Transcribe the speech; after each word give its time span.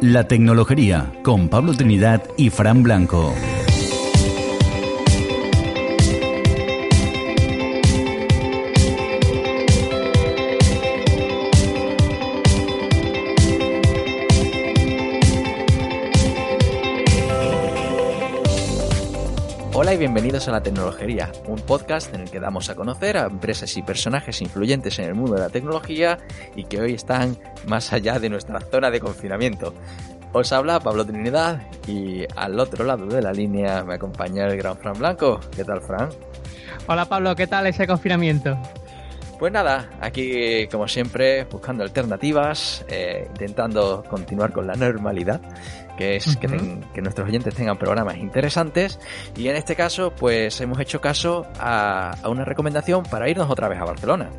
La 0.00 0.26
Tecnología 0.26 1.12
con 1.22 1.50
Pablo 1.50 1.74
Trinidad 1.74 2.22
y 2.38 2.48
Fran 2.48 2.82
Blanco. 2.82 3.34
Bienvenidos 20.00 20.48
a 20.48 20.52
La 20.52 20.62
Tecnología, 20.62 21.30
un 21.46 21.60
podcast 21.60 22.14
en 22.14 22.22
el 22.22 22.30
que 22.30 22.40
damos 22.40 22.70
a 22.70 22.74
conocer 22.74 23.18
a 23.18 23.26
empresas 23.26 23.76
y 23.76 23.82
personajes 23.82 24.40
influyentes 24.40 24.98
en 24.98 25.04
el 25.04 25.14
mundo 25.14 25.34
de 25.34 25.40
la 25.40 25.50
tecnología 25.50 26.16
y 26.56 26.64
que 26.64 26.80
hoy 26.80 26.94
están 26.94 27.36
más 27.66 27.92
allá 27.92 28.18
de 28.18 28.30
nuestra 28.30 28.60
zona 28.62 28.90
de 28.90 28.98
confinamiento. 28.98 29.74
Os 30.32 30.52
habla 30.52 30.80
Pablo 30.80 31.04
Trinidad 31.04 31.60
y 31.86 32.24
al 32.34 32.58
otro 32.58 32.86
lado 32.86 33.04
de 33.08 33.20
la 33.20 33.34
línea 33.34 33.84
me 33.84 33.96
acompaña 33.96 34.46
el 34.46 34.56
gran 34.56 34.78
Fran 34.78 34.98
Blanco. 34.98 35.38
¿Qué 35.54 35.64
tal, 35.64 35.82
Fran? 35.82 36.08
Hola 36.86 37.04
Pablo, 37.04 37.36
¿qué 37.36 37.46
tal 37.46 37.66
ese 37.66 37.86
confinamiento? 37.86 38.58
Pues 39.38 39.52
nada, 39.52 39.90
aquí 40.00 40.66
como 40.68 40.88
siempre 40.88 41.44
buscando 41.44 41.82
alternativas, 41.82 42.84
eh, 42.88 43.26
intentando 43.28 44.02
continuar 44.08 44.52
con 44.52 44.66
la 44.66 44.74
normalidad, 44.74 45.40
que 46.00 46.16
es 46.16 46.36
que, 46.36 46.48
nuestros 47.02 47.28
oyentes 47.28 47.54
tengan 47.54 47.76
programas 47.76 48.16
interesantes 48.16 48.98
y 49.36 49.48
en 49.48 49.56
este 49.56 49.76
caso 49.76 50.12
pues 50.18 50.60
hemos 50.60 50.80
hecho 50.80 51.00
caso 51.00 51.46
a, 51.58 52.16
una 52.24 52.44
recomendación 52.44 53.02
para 53.04 53.28
irnos 53.28 53.50
otra 53.50 53.68
vez 53.68 53.78
a 53.78 53.84
Barcelona. 53.84 54.30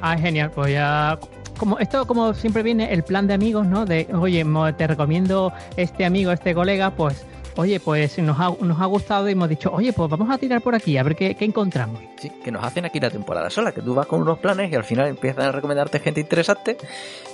Ah, 0.00 0.18
genial, 0.18 0.50
pues 0.50 0.72
ya 0.72 1.18
como 1.56 1.78
esto 1.78 2.04
como 2.06 2.34
siempre 2.34 2.64
viene 2.64 2.92
el 2.92 3.04
plan 3.04 3.28
de 3.28 3.34
amigos, 3.34 3.66
¿no? 3.66 3.86
De, 3.86 4.08
oye, 4.12 4.44
te 4.76 4.86
recomiendo 4.88 5.52
este 5.76 6.04
amigo, 6.04 6.32
este 6.32 6.52
colega, 6.52 6.90
pues 6.90 7.24
oye, 7.56 7.78
pues 7.78 8.18
nos 8.18 8.40
ha, 8.40 8.50
nos 8.60 8.80
ha 8.80 8.86
gustado 8.86 9.28
y 9.28 9.32
hemos 9.32 9.48
dicho, 9.48 9.70
oye, 9.72 9.92
pues 9.92 10.10
vamos 10.10 10.30
a 10.30 10.38
tirar 10.38 10.60
por 10.62 10.74
aquí, 10.74 10.98
a 10.98 11.04
ver 11.04 11.14
qué, 11.14 11.36
encontramos. 11.38 12.00
Sí, 12.18 12.30
que 12.42 12.50
nos 12.50 12.64
hacen 12.64 12.84
aquí 12.86 12.98
la 12.98 13.10
temporada 13.10 13.50
sola, 13.50 13.70
que 13.70 13.82
tú 13.82 13.94
vas 13.94 14.06
con 14.06 14.20
unos 14.20 14.40
planes 14.40 14.72
y 14.72 14.74
al 14.74 14.84
final 14.84 15.06
empiezan 15.06 15.46
a 15.46 15.52
recomendarte 15.52 16.00
gente 16.00 16.20
interesante 16.20 16.76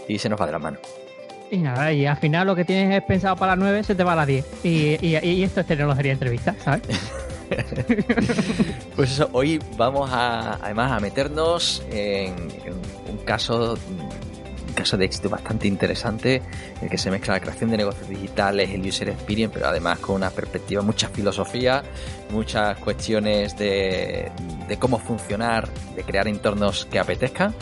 y 0.07 0.19
se 0.19 0.29
nos 0.29 0.39
va 0.39 0.45
de 0.45 0.53
la 0.53 0.59
mano. 0.59 0.79
Y 1.51 1.59
nada, 1.59 1.93
y 1.93 2.05
al 2.07 2.17
final 2.17 2.47
lo 2.47 2.55
que 2.55 2.65
tienes 2.65 3.03
pensado 3.05 3.37
para 3.37 3.53
las 3.53 3.61
9 3.61 3.85
se 3.85 3.95
te 3.95 4.05
va 4.05 4.13
a 4.13 4.17
las 4.17 4.27
10. 4.27 4.65
Y, 4.65 5.07
y, 5.07 5.43
esto 5.43 5.61
es 5.61 5.67
tecnología 5.67 6.13
entrevista, 6.13 6.55
¿sabes? 6.63 6.83
pues 8.97 9.13
eso, 9.13 9.31
hoy 9.33 9.59
vamos 9.77 10.11
a, 10.13 10.55
además 10.63 10.93
a 10.93 11.01
meternos 11.01 11.83
en 11.91 12.35
un 13.09 13.19
caso 13.25 13.77
caso 14.79 14.97
de 14.97 15.07
éxito 15.07 15.29
bastante 15.29 15.67
interesante, 15.67 16.41
el 16.81 16.89
que 16.89 16.99
se 16.99 17.11
mezcla 17.11 17.35
la 17.35 17.41
creación 17.41 17.71
de 17.71 17.79
negocios 17.79 18.09
digitales, 18.09 18.71
el 18.71 18.87
user 18.87 19.09
experience, 19.09 19.53
pero 19.53 19.67
además 19.67 19.99
con 19.99 20.15
una 20.15 20.31
perspectiva, 20.31 20.83
mucha 20.83 21.09
filosofía, 21.09 21.83
muchas 22.31 22.79
cuestiones 22.79 23.59
de, 23.59 24.31
cómo 24.79 25.01
funcionar, 25.01 25.69
de 25.97 26.05
crear 26.05 26.29
entornos 26.29 26.87
que 26.87 27.01
apetezcan. 27.01 27.55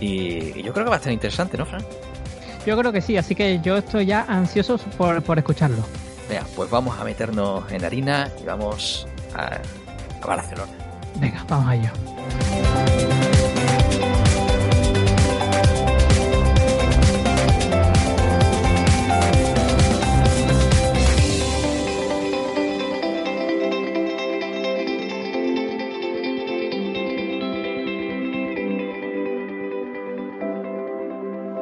Y, 0.00 0.60
yo 0.62 0.72
creo 0.72 0.84
que 0.84 0.90
va 0.90 0.96
a 0.96 0.98
estar 0.98 1.12
interesante, 1.12 1.56
¿no, 1.56 1.66
Fran? 1.66 1.84
Yo 2.66 2.76
creo 2.76 2.92
que 2.92 3.00
sí, 3.00 3.16
así 3.16 3.34
que 3.36 3.60
yo 3.60 3.76
estoy 3.76 4.06
ya 4.06 4.26
ansioso 4.28 4.76
por, 4.98 5.22
por 5.22 5.38
escucharlo. 5.38 5.84
Venga, 6.28 6.44
pues 6.56 6.68
vamos 6.68 6.98
a 6.98 7.04
meternos 7.04 7.70
en 7.70 7.84
harina 7.84 8.28
y 8.42 8.44
vamos 8.44 9.06
a, 9.34 9.60
a 10.20 10.26
Barcelona. 10.26 10.72
Venga, 11.20 11.44
vamos 11.48 11.68
allá. 11.68 11.92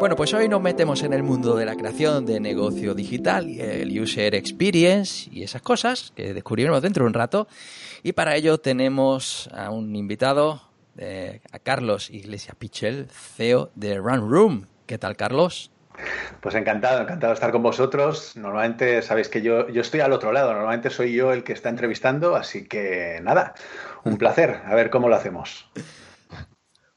Bueno, 0.04 0.16
pues 0.16 0.34
hoy 0.34 0.50
nos 0.50 0.60
metemos 0.60 1.02
en 1.02 1.14
el 1.14 1.22
mundo 1.22 1.56
de 1.56 1.64
la 1.64 1.76
creación 1.76 2.26
de 2.26 2.38
negocio 2.38 2.92
digital, 2.92 3.48
el 3.58 3.98
user 3.98 4.34
experience 4.34 5.30
y 5.32 5.44
esas 5.44 5.62
cosas 5.62 6.12
que 6.14 6.34
descubriremos 6.34 6.82
dentro 6.82 7.04
de 7.04 7.08
un 7.08 7.14
rato. 7.14 7.48
Y 8.02 8.12
para 8.12 8.36
ello 8.36 8.58
tenemos 8.58 9.48
a 9.54 9.70
un 9.70 9.96
invitado, 9.96 10.60
eh, 10.98 11.40
a 11.52 11.58
Carlos 11.58 12.10
Iglesias 12.10 12.54
Pichel, 12.54 13.08
CEO 13.08 13.70
de 13.76 13.96
Run 13.96 14.30
Room. 14.30 14.66
¿Qué 14.84 14.98
tal, 14.98 15.16
Carlos? 15.16 15.70
Pues 16.42 16.54
encantado, 16.54 17.00
encantado 17.00 17.30
de 17.30 17.36
estar 17.36 17.50
con 17.50 17.62
vosotros. 17.62 18.36
Normalmente 18.36 19.00
sabéis 19.00 19.30
que 19.30 19.40
yo, 19.40 19.70
yo 19.70 19.80
estoy 19.80 20.00
al 20.00 20.12
otro 20.12 20.32
lado, 20.32 20.52
normalmente 20.52 20.90
soy 20.90 21.14
yo 21.14 21.32
el 21.32 21.44
que 21.44 21.54
está 21.54 21.70
entrevistando, 21.70 22.36
así 22.36 22.68
que 22.68 23.20
nada, 23.22 23.54
un 24.04 24.18
placer, 24.18 24.60
a 24.66 24.74
ver 24.74 24.90
cómo 24.90 25.08
lo 25.08 25.16
hacemos. 25.16 25.66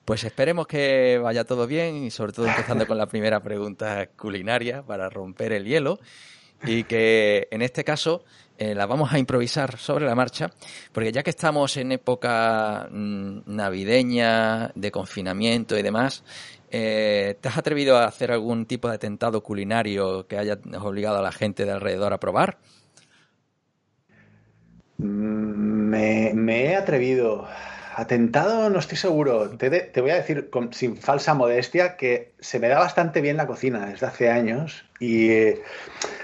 Pues 0.08 0.24
esperemos 0.24 0.68
que 0.68 1.20
vaya 1.22 1.44
todo 1.44 1.68
bien 1.68 1.98
y 1.98 2.12
sobre 2.12 2.32
todo 2.32 2.48
empezando 2.48 2.88
con 2.88 2.98
la 2.98 3.08
primera 3.08 3.42
pregunta 3.42 4.08
culinaria 4.16 4.82
para 4.82 5.10
romper 5.10 5.52
el 5.52 5.66
hielo 5.66 6.00
y 6.64 6.86
que 6.86 7.50
en 7.52 7.62
este 7.62 7.84
caso 7.84 8.24
eh, 8.58 8.74
la 8.74 8.86
vamos 8.86 9.12
a 9.12 9.20
improvisar 9.20 9.78
sobre 9.78 10.06
la 10.06 10.16
marcha 10.16 10.50
porque 10.94 11.12
ya 11.12 11.24
que 11.24 11.32
estamos 11.32 11.76
en 11.76 11.92
época 11.92 12.88
mm, 12.90 13.40
navideña, 13.48 14.72
de 14.76 14.92
confinamiento 14.92 15.78
y 15.78 15.82
demás, 15.82 16.24
eh, 16.72 17.36
¿te 17.42 17.50
has 17.50 17.58
atrevido 17.58 17.98
a 17.98 18.06
hacer 18.06 18.32
algún 18.32 18.66
tipo 18.66 18.88
de 18.88 18.96
atentado 18.96 19.44
culinario 19.44 20.26
que 20.26 20.38
haya 20.38 20.58
obligado 20.80 21.18
a 21.18 21.22
la 21.22 21.34
gente 21.34 21.66
de 21.66 21.72
alrededor 21.72 22.14
a 22.14 22.20
probar? 22.22 22.60
Mm, 25.00 25.04
me 26.34 26.64
he 26.64 26.78
atrevido. 26.78 27.46
Atentado, 27.98 28.70
no 28.70 28.78
estoy 28.78 28.96
seguro. 28.96 29.50
Te, 29.58 29.90
voy 30.02 30.12
a 30.12 30.18
decir 30.18 30.52
sin 30.70 30.98
falsa 30.98 31.34
modestia 31.34 31.98
que 31.98 32.32
se 32.40 32.60
me 32.60 32.68
da 32.68 32.78
bastante 32.78 33.22
bien 33.22 33.38
la 33.38 33.48
cocina 33.48 33.88
desde 33.88 34.06
hace 34.06 34.30
años. 34.30 34.86
Y 35.00 35.30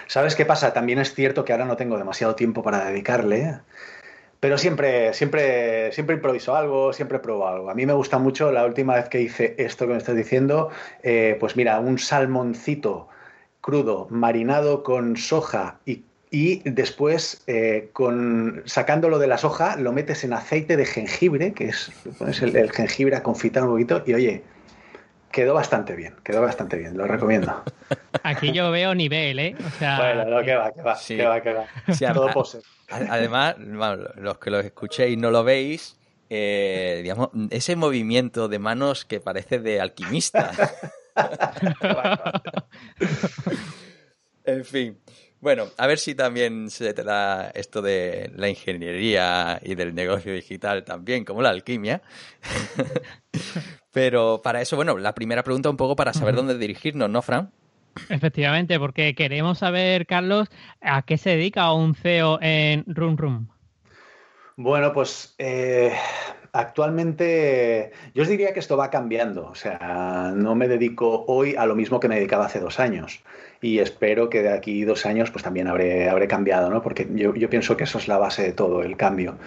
¿sabes 0.06 0.36
qué 0.36 0.46
pasa? 0.46 0.72
También 0.72 1.00
es 1.00 1.16
cierto 1.16 1.44
que 1.44 1.52
ahora 1.52 1.66
no 1.66 1.76
tengo 1.76 1.98
demasiado 1.98 2.36
tiempo 2.36 2.62
para 2.62 2.86
dedicarle. 2.86 3.58
Pero 4.40 4.60
siempre, 4.60 5.16
siempre, 5.16 5.92
siempre 5.94 6.18
improviso 6.18 6.56
algo, 6.56 6.94
siempre 6.94 7.18
pruebo 7.18 7.48
algo. 7.48 7.72
A 7.72 7.74
mí 7.74 7.88
me 7.88 7.94
gusta 7.94 8.20
mucho 8.20 8.52
la 8.52 8.66
última 8.66 8.94
vez 8.94 9.10
que 9.10 9.22
hice 9.22 9.56
esto 9.58 9.88
que 9.88 9.94
me 9.94 9.98
estás 9.98 10.16
diciendo, 10.16 10.70
eh, 11.02 11.38
pues 11.40 11.56
mira, 11.56 11.80
un 11.80 11.98
salmoncito 11.98 13.10
crudo, 13.62 14.06
marinado 14.12 14.84
con 14.84 15.18
soja 15.18 15.80
y 15.88 16.04
y 16.34 16.68
después 16.68 17.44
eh, 17.46 17.92
con 17.94 18.64
sacándolo 18.66 19.20
de 19.20 19.28
la 19.28 19.38
soja 19.38 19.76
lo 19.76 19.92
metes 19.92 20.24
en 20.24 20.34
aceite 20.34 20.78
de 20.78 20.88
jengibre, 20.88 21.54
que 21.54 21.66
es 21.66 21.92
pones 22.18 22.42
el, 22.42 22.72
jengibre 22.72 23.16
a 23.16 23.22
confitar 23.22 23.62
un 23.62 23.70
poquito 23.70 24.02
y 24.08 24.16
oye, 24.16 24.44
quedó 25.32 25.54
bastante 25.54 25.96
bien, 25.96 26.16
quedó 26.24 26.42
bastante 26.42 26.76
bien, 26.78 26.98
lo 26.98 27.06
recomiendo. 27.06 27.64
Aquí 28.24 28.52
yo 28.52 28.72
veo 28.72 28.96
nivel, 28.96 29.38
¿eh? 29.38 29.56
O 29.64 29.70
sea, 29.78 30.00
bueno, 30.00 30.26
no, 30.26 30.44
que 30.44 30.56
va, 30.56 30.72
que 30.72 30.82
va, 30.82 30.98
que 31.08 31.24
va, 31.24 31.42
que 31.42 31.54
va. 31.54 32.14
Todo 32.16 32.32
pose. 32.32 32.62
Además, 32.90 33.56
los 33.60 34.40
que 34.40 34.50
lo 34.50 34.60
escuchéis 34.60 35.16
no 35.16 35.30
lo 35.30 35.44
veis, 35.44 36.00
eh, 36.32 37.02
digamos, 37.04 37.30
ese 37.52 37.76
movimiento 37.76 38.48
de 38.48 38.58
manos 38.58 39.06
que 39.06 39.20
parece 39.20 39.60
de 39.60 39.80
alquimista. 39.80 40.52
en 44.46 44.66
fin. 44.66 44.98
Bueno, 45.44 45.66
a 45.78 45.88
ver 45.88 46.00
si 46.00 46.16
también 46.16 46.70
se 46.70 46.94
te 46.94 47.04
da 47.04 47.50
esto 47.50 47.82
de 47.82 48.32
la 48.34 48.48
ingeniería 48.48 49.60
y 49.62 49.76
del 49.76 49.94
negocio 49.94 50.34
digital 50.34 50.86
también, 50.86 51.26
como 51.26 51.42
la 51.42 51.50
alquimia. 51.50 52.02
Pero 53.92 54.40
para 54.42 54.62
eso, 54.62 54.78
bueno, 54.78 54.98
la 54.98 55.14
primera 55.14 55.44
pregunta 55.44 55.70
un 55.70 55.76
poco 55.76 55.98
para 55.98 56.14
saber 56.14 56.34
dónde 56.34 56.58
dirigirnos, 56.58 57.10
¿no, 57.10 57.22
Fran? 57.22 57.52
Efectivamente, 58.08 58.80
porque 58.80 59.16
queremos 59.16 59.58
saber, 59.58 60.06
Carlos, 60.06 60.48
a 60.80 61.02
qué 61.02 61.18
se 61.18 61.32
dedica 61.32 61.74
un 61.74 61.94
CEO 61.94 62.40
en 62.42 62.86
Room 62.88 63.18
Room. 63.18 63.50
Bueno, 64.56 64.94
pues 64.94 65.36
eh, 65.40 65.92
actualmente 66.54 67.92
yo 68.14 68.24
os 68.24 68.30
diría 68.30 68.54
que 68.54 68.60
esto 68.60 68.78
va 68.78 68.90
cambiando. 68.90 69.48
O 69.48 69.56
sea, 69.56 70.32
no 70.34 70.56
me 70.56 70.70
dedico 70.70 71.26
hoy 71.28 71.56
a 71.58 71.66
lo 71.66 71.76
mismo 71.76 72.00
que 72.00 72.08
me 72.08 72.16
dedicaba 72.16 72.46
hace 72.46 72.62
dos 72.62 72.80
años. 72.80 73.24
Y 73.64 73.80
espero 73.80 74.30
que 74.30 74.44
de 74.44 74.52
aquí 74.52 74.84
dos 74.84 75.06
años 75.06 75.32
pues 75.32 75.42
también 75.42 75.70
habré, 75.70 76.10
habré 76.10 76.28
cambiado, 76.28 76.70
¿no? 76.70 76.82
Porque 76.82 77.08
yo, 77.14 77.34
pienso 77.50 77.78
que 77.78 77.86
eso 77.86 77.98
es 77.98 78.10
la 78.10 78.18
base 78.18 78.44
de 78.44 78.52
todo, 78.52 78.84
el 78.84 78.98
cambio. 78.98 79.38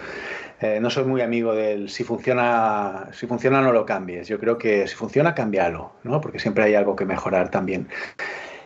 Eh, 0.59 0.79
no 0.81 0.89
soy 0.89 1.05
muy 1.05 1.21
amigo 1.21 1.53
del 1.53 1.87
si 1.87 2.03
funciona, 2.03 3.09
si 3.13 3.27
funciona 3.27 3.61
no 3.61 3.71
lo 3.71 3.85
cambies. 3.85 4.27
Yo 4.27 4.39
creo 4.39 4.57
que 4.57 4.87
si 4.87 4.95
funciona, 4.95 5.35
cámbialo, 5.35 5.91
¿no? 6.01 6.19
Porque 6.19 6.39
siempre 6.39 6.63
hay 6.63 6.73
algo 6.73 6.95
que 6.95 7.05
mejorar 7.05 7.51
también. 7.51 7.89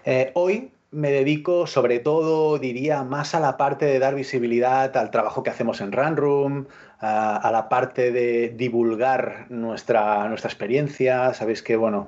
Eh, 0.05 0.31
hoy 0.35 0.71
me 0.91 1.11
dedico 1.11 1.67
sobre 1.67 1.99
todo, 1.99 2.57
diría, 2.57 3.03
más 3.03 3.35
a 3.35 3.41
la 3.41 3.57
parte 3.57 3.85
de 3.85 3.99
dar 3.99 4.15
visibilidad 4.15 4.95
al 4.95 5.11
trabajo 5.11 5.43
que 5.43 5.49
hacemos 5.49 5.81
en 5.81 5.91
Runroom, 5.91 6.67
a, 6.99 7.35
a 7.35 7.51
la 7.51 7.67
parte 7.67 8.13
de 8.13 8.53
divulgar 8.55 9.47
nuestra, 9.49 10.29
nuestra 10.29 10.47
experiencia. 10.47 11.33
Sabéis 11.33 11.61
que, 11.61 11.75
bueno, 11.75 12.07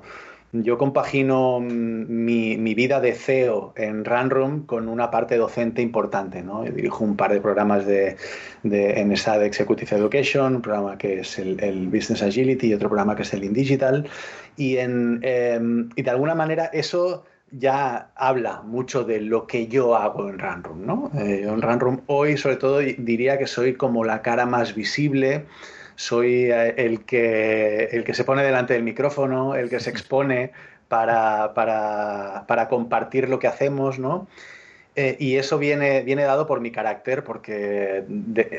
yo 0.62 0.78
compagino 0.78 1.58
mm, 1.60 2.06
mi, 2.08 2.74
vida 2.74 3.00
de 3.00 3.12
CEO 3.12 3.72
en 3.76 4.04
Runroom 4.04 4.66
con 4.66 4.88
una 4.88 5.10
parte 5.10 5.36
docente 5.36 5.82
importante. 5.82 6.42
¿no? 6.42 6.62
dirijo 6.62 7.04
un 7.04 7.16
par 7.16 7.32
de 7.32 7.40
programas 7.40 7.86
de, 7.86 8.16
de, 8.62 9.00
en 9.00 9.08
de 9.08 9.46
Executive 9.46 9.96
Education, 9.96 10.56
un 10.56 10.62
programa 10.62 10.96
que 10.96 11.20
es 11.20 11.38
el, 11.38 11.88
Business 11.88 12.22
Agility 12.22 12.68
y 12.68 12.74
otro 12.74 12.88
programa 12.88 13.16
que 13.16 13.22
es 13.22 13.32
el 13.34 13.44
InDigital. 13.44 14.08
Y, 14.56 14.76
en, 14.76 15.20
em, 15.22 15.90
y 15.96 16.02
de 16.02 16.10
alguna 16.10 16.34
manera 16.34 16.66
eso 16.66 17.24
ya 17.50 18.10
habla 18.16 18.62
mucho 18.62 19.04
de 19.04 19.20
lo 19.20 19.46
que 19.46 19.66
yo 19.66 19.96
hago 19.96 20.28
en 20.28 20.38
Runroom. 20.38 20.86
¿no? 20.86 21.10
Eh, 21.18 21.44
en 21.46 21.62
Runroom 21.62 22.00
hoy 22.06 22.36
sobre 22.36 22.56
todo 22.56 22.78
diría 22.78 23.38
que 23.38 23.46
soy 23.46 23.74
como 23.74 24.04
la 24.04 24.22
cara 24.22 24.46
más 24.46 24.74
visible 24.74 25.46
soy 25.96 26.50
eh, 26.50 26.74
el 26.78 27.04
que, 27.04 27.84
el 27.92 28.04
que 28.04 28.14
se 28.14 28.24
pone 28.24 28.42
delante 28.42 28.74
del 28.74 28.82
micrófono, 28.82 29.54
el 29.54 29.70
que 29.70 29.80
se 29.80 29.90
expone 29.90 30.52
para, 30.88 31.54
para, 31.54 32.44
para 32.46 32.68
compartir 32.68 33.28
lo 33.28 33.38
que 33.38 33.46
hacemos, 33.46 33.98
¿no? 33.98 34.28
Eh, 34.96 35.16
y 35.18 35.36
eso 35.36 35.58
viene, 35.58 36.02
viene 36.02 36.22
dado 36.22 36.46
por 36.46 36.60
mi 36.60 36.70
carácter, 36.70 37.24
porque 37.24 38.04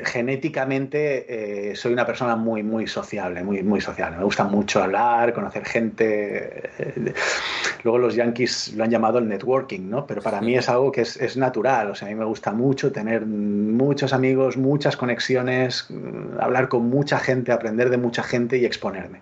genéticamente 0.04 1.72
eh, 1.72 1.76
soy 1.78 1.94
una 1.94 2.06
persona 2.06 2.36
muy, 2.36 2.62
muy 2.62 2.88
sociable, 2.88 3.42
muy, 3.42 3.64
muy 3.64 3.80
sociable. 3.80 4.18
Me 4.18 4.26
gusta 4.26 4.44
mucho 4.44 4.84
hablar, 4.84 5.34
conocer 5.34 5.64
gente. 5.66 6.70
luego 7.84 8.00
los 8.00 8.16
yankees 8.16 8.74
lo 8.74 8.84
han 8.84 8.92
llamado 8.92 9.20
el 9.20 9.30
networking, 9.30 9.90
¿no? 9.90 10.06
Pero 10.06 10.22
para 10.22 10.42
mí 10.42 10.56
es 10.56 10.68
algo 10.68 10.92
que 10.92 11.02
es, 11.02 11.16
es, 11.16 11.38
natural. 11.38 11.92
O 11.92 11.96
sea, 11.96 12.10
a 12.10 12.12
mí 12.12 12.16
me 12.16 12.26
gusta 12.26 12.52
mucho 12.52 12.92
tener 12.92 13.26
muchos 13.26 14.12
amigos, 14.12 14.58
muchas 14.58 14.98
conexiones, 14.98 15.88
hablar 16.40 16.68
con 16.68 16.90
mucha 16.90 17.18
gente, 17.18 17.54
aprender 17.54 17.90
de 17.90 17.98
mucha 17.98 18.24
gente 18.24 18.58
y 18.58 18.66
exponerme. 18.66 19.22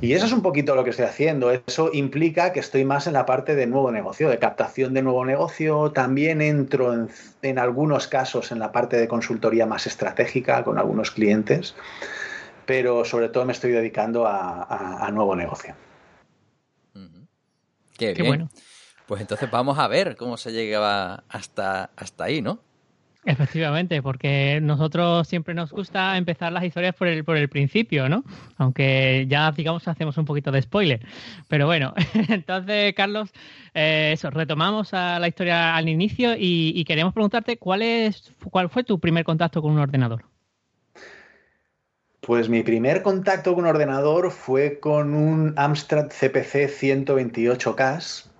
Y 0.00 0.12
eso 0.12 0.26
es 0.26 0.32
un 0.32 0.42
poquito 0.42 0.74
lo 0.74 0.84
que 0.84 0.90
estoy 0.90 1.06
haciendo. 1.06 1.50
Eso 1.50 1.90
implica 1.92 2.52
que 2.52 2.60
estoy 2.60 2.84
más 2.84 3.06
en 3.06 3.14
la 3.14 3.24
parte 3.24 3.54
de 3.54 3.66
nuevo 3.66 3.90
negocio, 3.90 4.28
de 4.28 4.38
captación 4.38 4.92
de 4.92 5.02
nuevo 5.02 5.24
negocio. 5.24 5.90
También 5.92 6.42
entro 6.42 7.08
en, 7.42 7.58
algunos 7.58 8.06
casos 8.06 8.52
en 8.52 8.58
la 8.58 8.72
parte 8.72 8.98
de 8.98 9.08
consultoría 9.08 9.64
más 9.64 9.86
estratégica 9.86 10.64
con 10.64 10.78
algunos 10.78 11.10
clientes, 11.10 11.74
pero 12.66 13.04
sobre 13.04 13.30
todo 13.30 13.46
me 13.46 13.52
estoy 13.52 13.72
dedicando 13.72 14.26
a, 14.26 15.08
nuevo 15.12 15.34
negocio. 15.34 15.74
Qué, 17.96 18.12
bien. 18.12 18.26
bueno. 18.26 18.50
Pues 19.06 19.20
entonces 19.22 19.50
vamos 19.50 19.78
a 19.78 19.88
ver 19.88 20.16
cómo 20.16 20.36
se 20.36 20.52
llega 20.52 21.24
hasta, 21.28 21.90
hasta 21.96 22.24
ahí, 22.24 22.42
¿no? 22.42 22.58
Efectivamente, 23.26 24.02
porque 24.02 24.60
nosotros 24.62 25.26
siempre 25.26 25.52
nos 25.52 25.72
gusta 25.72 26.16
empezar 26.16 26.52
las 26.52 26.62
historias 26.62 26.94
por 26.94 27.08
el, 27.08 27.24
por 27.24 27.36
el 27.36 27.48
principio, 27.48 28.08
¿no? 28.08 28.22
Aunque 28.56 29.26
ya, 29.28 29.50
digamos, 29.50 29.88
hacemos 29.88 30.16
un 30.16 30.24
poquito 30.24 30.52
de 30.52 30.62
spoiler. 30.62 31.04
Pero 31.48 31.66
bueno, 31.66 31.92
entonces, 32.28 32.94
Carlos, 32.94 33.32
eh, 33.74 34.12
eso, 34.14 34.30
retomamos 34.30 34.94
a 34.94 35.18
la 35.18 35.26
historia 35.26 35.74
al 35.74 35.88
inicio 35.88 36.34
y, 36.38 36.84
queremos 36.84 37.12
preguntarte 37.12 37.58
cuál, 37.58 37.82
es, 37.82 38.32
cuál 38.48 38.70
fue 38.70 38.84
tu 38.84 39.00
primer 39.00 39.24
contacto 39.24 39.60
con 39.60 39.72
un 39.72 39.80
ordenador. 39.80 40.24
Pues 42.20 42.48
mi 42.48 42.62
primer 42.62 43.02
contacto 43.02 43.54
con 43.54 43.64
un 43.64 43.70
ordenador 43.70 44.30
fue 44.30 44.78
con 44.78 45.14
un 45.14 45.52
Amstrad 45.56 46.10
CPC 46.10 46.68
128K 46.68 48.30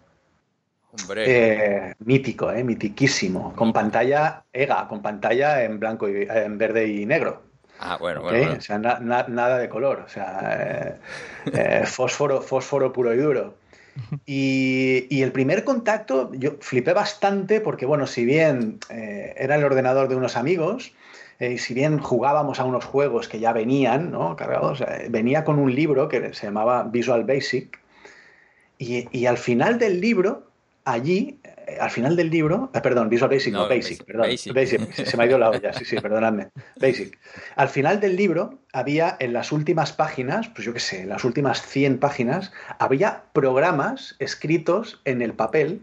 eh, 1.17 1.95
mítico, 2.01 2.51
eh, 2.53 2.65
mitiquísimo. 2.65 3.55
Con 3.55 3.73
pantalla 3.73 4.45
EGA, 4.53 4.89
con 4.89 5.03
pantalla 5.03 5.63
en 5.65 5.79
blanco 5.79 6.09
y 6.09 6.27
en 6.29 6.59
verde 6.59 6.89
y 6.89 7.07
negro. 7.07 7.43
Ah, 7.79 7.97
bueno, 7.99 8.23
bueno. 8.23 8.55
O 8.57 8.61
sea, 8.61 8.79
nada 8.79 9.59
de 9.59 9.69
color. 9.69 10.05
O 10.07 10.09
sea, 10.09 10.99
eh, 11.53 11.83
fósforo, 11.87 12.41
fósforo 12.41 12.93
puro 12.93 13.15
y 13.15 13.19
duro. 13.19 13.55
Y, 14.27 15.23
el 15.23 15.33
primer 15.33 15.65
contacto, 15.65 16.31
yo 16.35 16.57
flipé 16.61 16.93
bastante 16.93 17.61
porque, 17.61 17.87
bueno, 17.87 18.07
si 18.07 18.27
bien 18.27 18.79
era 18.91 19.57
el 19.57 19.65
ordenador 19.65 20.09
de 20.09 20.17
unos 20.17 20.37
amigos, 20.37 20.93
y 21.41 21.57
si 21.57 21.73
bien 21.73 21.99
jugábamos 21.99 22.61
a 22.61 22.65
unos 22.65 22.85
juegos 22.85 23.27
que 23.27 23.41
ya 23.41 23.55
venían, 23.55 24.11
¿no? 24.11 24.37
Cargados, 24.37 24.85
venía 25.09 25.45
con 25.45 25.59
un 25.59 25.75
libro 25.75 26.09
que 26.09 26.35
se 26.35 26.47
llamaba 26.47 26.83
Visual 26.83 27.25
Basic. 27.25 27.79
y 28.79 29.25
al 29.25 29.39
final 29.39 29.79
del 29.79 29.99
libro 29.99 30.46
allí, 30.87 31.41
eh, 31.43 31.77
al 31.79 31.91
final 31.91 32.17
del 32.17 32.31
libro, 32.31 32.71
eh, 32.73 32.81
perdón, 32.81 33.11
Visual 33.11 33.31
Basic, 33.31 33.53
no, 33.53 33.69
Basic, 33.69 34.05
perdón, 34.05 34.29
Basic. 34.55 34.93
se 34.95 35.17
me 35.17 35.25
ha 35.25 35.27
ido 35.27 35.37
la 35.37 35.51
olla, 35.51 35.73
sí, 35.75 35.85
sí, 35.85 35.97
perdonadme, 35.97 36.49
Basic. 36.81 37.19
Al 37.57 37.69
final 37.69 38.01
del 38.01 38.17
libro 38.17 38.61
había 38.73 39.17
en 39.21 39.33
las 39.35 39.53
últimas 39.53 39.93
páginas, 39.93 40.49
pues 40.49 40.65
yo 40.65 40.73
qué 40.73 40.81
sé, 40.81 41.03
en 41.03 41.11
las 41.11 41.25
últimas 41.25 41.61
100 41.61 41.99
páginas, 41.99 42.53
había 42.79 43.25
programas 43.33 44.15
escritos 44.21 45.03
en 45.05 45.21
el 45.21 45.35
papel 45.35 45.83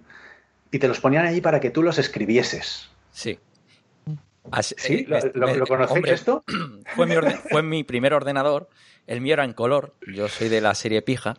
y 0.72 0.80
te 0.80 0.88
los 0.88 1.00
ponían 1.00 1.26
allí 1.26 1.42
para 1.42 1.60
que 1.60 1.70
tú 1.70 1.84
los 1.84 2.00
escribieses. 2.00 2.90
Sí. 3.12 3.38
¿Sí? 4.78 5.06
Eh, 5.10 5.32
¿Lo, 5.36 5.68
conocéis 5.68 6.08
esto? 6.08 6.44
Fue 6.96 7.06
mi, 7.06 7.16
fue 7.50 7.64
mi 7.64 7.84
primer 7.84 8.14
ordenador 8.14 8.70
el 9.06 9.22
mío 9.22 9.34
era 9.34 9.44
en 9.44 9.54
color, 9.54 9.94
yo 10.08 10.30
soy 10.30 10.50
de 10.50 10.62
la 10.62 10.76
serie 10.76 11.02
pija. 11.02 11.36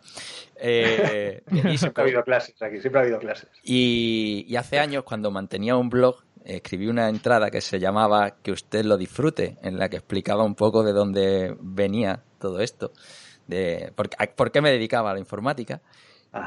Eh, 0.57 1.41
siempre 1.77 2.01
ha 2.01 2.05
habido 2.05 2.23
clases 2.23 2.61
aquí, 2.61 2.79
siempre 2.79 2.99
ha 2.99 3.03
habido 3.03 3.19
clases. 3.19 3.49
Y, 3.63 4.55
hace 4.55 4.79
años, 4.79 5.03
cuando 5.03 5.31
mantenía 5.31 5.75
un 5.75 5.89
blog, 5.89 6.23
escribí 6.43 6.87
una 6.87 7.09
entrada 7.09 7.49
que 7.49 7.61
se 7.61 7.79
llamaba 7.79 8.37
Que 8.41 8.51
usted 8.51 8.85
lo 8.85 8.97
disfrute, 8.97 9.57
en 9.61 9.77
la 9.77 9.89
que 9.89 9.97
explicaba 9.97 10.43
un 10.43 10.55
poco 10.55 10.83
de 10.83 10.93
dónde 10.93 11.55
venía 11.59 12.23
todo 12.39 12.61
esto, 12.61 12.91
de 13.47 13.91
por, 13.95 14.51
qué 14.51 14.61
me 14.61 14.71
dedicaba 14.71 15.11
a 15.11 15.13
la 15.13 15.19
informática. 15.19 15.81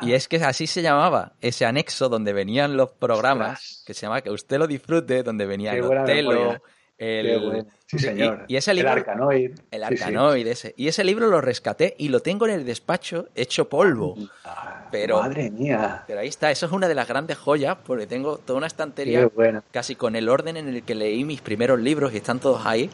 Y 0.03 0.13
es 0.13 0.29
que 0.29 0.37
así 0.37 0.67
se 0.67 0.83
llamaba 0.83 1.33
ese 1.41 1.65
anexo 1.65 2.11
donde 2.11 2.35
venían 2.35 2.77
los 2.77 2.91
programas, 2.91 3.83
que 3.87 3.95
se 3.95 4.03
llamaba 4.03 4.21
Que 4.21 4.31
usted 4.31 4.59
lo 4.59 4.67
disfrute, 4.67 5.23
donde 5.23 5.47
venía 5.47 5.73
el 5.73 5.83
Otelo, 5.83 6.61
el, 6.99 7.67
sí, 7.89 7.99
señor. 7.99 8.45
Y, 8.47 8.57
ese 8.57 8.73
libro, 8.75 8.93
el 8.93 8.99
Arcanoid. 8.99 9.59
El 9.71 9.83
Arcanoid, 9.83 10.47
ese. 10.47 10.75
Y 10.77 10.89
ese 10.89 11.03
libro 11.03 11.27
lo 11.29 11.41
rescaté 11.41 11.95
y 11.99 12.09
lo 12.09 12.21
tengo 12.21 12.47
en 12.47 12.53
el 12.53 12.65
despacho 12.65 13.29
hecho 13.35 13.69
polvo. 13.69 14.17
Ah, 14.45 14.87
pero, 14.93 15.21
madre 15.21 15.51
mía. 15.51 16.05
Pero 16.07 16.21
ahí 16.21 16.29
está, 16.29 16.51
eso 16.51 16.67
es 16.67 16.73
una 16.73 16.87
de 16.87 16.95
las 16.95 17.09
grandes 17.09 17.39
joyas, 17.39 17.77
porque 17.85 18.07
tengo 18.07 18.39
toda 18.39 18.59
una 18.59 18.67
estantería 18.67 19.29
casi 19.73 19.95
con 19.97 20.15
el 20.15 20.29
orden 20.29 20.57
en 20.57 20.69
el 20.69 20.83
que 20.83 20.95
leí 20.95 21.25
mis 21.25 21.41
primeros 21.41 21.81
libros 21.81 22.13
y 22.13 22.19
están 22.19 22.39
todos 22.39 22.65
ahí. 22.65 22.91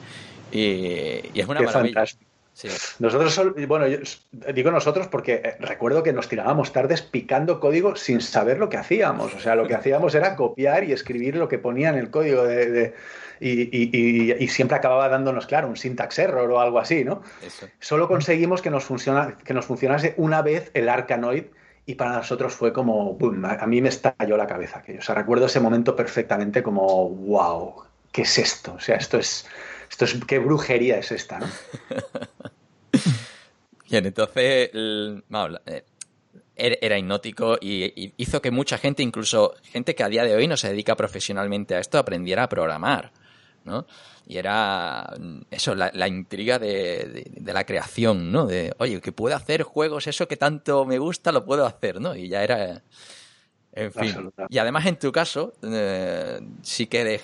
Y, 0.51 1.39
es 1.39 1.47
una 1.47 1.61
maravilla. 1.61 2.05
Nosotros, 3.01 3.41
bueno, 3.67 3.87
digo 4.55 4.71
nosotros 4.71 5.09
porque 5.09 5.43
eh, 5.45 5.57
recuerdo 5.59 6.03
que 6.03 6.13
nos 6.13 6.29
tirábamos 6.29 6.73
tardes 6.73 7.03
picando 7.03 7.59
código 7.59 7.97
sin 7.97 8.21
saber 8.21 8.59
lo 8.59 8.69
que 8.69 8.77
hacíamos. 8.77 9.35
O 9.35 9.41
sea, 9.41 9.57
lo 9.57 9.67
que 9.67 9.75
hacíamos 9.75 10.15
era 10.15 10.37
copiar 10.37 10.85
y 10.85 10.93
escribir 10.93 11.37
lo 11.37 11.49
que 11.49 11.59
ponía 11.59 11.89
en 11.89 11.97
el 11.97 12.11
código 12.11 12.45
de 12.45 12.95
y, 13.41 14.49
siempre 14.49 14.77
acababa 14.77 15.09
dándonos, 15.09 15.47
claro, 15.47 15.69
un 15.69 15.77
syntax 15.77 16.19
error 16.19 16.51
o 16.51 16.61
algo 16.61 16.79
así, 16.79 17.05
¿no? 17.05 17.23
Solo 17.81 18.09
conseguimos 18.09 18.63
que 18.63 18.71
nos, 18.71 18.85
funciona, 18.85 19.37
que 19.39 19.55
nos 19.55 19.67
funcionase 19.67 20.15
una 20.17 20.43
vez 20.43 20.71
el 20.75 20.89
Arcanoid 20.89 21.45
y 21.87 21.97
para 21.97 22.13
nosotros 22.13 22.55
fue 22.55 22.73
como, 22.73 23.15
boom, 23.15 23.45
a, 23.45 23.67
mí 23.67 23.83
me 23.83 23.89
estalló 23.89 24.37
la 24.37 24.47
cabeza. 24.47 24.83
Que, 24.83 24.99
o 24.99 25.03
sea, 25.03 25.15
recuerdo 25.15 25.47
ese 25.47 25.61
momento 25.61 25.95
perfectamente 25.95 26.63
como, 26.63 27.11
wow, 27.11 27.85
¿qué 28.13 28.23
es 28.23 28.39
esto? 28.39 28.75
O 28.75 28.81
sea, 28.81 28.97
esto 28.97 29.19
es, 29.19 29.47
esto 29.95 30.07
es, 30.07 30.17
¿qué 30.27 30.41
brujería 30.41 30.99
es 30.99 31.13
esta, 31.13 31.39
no? 31.39 31.47
Bien, 33.89 34.07
entonces, 34.07 34.71
eh, 34.75 35.85
era 36.57 36.99
hipnótico 36.99 37.59
y 37.61 38.13
hizo 38.17 38.43
que 38.43 38.51
mucha 38.51 38.77
gente, 38.77 39.05
incluso 39.05 39.55
gente 39.63 39.95
que 39.95 40.03
a 40.03 40.09
día 40.09 40.25
de 40.25 40.35
hoy 40.35 40.49
no 40.49 40.57
se 40.57 40.69
dedica 40.69 40.97
profesionalmente 40.97 41.77
a 41.77 41.79
esto, 41.79 41.99
aprendiera 41.99 42.43
a 42.43 42.49
programar. 42.49 43.13
¿no? 43.65 43.87
Y 44.27 44.39
era 44.39 45.15
eso, 45.51 45.77
la, 45.77 46.09
intriga 46.09 46.59
de, 46.59 47.31
la 47.45 47.65
creación, 47.65 48.33
¿no? 48.33 48.47
De, 48.47 48.75
oye, 48.79 49.01
que 49.01 49.13
puedo 49.13 49.37
hacer 49.37 49.63
juegos, 49.63 50.09
eso 50.09 50.27
que 50.27 50.37
tanto 50.37 50.85
me 50.85 50.99
gusta, 50.99 51.31
lo 51.31 51.45
puedo 51.45 51.67
hacer, 51.67 52.01
¿no? 52.01 52.17
Y 52.17 52.29
ya 52.29 52.43
era... 52.43 52.83
En 53.73 53.93
fin. 53.93 54.33
Y 54.49 54.59
además 54.59 54.87
en 54.87 54.99
tu 54.99 55.13
caso, 55.13 55.53
eh, 55.63 56.41
sí 56.63 56.87
que 56.87 57.21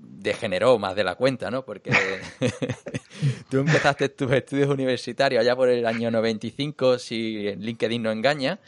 degeneró 0.00 0.78
más 0.78 0.96
de 0.96 1.04
la 1.04 1.14
cuenta, 1.14 1.50
¿no? 1.50 1.64
Porque 1.64 1.90
tú 3.50 3.58
empezaste 3.58 4.08
tus 4.08 4.32
estudios 4.32 4.68
universitarios 4.68 5.40
allá 5.40 5.54
por 5.56 5.68
el 5.68 5.86
año 5.86 6.10
95, 6.10 6.98
si 6.98 7.54
LinkedIn 7.56 8.02
no 8.02 8.10
engaña, 8.10 8.58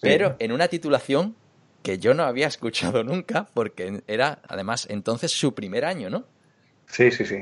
pero 0.00 0.36
en 0.38 0.52
una 0.52 0.68
titulación 0.68 1.34
que 1.82 1.98
yo 1.98 2.14
no 2.14 2.24
había 2.24 2.48
escuchado 2.48 3.04
nunca, 3.04 3.46
porque 3.54 4.02
era 4.06 4.40
además 4.48 4.86
entonces 4.90 5.30
su 5.30 5.54
primer 5.54 5.84
año, 5.84 6.10
¿no? 6.10 6.24
Sí, 6.88 7.10
sí, 7.10 7.24
sí. 7.24 7.36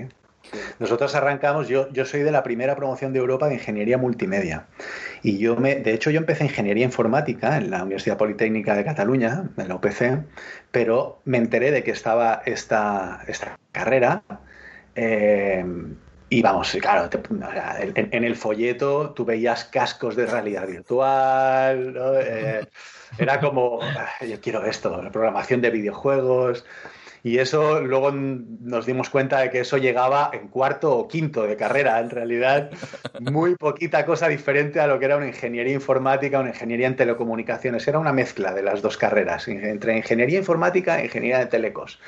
Nosotros 0.79 1.15
arrancamos, 1.15 1.69
yo, 1.69 1.89
soy 2.05 2.23
de 2.23 2.33
la 2.33 2.43
primera 2.43 2.77
promoción 2.77 3.13
de 3.13 3.19
Europa 3.19 3.49
de 3.49 3.55
Ingeniería 3.55 3.99
Multimedia. 3.99 4.67
Y 5.23 5.39
yo 5.39 5.57
me, 5.57 5.77
de 5.77 5.93
hecho, 5.95 6.11
yo 6.11 6.19
empecé 6.19 6.45
Ingeniería 6.45 6.85
Informática 6.85 7.57
en 7.57 7.71
la 7.71 7.83
Universidad 7.83 8.19
Politécnica 8.19 8.75
de 8.75 8.85
Cataluña, 8.85 9.51
en 9.57 9.69
la 9.69 9.75
UPC, 9.77 10.25
pero 10.71 11.21
me 11.25 11.39
enteré 11.39 11.71
de 11.71 11.83
que 11.83 11.91
estaba 11.91 12.43
esta, 12.45 13.25
carrera. 13.73 14.23
Eh, 14.95 15.65
y 16.29 16.43
vamos, 16.43 16.77
claro, 16.81 17.09
en, 17.95 18.25
el 18.25 18.35
folleto 18.35 19.11
tú 19.11 19.25
veías 19.25 19.67
cascos 19.67 20.17
de 20.17 20.27
realidad 20.27 20.67
virtual, 20.67 21.95
eh, 22.21 22.67
era 23.19 23.39
como, 23.39 23.79
yo 24.27 24.41
quiero 24.41 24.65
esto, 24.65 25.01
la 25.01 25.13
programación 25.13 25.61
de 25.61 25.71
videojuegos. 25.71 26.65
Y 27.25 27.39
eso 27.39 27.81
luego 27.81 28.13
nos 28.13 28.85
dimos 28.85 29.09
cuenta 29.09 29.41
de 29.41 29.49
que 29.49 29.61
eso 29.61 29.79
llegaba 29.79 30.31
en 30.35 30.49
cuarto 30.49 30.95
o 30.95 31.09
quinto 31.09 31.45
de 31.45 31.57
carrera. 31.57 31.99
En 31.99 32.11
realidad, 32.11 32.71
muy 33.19 33.55
poquita 33.55 34.05
cosa 34.05 34.29
diferente 34.29 34.79
a 34.79 34.87
lo 34.87 34.99
que 34.99 35.07
era 35.07 35.17
una 35.17 35.29
ingeniería 35.29 35.73
informática, 35.73 36.39
una 36.39 36.51
ingeniería 36.51 36.87
en 36.87 36.97
telecomunicaciones. 36.97 37.89
Era 37.89 37.99
una 37.99 38.13
mezcla 38.13 38.53
de 38.53 38.63
las 38.63 38.83
dos 38.83 38.99
carreras, 38.99 39.49
entre 39.49 39.97
ingeniería 39.97 40.39
informática 40.39 41.01
e 41.01 41.07
ingeniería 41.07 41.39
de 41.39 41.47
telecos. 41.47 41.99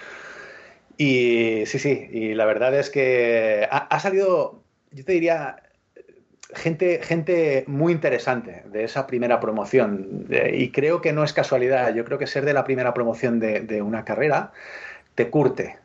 Y 0.98 1.62
sí, 1.64 1.78
sí, 1.78 2.08
y 2.12 2.34
la 2.34 2.44
verdad 2.44 2.78
es 2.78 2.90
que 2.90 3.66
ha, 3.70 3.98
salido, 3.98 4.64
yo 4.90 5.02
te 5.02 5.12
diría, 5.12 5.62
gente, 6.52 7.00
gente 7.02 7.64
muy 7.66 7.94
interesante 7.94 8.64
de 8.66 8.84
esa 8.84 9.06
primera 9.06 9.40
promoción. 9.40 10.26
y 10.52 10.70
creo 10.72 11.00
que 11.00 11.14
no 11.14 11.24
es 11.24 11.32
casualidad. 11.32 11.94
Yo 11.94 12.04
creo 12.04 12.18
que 12.18 12.26
ser 12.26 12.44
de 12.44 12.52
la 12.52 12.64
primera 12.64 12.92
promoción 12.92 13.40
de 13.40 13.80
una 13.80 14.04
carrera 14.04 14.52
te 15.16 15.28
curte, 15.28 15.76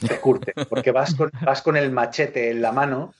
te 0.00 0.18
curte, 0.18 0.54
porque 0.70 0.92
vas 0.92 1.14
con, 1.14 1.30
vas 1.42 1.60
con 1.60 1.76
el 1.76 1.90
machete 1.90 2.50
en 2.50 2.62
la 2.62 2.72
mano, 2.72 3.12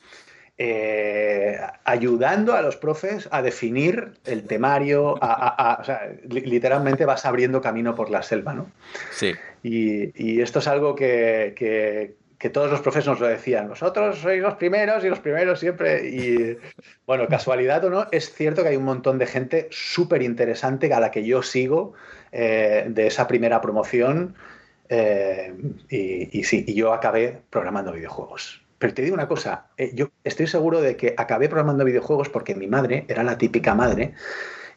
eh, 0.57 1.59
ayudando 1.85 2.55
a 2.55 2.63
los 2.63 2.77
profes 2.77 3.29
a 3.31 3.43
definir 3.43 4.13
el 4.25 4.45
temario, 4.45 5.19
a, 5.21 5.79
o 5.81 5.85
sea, 5.85 6.09
literalmente 6.29 7.05
vas 7.05 7.27
abriendo 7.27 7.61
camino 7.61 7.95
por 7.95 8.11
la 8.11 8.23
selva, 8.23 8.55
¿no? 8.55 8.71
Sí. 9.11 9.35
Y, 9.63 10.41
esto 10.41 10.61
es 10.61 10.69
algo 10.69 10.95
que, 10.95 11.53
que, 11.57 12.51
todos 12.51 12.71
los 12.71 12.81
profes 12.81 13.05
nos 13.05 13.19
lo 13.19 13.27
decían, 13.27 13.69
nosotros 13.69 14.19
sois 14.19 14.41
los 14.41 14.55
primeros 14.55 15.03
y 15.03 15.09
los 15.09 15.19
primeros 15.19 15.59
siempre, 15.59 16.09
y 16.09 16.57
bueno, 17.05 17.27
casualidad 17.27 17.85
o 17.85 17.91
no, 17.91 18.07
es 18.13 18.33
cierto 18.33 18.63
que 18.63 18.69
hay 18.69 18.77
un 18.77 18.85
montón 18.85 19.19
de 19.19 19.27
gente 19.27 19.67
súper 19.73 20.23
interesante 20.23 20.93
a 20.95 21.01
la 21.01 21.11
que 21.11 21.25
yo 21.25 21.43
sigo 21.43 21.95
eh, 22.31 22.87
de 22.89 23.09
esa 23.09 23.27
primera 23.27 23.61
promoción. 23.61 24.37
Eh, 24.89 25.55
y, 25.89 26.43
sí, 26.45 26.65
y 26.67 26.75
yo 26.75 26.93
acabé 26.93 27.43
programando 27.51 27.93
videojuegos. 27.93 28.63
Pero 28.79 28.95
te 28.95 29.03
digo 29.03 29.15
una 29.15 29.29
cosa, 29.29 29.69
eh, 29.77 29.91
yo 29.95 30.11
estoy 30.23 30.47
seguro 30.47 30.81
de 30.81 30.97
que 30.97 31.15
acabé 31.17 31.49
programando 31.49 31.85
videojuegos 31.85 32.29
porque 32.29 32.55
mi 32.55 32.67
madre 32.67 33.05
era 33.09 33.23
la 33.23 33.39
típica 33.39 33.75
madre 33.75 34.15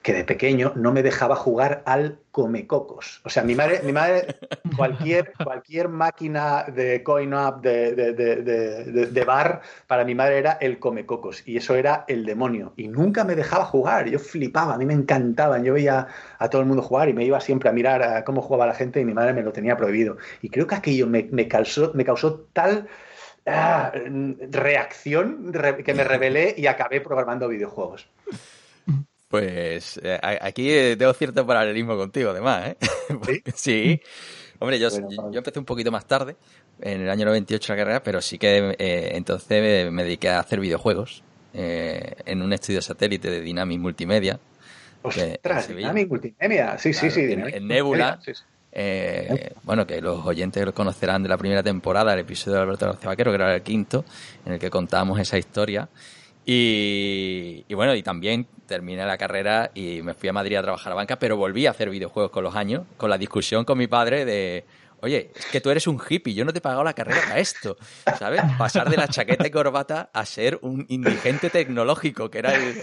que 0.01 0.13
de 0.13 0.23
pequeño 0.23 0.71
no 0.75 0.93
me 0.93 1.03
dejaba 1.03 1.35
jugar 1.35 1.83
al 1.85 2.19
comecocos. 2.31 3.21
O 3.25 3.29
sea, 3.29 3.43
mi 3.43 3.53
madre, 3.53 3.81
mi 3.83 3.91
madre 3.91 4.37
cualquier, 4.77 5.33
cualquier 5.43 5.89
máquina 5.89 6.63
de 6.63 7.03
coin-up, 7.03 7.61
de, 7.61 7.93
de, 7.93 9.25
bar, 9.25 9.61
para 9.87 10.05
mi 10.05 10.15
madre 10.15 10.37
era 10.37 10.53
el 10.61 10.79
comecocos. 10.79 11.45
Y 11.45 11.57
eso 11.57 11.75
era 11.75 12.05
el 12.07 12.25
demonio. 12.25 12.73
Y 12.77 12.87
nunca 12.87 13.25
me 13.25 13.35
dejaba 13.35 13.65
jugar. 13.65 14.07
Yo 14.09 14.19
flipaba, 14.19 14.75
a 14.75 14.77
mí 14.77 14.85
me 14.85 14.93
encantaban. 14.93 15.63
Yo 15.65 15.73
veía 15.73 16.07
a 16.37 16.49
todo 16.49 16.61
el 16.61 16.67
mundo 16.67 16.81
jugar 16.81 17.09
y 17.09 17.13
me 17.13 17.25
iba 17.25 17.41
siempre 17.41 17.69
a 17.69 17.73
mirar 17.73 18.01
a 18.01 18.23
cómo 18.23 18.41
jugaba 18.41 18.67
la 18.67 18.75
gente 18.75 19.01
y 19.01 19.05
mi 19.05 19.13
madre 19.13 19.33
me 19.33 19.43
lo 19.43 19.51
tenía 19.51 19.75
prohibido. 19.75 20.17
Y 20.41 20.49
creo 20.49 20.65
que 20.65 20.75
aquello 20.75 21.07
me, 21.07 21.27
me, 21.31 21.47
causó, 21.47 21.91
me 21.93 22.05
causó 22.05 22.47
tal... 22.53 22.87
Ah, 23.45 23.91
reacción 24.51 25.51
que 25.83 25.93
me 25.95 26.03
rebelé 26.03 26.53
y 26.55 26.67
acabé 26.67 27.01
programando 27.01 27.47
videojuegos. 27.47 28.07
Pues 29.29 29.99
eh, 30.03 30.19
aquí 30.21 30.69
tengo 30.97 31.13
cierto 31.13 31.45
paralelismo 31.45 31.95
contigo, 31.95 32.31
además. 32.31 32.69
¿eh? 32.69 32.77
¿Sí? 33.55 34.01
Hombre, 34.59 34.77
yo, 34.77 34.89
yo, 35.31 35.37
empecé 35.37 35.57
un 35.57 35.65
poquito 35.65 35.89
más 35.89 36.05
tarde, 36.05 36.35
en 36.81 37.01
el 37.01 37.09
año 37.09 37.25
98 37.25 37.73
la 37.73 37.77
carrera, 37.77 38.03
pero 38.03 38.21
sí 38.21 38.37
que 38.37 38.75
eh, 38.77 39.11
entonces 39.13 39.89
me, 39.91 40.03
dediqué 40.03 40.29
a 40.29 40.39
hacer 40.39 40.59
videojuegos 40.59 41.23
eh, 41.53 42.15
en 42.25 42.41
un 42.41 42.51
estudio 42.51 42.81
satélite 42.81 43.29
de 43.29 43.39
Dynamic 43.39 43.79
Multimedia. 43.79 44.37
Ostras, 45.01 45.69
Dynamic 45.69 46.09
Multimedia, 46.09 46.77
sí, 46.77 46.93
sí, 46.93 47.09
sí. 47.09 47.21
En, 47.21 47.67
Nebula. 47.67 48.19
Eh, 48.71 49.53
bueno, 49.63 49.87
que 49.87 50.01
los 50.01 50.25
oyentes 50.25 50.63
lo 50.63 50.73
conocerán 50.73 51.23
de 51.23 51.29
la 51.29 51.37
primera 51.37 51.63
temporada, 51.63 52.13
el 52.13 52.19
episodio 52.19 52.57
de 52.57 52.63
Alberto 52.63 52.85
García 52.85 53.09
Vaquero, 53.09 53.31
que 53.31 53.35
era 53.35 53.55
el 53.55 53.61
quinto, 53.61 54.03
en 54.45 54.53
el 54.53 54.59
que 54.59 54.69
contábamos 54.69 55.19
esa 55.19 55.37
historia. 55.37 55.87
Y, 56.51 57.63
bueno, 57.75 57.93
y 57.93 58.01
también 58.01 58.47
terminé 58.65 59.05
la 59.05 59.19
carrera 59.19 59.69
y 59.75 60.01
me 60.01 60.15
fui 60.15 60.29
a 60.29 60.33
Madrid 60.33 60.55
a 60.55 60.63
trabajar 60.63 60.91
a 60.93 60.95
banca, 60.95 61.19
pero 61.19 61.37
volví 61.37 61.67
a 61.67 61.69
hacer 61.69 61.91
videojuegos 61.91 62.31
con 62.31 62.43
los 62.43 62.55
años, 62.55 62.87
con 62.97 63.11
la 63.11 63.19
discusión 63.19 63.65
con 63.65 63.77
mi 63.77 63.85
padre 63.85 64.25
de, 64.25 64.65
oye, 65.01 65.29
es 65.35 65.45
que 65.45 65.61
tú 65.61 65.69
eres 65.69 65.85
un 65.85 66.01
hippie, 66.01 66.33
yo 66.33 66.45
no 66.45 66.51
te 66.51 66.57
he 66.57 66.61
pagado 66.61 66.83
la 66.83 66.93
carrera 66.95 67.21
para 67.21 67.39
esto, 67.39 67.77
¿sabes? 68.17 68.41
Pasar 68.57 68.89
de 68.89 68.97
la 68.97 69.07
chaqueta 69.07 69.45
y 69.45 69.51
corbata 69.51 70.09
a 70.11 70.25
ser 70.25 70.57
un 70.63 70.87
indigente 70.89 71.51
tecnológico, 71.51 72.31
que 72.31 72.39
era 72.39 72.55
el, 72.55 72.75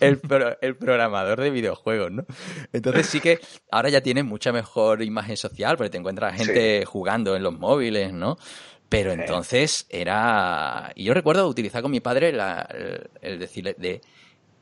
el, 0.60 0.76
programador 0.76 1.40
de 1.40 1.50
videojuegos, 1.50 2.10
¿no? 2.10 2.24
Entonces 2.72 3.06
sí 3.06 3.20
que 3.20 3.38
ahora 3.70 3.90
ya 3.90 4.00
tienes 4.00 4.24
mucha 4.24 4.50
mejor 4.50 5.04
imagen 5.04 5.36
social, 5.36 5.76
porque 5.76 5.90
te 5.90 5.98
encuentras 5.98 6.36
gente 6.36 6.84
jugando 6.84 7.36
en 7.36 7.44
los 7.44 7.56
móviles, 7.56 8.12
¿no? 8.12 8.38
Pero 8.92 9.12
entonces 9.12 9.86
era... 9.88 10.92
Y 10.94 11.04
yo 11.04 11.14
recuerdo 11.14 11.48
utilizar 11.48 11.80
con 11.80 11.90
mi 11.90 12.00
padre 12.00 12.28
el, 13.22 13.38
decirle 13.38 13.74
de... 13.78 14.02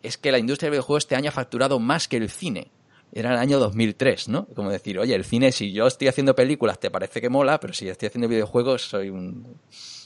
Es 0.05 0.17
que 0.19 0.31
la 0.31 0.39
industria 0.39 0.69
del 0.69 0.75
videojuego 0.75 0.99
este 0.99 1.17
año 1.17 1.31
ha 1.31 1.33
facturado 1.33 1.81
más 1.81 2.07
que 2.07 2.17
el 2.17 2.31
cine. 2.31 2.71
Era 3.13 3.33
el 3.33 3.39
año 3.39 3.59
2003, 3.59 4.29
¿no? 4.29 4.47
Como 4.55 4.71
decir, 4.71 5.01
oye, 5.01 5.17
el 5.17 5.25
cine, 5.25 5.51
si 5.51 5.73
yo 5.73 5.89
estoy 5.89 6.07
haciendo 6.07 6.37
películas, 6.37 6.79
te 6.79 6.93
parece 6.93 7.21
que 7.21 7.29
mola, 7.29 7.59
pero 7.59 7.73
si 7.73 7.89
estoy 7.89 8.07
haciendo 8.07 8.29
videojuegos, 8.29 8.83
soy 8.83 9.11
un, 9.11 9.59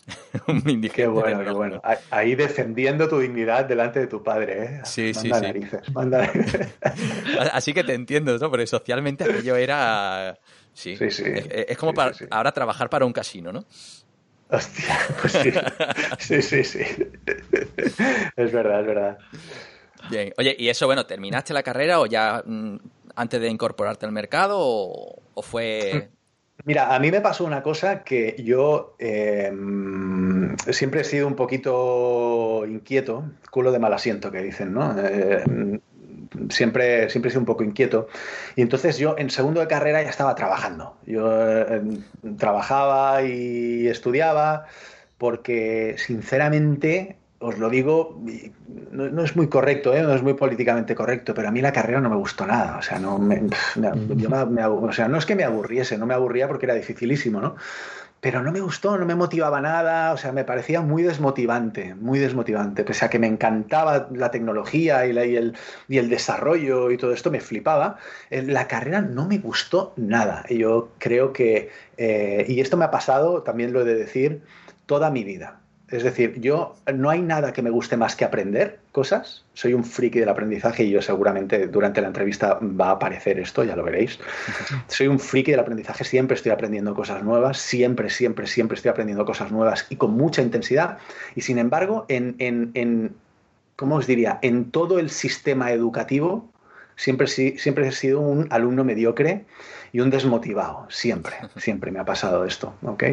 un 0.48 0.56
indigente. 0.70 1.02
Qué 1.02 1.06
bueno, 1.06 1.44
qué 1.44 1.50
bueno. 1.50 1.82
Ahí 2.10 2.34
defendiendo 2.34 3.06
tu 3.06 3.18
dignidad 3.18 3.66
delante 3.66 4.00
de 4.00 4.06
tu 4.06 4.22
padre, 4.22 4.64
¿eh? 4.64 4.80
Sí, 4.84 5.12
sí, 5.12 5.30
sí. 5.30 5.60
Así 7.52 7.74
que 7.74 7.84
te 7.84 7.92
entiendo, 7.92 8.38
¿no? 8.38 8.50
Porque 8.50 8.66
socialmente 8.66 9.24
aquello 9.24 9.54
era... 9.56 10.38
Sí, 10.72 10.96
sí, 10.96 11.10
sí. 11.10 11.24
Es, 11.50 11.76
como 11.76 11.92
para 11.92 12.12
ahora 12.30 12.50
trabajar 12.52 12.88
para 12.88 13.04
un 13.04 13.12
casino, 13.12 13.52
¿no? 13.52 13.64
Hostia, 14.50 14.98
pues 15.20 15.32
sí. 15.32 15.52
sí, 16.18 16.42
sí, 16.42 16.64
sí. 16.64 16.80
Es 18.36 18.52
verdad, 18.52 18.80
es 18.80 18.86
verdad. 18.86 19.18
Bien. 20.10 20.32
Oye, 20.36 20.54
¿y 20.58 20.68
eso, 20.68 20.86
bueno, 20.86 21.06
terminaste 21.06 21.54
la 21.54 21.62
carrera 21.62 22.00
o 22.00 22.06
ya 22.06 22.42
mm, 22.44 22.76
antes 23.16 23.40
de 23.40 23.48
incorporarte 23.48 24.06
al 24.06 24.12
mercado 24.12 24.58
o, 24.58 25.42
fue...? 25.42 26.10
Mira, 26.64 26.94
a 26.94 26.98
mí 26.98 27.10
me 27.10 27.20
pasó 27.20 27.44
una 27.44 27.62
cosa 27.62 28.04
que 28.04 28.36
yo 28.42 28.94
em, 28.98 30.56
siempre 30.70 31.00
he 31.00 31.04
sido 31.04 31.26
un 31.26 31.34
poquito 31.34 32.64
inquieto, 32.66 33.24
culo 33.50 33.72
de 33.72 33.78
mal 33.78 33.92
asiento 33.92 34.30
que 34.30 34.40
dicen, 34.40 34.72
¿no? 34.72 34.94
Eh, 34.98 35.42
siempre, 36.50 37.08
siempre 37.10 37.28
he 37.28 37.30
sido 37.30 37.40
un 37.40 37.46
poco 37.46 37.64
inquieto. 37.64 38.08
Y 38.56 38.62
entonces 38.62 38.98
yo 38.98 39.16
en 39.18 39.30
segundo 39.30 39.60
de 39.60 39.68
carrera 39.68 40.02
ya 40.02 40.10
estaba 40.10 40.34
trabajando. 40.34 40.96
Yo 41.06 41.28
eh, 41.30 41.82
trabajaba 42.38 43.22
y 43.22 43.86
estudiaba 43.88 44.66
porque 45.18 45.96
sinceramente 45.98 47.16
os 47.44 47.58
lo 47.58 47.68
digo, 47.68 48.22
no, 48.90 49.22
es 49.22 49.36
muy 49.36 49.48
correcto, 49.48 49.94
¿eh? 49.94 50.02
no 50.02 50.14
es 50.14 50.22
muy 50.22 50.32
políticamente 50.32 50.94
correcto, 50.94 51.34
pero 51.34 51.48
a 51.48 51.50
mí 51.50 51.60
la 51.60 51.72
carrera 51.72 52.00
no 52.00 52.08
me 52.08 52.16
gustó 52.16 52.46
nada. 52.46 52.78
O 52.78 52.82
sea, 52.82 52.98
no, 52.98 53.16
o 53.16 54.92
sea, 54.92 55.08
no 55.08 55.18
es 55.18 55.26
que 55.26 55.34
me 55.34 55.44
aburriese, 55.44 55.98
no 55.98 56.06
me 56.06 56.14
aburría 56.14 56.48
porque 56.48 56.64
era 56.64 56.74
dificilísimo, 56.74 57.42
¿no? 57.42 57.56
Pero 58.24 58.42
no 58.42 58.52
me 58.52 58.60
gustó, 58.62 58.96
no 58.96 59.04
me 59.04 59.14
motivaba 59.14 59.60
nada, 59.60 60.10
o 60.14 60.16
sea, 60.16 60.32
me 60.32 60.44
parecía 60.44 60.80
muy 60.80 61.02
desmotivante, 61.02 61.94
muy 61.94 62.18
desmotivante, 62.18 62.82
pese 62.82 63.04
a 63.04 63.10
que 63.10 63.18
me 63.18 63.26
encantaba 63.26 64.08
la 64.14 64.30
tecnología 64.30 65.04
y, 65.06 65.10
el, 65.10 65.54
y 65.88 65.98
el, 65.98 66.08
desarrollo 66.08 66.90
y 66.90 66.96
todo 66.96 67.12
esto, 67.12 67.30
me 67.30 67.40
flipaba, 67.40 67.98
eh, 68.30 68.40
la 68.40 68.66
carrera 68.66 69.02
no 69.02 69.28
me 69.28 69.36
gustó 69.36 69.92
nada. 69.98 70.42
Y 70.48 70.56
yo 70.56 70.88
creo 70.96 71.34
que, 71.34 71.68
eh, 71.98 72.46
y 72.48 72.60
esto 72.62 72.78
me 72.78 72.86
ha 72.86 72.90
pasado, 72.90 73.42
también 73.42 73.74
lo 73.74 73.82
he 73.82 73.84
de 73.84 73.94
decir, 73.94 74.40
toda 74.86 75.10
mi 75.10 75.22
vida. 75.22 75.60
Es 75.90 76.02
decir, 76.02 76.40
yo 76.40 76.76
no 76.94 77.10
hay 77.10 77.20
nada 77.20 77.52
que 77.52 77.60
me 77.60 77.68
guste 77.68 77.96
más 77.96 78.16
que 78.16 78.24
aprender 78.24 78.80
cosas. 78.90 79.44
Soy 79.52 79.74
un 79.74 79.84
friki 79.84 80.18
del 80.18 80.30
aprendizaje 80.30 80.84
y 80.84 80.90
yo 80.90 81.02
seguramente 81.02 81.66
durante 81.68 82.00
la 82.00 82.06
entrevista 82.06 82.58
va 82.62 82.88
a 82.88 82.92
aparecer 82.92 83.38
esto, 83.38 83.64
ya 83.64 83.76
lo 83.76 83.84
veréis. 83.84 84.18
Soy 84.88 85.08
un 85.08 85.20
friki 85.20 85.50
del 85.50 85.60
aprendizaje, 85.60 86.04
siempre 86.04 86.36
estoy 86.36 86.52
aprendiendo 86.52 86.94
cosas 86.94 87.22
nuevas, 87.22 87.58
siempre, 87.58 88.08
siempre, 88.08 88.46
siempre 88.46 88.76
estoy 88.76 88.90
aprendiendo 88.90 89.26
cosas 89.26 89.52
nuevas 89.52 89.86
y 89.90 89.96
con 89.96 90.12
mucha 90.12 90.40
intensidad. 90.40 90.98
Y 91.34 91.42
sin 91.42 91.58
embargo, 91.58 92.06
en, 92.08 92.34
en, 92.38 92.70
en 92.74 93.14
¿cómo 93.76 93.96
os 93.96 94.06
diría? 94.06 94.38
En 94.40 94.70
todo 94.70 94.98
el 94.98 95.10
sistema 95.10 95.70
educativo 95.70 96.50
siempre, 96.96 97.26
siempre 97.26 97.88
he 97.88 97.92
sido 97.92 98.20
un 98.20 98.46
alumno 98.50 98.84
mediocre 98.84 99.44
y 99.92 100.00
un 100.00 100.10
desmotivado, 100.10 100.86
siempre, 100.90 101.34
siempre 101.56 101.90
me 101.90 102.00
ha 102.00 102.04
pasado 102.04 102.44
esto, 102.44 102.74
¿ok? 102.82 103.04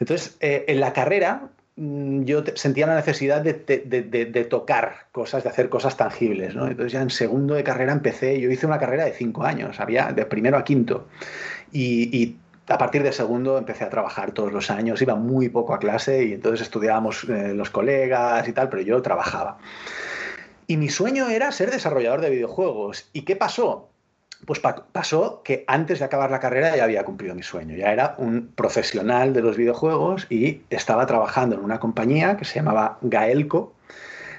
Entonces, 0.00 0.36
eh, 0.40 0.64
en 0.68 0.80
la 0.80 0.92
carrera 0.92 1.50
yo 1.76 2.44
sentía 2.54 2.86
la 2.86 2.94
necesidad 2.94 3.42
de, 3.42 4.46
tocar 4.48 5.06
cosas, 5.10 5.42
de 5.42 5.50
hacer 5.50 5.68
cosas 5.68 5.96
tangibles. 5.96 6.54
¿no? 6.54 6.66
Entonces 6.68 6.92
ya 6.92 7.02
en 7.02 7.10
segundo 7.10 7.54
de 7.54 7.64
carrera 7.64 7.92
empecé, 7.92 8.40
yo 8.40 8.50
hice 8.50 8.66
una 8.66 8.78
carrera 8.78 9.04
de 9.04 9.12
cinco 9.12 9.44
años, 9.44 9.80
había 9.80 10.12
de 10.12 10.24
primero 10.26 10.56
a 10.56 10.64
quinto. 10.64 11.06
Y, 11.72 12.36
a 12.66 12.78
partir 12.78 13.02
de 13.02 13.12
segundo 13.12 13.58
empecé 13.58 13.84
a 13.84 13.90
trabajar 13.90 14.32
todos 14.32 14.50
los 14.50 14.70
años, 14.70 15.02
iba 15.02 15.14
muy 15.14 15.50
poco 15.50 15.74
a 15.74 15.78
clase 15.78 16.24
y 16.24 16.32
entonces 16.32 16.62
estudiábamos 16.62 17.24
eh, 17.24 17.52
los 17.52 17.68
colegas 17.68 18.48
y 18.48 18.54
tal, 18.54 18.70
pero 18.70 18.80
yo 18.80 19.02
trabajaba. 19.02 19.58
Y 20.66 20.78
mi 20.78 20.88
sueño 20.88 21.28
era 21.28 21.52
ser 21.52 21.70
desarrollador 21.70 22.22
de 22.22 22.30
videojuegos. 22.30 23.10
¿Y 23.12 23.26
qué 23.26 23.36
pasó? 23.36 23.90
Pues 24.46 24.60
pasó 24.60 25.42
que 25.42 25.64
antes 25.66 25.98
de 25.98 26.04
acabar 26.04 26.30
la 26.30 26.40
carrera 26.40 26.76
ya 26.76 26.84
había 26.84 27.04
cumplido 27.04 27.34
mi 27.34 27.42
sueño, 27.42 27.76
ya 27.76 27.92
era 27.92 28.14
un 28.18 28.48
profesional 28.54 29.32
de 29.32 29.42
los 29.42 29.56
videojuegos 29.56 30.26
y 30.30 30.62
estaba 30.70 31.06
trabajando 31.06 31.56
en 31.56 31.62
una 31.62 31.80
compañía 31.80 32.36
que 32.36 32.44
se 32.44 32.56
llamaba 32.56 32.98
Gaelco, 33.02 33.72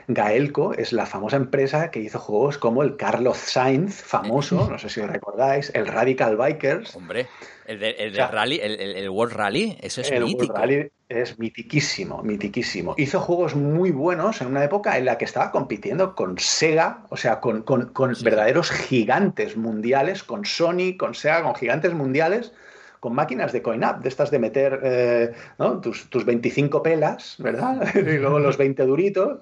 Gaelco 0.08 0.74
es 0.74 0.94
la 0.94 1.06
famosa 1.06 1.38
empresa 1.38 1.92
que 1.92 2.00
hizo 2.00 2.20
juegos 2.20 2.58
como 2.58 2.84
el 2.84 2.98
Carlos 2.98 3.38
Sainz, 3.38 4.02
famoso, 4.02 4.70
no 4.70 4.78
sé 4.78 4.90
si 4.90 5.02
os 5.02 5.10
recordáis, 5.10 5.72
el 5.74 5.88
Radical 5.88 6.38
Bikers. 6.38 6.96
Hombre, 6.96 7.28
el 7.66 7.80
de, 7.80 8.28
Rally, 8.32 8.60
el, 8.62 9.10
World 9.10 9.34
Rally, 9.34 9.78
eso 9.82 10.02
es 10.02 10.12
el 10.12 10.24
mítico. 10.24 10.54
World 10.54 10.58
Rally 10.58 10.92
es 11.10 11.40
mitiquísimo, 11.40 12.22
mitiquísimo. 12.22 12.94
Hizo 12.98 13.20
juegos 13.20 13.56
muy 13.56 13.92
buenos 13.92 14.42
en 14.42 14.48
una 14.48 14.64
época 14.64 14.98
en 14.98 15.06
la 15.06 15.18
que 15.18 15.26
estaba 15.26 15.52
compitiendo 15.52 16.16
con 16.16 16.38
Sega, 16.38 17.06
o 17.10 17.18
sea, 17.18 17.40
con, 17.40 17.64
verdaderos 18.24 18.70
gigantes 18.70 19.58
mundiales, 19.58 20.24
con 20.24 20.46
Sony, 20.46 20.98
con 20.98 21.16
Sega, 21.16 21.44
con 21.44 21.56
gigantes 21.56 21.94
mundiales 21.94 22.52
con 23.02 23.14
máquinas 23.14 23.52
de 23.52 23.62
coin-up, 23.62 24.02
de 24.02 24.10
estas 24.10 24.32
de 24.32 24.40
meter 24.40 24.80
eh, 24.82 25.34
tus, 25.84 26.10
tus, 26.10 26.26
25 26.26 26.82
pelas, 26.82 27.36
¿verdad? 27.38 27.88
y 27.96 28.18
luego 28.18 28.40
los 28.40 28.58
20 28.58 28.84
duritos. 28.84 29.42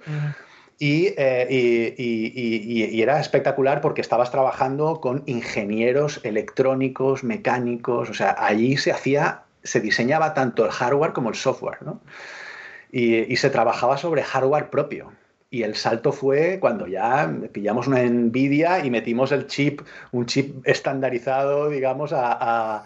Eh, 0.80 1.96
y, 1.98 3.02
era 3.02 3.20
espectacular 3.20 3.82
porque 3.82 4.02
estabas 4.02 4.32
trabajando 4.32 5.00
con 5.00 5.24
ingenieros 5.26 6.20
electrónicos, 6.24 7.24
mecánicos, 7.24 8.10
o 8.10 8.14
sea, 8.14 8.36
allí 8.38 8.78
se 8.78 8.92
hacía, 8.92 9.44
se 9.64 9.80
diseñaba 9.80 10.34
tanto 10.34 10.66
el 10.66 10.72
hardware 10.72 11.14
como 11.14 11.30
el 11.30 11.36
software, 11.36 11.82
¿no? 11.82 12.02
y 12.92 13.36
se 13.38 13.50
trabajaba 13.50 13.98
sobre 13.98 14.22
hardware 14.22 14.70
propio. 14.70 15.12
Y 15.54 15.62
el 15.62 15.76
salto 15.76 16.12
fue 16.12 16.58
cuando 16.60 16.88
ya 16.88 17.32
pillamos 17.52 17.86
una 17.86 18.02
Nvidia 18.02 18.84
y 18.84 18.90
metimos 18.90 19.32
el 19.32 19.46
chip, 19.46 19.82
un 20.12 20.26
chip 20.26 20.68
estandarizado, 20.68 21.70
digamos, 21.70 22.12
al 22.12 22.84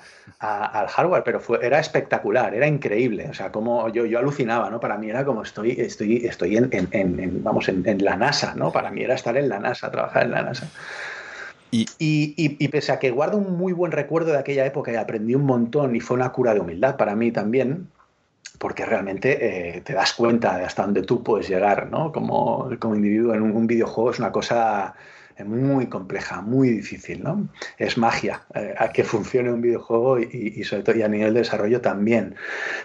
hardware, 0.90 1.24
pero 1.24 1.40
fue, 1.40 1.66
era 1.66 1.80
espectacular, 1.80 2.54
era 2.54 2.68
increíble. 2.68 3.30
O 3.30 3.34
sea, 3.34 3.54
como 3.54 3.88
yo, 3.88 4.06
yo 4.06 4.20
alucinaba, 4.20 4.70
¿no? 4.70 4.82
Para 4.82 4.98
mí 4.98 5.10
era 5.10 5.24
como 5.24 5.44
estoy, 5.44 5.80
estoy, 5.80 6.26
estoy 6.26 6.58
en, 6.58 7.42
vamos, 7.42 7.70
en, 7.70 8.04
la 8.04 8.18
NASA, 8.18 8.54
¿no? 8.54 8.70
Para 8.70 8.92
mí 8.92 9.02
era 9.02 9.16
estar 9.16 9.38
en 9.38 9.48
la 9.48 9.60
NASA, 9.60 9.90
trabajar 9.90 10.24
en 10.26 10.32
la 10.32 10.42
NASA. 10.42 10.68
Y, 11.72 11.86
y, 12.00 12.36
y, 12.38 12.68
pese 12.68 12.92
a 12.92 13.00
que 13.00 13.12
guardo 13.12 13.38
un 13.38 13.58
muy 13.58 13.72
buen 13.72 13.94
recuerdo 13.94 14.34
de 14.34 14.40
aquella 14.40 14.66
época 14.66 14.92
y 14.92 14.98
aprendí 14.98 15.36
un 15.36 15.46
montón 15.46 15.96
y 15.96 16.02
fue 16.02 16.18
una 16.18 16.34
cura 16.34 16.54
de 16.54 16.60
humildad 16.60 16.98
para 16.98 17.16
mí 17.16 17.32
también, 17.32 17.88
porque 18.58 18.86
realmente 18.86 19.78
eh, 19.78 19.82
te 19.82 19.94
das 19.94 20.14
cuenta 20.14 20.58
de 20.58 20.66
hasta 20.66 20.84
dónde 20.84 21.04
tú 21.04 21.24
puedes 21.24 21.48
llegar, 21.48 21.90
¿no? 21.90 22.12
Como, 22.12 22.70
como 22.80 22.96
individuo 22.96 23.34
en 23.34 23.42
un, 23.42 23.68
videojuego 23.68 24.12
es 24.12 24.20
una 24.20 24.32
cosa 24.32 24.96
muy 25.46 25.88
compleja, 25.88 26.42
muy 26.42 26.70
difícil, 26.70 27.24
¿no? 27.24 27.48
Es 27.78 27.98
magia 27.98 28.44
eh, 28.56 28.74
a 28.78 28.92
que 28.92 29.04
funcione 29.04 29.52
un 29.52 29.62
videojuego 29.62 30.20
y, 30.20 30.64
sobre 30.64 30.84
todo 30.84 30.96
y 30.96 31.04
a 31.04 31.08
nivel 31.08 31.34
de 31.34 31.42
desarrollo 31.42 31.82
también. 31.82 32.36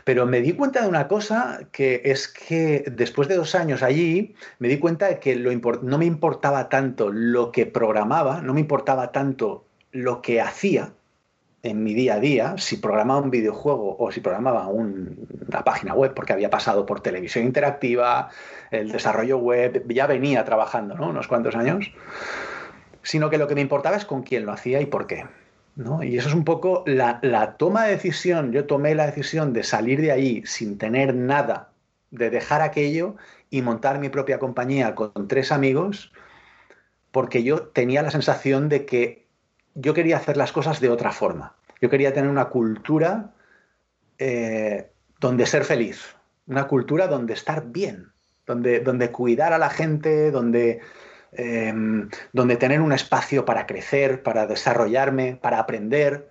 Pero 0.05 0.27
me 0.27 0.41
di 0.41 0.53
cuenta 0.53 0.83
de 0.83 0.89
una 0.89 1.09
cosa 1.09 1.61
que 1.73 2.03
es 2.05 2.29
que 2.29 2.85
después 2.91 3.29
de 3.29 3.37
dos 3.37 3.55
años 3.55 3.83
allí 3.83 4.35
me 4.59 4.69
di 4.69 4.79
cuenta 4.79 5.09
de 5.09 5.19
que 5.19 5.37
lo 5.37 5.53
no 5.83 5.99
me 5.99 6.05
importaba 6.05 6.69
tanto 6.69 7.11
lo 7.11 7.53
que 7.53 7.67
programaba, 7.67 8.43
no 8.43 8.53
me 8.53 8.61
importaba 8.61 9.13
tanto 9.13 9.65
lo 9.93 10.21
que 10.23 10.41
hacía, 10.41 10.93
en 11.63 11.85
mi 11.85 11.95
día 11.95 12.15
a 12.15 12.21
día, 12.21 12.55
si 12.59 12.77
programaba 12.79 13.21
un 13.21 13.31
videojuego 13.31 13.97
o 13.99 14.11
si 14.11 14.21
programaba 14.21 14.67
una 14.67 15.65
página 15.65 15.95
web, 15.95 16.13
porque 16.15 16.33
había 16.33 16.51
pasado 16.51 16.85
por 16.87 17.01
televisión 17.01 17.45
interactiva, 17.45 18.31
el 18.71 18.91
desarrollo 18.91 19.39
web, 19.39 19.85
ya 19.89 20.07
venía 20.07 20.45
trabajando 20.45 20.97
¿no? 20.97 21.11
unos 21.11 21.29
cuantos 21.29 21.55
años, 21.55 21.93
sino 23.03 23.31
que 23.31 23.39
lo 23.39 23.47
que 23.47 23.55
me 23.55 23.61
importaba 23.61 23.97
es 23.97 24.05
con 24.05 24.23
quién 24.23 24.45
lo 24.45 24.53
hacía 24.53 24.81
y 24.81 24.87
por 24.87 25.07
qué. 25.07 25.25
¿no? 25.77 26.03
Y 26.03 26.19
eso 26.19 26.29
es 26.29 26.35
un 26.35 26.45
poco 26.45 26.83
la, 26.87 27.21
la 27.23 27.57
toma 27.57 27.85
de 27.85 27.93
decisión. 27.93 28.53
Yo 28.53 28.67
tomé 28.67 28.95
la 28.95 29.07
decisión 29.07 29.53
de 29.53 29.63
salir 29.63 30.01
de 30.01 30.11
ahí 30.11 30.43
sin 30.45 30.79
tener 30.79 31.15
nada, 31.15 31.71
de 32.11 32.29
dejar 32.29 32.61
aquello 32.61 33.17
y 33.51 33.63
montar 33.63 34.01
mi 34.01 34.09
propia 34.09 34.41
compañía 34.41 34.97
con 34.97 35.29
tres 35.29 35.53
amigos, 35.53 36.13
porque 37.13 37.45
yo 37.45 37.63
tenía 37.69 38.03
la 38.03 38.11
sensación 38.11 38.69
de 38.69 38.85
que 38.85 39.22
yo 39.75 39.95
quería 39.95 40.17
hacer 40.17 40.37
las 40.37 40.53
cosas 40.53 40.81
de 40.81 40.91
otra 40.91 41.13
forma. 41.13 41.55
Yo 41.81 41.91
quería 41.91 42.13
tener 42.13 42.31
una 42.31 42.47
cultura 42.47 43.33
eh, 44.19 44.91
donde 45.19 45.47
ser 45.47 45.65
feliz, 45.65 46.15
una 46.47 46.67
cultura 46.67 47.07
donde 47.07 47.35
estar 47.35 47.65
bien, 47.67 48.13
donde, 48.47 48.81
donde 48.81 49.11
cuidar 49.11 49.53
a 49.53 49.59
la 49.59 49.71
gente, 49.71 50.31
donde, 50.31 50.81
em, 51.33 52.09
donde 52.33 52.57
tener 52.57 52.81
un 52.81 52.93
espacio 52.93 53.45
para 53.45 53.67
crecer, 53.67 54.23
para 54.23 54.47
desarrollarme, 54.47 55.37
para 55.37 55.59
aprender, 55.59 56.29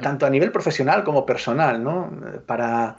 tanto 0.00 0.24
a 0.24 0.30
nivel 0.30 0.50
profesional 0.50 1.04
como 1.04 1.26
personal, 1.26 1.82
¿no? 1.82 2.10
Para... 2.46 2.96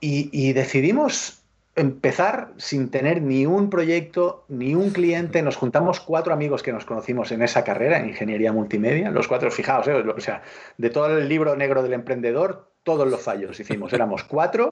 y 0.00 0.52
decidimos 0.52 1.43
empezar 1.76 2.52
sin 2.56 2.90
tener 2.90 3.20
ni 3.20 3.46
un 3.46 3.68
proyecto, 3.68 4.44
ni 4.48 4.74
un 4.74 4.90
cliente. 4.90 5.42
Nos 5.42 5.56
juntamos 5.56 6.00
cuatro 6.00 6.32
amigos 6.32 6.62
que 6.62 6.72
nos 6.72 6.84
conocimos 6.84 7.32
en 7.32 7.42
esa 7.42 7.64
carrera, 7.64 7.98
en 7.98 8.08
ingeniería 8.08 8.52
multimedia. 8.52 9.10
Los 9.10 9.28
cuatro, 9.28 9.50
fijaos, 9.50 9.88
¿eh? 9.88 9.94
o 9.94 10.20
sea, 10.20 10.42
de 10.78 10.90
todo 10.90 11.18
el 11.18 11.28
libro 11.28 11.56
negro 11.56 11.82
del 11.82 11.92
emprendedor, 11.92 12.70
todos 12.82 13.08
los 13.08 13.22
fallos 13.22 13.58
hicimos. 13.58 13.92
Éramos 13.92 14.24
cuatro 14.24 14.70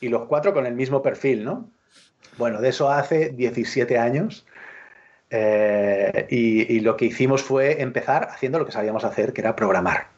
y 0.00 0.08
los 0.08 0.26
cuatro 0.26 0.54
con 0.54 0.66
el 0.66 0.74
mismo 0.74 1.02
perfil, 1.02 1.44
¿no? 1.44 1.70
Bueno, 2.38 2.60
de 2.60 2.70
eso 2.70 2.90
hace 2.90 3.30
17 3.30 3.98
años. 3.98 4.46
Eh, 5.32 6.26
y, 6.28 6.80
lo 6.80 6.96
que 6.96 7.04
hicimos 7.04 7.42
fue 7.42 7.82
empezar 7.82 8.28
haciendo 8.30 8.58
lo 8.58 8.66
que 8.66 8.72
sabíamos 8.72 9.04
hacer, 9.04 9.32
que 9.32 9.42
era 9.42 9.54
programar. 9.54 10.08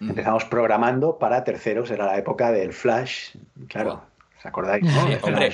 Empezamos 0.00 0.46
programando 0.46 1.18
para 1.18 1.44
terceros, 1.44 1.90
era 1.90 2.06
la 2.06 2.16
época 2.16 2.50
del 2.52 2.72
Flash, 2.72 3.36
claro. 3.68 4.09
¿Os 4.40 4.46
acordáis? 4.46 4.84
hombre, 5.22 5.52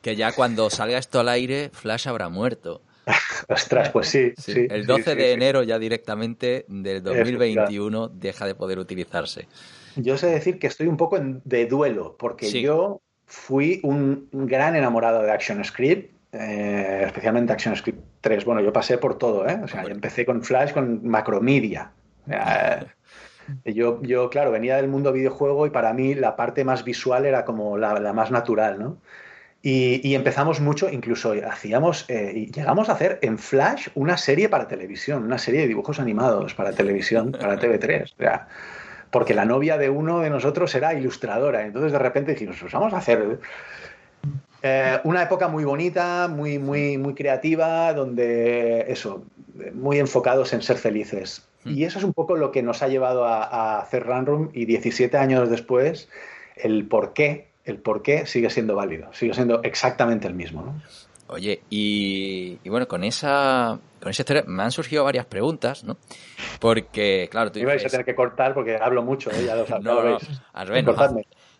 Que 0.00 0.16
ya 0.16 0.32
cuando 0.32 0.70
salga 0.70 0.98
esto 0.98 1.20
al 1.20 1.28
aire, 1.28 1.70
Flash 1.72 2.08
habrá 2.08 2.30
muerto. 2.30 2.80
Ostras, 3.48 3.90
pues 3.90 4.08
sí. 4.08 4.32
el 4.46 4.86
12 4.86 5.14
de 5.14 5.32
enero 5.32 5.62
ya 5.62 5.78
directamente 5.78 6.64
del 6.68 7.02
2021 7.02 8.08
deja 8.08 8.46
de 8.46 8.54
poder 8.54 8.78
utilizarse. 8.78 9.46
Yo 9.96 10.16
sé 10.16 10.28
decir 10.28 10.58
que 10.58 10.66
estoy 10.66 10.86
un 10.86 10.96
poco 10.96 11.18
de 11.20 11.66
duelo, 11.66 12.16
porque 12.18 12.50
yo 12.50 13.02
fui 13.26 13.80
un 13.82 14.28
gran 14.32 14.74
enamorado 14.74 15.22
de 15.22 15.30
ActionScript, 15.30 16.14
eh, 16.32 17.02
especialmente 17.06 17.52
ActionScript 17.52 18.02
3. 18.22 18.44
Bueno, 18.44 18.60
yo 18.62 18.72
pasé 18.72 18.98
por 18.98 19.18
todo, 19.18 19.46
¿eh? 19.46 19.60
O 19.62 19.68
sea, 19.68 19.84
yo 19.84 19.90
empecé 19.90 20.24
con 20.24 20.42
Flash, 20.42 20.72
con 20.72 21.06
Macromedia. 21.06 21.92
Yo, 23.64 24.00
yo, 24.02 24.30
claro, 24.30 24.50
venía 24.50 24.76
del 24.76 24.88
mundo 24.88 25.12
videojuego 25.12 25.66
y 25.66 25.70
para 25.70 25.92
mí 25.92 26.14
la 26.14 26.36
parte 26.36 26.64
más 26.64 26.84
visual 26.84 27.26
era 27.26 27.44
como 27.44 27.78
la, 27.78 28.12
más 28.12 28.30
natural, 28.30 28.78
¿no? 28.78 28.98
Y, 29.66 30.14
empezamos 30.14 30.60
mucho, 30.60 30.90
incluso 30.90 31.32
hacíamos, 31.50 32.04
eh, 32.08 32.50
llegamos 32.54 32.90
a 32.90 32.92
hacer 32.92 33.18
en 33.22 33.38
Flash 33.38 33.88
una 33.94 34.18
serie 34.18 34.50
para 34.50 34.68
televisión, 34.68 35.24
una 35.24 35.38
serie 35.38 35.62
de 35.62 35.68
dibujos 35.68 35.98
animados 35.98 36.52
para 36.52 36.72
televisión, 36.72 37.32
para 37.32 37.58
TV3. 37.58 38.12
O 38.12 38.16
sea, 38.18 38.46
porque 39.10 39.32
la 39.32 39.46
novia 39.46 39.78
de 39.78 39.88
uno 39.88 40.20
de 40.20 40.28
nosotros 40.28 40.74
era 40.74 40.92
ilustradora. 40.92 41.64
Entonces 41.64 41.92
de 41.92 41.98
repente 41.98 42.32
dijimos, 42.32 42.58
pues 42.60 42.72
vamos 42.74 42.92
a 42.92 42.98
hacer 42.98 43.38
eh, 44.60 44.98
una 45.04 45.22
época 45.22 45.48
muy 45.48 45.64
bonita, 45.64 46.26
muy, 46.26 46.58
muy, 46.58 46.98
muy 46.98 47.14
creativa, 47.14 47.92
donde 47.92 48.86
eso, 48.88 49.24
muy 49.72 49.98
enfocados 49.98 50.52
en 50.52 50.62
ser 50.62 50.78
felices. 50.78 51.46
Y 51.64 51.84
eso 51.84 51.98
es 51.98 52.04
un 52.04 52.12
poco 52.12 52.36
lo 52.36 52.52
que 52.52 52.62
nos 52.62 52.82
ha 52.82 52.88
llevado 52.88 53.24
a, 53.26 53.78
hacer 53.80 54.04
Run 54.04 54.50
y 54.52 54.66
17 54.66 55.16
años 55.16 55.48
después, 55.48 56.08
el 56.56 56.86
por 56.86 57.12
qué, 57.12 57.48
el 57.64 57.78
por 57.78 58.02
qué 58.02 58.26
sigue 58.26 58.50
siendo 58.50 58.74
válido, 58.74 59.12
sigue 59.12 59.34
siendo 59.34 59.62
exactamente 59.62 60.26
el 60.28 60.34
mismo. 60.34 60.62
¿no? 60.62 60.82
Oye, 61.26 61.62
y, 61.70 62.58
bueno, 62.68 62.86
con 62.86 63.02
esa, 63.02 63.78
con 64.00 64.10
esa 64.10 64.22
historia 64.22 64.44
me 64.46 64.62
han 64.62 64.70
surgido 64.70 65.04
varias 65.04 65.24
preguntas, 65.24 65.82
¿no? 65.82 65.96
Porque, 66.60 67.28
claro, 67.30 67.50
tú 67.50 67.64
vais 67.64 67.84
a 67.84 67.88
tener 67.88 68.04
que 68.04 68.14
cortar 68.14 68.52
porque 68.52 68.76
hablo 68.76 69.02
mucho, 69.02 69.30
¿eh? 69.30 69.44
ya 69.46 69.56
lo, 69.56 69.66
no, 69.80 70.02
no, 70.02 70.18
al 70.52 70.70
menos, 70.70 70.96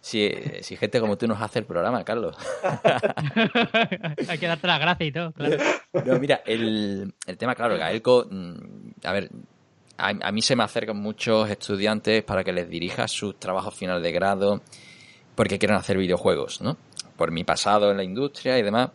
si, 0.00 0.30
si, 0.60 0.76
gente 0.76 1.00
como 1.00 1.16
tú 1.16 1.26
nos 1.26 1.40
hace 1.40 1.60
el 1.60 1.64
programa, 1.64 2.04
Carlos. 2.04 2.36
Hay 4.28 4.36
que 4.36 4.46
darte 4.46 4.66
la 4.66 4.78
gracia 4.78 5.06
y 5.06 5.12
todo, 5.12 5.32
claro. 5.32 5.56
No, 6.04 6.18
mira, 6.18 6.42
el, 6.44 7.14
el 7.26 7.38
tema, 7.38 7.54
claro, 7.54 7.78
Gaelco, 7.78 8.26
mm, 8.30 8.54
a 9.02 9.12
ver, 9.12 9.30
a, 9.96 10.33
mí 10.33 10.42
se 10.42 10.57
me 10.57 10.64
acercan 10.64 10.96
muchos 10.96 11.48
estudiantes 11.48 12.22
para 12.24 12.42
que 12.42 12.52
les 12.52 12.68
dirija 12.68 13.07
sus 13.09 13.38
trabajos 13.38 13.74
final 13.74 14.02
de 14.02 14.12
grado 14.12 14.62
porque 15.35 15.59
quieren 15.59 15.76
hacer 15.76 15.98
videojuegos, 15.98 16.61
¿no? 16.61 16.76
Por 17.16 17.30
mi 17.30 17.44
pasado 17.44 17.90
en 17.90 17.96
la 17.96 18.04
industria 18.04 18.59
y 18.59 18.62
demás. 18.62 18.90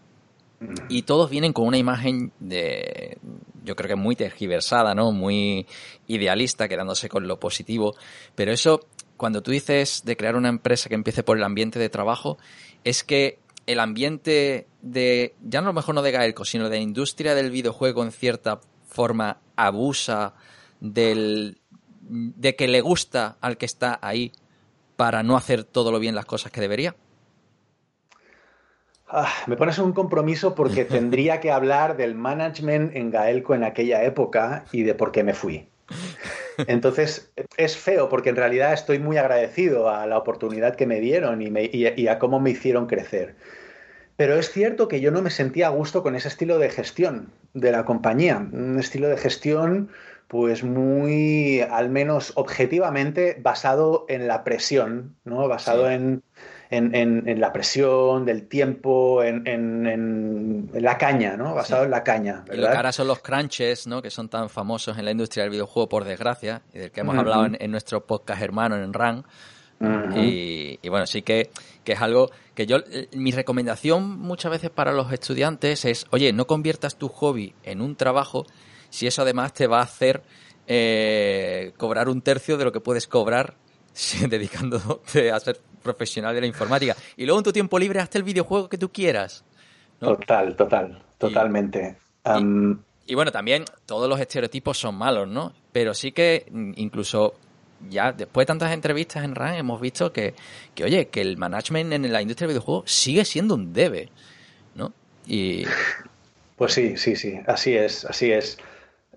Y 0.89 1.03
todos 1.03 1.29
vienen 1.29 1.53
con 1.53 1.67
una 1.67 1.77
imagen 1.77 2.33
de, 2.39 3.17
yo 3.63 3.75
creo 3.75 3.87
que 3.87 3.95
muy 3.95 4.15
tergiversada, 4.15 4.93
¿no? 4.93 5.11
Muy 5.11 5.65
idealista, 6.07 6.67
quedándose 6.67 7.07
con 7.07 7.27
lo 7.27 7.39
positivo. 7.39 7.95
Pero 8.35 8.51
eso, 8.51 8.81
cuando 9.15 9.41
tú 9.41 9.51
dices 9.51 10.03
de 10.05 10.17
crear 10.17 10.35
una 10.35 10.49
empresa 10.49 10.89
que 10.89 10.95
empiece 10.95 11.23
por 11.23 11.37
el 11.37 11.43
ambiente 11.43 11.79
de 11.79 11.89
trabajo, 11.89 12.37
es 12.83 13.03
que 13.03 13.39
el 13.67 13.79
ambiente 13.79 14.67
de, 14.81 15.35
ya 15.41 15.61
no 15.61 15.67
a 15.67 15.71
lo 15.71 15.75
mejor 15.75 15.95
no 15.95 16.01
de 16.01 16.11
Gaelco, 16.11 16.43
sino 16.43 16.65
de 16.69 16.77
la 16.77 16.83
industria 16.83 17.35
del 17.35 17.51
videojuego 17.51 18.03
en 18.03 18.11
cierta 18.11 18.59
forma 18.87 19.39
abusa 19.55 20.33
del, 20.79 21.59
de 22.01 22.55
que 22.55 22.67
le 22.67 22.81
gusta 22.81 23.37
al 23.41 23.57
que 23.57 23.65
está 23.65 23.99
ahí 24.01 24.31
para 24.95 25.23
no 25.23 25.37
hacer 25.37 25.63
todo 25.63 25.91
lo 25.91 25.99
bien 25.99 26.15
las 26.15 26.25
cosas 26.25 26.51
que 26.51 26.61
debería? 26.61 26.95
Ah, 29.07 29.31
me 29.47 29.57
pones 29.57 29.79
un 29.79 29.93
compromiso 29.93 30.53
porque 30.53 30.85
tendría 30.85 31.39
que 31.39 31.51
hablar 31.51 31.97
del 31.97 32.15
management 32.15 32.95
en 32.95 33.09
Gaelco 33.09 33.55
en 33.55 33.63
aquella 33.63 34.03
época 34.03 34.65
y 34.71 34.83
de 34.83 34.93
por 34.93 35.11
qué 35.11 35.23
me 35.23 35.33
fui. 35.33 35.67
Entonces, 36.67 37.31
es 37.57 37.77
feo 37.77 38.09
porque 38.09 38.29
en 38.29 38.35
realidad 38.35 38.73
estoy 38.73 38.99
muy 38.99 39.17
agradecido 39.17 39.89
a 39.89 40.05
la 40.05 40.17
oportunidad 40.17 40.75
que 40.75 40.85
me 40.85 40.99
dieron 40.99 41.41
y, 41.41 41.49
y, 41.71 42.07
a 42.07 42.19
cómo 42.19 42.39
me 42.39 42.51
hicieron 42.51 42.85
crecer. 42.85 43.35
Pero 44.17 44.35
es 44.35 44.51
cierto 44.51 44.89
que 44.89 44.99
yo 44.99 45.11
no 45.11 45.21
me 45.21 45.29
sentía 45.29 45.67
a 45.67 45.71
gusto 45.71 46.03
con 46.03 46.15
ese 46.15 46.27
estilo 46.27 46.59
de 46.59 46.69
gestión 46.69 47.31
de 47.53 47.71
la 47.71 47.85
compañía. 47.85 48.37
Un 48.37 48.77
estilo 48.77 49.07
de 49.07 49.17
gestión 49.17 49.89
pues 50.29 50.63
muy, 50.63 51.59
al 51.59 51.89
menos 51.89 52.33
objetivamente, 52.35 53.35
basado 53.41 54.05
en 54.07 54.27
la 54.27 54.43
presión, 54.43 55.15
¿no? 55.25 55.47
Basado 55.47 55.89
en, 55.89 56.21
la 56.69 57.51
presión 57.51 58.25
del 58.25 58.47
tiempo, 58.47 59.23
en, 59.23 60.69
la 60.71 60.99
caña, 60.99 61.35
¿no? 61.35 61.55
Basado 61.55 61.83
en 61.83 61.89
la 61.89 62.03
caña. 62.03 62.45
Y 62.53 62.57
lo 62.57 62.69
que 62.69 62.77
ahora 62.77 62.91
son 62.91 63.07
los 63.07 63.21
crunches, 63.21 63.87
¿no? 63.87 64.03
Que 64.03 64.11
son 64.11 64.29
tan 64.29 64.49
famosos 64.49 64.99
en 64.99 65.05
la 65.05 65.11
industria 65.11 65.45
del 65.45 65.49
videojuego, 65.49 65.89
por 65.89 66.03
desgracia, 66.03 66.61
y 66.75 66.77
del 66.77 66.91
que 66.91 67.01
hemos 67.01 67.17
hablado 67.17 67.47
en, 67.59 67.71
nuestro 67.71 68.05
podcast 68.05 68.39
hermano 68.43 68.75
en 68.75 68.93
RAN. 68.93 69.25
y, 70.15 70.77
bueno, 70.89 71.07
sí 71.07 71.23
que, 71.23 71.49
que, 71.83 71.93
es 71.93 72.01
algo 72.01 72.29
que 72.53 72.67
yo, 72.67 72.77
mi 73.13 73.31
recomendación 73.31 74.19
muchas 74.19 74.51
veces 74.51 74.69
para 74.69 74.93
los 74.93 75.11
estudiantes 75.11 75.85
es, 75.85 76.05
oye, 76.11 76.33
no 76.33 76.45
conviertas 76.45 76.97
tu 76.97 77.07
hobby 77.07 77.55
en 77.63 77.81
un 77.81 77.95
trabajo 77.95 78.45
si 78.89 79.07
eso 79.07 79.21
además 79.21 79.53
te 79.53 79.67
va 79.67 79.79
a 79.79 79.83
hacer 79.83 80.21
eh, 80.67 81.73
cobrar 81.77 82.09
un 82.09 82.21
tercio 82.21 82.57
de 82.57 82.65
lo 82.65 82.71
que 82.71 82.79
puedes 82.79 83.07
cobrar 83.07 83.55
dedicándote 84.29 85.31
a 85.31 85.39
ser 85.39 85.59
profesional 85.81 86.35
de 86.35 86.41
la 86.41 86.47
informática. 86.47 86.95
Y 87.17 87.25
luego 87.25 87.39
en 87.39 87.43
tu 87.43 87.53
tiempo 87.53 87.79
libre 87.79 87.99
hazte 87.99 88.17
el 88.17 88.23
videojuego 88.23 88.69
que 88.69 88.77
tú 88.77 88.91
quieras. 88.91 89.43
Total, 89.99 90.55
total, 90.55 91.01
totalmente. 91.17 91.97
Y, 93.05 93.15
bueno, 93.15 93.31
también 93.31 93.65
todos 93.85 94.07
los 94.07 94.19
estereotipos 94.19 94.77
son 94.77 94.95
malos, 94.95 95.27
¿no? 95.27 95.53
Pero 95.71 95.93
sí 95.93 96.11
que 96.11 96.45
mm, 96.51 96.73
incluso 96.75 97.33
ya 97.89 98.11
después 98.11 98.45
de 98.45 98.47
tantas 98.47 98.71
entrevistas 98.71 99.23
en 99.23 99.35
RAN 99.35 99.55
hemos 99.55 99.81
visto 99.81 100.11
que, 100.11 100.35
que, 100.75 100.83
oye, 100.83 101.07
que 101.07 101.21
el 101.21 101.37
management 101.37 101.93
en 101.93 102.11
la 102.11 102.21
industria 102.21 102.47
del 102.47 102.55
videojuego 102.55 102.83
sigue 102.85 103.25
siendo 103.25 103.55
un 103.55 103.73
debe, 103.73 104.09
¿no? 104.75 104.93
Y... 105.25 105.63
Pues 106.55 106.73
sí, 106.73 106.97
sí, 106.97 107.15
sí, 107.15 107.39
así 107.47 107.73
es, 107.73 108.05
así 108.05 108.31
es. 108.31 108.57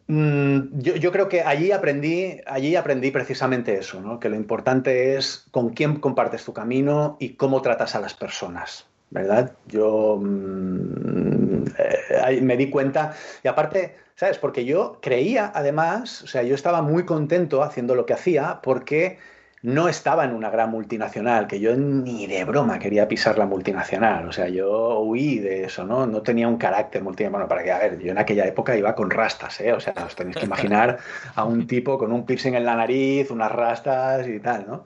Mm, 0.08 0.80
yo, 0.80 1.12
creo 1.12 1.28
que 1.28 1.42
allí 1.42 1.70
aprendí, 1.70 2.40
allí 2.46 2.76
aprendí 2.76 3.10
precisamente 3.10 3.78
eso, 3.78 4.00
¿no? 4.00 4.18
que 4.18 4.28
lo 4.28 4.36
importante 4.36 5.16
es 5.16 5.46
con 5.50 5.70
quién 5.70 6.00
compartes 6.00 6.44
tu 6.44 6.52
camino 6.52 7.16
y 7.20 7.34
cómo 7.34 7.62
tratas 7.62 7.94
a 7.94 8.00
las 8.00 8.14
personas, 8.14 8.86
¿verdad? 9.10 9.52
Yo 9.68 10.18
mm, 10.20 11.64
eh, 11.78 12.40
me 12.42 12.56
di 12.56 12.68
cuenta, 12.68 13.14
y 13.44 13.48
aparte, 13.48 13.96
¿sabes? 14.16 14.38
Porque 14.38 14.64
yo 14.64 14.98
creía, 15.00 15.52
además, 15.54 16.22
o 16.22 16.26
sea, 16.26 16.42
yo 16.42 16.54
estaba 16.54 16.82
muy 16.82 17.04
contento 17.04 17.62
haciendo 17.62 17.94
lo 17.94 18.04
que 18.04 18.14
hacía 18.14 18.60
porque 18.62 19.18
no 19.62 19.88
estaba 19.88 20.24
en 20.24 20.34
una 20.34 20.50
gran 20.50 20.70
multinacional, 20.70 21.46
que 21.46 21.60
yo 21.60 21.76
ni 21.76 22.26
de 22.26 22.44
broma 22.44 22.80
quería 22.80 23.06
pisar 23.06 23.38
la 23.38 23.46
multinacional, 23.46 24.28
o 24.28 24.32
sea, 24.32 24.48
yo 24.48 24.98
huí 24.98 25.38
de 25.38 25.64
eso, 25.64 25.84
¿no? 25.84 26.04
No 26.04 26.20
tenía 26.22 26.48
un 26.48 26.56
carácter 26.56 27.02
multinacional, 27.02 27.32
bueno, 27.32 27.48
para 27.48 27.62
que, 27.62 27.70
a 27.70 27.78
ver, 27.78 27.98
yo 28.00 28.10
en 28.10 28.18
aquella 28.18 28.44
época 28.44 28.76
iba 28.76 28.94
con 28.96 29.08
rastas, 29.08 29.60
¿eh? 29.60 29.72
O 29.72 29.78
sea, 29.78 29.94
os 30.04 30.16
tenéis 30.16 30.36
que 30.36 30.46
imaginar 30.46 30.98
a 31.36 31.44
un 31.44 31.66
tipo 31.68 31.96
con 31.96 32.12
un 32.12 32.26
piercing 32.26 32.54
en 32.54 32.64
la 32.64 32.74
nariz, 32.74 33.30
unas 33.30 33.52
rastas 33.52 34.26
y 34.26 34.40
tal, 34.40 34.66
¿no? 34.66 34.84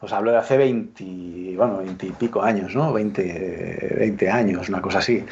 Os 0.00 0.12
hablo 0.12 0.32
de 0.32 0.36
hace 0.36 0.58
20, 0.58 1.56
bueno, 1.56 1.78
20 1.78 2.06
y 2.06 2.10
pico 2.12 2.42
años, 2.42 2.74
¿no? 2.74 2.92
20, 2.92 3.96
20 3.98 4.30
años, 4.30 4.68
una 4.68 4.82
cosa 4.82 4.98
así 4.98 5.24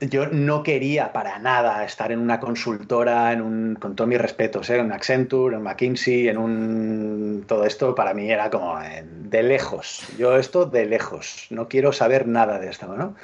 yo 0.00 0.26
no 0.28 0.62
quería 0.62 1.12
para 1.12 1.38
nada 1.38 1.84
estar 1.84 2.12
en 2.12 2.20
una 2.20 2.38
consultora, 2.38 3.32
en 3.32 3.42
un, 3.42 3.74
con 3.74 3.96
todos 3.96 4.08
mis 4.08 4.20
respetos, 4.20 4.70
¿eh? 4.70 4.78
en 4.78 4.92
Accenture, 4.92 5.56
en 5.56 5.62
McKinsey, 5.62 6.28
en 6.28 6.38
un... 6.38 7.44
Todo 7.46 7.64
esto 7.64 7.94
para 7.94 8.14
mí 8.14 8.30
era 8.30 8.50
como 8.50 8.78
de 8.78 9.42
lejos. 9.42 10.06
Yo 10.18 10.36
esto 10.36 10.66
de 10.66 10.86
lejos. 10.86 11.46
No 11.50 11.68
quiero 11.68 11.92
saber 11.92 12.28
nada 12.28 12.58
de 12.58 12.70
esto, 12.70 12.94
¿no? 12.94 13.16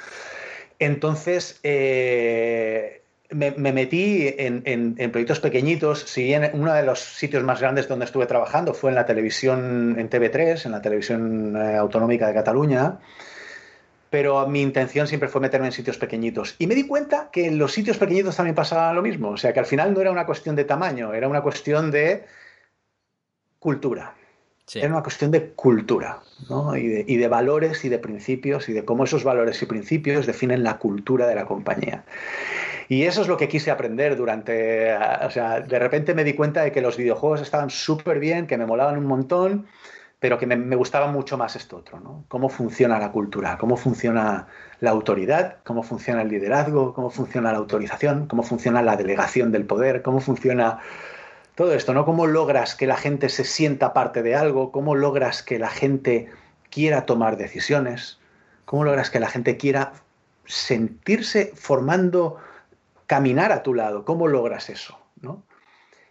Entonces, 0.79 1.59
eh, 1.63 3.03
me, 3.29 3.51
metí 3.51 4.33
en, 4.37 4.95
proyectos 5.11 5.39
pequeñitos. 5.39 6.01
Si 6.01 6.33
en 6.33 6.49
uno 6.53 6.73
de 6.73 6.83
los 6.83 6.99
sitios 6.99 7.43
más 7.43 7.61
grandes 7.61 7.87
donde 7.87 8.05
estuve 8.05 8.25
trabajando 8.25 8.73
fue 8.73 8.91
en 8.91 8.95
la 8.95 9.05
televisión, 9.05 9.95
en 9.97 10.09
TV3, 10.09 10.65
en 10.65 10.71
la 10.71 10.81
televisión 10.81 11.55
eh, 11.55 11.77
autonómica 11.77 12.27
de 12.27 12.33
Cataluña 12.33 12.99
pero 14.15 14.47
mi 14.47 14.61
intención 14.61 15.07
siempre 15.07 15.27
fue 15.27 15.41
meterme 15.41 15.65
en 15.67 15.73
sitios 15.73 15.97
pequeñitos. 15.97 16.55
Y 16.57 16.67
me 16.67 16.75
di 16.75 16.87
cuenta 16.87 17.27
que 17.33 17.47
en 17.47 17.57
los 17.57 17.73
sitios 17.73 17.97
pequeñitos 17.97 18.37
también 18.37 18.55
pasaba 18.55 18.93
lo 18.93 19.01
mismo. 19.01 19.31
O 19.31 19.35
sea, 19.35 19.51
que 19.51 19.59
al 19.59 19.65
final 19.65 19.93
no 19.93 19.99
era 19.99 20.09
una 20.09 20.25
cuestión 20.25 20.55
de 20.55 20.63
tamaño, 20.63 21.13
era 21.13 21.27
una 21.27 21.41
cuestión 21.41 21.91
de 21.91 22.23
cultura. 23.59 24.15
Era 24.73 24.87
una 24.87 25.03
cuestión 25.03 25.31
de 25.31 25.49
cultura, 25.49 26.21
¿no? 26.49 26.77
Y 26.77 26.87
de, 26.87 27.05
y 27.05 27.17
de, 27.17 27.27
valores 27.27 27.83
y 27.83 27.89
de 27.89 27.99
principios 27.99 28.69
y 28.69 28.71
de 28.71 28.85
cómo 28.85 29.03
esos 29.03 29.25
valores 29.25 29.61
y 29.61 29.65
principios 29.65 30.25
definen 30.25 30.63
la 30.63 30.77
cultura 30.77 31.27
de 31.27 31.35
la 31.35 31.43
compañía. 31.43 32.05
Y 32.87 33.03
eso 33.03 33.21
es 33.21 33.27
lo 33.27 33.35
que 33.35 33.49
quise 33.49 33.69
aprender 33.69 34.15
durante... 34.15 34.95
O 34.95 35.29
sea, 35.29 35.59
de 35.59 35.77
repente 35.77 36.13
me 36.13 36.23
di 36.23 36.35
cuenta 36.35 36.61
de 36.61 36.71
que 36.71 36.79
los 36.79 36.95
videojuegos 36.95 37.41
estaban 37.41 37.69
súper 37.69 38.19
bien, 38.19 38.47
que 38.47 38.57
me 38.57 38.65
molaban 38.65 38.97
un 38.97 39.07
montón 39.07 39.67
pero 40.19 40.37
que 40.37 40.47
me, 40.47 40.75
gustaba 40.75 41.07
mucho 41.07 41.37
más 41.37 41.55
esto 41.55 41.77
otro, 41.77 41.99
¿no? 41.99 42.25
Cómo 42.27 42.49
funciona 42.49 42.99
la 42.99 43.11
cultura, 43.11 43.57
cómo 43.57 43.77
funciona 43.77 44.47
la 44.79 44.89
autoridad, 44.91 45.57
cómo 45.63 45.83
funciona 45.83 46.21
el 46.21 46.29
liderazgo, 46.29 46.93
cómo 46.93 47.09
funciona 47.09 47.51
la 47.51 47.57
autorización, 47.57 48.27
cómo 48.27 48.43
funciona 48.43 48.81
la 48.81 48.95
delegación 48.95 49.51
del 49.51 49.65
poder, 49.65 50.01
cómo 50.01 50.21
funciona 50.21 50.79
todo 51.55 51.73
esto, 51.73 51.93
¿no? 51.93 52.05
Cómo 52.05 52.27
logras 52.27 52.75
que 52.75 52.87
la 52.87 52.95
gente 52.95 53.29
se 53.29 53.43
sienta 53.43 53.93
parte 53.93 54.23
de 54.23 54.35
algo, 54.35 54.71
cómo 54.71 54.95
logras 54.95 55.43
que 55.43 55.59
la 55.59 55.69
gente 55.69 56.29
quiera 56.69 57.05
tomar 57.05 57.37
decisiones, 57.37 58.19
cómo 58.65 58.83
logras 58.83 59.09
que 59.09 59.19
la 59.19 59.29
gente 59.29 59.57
quiera 59.57 59.93
sentirse 60.45 61.51
formando, 61.55 62.37
caminar 63.05 63.51
a 63.51 63.63
tu 63.63 63.73
lado, 63.73 64.05
cómo 64.05 64.27
logras 64.27 64.69
eso, 64.69 64.97
¿no? 65.21 65.43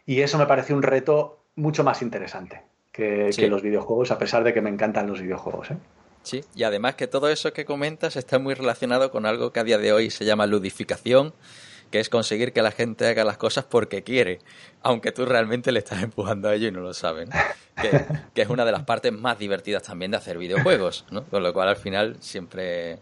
Y 0.06 0.20
eso 0.20 0.38
me 0.38 0.46
parece 0.46 0.74
un 0.74 0.82
reto 0.82 1.40
mucho 1.56 1.84
más 1.84 2.02
interesante 2.02 2.62
que, 2.94 3.48
los 3.48 3.62
videojuegos, 3.62 4.12
a 4.12 4.18
pesar 4.18 4.44
de 4.44 4.54
que 4.54 4.62
me 4.62 4.70
encantan 4.70 5.08
los 5.08 5.20
videojuegos. 5.20 5.72
¿eh? 5.72 5.76
Sí, 6.22 6.42
y 6.54 6.62
además 6.62 6.94
que 6.94 7.08
todo 7.08 7.28
eso 7.28 7.52
que 7.52 7.64
comentas 7.64 8.16
está 8.16 8.38
muy 8.38 8.54
relacionado 8.54 9.10
con 9.10 9.26
algo 9.26 9.52
que 9.52 9.60
a 9.60 9.64
día 9.64 9.78
de 9.78 9.92
hoy 9.92 10.10
se 10.10 10.24
llama 10.24 10.46
ludificación, 10.46 11.34
que 11.90 11.98
es 11.98 12.08
conseguir 12.08 12.52
que 12.52 12.62
la 12.62 12.70
gente 12.70 13.06
haga 13.06 13.24
las 13.24 13.36
cosas 13.36 13.64
porque 13.64 14.04
quiere, 14.04 14.38
aunque 14.80 15.10
tú 15.10 15.26
realmente 15.26 15.72
le 15.72 15.80
estás 15.80 16.02
empujando 16.04 16.48
a 16.48 16.54
ello 16.54 16.68
y 16.68 16.72
no 16.72 16.80
lo 16.80 16.94
saben. 16.94 17.28
Que, 17.74 18.42
es 18.42 18.48
una 18.48 18.64
de 18.64 18.70
las 18.70 18.84
partes 18.84 19.12
más 19.12 19.36
divertidas 19.36 19.82
también 19.82 20.12
de 20.12 20.16
hacer 20.16 20.38
videojuegos, 20.38 21.06
¿no? 21.10 21.24
Con 21.24 21.42
lo 21.42 21.52
cual 21.52 21.68
al 21.68 21.76
final 21.76 22.16
siempre 22.20 23.00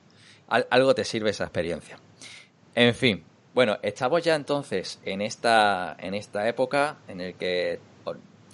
algo 0.48 0.94
te 0.94 1.04
sirve 1.04 1.28
esa 1.28 1.44
experiencia. 1.44 1.98
En 2.74 2.94
fin, 2.94 3.22
bueno, 3.52 3.78
estamos 3.82 4.22
ya 4.24 4.34
entonces 4.34 4.98
en 5.04 5.20
esta, 5.20 5.94
en 5.98 6.14
esta 6.14 6.48
época 6.48 6.96
en 7.06 7.20
el 7.20 7.34
que 7.34 7.80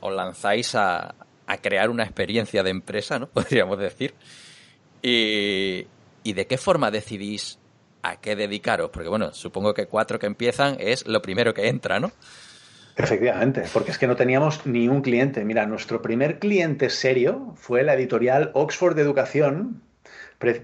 os 0.01 0.12
lanzáis 0.12 0.74
a, 0.74 1.14
a 1.49 1.57
crear 1.59 1.91
una 1.91 2.05
experiencia 2.05 2.63
de 2.63 2.71
empresa, 2.71 3.19
¿no? 3.19 3.29
Podríamos 3.33 3.79
decir. 3.79 4.15
Y, 5.03 5.87
y 6.23 6.33
de 6.35 6.47
qué 6.47 6.59
forma 6.59 6.91
decidís 6.91 7.59
a 8.03 8.21
qué 8.21 8.37
dedicaros, 8.37 8.91
porque 8.91 9.09
bueno, 9.09 9.33
supongo 9.33 9.75
que 9.75 9.87
cuatro 9.87 10.19
que 10.19 10.27
empiezan 10.27 10.77
es 10.79 11.07
lo 11.07 11.21
primero 11.21 11.55
que 11.55 11.69
entra, 11.69 11.99
¿no? 11.99 12.13
Efectivamente, 12.97 13.63
porque 13.73 13.93
es 13.93 13.99
que 13.99 14.09
no 14.09 14.17
teníamos 14.17 14.67
ni 14.67 14.89
un 14.89 15.03
cliente. 15.03 15.45
Mira, 15.45 15.67
nuestro 15.67 16.03
primer 16.03 16.41
cliente 16.41 16.91
serio 16.91 17.55
fue 17.57 17.85
la 17.85 17.95
editorial 17.95 18.51
Oxford 18.55 18.97
de 18.97 19.03
Educación, 19.03 19.83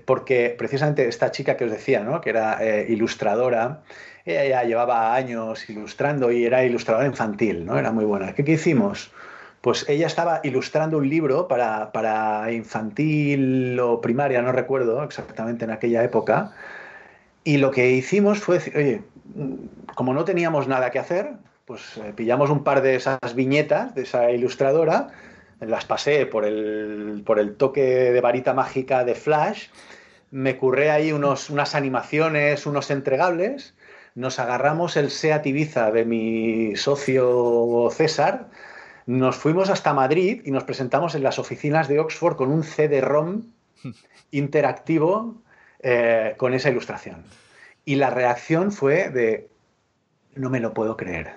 porque 0.05 0.55
precisamente 0.59 1.07
esta 1.07 1.31
chica 1.31 1.57
que 1.57 1.65
os 1.65 1.71
decía, 1.71 2.01
¿no? 2.01 2.21
que 2.21 2.31
era 2.31 2.59
eh, 2.61 2.87
ilustradora, 2.89 3.83
ella 4.25 4.45
ya 4.47 4.65
llevaba 4.65 5.15
años 5.15 5.69
ilustrando 5.71 6.33
y 6.33 6.45
era 6.45 6.65
ilustradora 6.65 7.07
infantil, 7.07 7.65
¿no? 7.65 7.79
Era 7.79 7.93
muy 7.93 8.05
buena. 8.05 8.35
¿Qué, 8.35 8.45
qué 8.45 8.53
hicimos? 8.53 9.13
Pues 9.65 9.89
ella 9.89 10.07
estaba 10.07 10.41
ilustrando 10.43 10.99
un 10.99 11.09
libro 11.09 11.49
para, 11.49 12.53
infantil 12.53 13.81
o 13.81 13.99
primaria, 13.99 14.43
no 14.43 14.53
recuerdo 14.53 15.03
exactamente 15.03 15.65
en 15.65 15.71
aquella 15.71 16.05
época, 16.05 16.53
Y 17.45 17.57
lo 17.57 17.71
que 17.71 17.93
hicimos 17.93 18.41
fue 18.41 18.57
decir, 18.57 18.77
oye, 18.77 19.03
como 19.95 20.13
no 20.13 20.27
teníamos 20.27 20.69
nada 20.69 20.91
que 20.91 20.99
hacer, 20.99 21.33
pues 21.65 21.97
eh, 21.97 22.13
pillamos 22.15 22.51
un 22.51 22.63
par 22.63 22.83
de 22.83 22.95
esas 22.95 23.35
viñetas 23.35 23.95
de 23.95 24.03
esa 24.03 24.31
ilustradora, 24.33 25.09
las 25.61 25.87
pasé 25.87 26.27
por 26.27 26.45
el, 26.45 27.23
por 27.25 27.39
el 27.39 27.57
toque 27.57 28.13
de 28.13 28.21
varita 28.21 28.53
mágica 28.53 29.03
de 29.03 29.15
Flash, 29.15 29.69
me 30.31 30.59
curré 30.59 30.91
ahí 30.91 31.11
unos, 31.11 31.49
unas 31.49 31.75
animaciones, 31.75 32.67
unos 32.67 32.91
entregables, 32.91 33.75
nos 34.15 34.39
agarramos 34.39 34.99
el 34.99 35.11
SEAT 35.11 35.47
Ibiza 35.47 35.91
de 35.91 36.05
mi 36.05 36.77
socio 36.77 37.89
César, 37.91 38.49
nos 39.07 39.37
fuimos 39.37 39.71
hasta 39.71 39.93
Madrid 39.93 40.43
y 40.45 40.51
nos 40.51 40.65
presentamos 40.65 41.15
en 41.15 41.23
las 41.23 41.39
oficinas 41.39 41.89
de 41.89 42.01
Oxford 42.01 42.37
con 42.37 42.51
un 42.51 42.65
CD-ROM 42.65 43.43
interactivo 44.31 45.43
eh, 45.81 46.35
con 46.37 46.55
esa 46.55 46.71
ilustración. 46.71 47.25
Y 47.85 47.97
la 47.97 48.11
reacción 48.11 48.73
fue 48.73 49.11
de, 49.11 49.49
no 50.35 50.49
me 50.51 50.61
lo 50.61 50.73
puedo 50.73 50.97
creer. 50.97 51.35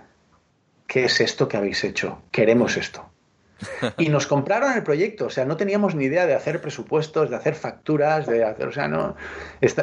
¿Qué 0.87 1.05
es 1.05 1.19
esto 1.19 1.49
que 1.49 1.57
habéis 1.57 1.83
hecho? 1.83 2.21
Queremos 2.31 2.77
esto. 2.77 3.09
Y 3.97 4.09
nos 4.09 4.27
compraron 4.27 4.73
el 4.73 4.83
proyecto, 4.83 5.25
o 5.25 5.29
sea, 5.29 5.45
no 5.45 5.57
teníamos 5.57 5.95
ni 5.95 6.05
idea 6.05 6.25
de 6.25 6.35
hacer 6.35 6.61
presupuestos, 6.61 7.29
de 7.29 7.35
hacer 7.35 7.55
facturas, 7.55 8.27
de 8.27 8.43
hacer, 8.43 8.67
o 8.67 8.71
sea, 8.71 8.87
no, 8.87 9.15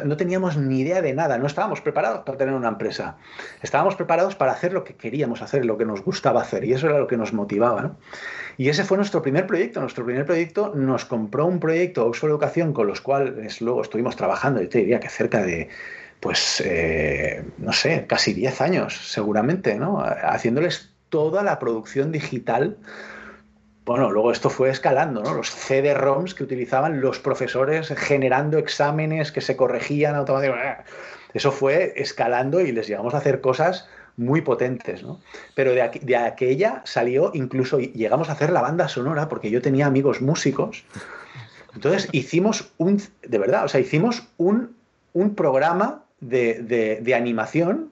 no 0.03 0.17
teníamos 0.17 0.57
ni 0.57 0.81
idea 0.81 1.01
de 1.01 1.13
nada, 1.13 1.37
no 1.37 1.47
estábamos 1.47 1.81
preparados 1.81 2.21
para 2.21 2.37
tener 2.37 2.53
una 2.53 2.69
empresa. 2.69 3.17
Estábamos 3.61 3.95
preparados 3.95 4.35
para 4.35 4.51
hacer 4.51 4.73
lo 4.73 4.83
que 4.83 4.95
queríamos 4.95 5.41
hacer, 5.41 5.65
lo 5.65 5.77
que 5.77 5.85
nos 5.85 6.03
gustaba 6.03 6.41
hacer, 6.41 6.63
y 6.63 6.73
eso 6.73 6.87
era 6.87 6.99
lo 6.99 7.07
que 7.07 7.17
nos 7.17 7.33
motivaba. 7.33 7.81
¿no? 7.81 7.97
Y 8.57 8.69
ese 8.69 8.83
fue 8.83 8.97
nuestro 8.97 9.21
primer 9.21 9.47
proyecto. 9.47 9.81
Nuestro 9.81 10.05
primer 10.05 10.25
proyecto 10.25 10.73
nos 10.75 11.05
compró 11.05 11.45
un 11.45 11.59
proyecto 11.59 12.05
Oxford 12.05 12.29
Educación 12.29 12.73
con 12.73 12.87
los 12.87 13.01
cuales 13.01 13.61
luego 13.61 13.81
estuvimos 13.81 14.15
trabajando, 14.15 14.61
yo 14.61 14.69
te 14.69 14.79
diría 14.79 14.99
que 14.99 15.09
cerca 15.09 15.41
de 15.41 15.69
pues, 16.19 16.61
eh, 16.65 17.43
no 17.59 17.71
sé, 17.71 18.05
casi 18.07 18.33
10 18.33 18.61
años, 18.61 19.11
seguramente, 19.11 19.75
¿no? 19.75 20.01
Haciéndoles 20.01 20.91
toda 21.09 21.43
la 21.43 21.59
producción 21.59 22.11
digital. 22.11 22.77
Bueno, 23.85 24.09
luego 24.09 24.31
esto 24.31 24.49
fue 24.49 24.69
escalando, 24.69 25.21
¿no? 25.21 25.33
Los 25.33 25.51
CD-ROMs 25.51 26.33
que 26.33 26.43
utilizaban 26.43 27.01
los 27.01 27.19
profesores 27.19 27.89
generando 27.95 28.57
exámenes 28.57 29.31
que 29.31 29.41
se 29.41 29.55
corregían 29.55 30.15
automáticamente. 30.15 30.83
Eso 31.33 31.51
fue 31.51 31.93
escalando 31.95 32.61
y 32.61 32.71
les 32.71 32.87
llegamos 32.87 33.13
a 33.13 33.17
hacer 33.17 33.41
cosas 33.41 33.87
muy 34.17 34.41
potentes, 34.41 35.03
¿no? 35.03 35.19
Pero 35.53 35.73
de, 35.73 35.99
de 36.01 36.15
aquella 36.17 36.81
salió 36.85 37.31
incluso, 37.33 37.79
llegamos 37.79 38.29
a 38.29 38.31
hacer 38.31 38.51
la 38.51 38.61
banda 38.61 38.87
sonora 38.87 39.29
porque 39.29 39.51
yo 39.51 39.61
tenía 39.61 39.85
amigos 39.85 40.21
músicos. 40.21 40.83
Entonces 41.75 42.07
hicimos 42.11 42.71
un, 42.77 43.01
de 43.21 43.37
verdad, 43.37 43.65
o 43.65 43.67
sea, 43.67 43.81
hicimos 43.81 44.27
un, 44.37 44.75
un 45.13 45.35
programa 45.35 46.03
de, 46.21 46.99
de, 47.01 47.15
animación 47.15 47.91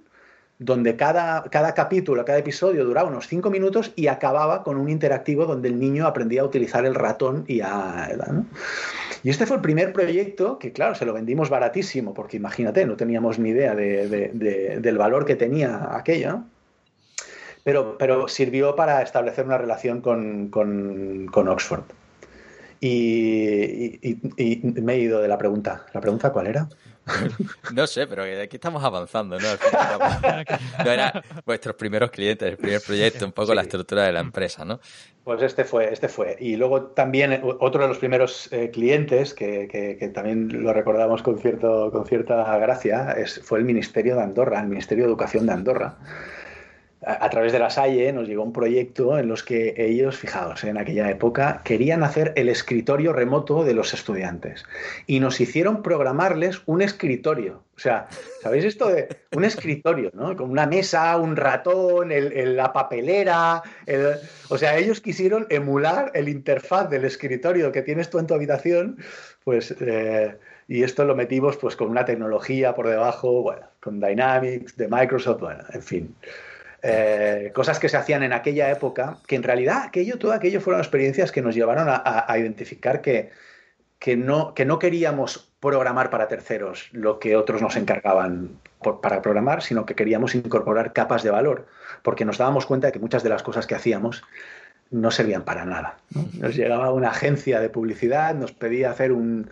donde 0.59 0.95
cada, 0.95 1.43
cada, 1.43 1.73
capítulo, 1.73 2.23
cada 2.25 2.39
episodio 2.39 2.85
duraba 2.85 3.09
unos 3.09 3.27
cinco 3.27 3.49
minutos 3.49 3.91
y 3.95 4.07
acababa 4.07 4.63
con 4.63 4.77
un 4.77 4.89
interactivo 4.89 5.45
donde 5.45 5.69
el 5.69 5.79
niño 5.79 6.07
aprendía 6.07 6.41
a 6.41 6.45
utilizar 6.45 6.85
el 6.85 6.95
ratón 6.95 7.43
y 7.47 7.61
a... 7.61 8.09
Y 9.23 9.29
este 9.29 9.45
fue 9.45 9.55
el 9.55 9.61
primer 9.61 9.93
proyecto 9.93 10.59
que, 10.59 10.73
claro, 10.73 10.95
se 10.95 11.05
lo 11.05 11.13
vendimos 11.13 11.49
baratísimo, 11.49 12.13
porque 12.13 12.37
imagínate, 12.37 12.85
no 12.85 12.97
teníamos 12.97 13.39
ni 13.39 13.49
idea 13.49 13.73
de, 13.73 14.79
del 14.79 14.97
valor 14.97 15.25
que 15.25 15.35
tenía 15.35 15.95
aquello, 15.95 16.43
pero, 17.63 17.97
pero, 17.97 18.27
sirvió 18.27 18.75
para 18.75 19.01
establecer 19.01 19.45
una 19.45 19.57
relación 19.57 20.01
con, 20.01 20.49
con, 20.49 21.27
con 21.31 21.47
Oxford. 21.47 21.83
Y, 22.81 23.97
y, 24.01 24.59
me 24.81 24.95
he 24.95 24.99
ido 24.99 25.21
de 25.21 25.29
la 25.29 25.37
pregunta. 25.37 25.85
¿La 25.93 26.01
pregunta 26.01 26.33
cuál 26.33 26.47
era? 26.47 26.67
no 27.73 27.87
sé, 27.87 28.07
pero 28.07 28.23
aquí 28.23 28.55
estamos 28.55 28.83
avanzando, 28.83 29.37
¿no? 29.37 29.47
no 30.85 30.91
era 30.91 31.23
vuestros 31.45 31.75
primeros 31.75 32.11
clientes, 32.11 32.47
el 32.47 32.57
primer 32.57 32.81
proyecto, 32.81 33.25
un 33.25 33.31
poco 33.31 33.53
la 33.53 33.63
estructura 33.63 34.03
de 34.03 34.13
la 34.13 34.21
empresa, 34.21 34.63
¿no? 34.63 34.79
Pues 35.23 35.41
este 35.41 35.63
fue, 35.63 35.91
este 35.91 36.07
fue. 36.09 36.37
Y 36.39 36.55
luego 36.55 36.83
también 36.87 37.41
otro 37.59 37.83
de 37.83 37.87
los 37.87 37.97
primeros 37.97 38.51
eh, 38.51 38.71
clientes, 38.71 39.33
que, 39.33 39.67
que, 39.67 40.07
también 40.09 40.63
lo 40.63 40.73
recordamos 40.73 41.23
con, 41.23 41.39
cierto, 41.39 41.91
con 41.91 42.05
cierta 42.05 42.57
gracia, 42.57 43.13
es, 43.13 43.41
fue 43.43 43.59
el 43.59 43.65
Ministerio 43.65 44.15
de 44.15 44.23
Andorra, 44.23 44.59
el 44.59 44.67
Ministerio 44.67 45.05
de 45.05 45.09
Educación 45.09 45.45
de 45.45 45.53
Andorra 45.53 45.97
a, 47.05 47.29
través 47.29 47.51
de 47.51 47.59
la 47.59 47.69
Salle 47.69 48.11
nos 48.13 48.27
llegó 48.27 48.43
un 48.43 48.53
proyecto 48.53 49.17
en 49.17 49.27
los 49.27 49.43
que 49.43 49.73
ellos, 49.77 50.17
fijaos, 50.17 50.63
en 50.63 50.77
aquella 50.77 51.09
época, 51.09 51.61
querían 51.63 52.03
hacer 52.03 52.33
el 52.35 52.49
escritorio 52.49 53.13
remoto 53.13 53.63
de 53.63 53.73
los 53.73 53.93
estudiantes. 53.93 54.65
Y 55.07 55.19
nos 55.19 55.39
hicieron 55.39 55.81
programarles 55.81 56.61
un 56.65 56.81
escritorio. 56.81 57.63
O 57.75 57.79
sea, 57.79 58.07
¿sabéis 58.41 58.65
esto 58.65 58.87
de 58.87 59.07
un 59.35 59.43
escritorio, 59.43 60.11
¿no? 60.13 60.35
Con 60.35 60.49
una 60.49 60.65
mesa, 60.65 61.17
un 61.17 61.35
ratón, 61.35 62.09
la 62.11 62.71
papelera. 62.71 63.63
o 64.49 64.57
sea, 64.57 64.77
ellos 64.77 65.01
quisieron 65.01 65.47
emular 65.49 66.11
el 66.13 66.29
interfaz 66.29 66.89
del 66.89 67.05
escritorio 67.05 67.71
que 67.71 67.81
tienes 67.81 68.09
tú 68.09 68.19
en 68.19 68.27
tu 68.27 68.33
habitación, 68.33 68.97
pues. 69.43 69.75
Eh, 69.79 70.37
y 70.67 70.83
esto 70.83 71.03
lo 71.03 71.13
metimos 71.13 71.57
pues 71.57 71.75
con 71.75 71.89
una 71.89 72.05
tecnología 72.05 72.73
por 72.73 72.87
debajo, 72.87 73.41
bueno, 73.41 73.67
con 73.81 73.99
Dynamics 73.99 74.77
de 74.77 74.87
Microsoft, 74.87 75.41
bueno, 75.41 75.63
en 75.73 75.81
fin. 75.81 76.15
Eh, 76.85 77.51
cosas 77.55 77.79
que 77.79 77.87
se 77.87 77.95
hacían 77.95 78.23
en 78.23 78.33
aquella 78.33 78.69
época, 78.69 79.17
que 79.25 79.37
en 79.37 79.43
realidad 79.43 79.83
aquello, 79.83 80.19
todo 80.19 80.33
aquello 80.33 80.59
fueron 80.59 80.81
experiencias 80.81 81.31
que 81.31 81.41
nos 81.41 81.55
llevaron 81.55 81.87
a, 81.89 82.37
identificar 82.37 83.01
que, 83.01 83.31
que, 83.99 84.17
no, 84.17 84.53
que 84.53 84.65
no 84.65 84.79
queríamos 84.79 85.53
programar 85.61 86.09
para 86.09 86.27
terceros 86.27 86.89
lo 86.91 87.19
que 87.19 87.37
otros 87.37 87.61
nos 87.61 87.77
encargaban 87.77 88.59
para 89.01 89.21
programar, 89.21 89.63
sino 89.63 89.85
que 89.85 89.95
queríamos 89.95 90.35
incorporar 90.35 90.91
capas 90.91 91.23
de 91.23 91.31
valor, 91.31 91.67
porque 92.01 92.25
nos 92.25 92.37
dábamos 92.37 92.65
cuenta 92.65 92.87
de 92.87 92.93
que 92.93 92.99
muchas 92.99 93.23
de 93.23 93.29
las 93.29 93.43
cosas 93.43 93.65
que 93.65 93.75
hacíamos 93.75 94.21
no 94.91 95.09
servían 95.09 95.43
para 95.43 95.63
nada. 95.63 95.99
Nos 96.33 96.53
llegaba 96.53 96.91
una 96.91 97.11
agencia 97.11 97.61
de 97.61 97.69
publicidad, 97.69 98.35
nos 98.35 98.51
pedía 98.51 98.91
hacer 98.91 99.13
un, 99.13 99.49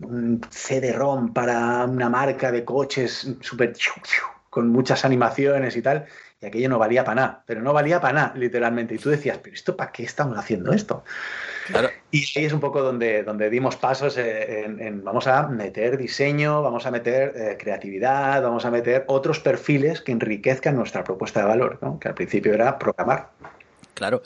un 0.00 0.40
CD-ROM 0.48 1.34
para 1.34 1.84
una 1.84 2.08
marca 2.08 2.50
de 2.50 2.64
coches 2.64 3.34
súper 3.42 3.74
con 4.48 4.68
muchas 4.68 5.04
animaciones 5.04 5.76
y 5.76 5.82
tal, 5.82 6.06
y 6.40 6.46
aquello 6.46 6.68
no 6.70 6.78
valía 6.78 7.04
para 7.04 7.14
nada, 7.16 7.42
pero 7.44 7.60
no 7.60 7.72
valía 7.72 8.00
para 8.00 8.14
nada, 8.14 8.32
literalmente. 8.34 8.94
Y 8.94 8.98
tú 8.98 9.10
decías, 9.10 9.38
pero 9.42 9.54
¿esto 9.54 9.76
para 9.76 9.92
qué 9.92 10.04
estamos 10.04 10.38
haciendo 10.38 10.72
esto? 10.72 11.04
Y 12.10 12.24
ahí 12.38 12.44
es 12.46 12.52
un 12.52 12.60
poco 12.60 12.82
donde, 12.82 13.22
donde 13.22 13.50
dimos 13.50 13.76
pasos 13.76 14.16
en, 14.16 15.04
vamos 15.04 15.26
a 15.26 15.46
meter 15.48 15.98
diseño, 15.98 16.62
vamos 16.62 16.86
a 16.86 16.90
meter 16.90 17.32
eh, 17.36 17.56
creatividad, 17.58 18.42
vamos 18.42 18.64
a 18.64 18.70
meter 18.70 19.04
otros 19.08 19.38
perfiles 19.40 20.00
que 20.00 20.12
enriquezcan 20.12 20.76
nuestra 20.76 21.04
propuesta 21.04 21.40
de 21.40 21.46
valor, 21.46 21.78
¿no? 21.82 21.98
que 22.00 22.08
al 22.08 22.14
principio 22.14 22.54
era 22.54 22.78
programar. 22.78 23.30
Claro. 23.94 24.22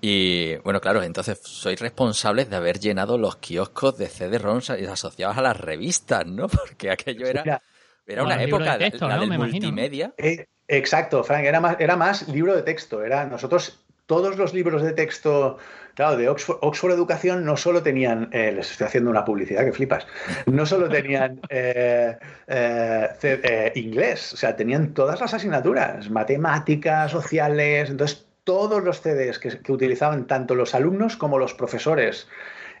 Y 0.00 0.56
bueno, 0.64 0.80
claro, 0.80 1.02
entonces 1.02 1.38
sois 1.44 1.78
responsables 1.78 2.50
de 2.50 2.56
haber 2.56 2.80
llenado 2.80 3.18
los 3.18 3.36
kioscos 3.36 3.96
de 3.98 4.08
CD-ROMs 4.08 4.70
asociados 4.70 5.38
a 5.38 5.42
las 5.42 5.56
revistas, 5.56 6.26
¿no? 6.26 6.48
Porque 6.48 6.90
aquello 6.90 7.26
era, 7.26 7.62
era 8.04 8.24
una 8.24 8.42
época, 8.42 8.78
de 8.78 8.90
la, 8.98 9.18
del 9.18 9.38
multimedia. 9.38 10.12
Eh, 10.18 10.46
Exacto, 10.72 11.22
Frank, 11.22 11.44
era 11.44 11.60
más, 11.60 11.76
era 11.80 11.96
más 11.96 12.26
libro 12.28 12.56
de 12.56 12.62
texto. 12.62 13.04
Era 13.04 13.26
nosotros, 13.26 13.78
todos 14.06 14.38
los 14.38 14.54
libros 14.54 14.82
de 14.82 14.94
texto, 14.94 15.58
claro, 15.94 16.16
de 16.16 16.30
Oxford, 16.30 16.92
Educación 16.92 17.44
no 17.44 17.58
solo 17.58 17.82
tenían, 17.82 18.30
eh, 18.32 18.52
les 18.52 18.70
estoy 18.70 18.86
haciendo 18.86 19.10
una 19.10 19.22
publicidad 19.22 19.66
que 19.66 19.72
flipas, 19.72 20.06
no 20.46 20.64
solo 20.64 20.88
tenían 20.88 21.40
eh, 21.50 22.16
eh, 22.48 23.72
inglés, 23.74 24.32
o 24.32 24.36
sea, 24.38 24.56
tenían 24.56 24.94
todas 24.94 25.20
las 25.20 25.34
asignaturas, 25.34 26.08
matemáticas, 26.08 27.10
sociales, 27.10 27.90
entonces 27.90 28.24
todos 28.44 28.82
los 28.82 29.02
CDs 29.02 29.38
que, 29.38 29.60
utilizaban 29.70 30.26
tanto 30.26 30.54
los 30.54 30.74
alumnos 30.74 31.18
como 31.18 31.38
los 31.38 31.52
profesores. 31.52 32.28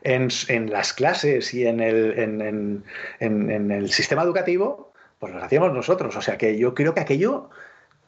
En, 0.04 0.30
las 0.68 0.94
clases 0.94 1.54
y 1.54 1.64
en 1.64 1.78
el, 1.78 2.82
en 3.20 3.70
el 3.70 3.92
sistema 3.92 4.22
educativo, 4.24 4.92
pues 5.20 5.32
los 5.32 5.44
hacíamos 5.44 5.72
nosotros. 5.72 6.16
O 6.16 6.20
sea 6.20 6.36
que 6.36 6.58
yo 6.58 6.74
creo 6.74 6.94
que 6.94 7.00
aquello 7.00 7.48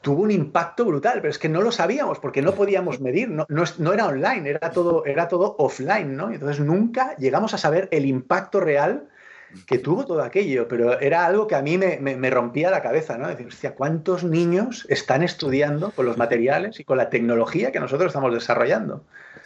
tuvo 0.05 0.21
un 0.21 0.29
impacto 0.29 0.85
brutal, 0.85 1.13
pero 1.15 1.31
es 1.31 1.39
que 1.39 1.49
no 1.49 1.63
lo 1.63 1.71
sabíamos 1.71 2.19
porque 2.19 2.43
no 2.43 2.53
podíamos 2.53 3.01
medir, 3.01 3.27
no, 3.27 3.47
no, 3.49 3.91
era 3.91 4.05
online, 4.05 4.51
era 4.51 4.69
todo, 4.69 5.03
era 5.03 5.27
todo 5.27 5.55
offline, 5.57 6.15
¿no? 6.15 6.29
Entonces 6.31 6.63
nunca 6.63 7.15
llegamos 7.17 7.55
a 7.55 7.57
saber 7.57 7.89
el 7.89 8.05
impacto 8.05 8.59
real 8.59 9.09
que 9.65 9.79
tuvo 9.79 10.05
todo 10.05 10.21
aquello, 10.21 10.67
pero 10.67 10.99
era 10.99 11.25
algo 11.25 11.47
que 11.47 11.55
a 11.55 11.63
mí 11.63 11.79
me, 11.79 11.97
me, 11.97 12.29
rompía 12.29 12.69
la 12.69 12.83
cabeza, 12.83 13.17
¿no? 13.17 13.27
Decir, 13.27 13.47
hostia, 13.47 13.73
¿cuántos 13.73 14.23
niños 14.23 14.85
están 14.89 15.23
estudiando 15.23 15.89
con 15.89 16.05
los 16.05 16.17
materiales 16.17 16.79
y 16.79 16.83
con 16.83 16.97
la 16.97 17.09
tecnología 17.09 17.71
que 17.71 17.79
nosotros 17.79 18.09
estamos 18.09 18.31
desarrollando? 18.31 19.03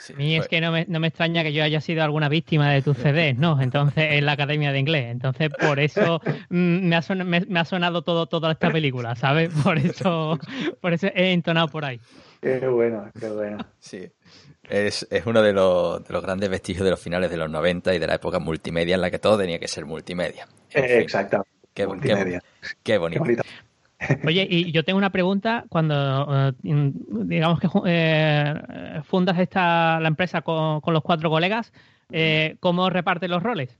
A 0.08 0.18
mí 0.18 0.36
es 0.36 0.48
que 0.48 0.62
no 0.62 0.72
me, 0.72 0.86
no 0.88 1.00
me, 1.00 1.08
extraña 1.08 1.44
que 1.44 1.54
yo 1.54 1.64
haya 1.64 1.82
sido 1.82 2.04
alguna 2.04 2.30
víctima 2.30 2.72
de 2.72 2.82
tus 2.82 2.98
CDs, 2.98 3.36
¿no? 3.38 3.62
Entonces, 3.62 4.14
en 4.14 4.26
la 4.26 4.34
Academia 4.34 4.72
de 4.72 4.80
Inglés. 4.80 5.12
Entonces, 5.12 5.50
por 5.50 5.80
eso 5.80 6.22
mm, 6.50 6.88
me, 6.88 6.96
ha 6.96 7.02
sonado, 7.02 7.30
me, 7.30 7.60
ha 7.60 7.66
sonado 7.66 8.02
todo, 8.02 8.28
toda 8.28 8.52
esta 8.52 8.72
película, 8.72 9.16
¿sabes? 9.16 9.50
Por 9.64 9.78
eso, 9.78 10.40
por 10.82 10.94
eso 10.94 11.08
he 11.14 11.34
entonado 11.34 11.68
por 11.68 11.86
ahí. 11.86 12.00
Qué 12.42 12.68
bueno, 12.68 13.10
qué 13.20 13.30
bueno. 13.30 13.58
Sí. 13.80 14.10
Es, 14.70 15.08
es 15.10 15.26
uno 15.26 15.42
de 15.42 15.52
los, 15.52 16.04
de 16.04 16.14
los, 16.14 16.22
grandes 16.22 16.50
vestigios 16.50 16.86
de 16.86 16.92
los 16.92 17.00
finales 17.00 17.32
de 17.32 17.38
los 17.38 17.50
90 17.50 17.96
y 17.96 18.00
de 18.00 18.08
la 18.08 18.16
época 18.16 18.40
multimedia 18.40 18.96
en 18.96 19.02
la 19.02 19.10
que 19.10 19.20
todo 19.20 19.38
tenía 19.38 19.60
que 19.60 19.68
ser 19.68 19.86
multimedia. 19.86 20.48
Exacto. 20.72 21.46
Qué, 21.74 21.88
multimedia. 21.88 22.42
Qué, 22.84 22.98
bonito. 22.98 23.24
Oye, 24.26 24.48
y 24.50 24.72
yo 24.72 24.84
tengo 24.84 24.98
una 24.98 25.12
pregunta. 25.12 25.66
Cuando, 25.70 26.28
eh, 26.30 26.54
digamos 26.64 27.60
que 27.60 27.68
eh, 27.86 29.02
fundas 29.04 29.38
esta, 29.40 30.00
la 30.00 30.08
empresa 30.08 30.42
con, 30.42 30.82
los 30.86 31.04
cuatro 31.04 31.30
colegas, 31.30 31.74
eh, 32.12 32.56
¿cómo 32.60 32.90
reparten 32.90 33.32
los 33.32 33.44
roles? 33.44 33.78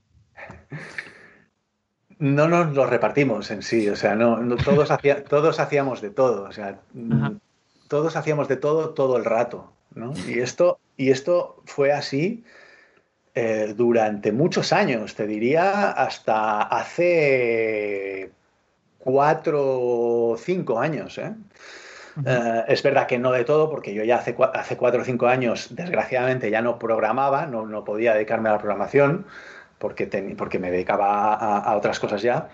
No 2.18 2.48
nos 2.48 2.74
los 2.74 2.88
repartimos 2.90 3.50
en 3.50 3.62
sí, 3.62 3.88
o 3.88 3.96
sea, 3.96 4.14
no, 4.14 4.56
todos, 4.56 4.90
todos 5.28 5.58
hacíamos 5.58 6.02
de 6.02 6.10
todo, 6.10 6.44
o 6.44 6.52
sea, 6.52 6.78
todos 7.88 8.16
hacíamos 8.16 8.46
de 8.48 8.56
todo 8.56 8.90
todo 8.90 9.16
el 9.16 9.24
rato, 9.24 9.72
¿no? 9.94 10.12
Y 10.28 10.40
esto, 10.40 10.78
y 10.98 11.10
esto 11.10 11.62
fue 11.64 11.92
así 11.92 12.44
durante 13.74 14.32
muchos 14.32 14.70
años, 14.74 15.14
te 15.14 15.26
diría 15.26 15.92
hasta 15.92 16.60
hace 16.60 18.32
cuatro 19.00 19.60
o 19.62 20.36
cinco 20.38 20.78
años. 20.78 21.18
¿eh? 21.18 21.32
Eh, 22.24 22.64
es 22.68 22.82
verdad 22.82 23.06
que 23.06 23.18
no 23.18 23.32
de 23.32 23.44
todo, 23.44 23.70
porque 23.70 23.94
yo 23.94 24.04
ya 24.04 24.16
hace, 24.16 24.36
hace 24.54 24.76
cuatro 24.76 25.02
o 25.02 25.04
cinco 25.04 25.26
años, 25.26 25.74
desgraciadamente, 25.74 26.50
ya 26.50 26.62
no 26.62 26.78
programaba, 26.78 27.46
no, 27.46 27.66
no 27.66 27.84
podía 27.84 28.14
dedicarme 28.14 28.48
a 28.48 28.52
la 28.52 28.58
programación, 28.58 29.26
porque, 29.78 30.06
porque 30.36 30.58
me 30.58 30.70
dedicaba 30.70 31.34
a, 31.34 31.76
otras 31.76 31.98
cosas 31.98 32.22
ya, 32.22 32.48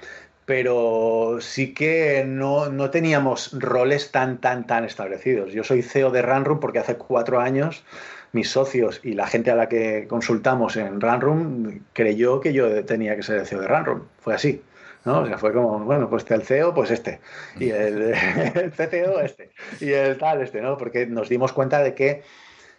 pero 0.44 1.38
sí 1.40 1.74
que 1.74 2.24
no, 2.24 2.68
no, 2.68 2.90
teníamos 2.90 3.50
roles 3.58 4.12
tan, 4.12 4.38
tan, 4.38 4.66
tan 4.66 4.84
establecidos. 4.84 5.52
Yo 5.52 5.64
soy 5.64 5.82
CEO 5.82 6.10
de 6.10 6.22
Runroom 6.22 6.60
porque 6.60 6.78
hace 6.78 6.96
cuatro 6.96 7.40
años 7.40 7.84
mis 8.32 8.50
socios 8.50 9.00
y 9.02 9.14
la 9.14 9.26
gente 9.26 9.50
a 9.50 9.56
la 9.56 9.68
que 9.68 10.06
consultamos 10.08 10.76
en 10.76 11.00
Runroom 11.00 11.80
creyó 11.92 12.40
que 12.40 12.52
yo 12.52 12.84
tenía 12.84 13.16
que 13.16 13.22
ser 13.24 13.38
el 13.38 13.46
CEO 13.46 13.60
de 13.60 13.68
Runroom. 13.68 14.02
Fue 14.20 14.34
así. 14.34 14.62
¿No? 15.06 15.20
O 15.20 15.26
sea, 15.26 15.38
fue 15.38 15.52
como, 15.52 15.78
bueno, 15.78 16.10
pues 16.10 16.30
el 16.30 16.42
CEO, 16.42 16.74
pues 16.74 16.90
este, 16.90 17.20
y 17.58 17.70
el, 17.70 18.12
CCO, 18.76 19.20
este, 19.20 19.50
y 19.80 19.92
el 19.92 20.18
tal, 20.18 20.42
este, 20.42 20.60
¿no? 20.60 20.76
Porque 20.76 21.06
nos 21.06 21.28
dimos 21.28 21.52
cuenta 21.52 21.82
de 21.82 21.94
que 21.94 22.22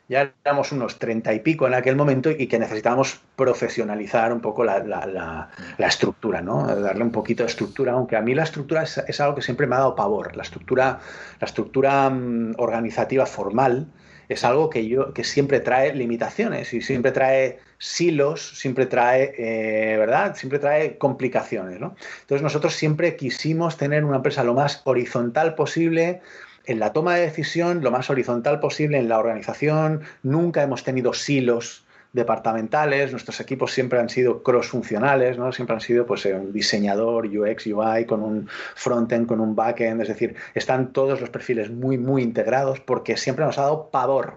ya 0.10 0.34
éramos 0.46 0.72
unos 0.72 1.00
treinta 1.00 1.34
y 1.34 1.40
pico 1.40 1.68
en 1.68 1.74
aquel 1.74 1.96
momento 1.96 2.30
y 2.30 2.48
que 2.48 2.60
necesitábamos 2.60 3.20
profesionalizar 3.36 4.32
un 4.32 4.42
poco 4.42 4.64
la, 4.64 4.80
la, 4.80 5.50
la, 5.78 5.88
estructura, 5.88 6.42
¿no? 6.42 6.66
Darle 6.66 7.04
un 7.04 7.12
poquito 7.12 7.44
de 7.44 7.50
estructura, 7.50 7.94
aunque 7.94 8.16
a 8.16 8.22
mí 8.22 8.34
la 8.34 8.44
estructura 8.44 8.84
es, 8.84 8.98
es, 9.00 9.20
algo 9.20 9.36
que 9.36 9.42
siempre 9.42 9.68
me 9.68 9.76
ha 9.76 9.80
dado 9.80 9.96
pavor. 9.96 10.36
La 10.36 10.44
estructura, 10.44 11.00
la 11.40 11.46
estructura 11.46 12.10
mm, 12.10 12.56
organizativa 12.58 13.26
formal 13.26 13.88
es 14.30 14.44
algo 14.44 14.70
que 14.70 14.88
yo 14.88 15.14
que 15.14 15.24
siempre 15.24 15.60
trae 15.60 15.94
limitaciones 15.94 16.74
y 16.74 16.82
siempre 16.82 17.12
trae 17.12 17.60
silos, 17.78 18.60
siempre 18.60 18.86
trae, 18.86 19.34
eh, 19.38 19.98
¿verdad? 19.98 20.36
Siempre 20.36 20.60
trae 20.60 20.98
complicaciones, 20.98 21.80
¿no? 21.80 21.96
Entonces 22.22 22.42
nosotros 22.42 22.76
siempre 22.76 23.16
quisimos 23.16 23.78
tener 23.78 24.04
una 24.04 24.18
empresa 24.18 24.44
lo 24.44 24.54
más 24.54 24.82
horizontal 24.86 25.56
posible 25.56 26.22
en 26.66 26.80
la 26.80 26.92
toma 26.92 27.16
de 27.16 27.22
decisión, 27.22 27.82
lo 27.82 27.92
más 27.92 28.10
horizontal 28.10 28.60
posible 28.60 28.98
en 28.98 29.08
la 29.08 29.20
organización. 29.20 30.02
Nunca 30.24 30.64
hemos 30.64 30.84
tenido 30.84 31.14
silos 31.14 31.87
departamentales, 32.14 33.12
nuestros 33.12 33.40
equipos 33.40 33.72
siempre 33.72 34.00
han 34.00 34.10
sido 34.10 34.42
cross-funcionales, 34.44 35.38
¿no? 35.38 35.52
siempre 35.52 35.76
han 35.76 35.82
sido 35.82 36.06
pues, 36.06 36.26
un 36.26 36.52
diseñador, 36.52 37.28
UX, 37.28 37.68
UI, 37.68 38.06
con 38.06 38.24
un 38.24 38.50
frontend, 38.76 39.28
con 39.28 39.40
un 39.40 39.56
backend, 39.56 40.02
es 40.02 40.08
decir, 40.08 40.36
están 40.54 40.94
todos 40.94 41.22
los 41.22 41.30
perfiles 41.30 41.70
muy, 41.70 41.98
muy 41.98 42.24
integrados 42.24 42.80
porque 42.80 43.18
siempre 43.18 43.46
nos 43.46 43.58
ha 43.58 43.64
dado 43.64 43.90
pavor 43.90 44.36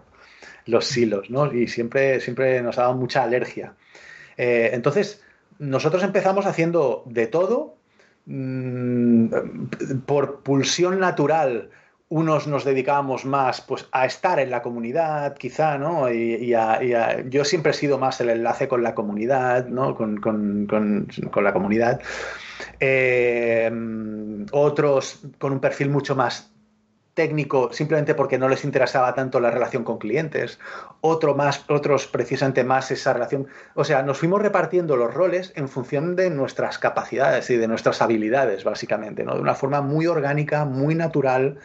los 0.67 0.87
silos, 0.87 1.31
¿no? 1.31 1.53
Y 1.53 1.69
siempre, 1.69 2.21
siempre 2.21 2.63
nos 2.63 2.79
ha 2.79 2.83
dado 2.83 2.95
mucha 2.95 3.23
alergia. 3.23 3.75
Eh, 4.37 4.71
entonces, 4.73 5.23
nosotros 5.59 6.03
empezamos 6.03 6.47
haciendo 6.47 7.03
de 7.07 7.27
todo 7.27 7.77
mm, 8.27 9.27
por 10.07 10.43
pulsión 10.43 11.01
natural 11.01 11.71
unos 12.11 12.49
nos 12.49 12.65
dedicábamos 12.65 13.25
más 13.25 13.61
pues, 13.61 13.89
a 13.93 14.05
estar 14.05 14.41
en 14.41 14.51
la 14.51 14.63
comunidad, 14.63 15.37
quizá, 15.37 15.79
¿no? 15.79 16.13
Y, 16.13 16.53
yo 17.29 17.45
siempre 17.45 17.71
he 17.71 17.75
sido 17.75 17.99
más 17.99 18.21
el 18.21 18.31
enlace 18.31 18.67
con 18.67 18.83
la 18.83 18.97
comunidad, 18.97 19.67
¿no? 19.67 19.95
Con, 19.95 20.21
la 21.43 21.53
comunidad. 21.53 22.01
Eh, 22.81 23.71
otros 24.51 25.21
con 25.39 25.53
un 25.53 25.61
perfil 25.61 25.89
mucho 25.89 26.17
más 26.17 26.51
técnico 27.15 27.73
simplemente 27.73 28.15
porque 28.15 28.39
no 28.39 28.49
les 28.49 28.65
interesaba 28.65 29.15
tanto 29.15 29.41
la 29.41 29.51
relación 29.51 29.85
con 29.85 29.99
clientes, 29.99 30.59
Otro 31.01 31.35
más, 31.37 31.65
otros 31.69 32.09
precisamente 32.09 32.65
más 32.65 32.91
esa 32.91 33.13
relación. 33.13 33.47
O 33.75 33.85
sea, 33.85 34.03
nos 34.03 34.19
fuimos 34.19 34.43
repartiendo 34.43 34.97
los 34.97 35.15
roles 35.15 35.53
en 35.55 35.69
función 35.69 36.17
de 36.17 36.29
nuestras 36.31 36.79
capacidades 36.79 37.51
y 37.51 37.57
de 37.57 37.69
nuestras 37.69 38.03
habilidades, 38.03 38.65
básicamente, 38.65 39.23
¿no? 39.23 39.35
De 39.37 39.41
una 39.41 39.55
forma 39.55 39.81
muy 39.81 40.09
orgánica, 40.09 40.65
muy 40.65 40.97
natural 40.97 41.59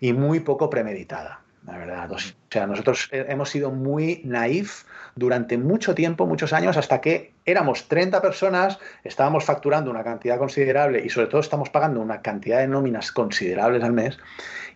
y 0.00 0.12
muy 0.12 0.40
poco 0.40 0.70
premeditada, 0.70 1.40
la 1.66 1.78
verdad. 1.78 2.12
O 2.12 2.16
sea, 2.50 2.66
nosotros 2.66 3.08
hemos 3.12 3.50
sido 3.50 3.70
muy 3.70 4.20
naif 4.24 4.84
durante 5.16 5.58
mucho 5.58 5.94
tiempo, 5.94 6.26
muchos 6.26 6.52
años, 6.52 6.76
hasta 6.76 7.00
que 7.00 7.32
éramos 7.44 7.88
30 7.88 8.20
personas, 8.20 8.78
estábamos 9.04 9.44
facturando 9.44 9.90
una 9.90 10.02
cantidad 10.02 10.38
considerable 10.38 11.02
y 11.04 11.08
sobre 11.08 11.28
todo 11.28 11.40
estamos 11.40 11.70
pagando 11.70 12.00
una 12.00 12.20
cantidad 12.22 12.58
de 12.58 12.68
nóminas 12.68 13.12
considerables 13.12 13.82
al 13.82 13.92
mes. 13.92 14.18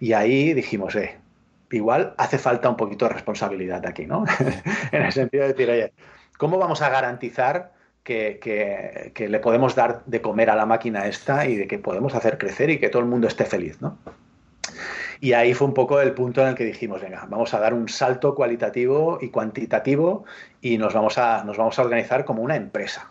Y 0.00 0.12
ahí 0.12 0.54
dijimos, 0.54 0.94
eh, 0.94 1.18
igual 1.70 2.14
hace 2.16 2.38
falta 2.38 2.68
un 2.68 2.76
poquito 2.76 3.06
de 3.06 3.14
responsabilidad 3.14 3.84
aquí, 3.86 4.06
¿no? 4.06 4.24
en 4.92 5.02
el 5.02 5.12
sentido 5.12 5.42
de 5.42 5.52
decir, 5.52 5.70
oye, 5.70 5.92
¿cómo 6.36 6.58
vamos 6.58 6.82
a 6.82 6.88
garantizar 6.88 7.72
que, 8.04 8.40
que, 9.14 9.28
le 9.28 9.38
podemos 9.38 9.74
dar 9.74 10.02
de 10.06 10.22
comer 10.22 10.48
a 10.48 10.56
la 10.56 10.64
máquina 10.64 11.06
esta 11.06 11.46
y 11.46 11.56
de 11.56 11.66
que 11.66 11.78
podemos 11.78 12.14
hacer 12.14 12.38
crecer 12.38 12.70
y 12.70 12.78
que 12.78 12.88
todo 12.88 13.02
el 13.02 13.08
mundo 13.08 13.28
esté 13.28 13.44
feliz, 13.44 13.82
¿no? 13.82 13.98
Y 15.20 15.32
ahí 15.32 15.52
fue 15.54 15.66
un 15.66 15.74
poco 15.74 16.00
el 16.00 16.12
punto 16.12 16.42
en 16.42 16.48
el 16.48 16.54
que 16.54 16.64
dijimos, 16.64 17.00
venga, 17.00 17.26
vamos 17.28 17.52
a 17.54 17.58
dar 17.58 17.74
un 17.74 17.88
salto 17.88 18.34
cualitativo 18.34 19.18
y 19.20 19.30
cuantitativo 19.30 20.24
y 20.60 20.78
nos 20.78 20.94
vamos 20.94 21.18
a, 21.18 21.42
nos 21.44 21.56
vamos 21.56 21.78
a 21.78 21.82
organizar 21.82 22.24
como 22.24 22.42
una 22.42 22.56
empresa. 22.56 23.10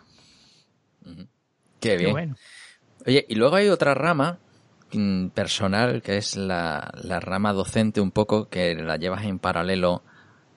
Qué 1.80 1.96
bien. 1.96 2.36
Oye, 3.06 3.26
y 3.28 3.34
luego 3.34 3.56
hay 3.56 3.68
otra 3.68 3.94
rama 3.94 4.38
mm, 4.92 5.28
personal 5.28 6.02
que 6.02 6.16
es 6.16 6.36
la, 6.36 6.90
rama 7.20 7.52
docente 7.52 8.00
un 8.00 8.10
poco 8.10 8.48
que 8.48 8.74
la 8.74 8.96
llevas 8.96 9.24
en 9.24 9.38
paralelo 9.38 10.02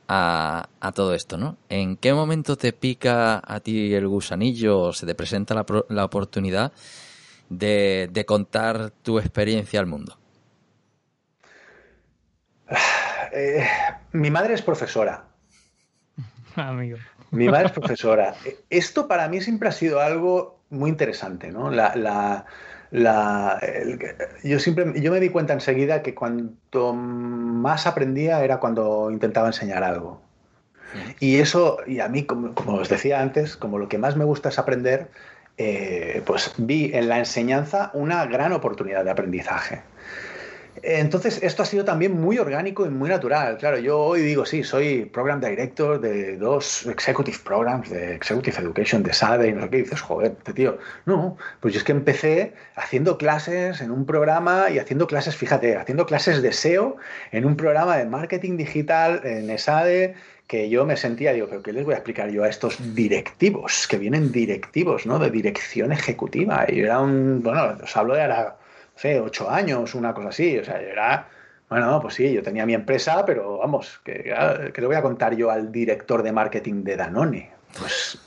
a, 0.07 0.67
todo 0.93 1.13
esto, 1.13 1.37
¿no? 1.37 1.57
¿En 1.69 1.95
qué 1.95 2.13
momento 2.13 2.57
te 2.57 2.73
pica 2.73 3.41
a 3.45 3.59
ti 3.61 3.93
el 3.93 4.07
gusanillo 4.07 4.79
o 4.79 4.93
se 4.93 5.05
te 5.05 5.15
presenta 5.15 5.53
la, 5.53 5.65
la 5.87 6.03
oportunidad 6.03 6.73
de, 7.49 8.09
de 8.11 8.25
contar 8.25 8.91
tu 8.91 9.19
experiencia 9.19 9.79
al 9.79 9.85
mundo? 9.85 10.20
Eh, 13.33 13.65
mi 14.11 14.29
madre 14.29 14.55
es 14.55 14.61
profesora. 14.61 15.23
Amigo. 16.57 16.97
Mi 17.31 17.47
madre 17.47 17.67
es 17.67 17.71
profesora. 17.71 18.35
Esto 18.69 19.07
para 19.07 19.29
mí 19.29 19.39
siempre 19.39 19.69
ha 19.69 19.71
sido 19.71 20.01
algo 20.01 20.59
muy 20.69 20.89
interesante, 20.89 21.49
¿no? 21.49 21.71
La, 21.71 22.45
yo 24.43 24.59
siempre 24.59 24.99
yo 25.01 25.13
me 25.13 25.21
di 25.21 25.29
cuenta 25.29 25.53
enseguida 25.53 26.01
que 26.01 26.13
cuanto 26.13 26.93
más 26.93 27.87
aprendía 27.87 28.43
era 28.43 28.59
cuando 28.59 29.09
intentaba 29.11 29.47
enseñar 29.47 29.81
algo. 29.81 30.21
Y 31.21 31.37
eso, 31.37 31.77
y 31.87 32.01
a 32.01 32.09
mí, 32.09 32.23
como, 32.23 32.53
os 32.65 32.89
decía 32.89 33.21
antes, 33.21 33.55
como 33.55 33.77
lo 33.77 33.87
que 33.87 33.97
más 33.97 34.17
me 34.17 34.25
gusta 34.25 34.49
es 34.49 34.59
aprender, 34.59 35.09
eh, 35.57 36.21
pues 36.25 36.53
vi 36.57 36.91
en 36.93 37.07
la 37.07 37.17
enseñanza 37.17 37.91
una 37.93 38.25
gran 38.25 38.51
oportunidad 38.51 39.05
de 39.05 39.11
aprendizaje. 39.11 39.83
Entonces, 40.83 41.41
esto 41.43 41.63
ha 41.63 41.65
sido 41.65 41.85
también 41.85 42.19
muy 42.19 42.39
orgánico 42.39 42.85
y 42.85 42.89
muy 42.89 43.09
natural. 43.09 43.57
Claro, 43.57 43.77
yo 43.77 43.99
hoy 43.99 44.21
digo, 44.21 44.45
sí, 44.45 44.63
soy 44.63 45.05
Program 45.05 45.39
Director 45.39 45.99
de 45.99 46.37
dos 46.37 46.85
Executive 46.87 47.37
Programs, 47.43 47.89
de 47.89 48.15
Executive 48.15 48.57
Education, 48.59 49.03
de 49.03 49.13
SADE, 49.13 49.49
y 49.49 49.53
no 49.53 49.61
sé 49.63 49.69
qué, 49.69 49.77
dices, 49.77 50.01
joder, 50.01 50.33
este 50.37 50.53
tío. 50.53 50.77
No, 51.05 51.37
pues 51.59 51.73
yo 51.73 51.79
es 51.79 51.83
que 51.83 51.91
empecé 51.91 52.53
haciendo 52.75 53.17
clases 53.17 53.81
en 53.81 53.91
un 53.91 54.05
programa 54.05 54.69
y 54.69 54.79
haciendo 54.79 55.07
clases, 55.07 55.35
fíjate, 55.35 55.77
haciendo 55.77 56.05
clases 56.05 56.41
de 56.41 56.51
SEO 56.51 56.97
en 57.31 57.45
un 57.45 57.55
programa 57.55 57.97
de 57.97 58.05
marketing 58.05 58.57
digital 58.57 59.21
en 59.23 59.49
ESADE, 59.49 60.15
que 60.47 60.69
yo 60.69 60.85
me 60.85 60.97
sentía, 60.97 61.31
digo, 61.31 61.47
pero 61.49 61.63
¿qué 61.63 61.71
les 61.71 61.85
voy 61.85 61.93
a 61.93 61.97
explicar 61.97 62.29
yo 62.29 62.43
a 62.43 62.49
estos 62.49 62.77
directivos, 62.93 63.87
que 63.87 63.97
vienen 63.97 64.31
directivos, 64.33 65.05
¿no? 65.05 65.17
De 65.17 65.29
dirección 65.29 65.93
ejecutiva. 65.93 66.65
Y 66.67 66.81
era 66.81 66.99
un, 66.99 67.41
bueno, 67.41 67.77
os 67.81 67.95
hablo 67.95 68.15
de 68.15 68.27
la 68.27 68.57
sé, 68.95 69.19
ocho 69.19 69.49
años, 69.49 69.95
una 69.95 70.13
cosa 70.13 70.29
así. 70.29 70.57
O 70.57 70.63
sea, 70.63 70.79
era, 70.81 71.27
bueno, 71.69 71.99
pues 72.01 72.15
sí, 72.15 72.31
yo 72.33 72.43
tenía 72.43 72.65
mi 72.65 72.73
empresa, 72.73 73.25
pero 73.25 73.59
vamos, 73.59 74.01
que, 74.03 74.33
le 74.75 74.85
voy 74.87 74.95
a 74.95 75.01
contar 75.01 75.35
yo 75.35 75.49
al 75.49 75.71
director 75.71 76.21
de 76.23 76.31
marketing 76.31 76.83
de 76.83 76.97
Danone. 76.97 77.51
Pues 77.79 78.19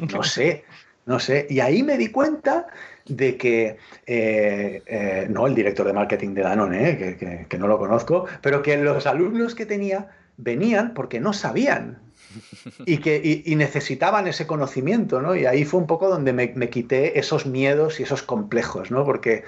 no 0.12 0.22
sé, 0.22 0.64
no 1.06 1.18
sé. 1.18 1.46
Y 1.48 1.60
ahí 1.60 1.82
me 1.82 1.96
di 1.96 2.08
cuenta 2.08 2.66
de 3.06 3.38
que, 3.38 3.78
eh, 4.06 4.82
eh, 4.86 5.26
no 5.30 5.46
el 5.46 5.54
director 5.54 5.86
de 5.86 5.94
marketing 5.94 6.34
de 6.34 6.42
Danone, 6.42 6.90
eh, 6.90 7.46
que, 7.48 7.58
no 7.58 7.66
lo 7.66 7.78
conozco, 7.78 8.26
pero 8.42 8.60
que 8.62 8.76
los 8.76 9.06
alumnos 9.06 9.54
que 9.54 9.64
tenía 9.64 10.08
venían 10.36 10.92
porque 10.92 11.20
no 11.20 11.32
sabían 11.32 11.98
y 12.84 12.98
que 12.98 13.42
necesitaban 13.56 14.28
ese 14.28 14.46
conocimiento, 14.46 15.22
¿no? 15.22 15.34
Y 15.34 15.46
ahí 15.46 15.64
fue 15.64 15.80
un 15.80 15.86
poco 15.86 16.10
donde 16.10 16.34
me, 16.34 16.52
me 16.54 16.68
quité 16.68 17.18
esos 17.18 17.46
miedos 17.46 17.98
y 17.98 18.02
esos 18.02 18.22
complejos, 18.22 18.90
¿no? 18.90 19.04
Porque 19.06 19.44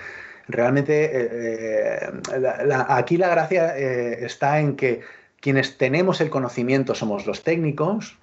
realmente 0.52 1.04
eh, 1.04 2.10
eh, 2.34 2.84
aquí 2.88 3.16
la 3.16 3.28
gracia 3.28 3.76
eh, 3.76 4.24
está 4.24 4.60
en 4.60 4.76
que 4.76 5.00
quienes 5.40 5.78
tenemos 5.78 6.20
el 6.20 6.30
conocimiento 6.30 6.94
somos 6.94 7.26
los 7.26 7.42
técnicos, 7.42 8.18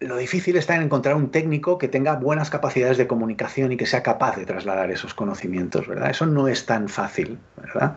lo 0.00 0.16
difícil 0.16 0.56
está 0.56 0.76
en 0.76 0.82
encontrar 0.82 1.16
un 1.16 1.30
técnico 1.30 1.76
que 1.76 1.88
tenga 1.88 2.14
buenas 2.14 2.50
capacidades 2.50 2.98
de 2.98 3.08
comunicación 3.08 3.72
y 3.72 3.76
que 3.76 3.86
sea 3.86 4.02
capaz 4.02 4.36
de 4.36 4.46
trasladar 4.46 4.90
esos 4.92 5.12
conocimientos, 5.12 5.88
¿verdad? 5.88 6.10
Eso 6.10 6.24
no 6.26 6.46
es 6.46 6.66
tan 6.66 6.88
fácil, 6.88 7.38
¿verdad? 7.56 7.96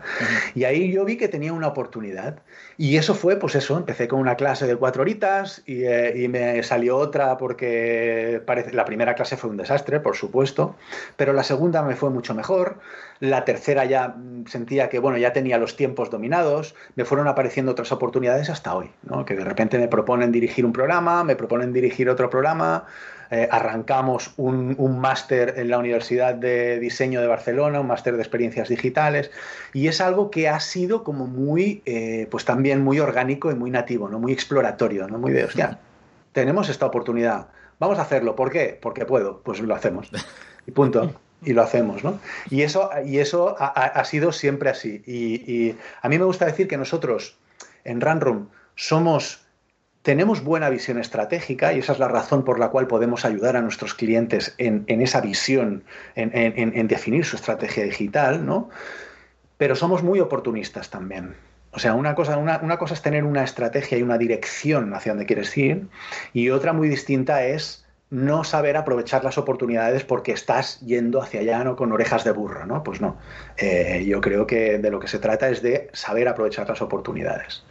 Y 0.54 0.64
ahí 0.64 0.90
yo 0.92 1.04
vi 1.04 1.16
que 1.16 1.28
tenía 1.28 1.52
una 1.52 1.68
oportunidad. 1.68 2.40
Y 2.76 2.96
eso 2.96 3.14
fue, 3.14 3.36
pues 3.36 3.54
eso, 3.54 3.76
empecé 3.76 4.08
con 4.08 4.18
una 4.18 4.34
clase 4.34 4.66
de 4.66 4.74
cuatro 4.74 5.02
horitas 5.02 5.62
y, 5.64 5.84
eh, 5.84 6.26
me 6.28 6.62
salió 6.64 6.96
otra 6.96 7.36
porque 7.36 8.42
parece, 8.44 8.72
la 8.72 8.84
primera 8.84 9.14
clase 9.14 9.36
fue 9.36 9.50
un 9.50 9.56
desastre, 9.56 10.00
por 10.00 10.16
supuesto, 10.16 10.74
pero 11.16 11.32
la 11.32 11.44
segunda 11.44 11.82
me 11.82 11.94
fue 11.94 12.10
mucho 12.10 12.34
mejor. 12.34 12.80
La 13.22 13.44
tercera 13.44 13.84
ya 13.84 14.08
mm, 14.08 14.46
sentía 14.48 14.88
que, 14.88 14.98
bueno, 14.98 15.16
ya 15.16 15.32
tenía 15.32 15.56
los 15.56 15.76
tiempos 15.76 16.10
dominados, 16.10 16.74
me 16.96 17.04
fueron 17.04 17.28
apareciendo 17.28 17.70
otras 17.70 17.92
oportunidades 17.92 18.50
hasta 18.50 18.74
hoy, 18.74 18.90
¿no? 19.04 19.24
Que 19.24 19.36
de 19.36 19.44
repente 19.44 19.78
me 19.78 19.86
proponen 19.86 20.32
dirigir 20.32 20.66
un 20.66 20.72
programa, 20.72 21.22
me 21.22 21.36
proponen 21.36 21.72
dirigir 21.72 22.10
otro 22.10 22.28
programa, 22.28 22.84
eh, 23.30 23.46
arrancamos 23.48 24.34
un, 24.38 24.76
máster 24.98 25.54
en 25.56 25.70
la 25.70 25.78
Universidad 25.78 26.34
de 26.34 26.80
Diseño 26.80 27.20
de 27.20 27.28
Barcelona, 27.28 27.78
un 27.78 27.86
máster 27.86 28.16
de 28.16 28.22
experiencias 28.22 28.68
digitales, 28.68 29.30
y 29.72 29.86
es 29.86 30.00
algo 30.00 30.28
que 30.28 30.48
ha 30.48 30.58
sido 30.58 31.04
como 31.04 31.28
muy, 31.28 31.80
eh, 31.86 32.26
pues 32.28 32.44
también 32.44 32.82
muy 32.82 32.98
orgánico 32.98 33.52
y 33.52 33.54
muy 33.54 33.70
nativo, 33.70 34.08
¿no? 34.08 34.18
Muy 34.18 34.32
exploratorio, 34.32 35.06
¿no? 35.06 35.18
Muy 35.18 35.30
de, 35.30 35.44
hostia, 35.44 35.78
tenemos 36.32 36.68
esta 36.68 36.86
oportunidad, 36.86 37.46
vamos 37.78 38.00
a 38.00 38.02
hacerlo, 38.02 38.34
¿por 38.34 38.50
qué? 38.50 38.76
Porque 38.82 39.06
puedo, 39.06 39.42
pues 39.44 39.60
lo 39.60 39.76
hacemos. 39.76 40.10
Y 40.66 40.72
punto 40.72 41.12
y 41.44 41.52
lo 41.52 41.62
hacemos, 41.62 42.04
¿no? 42.04 42.18
Y 42.50 42.62
eso, 42.62 42.90
y 43.04 43.18
eso 43.18 43.56
ha, 43.58 44.04
sido 44.04 44.32
siempre 44.32 44.70
así. 44.70 45.02
Y, 45.06 45.74
a 46.00 46.08
mí 46.08 46.18
me 46.18 46.24
gusta 46.24 46.46
decir 46.46 46.68
que 46.68 46.76
nosotros 46.76 47.36
en 47.84 48.00
Runroom 48.00 48.48
somos, 48.74 49.44
tenemos 50.02 50.42
buena 50.42 50.70
visión 50.70 50.98
estratégica 50.98 51.72
y 51.72 51.80
esa 51.80 51.92
es 51.92 51.98
la 51.98 52.08
razón 52.08 52.44
por 52.44 52.58
la 52.58 52.68
cual 52.68 52.86
podemos 52.86 53.24
ayudar 53.24 53.56
a 53.56 53.62
nuestros 53.62 53.94
clientes 53.94 54.54
en, 54.58 54.84
esa 54.88 55.20
visión, 55.20 55.84
en, 56.14 56.88
definir 56.88 57.24
su 57.24 57.36
estrategia 57.36 57.84
digital, 57.84 58.46
¿no? 58.46 58.70
Pero 59.58 59.76
somos 59.76 60.02
muy 60.02 60.20
oportunistas 60.20 60.90
también. 60.90 61.34
O 61.72 61.78
sea, 61.78 61.94
una 61.94 62.14
cosa, 62.14 62.36
una, 62.36 62.58
una 62.62 62.78
cosa 62.78 62.94
es 62.94 63.02
tener 63.02 63.24
una 63.24 63.44
estrategia 63.44 63.96
y 63.96 64.02
una 64.02 64.18
dirección 64.18 64.92
hacia 64.92 65.12
donde 65.12 65.26
quieres 65.26 65.56
ir 65.56 65.86
y 66.32 66.50
otra 66.50 66.72
muy 66.72 66.88
distinta 66.88 67.44
es 67.44 67.81
no 68.12 68.44
saber 68.44 68.76
aprovechar 68.76 69.24
las 69.24 69.38
oportunidades 69.38 70.04
porque 70.04 70.32
estás 70.32 70.78
yendo 70.80 71.22
hacia 71.22 71.40
allá 71.40 71.64
no 71.64 71.76
con 71.76 71.92
orejas 71.92 72.24
de 72.24 72.30
burro, 72.30 72.66
¿no? 72.66 72.82
Pues 72.82 73.00
no. 73.00 73.16
Eh, 73.56 74.04
yo 74.06 74.20
creo 74.20 74.46
que 74.46 74.78
de 74.78 74.90
lo 74.90 75.00
que 75.00 75.08
se 75.08 75.18
trata 75.18 75.48
es 75.48 75.62
de 75.62 75.88
saber 75.94 76.28
aprovechar 76.28 76.68
las 76.68 76.82
oportunidades. 76.82 77.64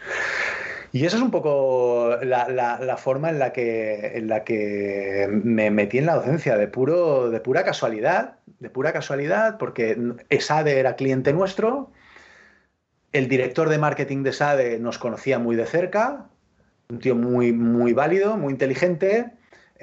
Y 0.92 1.06
esa 1.06 1.18
es 1.18 1.22
un 1.22 1.30
poco 1.30 2.18
la, 2.24 2.98
forma 2.98 3.30
en 3.30 3.38
la, 3.38 3.54
que, 3.54 4.18
en 4.18 4.28
la 4.28 4.44
que 4.44 5.30
me 5.32 5.70
metí 5.70 6.00
en 6.00 6.08
la 6.08 6.16
docencia, 6.16 6.58
de, 6.58 6.68
puro, 6.68 7.30
de 7.30 7.40
pura 7.40 7.64
casualidad, 7.64 8.40
de 8.60 8.72
pura 8.72 8.94
casualidad, 8.94 9.60
porque 9.60 9.96
SADE 10.40 10.80
era 10.80 10.96
cliente 10.96 11.34
nuestro, 11.34 11.92
el 13.12 13.28
director 13.28 13.70
de 13.70 13.78
marketing 13.78 14.24
de 14.24 14.34
SADE 14.34 14.80
nos 14.80 14.98
conocía 14.98 15.38
muy 15.38 15.56
de 15.56 15.68
cerca, 15.68 16.26
un 16.90 16.98
tío 16.98 17.14
muy, 17.14 17.54
muy 17.54 17.94
válido, 17.94 18.38
muy 18.38 18.52
inteligente, 18.52 19.34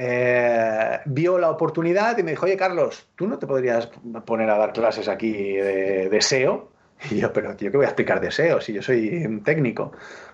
eh, 0.00 1.00
vio 1.06 1.38
la 1.38 1.50
oportunidad 1.50 2.16
y 2.18 2.22
me 2.22 2.30
dijo, 2.30 2.46
oye 2.46 2.56
Carlos, 2.56 3.04
¿tú 3.16 3.26
no 3.26 3.36
te 3.36 3.48
podrías 3.48 3.88
poner 4.24 4.48
a 4.48 4.56
dar 4.56 4.72
clases 4.72 5.08
aquí 5.08 5.32
de, 5.32 6.18
SEO? 6.20 6.70
Y 7.10 7.16
yo, 7.16 7.32
pero 7.32 7.56
tío, 7.56 7.72
¿qué 7.72 7.76
voy 7.76 7.84
a 7.84 7.88
explicar 7.88 8.20
de 8.20 8.30
SEO 8.30 8.60
si 8.60 8.72
yo 8.72 8.80
soy 8.80 9.26
un 9.26 9.42
técnico? 9.42 9.90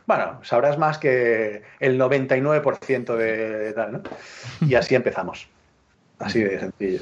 Bueno, 0.06 0.38
sabrás 0.44 0.76
más 0.76 0.98
que 0.98 1.62
el 1.80 1.98
99% 1.98 3.16
de 3.16 3.72
tal, 3.72 3.92
¿no? 3.92 4.02
Y 4.60 4.74
así 4.74 4.94
empezamos. 4.94 5.48
Así 6.18 6.42
de 6.42 6.60
sencillo. 6.60 7.00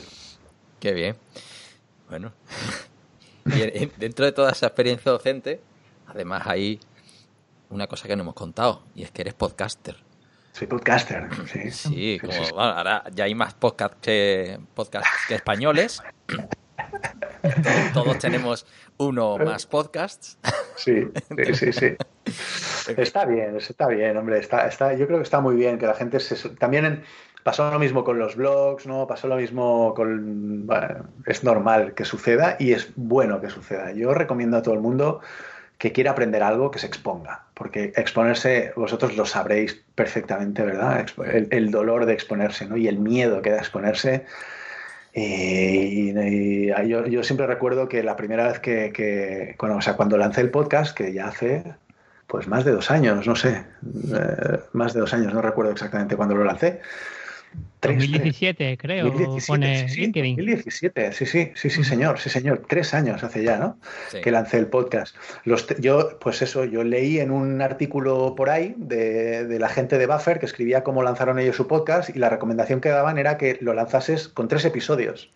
Qué 0.79 0.93
bien. 0.93 1.17
Bueno. 2.09 2.33
Y 3.45 3.91
dentro 3.97 4.25
de 4.25 4.31
toda 4.31 4.53
esa 4.53 4.67
experiencia 4.67 5.11
docente, 5.11 5.61
además 6.07 6.47
hay 6.47 6.79
una 7.71 7.89
cosa 7.89 8.07
que 8.07 8.15
no 8.15 8.23
hemos 8.23 8.35
contado, 8.35 8.85
y 8.95 9.03
es 9.03 9.11
que 9.11 9.23
eres 9.23 9.35
podcaster. 9.35 9.97
Soy 10.53 10.67
podcaster, 10.67 11.29
sí. 11.47 11.71
Sí, 11.71 12.21
como 12.21 12.61
ahora 12.61 13.05
ya 13.15 13.25
hay 13.25 13.35
más 13.35 13.55
podcasts 13.55 13.97
que, 14.03 14.59
podcast 14.75 15.07
que 15.27 15.35
españoles. 15.35 16.03
Todos, 17.95 18.19
tenemos 18.19 18.67
uno 18.99 19.39
más 19.39 19.67
podcasts. 19.67 20.39
Sí, 20.77 21.09
sí, 21.55 21.73
sí, 21.73 21.97
Está 22.97 23.25
bien, 23.25 23.57
está 23.57 23.89
bien, 23.89 24.17
hombre. 24.17 24.39
Está, 24.39 24.67
está, 24.67 24.93
yo 24.95 25.07
creo 25.07 25.19
que 25.19 25.25
está 25.25 25.41
muy 25.41 25.57
bien 25.57 25.79
que 25.79 25.87
la 25.87 25.95
gente 25.95 26.21
se... 26.21 26.37
También 26.51 27.03
pasó 27.43 27.71
lo 27.71 27.79
mismo 27.79 28.05
con 28.05 28.19
los 28.19 28.37
blogs, 28.37 28.87
¿no? 28.87 29.07
Pasó 29.07 29.29
lo 29.29 29.37
mismo 29.37 29.95
con... 29.95 30.69
es 31.27 31.45
normal 31.45 31.95
que 31.95 32.05
suceda 32.05 32.57
y 32.59 32.73
es 32.73 32.93
bueno 32.97 33.41
que 33.41 33.49
suceda. 33.49 33.93
Yo 33.93 34.13
recomiendo 34.13 34.57
a 34.57 34.63
todo 34.63 34.75
el 34.75 34.81
mundo 34.81 35.21
que 35.83 35.91
quiera 35.91 36.13
aprender 36.13 36.45
algo, 36.45 36.71
que 36.71 36.79
se 36.79 36.87
exponga, 36.87 37.43
porque 37.55 37.93
exponerse, 37.97 38.73
vosotros 38.77 39.17
lo 39.17 39.27
sabréis 39.27 39.83
perfectamente, 39.97 40.63
¿verdad? 40.63 41.07
El, 41.51 41.73
dolor 41.73 42.07
de 42.07 42.13
exponerse, 42.13 42.67
¿no? 42.67 42.77
Y 42.77 42.87
el 42.87 43.01
miedo 43.01 43.43
que 43.43 43.51
da 43.51 43.59
exponerse. 43.59 44.25
Y, 45.13 46.15
yo, 46.87 47.25
siempre 47.25 47.49
recuerdo 47.49 47.89
que 47.89 48.05
la 48.05 48.15
primera 48.15 48.47
vez 48.47 48.61
que, 48.61 49.57
o 49.59 49.81
sea, 49.81 49.97
cuando 49.97 50.17
lancé 50.17 50.43
el 50.43 50.51
podcast, 50.51 50.97
que 50.97 51.13
ya 51.13 51.27
hace 51.27 51.65
pues 52.29 52.47
más 52.47 52.65
de 52.65 52.71
dos 52.71 52.93
años, 52.93 53.27
no 53.27 53.35
sé, 53.35 53.65
eh, 54.15 54.61
más 54.75 54.95
de 54.95 55.01
dos 55.01 55.13
años, 55.13 55.35
no 55.35 55.43
recuerdo 55.43 55.73
exactamente 55.73 56.15
cuándo 56.15 56.37
lo 56.37 56.45
lancé, 56.45 56.81
2017, 57.83 58.79
creo. 58.79 59.07
2017, 59.07 59.89
sí, 59.89 60.07
2017, 60.07 61.13
sí, 61.13 61.27
sí, 61.27 61.53
sí, 61.55 61.71
sí, 61.71 61.85
señor, 61.85 62.21
sí, 62.21 62.31
señor. 62.31 62.63
Tres 62.69 62.95
años 62.95 63.25
hace 63.25 63.43
ya, 63.43 63.59
¿no? 63.59 63.79
Que 64.23 64.31
lancé 64.31 64.59
el 64.59 64.69
podcast. 64.69 65.17
Los 65.45 65.67
yo, 65.79 66.19
pues 66.21 66.43
eso, 66.43 66.65
yo 66.65 66.85
leí 66.85 67.19
en 67.19 67.31
un 67.33 67.61
artículo 67.61 68.35
por 68.37 68.51
ahí 68.51 68.75
de, 68.77 69.47
de, 69.47 69.59
la 69.59 69.69
gente 69.69 69.99
de 69.99 70.07
Buffer 70.07 70.39
que 70.39 70.47
escribía 70.47 70.85
cómo 70.85 71.03
lanzaron 71.03 71.39
ellos 71.41 71.57
su 71.57 71.67
podcast 71.67 72.15
y 72.15 72.19
la 72.19 72.29
recomendación 72.29 72.81
que 72.81 72.91
daban 72.91 73.19
era 73.19 73.37
que 73.37 73.59
lo 73.61 73.75
lanzases 73.75 74.29
con 74.29 74.47
tres 74.47 74.65
episodios. 74.65 75.33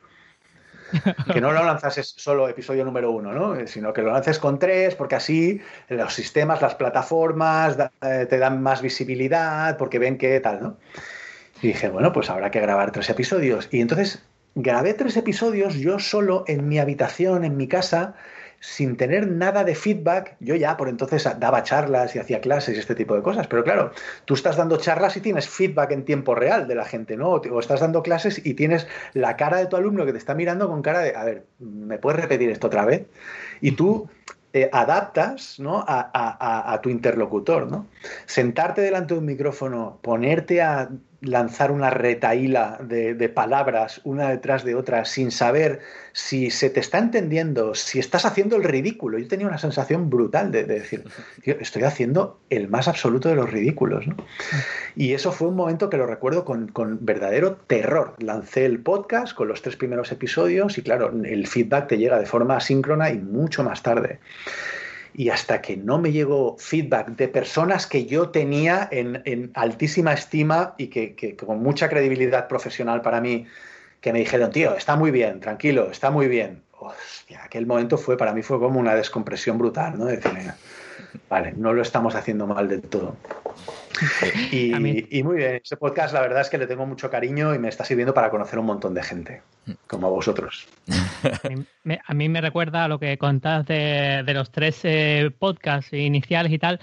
que 1.33 1.41
no 1.41 1.53
lo 1.53 1.65
lanzases 1.65 2.15
solo 2.17 2.49
episodio 2.49 2.85
número 2.85 3.11
uno, 3.11 3.33
¿no? 3.33 3.67
sino 3.67 3.93
que 3.93 4.03
lo 4.03 4.13
lances 4.13 4.39
con 4.39 4.59
tres, 4.59 4.95
porque 4.95 5.17
así 5.17 5.61
los 5.89 6.15
sistemas, 6.15 6.63
las 6.63 6.75
plataformas 6.75 7.77
eh, 8.03 8.27
te 8.29 8.39
dan 8.39 8.63
más 8.63 8.83
visibilidad, 8.83 9.77
porque 9.77 9.99
ven 9.99 10.19
que 10.19 10.39
tal, 10.41 10.63
¿no? 10.63 10.77
Y 11.63 11.69
dije, 11.69 11.89
bueno, 11.89 12.13
pues 12.13 12.31
habrá 12.31 12.51
que 12.51 12.61
grabar 12.61 12.93
tres 12.93 13.09
episodios. 13.11 13.69
Y 13.71 13.81
entonces 13.81 14.23
grabé 14.55 14.95
tres 14.95 15.17
episodios 15.17 15.75
yo 15.75 15.99
solo 15.99 16.45
en 16.47 16.69
mi 16.69 16.79
habitación, 16.79 17.45
en 17.45 17.57
mi 17.57 17.69
casa, 17.69 18.15
sin 18.61 18.97
tener 18.97 19.29
nada 19.29 19.65
de 19.65 19.75
feedback. 19.75 20.37
Yo 20.41 20.55
ya 20.55 20.77
por 20.77 20.89
entonces 20.89 21.29
daba 21.39 21.63
charlas 21.63 22.17
y 22.17 22.19
hacía 22.19 22.41
clases 22.41 22.77
y 22.77 22.81
este 22.81 22.95
tipo 22.95 23.15
de 23.15 23.23
cosas. 23.23 23.47
Pero 23.47 23.65
claro, 23.65 23.93
tú 24.25 24.35
estás 24.35 24.57
dando 24.57 24.77
charlas 24.79 25.17
y 25.17 25.21
tienes 25.21 25.49
feedback 25.49 25.93
en 25.93 26.05
tiempo 26.05 26.35
real 26.35 26.67
de 26.67 26.75
la 26.75 26.85
gente, 26.85 27.17
¿no? 27.17 27.31
O 27.31 27.61
estás 27.61 27.81
dando 27.81 28.03
clases 28.03 28.45
y 28.45 28.55
tienes 28.55 28.87
la 29.15 29.37
cara 29.37 29.59
de 29.59 29.67
tu 29.67 29.77
alumno 29.77 30.05
que 30.05 30.13
te 30.13 30.19
está 30.19 30.35
mirando 30.35 30.69
con 30.69 30.83
cara 30.83 31.01
de, 31.01 31.15
a 31.15 31.25
ver, 31.25 31.47
¿me 31.59 31.99
puedes 31.99 32.21
repetir 32.21 32.51
esto 32.51 32.67
otra 32.67 32.85
vez? 32.85 33.07
Y 33.61 33.73
tú 33.73 34.09
te 34.53 34.71
adaptas 34.73 35.61
¿no? 35.61 35.85
a, 35.87 36.73
a, 36.73 36.81
tu 36.81 36.89
interlocutor. 36.89 37.71
¿no? 37.71 37.87
Sentarte 38.25 38.81
delante 38.81 39.15
de 39.15 39.21
un 39.21 39.27
micrófono, 39.27 39.99
ponerte 40.03 40.63
a 40.63 40.89
lanzar 41.27 41.71
una 41.71 41.91
retaíla 41.91 42.79
de, 42.81 43.29
palabras 43.29 44.01
una 44.05 44.31
detrás 44.31 44.65
de 44.65 44.75
otra 44.75 45.05
sin 45.05 45.31
saber 45.31 45.81
si 46.13 46.51
se 46.51 46.71
te 46.71 46.81
está 46.81 46.99
entendiendo, 46.99 47.75
si 47.75 47.99
estás 47.99 48.25
haciendo 48.25 48.57
el 48.57 48.65
ridículo. 48.65 49.19
Yo 49.19 49.29
tenía 49.29 49.47
una 49.47 49.59
sensación 49.59 50.09
brutal 50.09 50.51
de, 50.51 50.65
decir, 50.65 51.05
estoy 51.45 51.83
haciendo 51.83 52.39
el 52.49 52.69
más 52.69 52.89
absoluto 52.89 53.29
de 53.29 53.35
los 53.35 53.51
ridículos. 53.51 54.07
Y 54.95 55.13
eso 55.13 55.33
fue 55.33 55.49
un 55.49 55.57
momento 55.57 55.91
que 55.91 55.97
lo 55.97 56.07
recuerdo 56.07 56.45
con, 56.45 56.69
con, 56.69 57.05
verdadero 57.05 57.57
terror. 57.67 58.15
Lancé 58.19 58.65
el 58.65 58.81
podcast 58.81 59.35
con 59.35 59.49
los 59.49 59.61
tres 59.61 59.77
primeros 59.77 60.13
episodios 60.13 60.79
y 60.79 60.83
claro, 60.83 61.13
el 61.25 61.47
feedback 61.47 61.89
te 61.89 61.99
llega 61.99 62.19
de 62.19 62.27
forma 62.27 62.57
asíncrona 62.57 63.11
y 63.11 63.19
mucho 63.19 63.63
más 63.63 63.83
tarde 63.83 64.21
y 65.19 65.31
hasta 65.31 65.63
que 65.63 65.79
no 65.79 65.99
me 65.99 66.13
llegó 66.13 66.59
feedback 66.59 67.09
de 67.17 67.29
personas 67.29 67.87
que 67.87 68.05
yo 68.05 68.29
tenía 68.29 68.87
en, 68.93 69.51
altísima 69.55 70.13
estima 70.13 70.75
y 70.77 70.89
que, 70.89 71.37
con 71.37 71.63
mucha 71.63 71.89
credibilidad 71.89 72.49
profesional 72.49 73.01
para 73.01 73.23
mí, 73.23 73.47
que 74.03 74.13
me 74.13 74.19
dijeron, 74.19 74.51
tío, 74.51 74.77
está 74.77 74.95
muy 74.95 75.11
bien, 75.11 75.41
tranquilo, 75.41 75.91
está 75.91 76.11
muy 76.11 76.29
bien. 76.29 76.63
Hostia, 76.79 77.43
aquel 77.43 77.65
momento 77.67 77.97
fue, 77.97 78.19
para 78.19 78.35
mí 78.35 78.43
fue 78.43 78.59
como 78.59 78.79
una 78.79 78.95
descompresión 78.95 79.57
brutal, 79.57 79.99
¿no? 79.99 80.05
Decir, 80.05 80.53
vale, 81.31 81.55
no 81.57 81.73
lo 81.73 81.81
estamos 81.81 82.15
haciendo 82.15 82.47
mal 82.47 82.69
del 82.69 82.83
todo. 82.83 83.17
Y, 84.53 85.23
muy 85.23 85.37
bien, 85.37 85.61
ese 85.63 85.77
podcast 85.77 86.13
la 86.13 86.21
verdad 86.21 86.43
es 86.43 86.51
que 86.51 86.59
le 86.59 86.67
tengo 86.67 86.87
mucho 86.87 87.11
cariño 87.11 87.55
y 87.55 87.59
me 87.59 87.69
está 87.69 87.85
sirviendo 87.85 88.15
para 88.15 88.31
conocer 88.31 88.59
un 88.59 88.67
montón 88.67 88.95
de 88.95 89.03
gente, 89.03 89.43
como 89.87 90.07
a 90.07 90.11
vosotros. 90.11 90.67
A 92.07 92.15
mí 92.15 92.29
me, 92.29 92.41
recuerda 92.41 92.85
a 92.85 92.89
lo 92.89 92.99
que 92.99 93.17
contás 93.19 93.67
de, 93.67 94.23
los 94.27 94.51
tres 94.51 94.81
eh, 94.85 95.31
podcasts 95.39 95.93
iniciales 95.93 96.53
y 96.53 96.59
tal. 96.59 96.81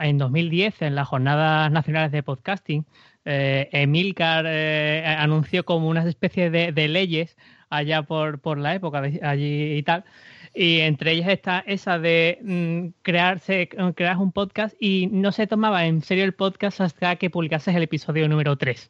en 0.00 0.18
2010, 0.18 0.82
en 0.82 0.94
las 0.94 1.08
Jornadas 1.08 1.70
Nacionales 1.70 2.12
de 2.12 2.22
Podcasting, 2.22 2.84
eh, 3.24 3.68
Emilcar 3.72 4.44
eh, 4.48 5.04
anunció 5.06 5.64
como 5.64 5.88
una 5.88 6.08
especie 6.08 6.50
de, 6.50 6.72
de 6.72 6.88
leyes 6.88 7.36
allá 7.70 8.02
por, 8.02 8.38
por 8.38 8.58
la 8.58 8.74
época 8.74 9.02
allí 9.22 9.76
y 9.76 9.82
tal, 9.82 10.04
y 10.58 10.80
entre 10.80 11.12
ellas 11.12 11.28
está 11.28 11.62
esa 11.68 12.00
de 12.00 12.40
mm, 12.42 13.00
crearse, 13.02 13.68
crear 13.94 14.16
un 14.16 14.32
podcast 14.32 14.74
y 14.80 15.06
no 15.06 15.30
se 15.30 15.46
tomaba 15.46 15.86
en 15.86 16.02
serio 16.02 16.24
el 16.24 16.34
podcast 16.34 16.80
hasta 16.80 17.14
que 17.14 17.30
publicases 17.30 17.76
el 17.76 17.84
episodio 17.84 18.28
número 18.28 18.56
3. 18.56 18.88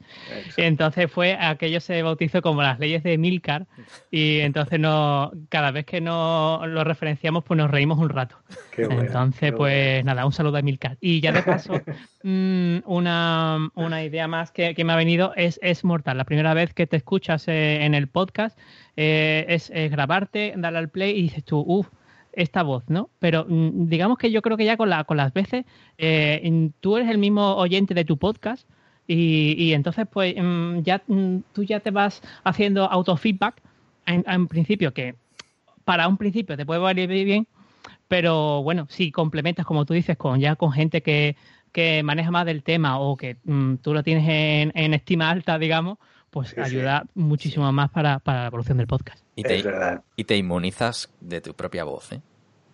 Entonces 0.56 1.12
fue 1.12 1.36
aquello 1.38 1.80
se 1.80 2.00
bautizó 2.02 2.40
como 2.40 2.62
las 2.62 2.78
leyes 2.78 3.02
de 3.02 3.18
Milcar 3.18 3.66
y 4.10 4.38
entonces 4.38 4.80
no 4.80 5.30
cada 5.50 5.70
vez 5.70 5.84
que 5.84 6.00
no 6.00 6.62
lo 6.66 6.84
referenciamos 6.84 7.44
pues 7.44 7.58
nos 7.58 7.70
reímos 7.70 7.98
un 7.98 8.08
rato. 8.08 8.36
entonces 8.78 9.52
pues 9.52 10.02
nada, 10.06 10.24
un 10.24 10.32
saludo 10.32 10.56
a 10.56 10.62
Milcar. 10.62 10.96
Y 11.02 11.20
ya 11.20 11.32
de 11.32 11.42
paso 11.42 11.74
mm, 12.22 12.78
una, 12.86 13.68
una, 13.74 14.02
idea 14.02 14.26
más 14.26 14.52
que, 14.52 14.74
que, 14.74 14.84
me 14.84 14.94
ha 14.94 14.96
venido 14.96 15.34
es, 15.36 15.60
es 15.62 15.84
mortal. 15.84 16.16
La 16.16 16.24
primera 16.24 16.54
vez 16.54 16.72
que 16.72 16.86
te 16.86 16.96
escuchas 16.96 17.46
eh, 17.46 17.84
en 17.84 17.94
el 17.94 18.08
podcast 18.08 18.58
eh, 19.00 19.46
es, 19.48 19.70
grabarte, 19.92 20.54
darle 20.56 20.80
al 20.80 20.88
play 20.88 21.16
y 21.16 21.22
dices 21.22 21.44
tú, 21.44 21.60
uff, 21.64 21.86
esta 22.32 22.64
voz, 22.64 22.82
¿no? 22.88 23.10
Pero 23.20 23.46
mm, 23.48 23.86
digamos 23.86 24.18
que 24.18 24.32
yo 24.32 24.42
creo 24.42 24.56
que 24.56 24.64
ya 24.64 24.76
con, 24.76 24.90
la, 24.90 25.04
con 25.04 25.16
las 25.16 25.32
veces 25.32 25.66
eh, 25.98 26.70
tú 26.80 26.96
eres 26.96 27.08
el 27.08 27.18
mismo 27.18 27.54
oyente 27.54 27.94
de 27.94 28.04
tu 28.04 28.16
podcast 28.16 28.68
y, 29.06 29.72
entonces 29.72 30.04
pues 30.10 30.34
mm, 30.36 30.80
ya 30.80 31.00
mm, 31.06 31.38
tú 31.52 31.62
ya 31.62 31.78
te 31.78 31.92
vas 31.92 32.22
haciendo 32.42 32.90
autofeedback 32.90 33.62
en, 34.06 34.24
en 34.26 34.48
principio 34.48 34.92
que 34.92 35.14
para 35.84 36.08
un 36.08 36.16
principio 36.16 36.56
te 36.56 36.66
puede 36.66 36.80
valer 36.80 37.08
bien, 37.08 37.46
pero 38.08 38.64
bueno, 38.64 38.88
si 38.90 39.12
complementas 39.12 39.64
como 39.64 39.84
tú 39.84 39.94
dices 39.94 40.16
con 40.16 40.40
ya 40.40 40.56
con 40.56 40.72
gente 40.72 41.02
que, 41.02 41.36
que 41.70 42.02
maneja 42.02 42.32
más 42.32 42.46
del 42.46 42.64
tema 42.64 42.98
o 42.98 43.16
que 43.16 43.36
tú 43.80 43.94
lo 43.94 44.02
tienes 44.02 44.28
en, 44.28 44.72
en 44.74 44.92
estima 44.92 45.30
alta, 45.30 45.56
digamos, 45.56 45.98
pues 46.38 46.56
ayuda 46.58 47.04
muchísimo 47.14 47.70
más 47.72 47.90
para, 47.90 48.20
la 48.24 48.46
evolución 48.46 48.78
del 48.78 48.86
podcast. 48.86 49.22
Y 49.34 49.42
te, 49.42 49.64
y 50.16 50.24
te 50.24 50.36
inmunizas 50.36 51.10
de 51.20 51.40
tu 51.40 51.54
propia 51.54 51.84
voz, 51.84 52.12
¿eh? 52.12 52.20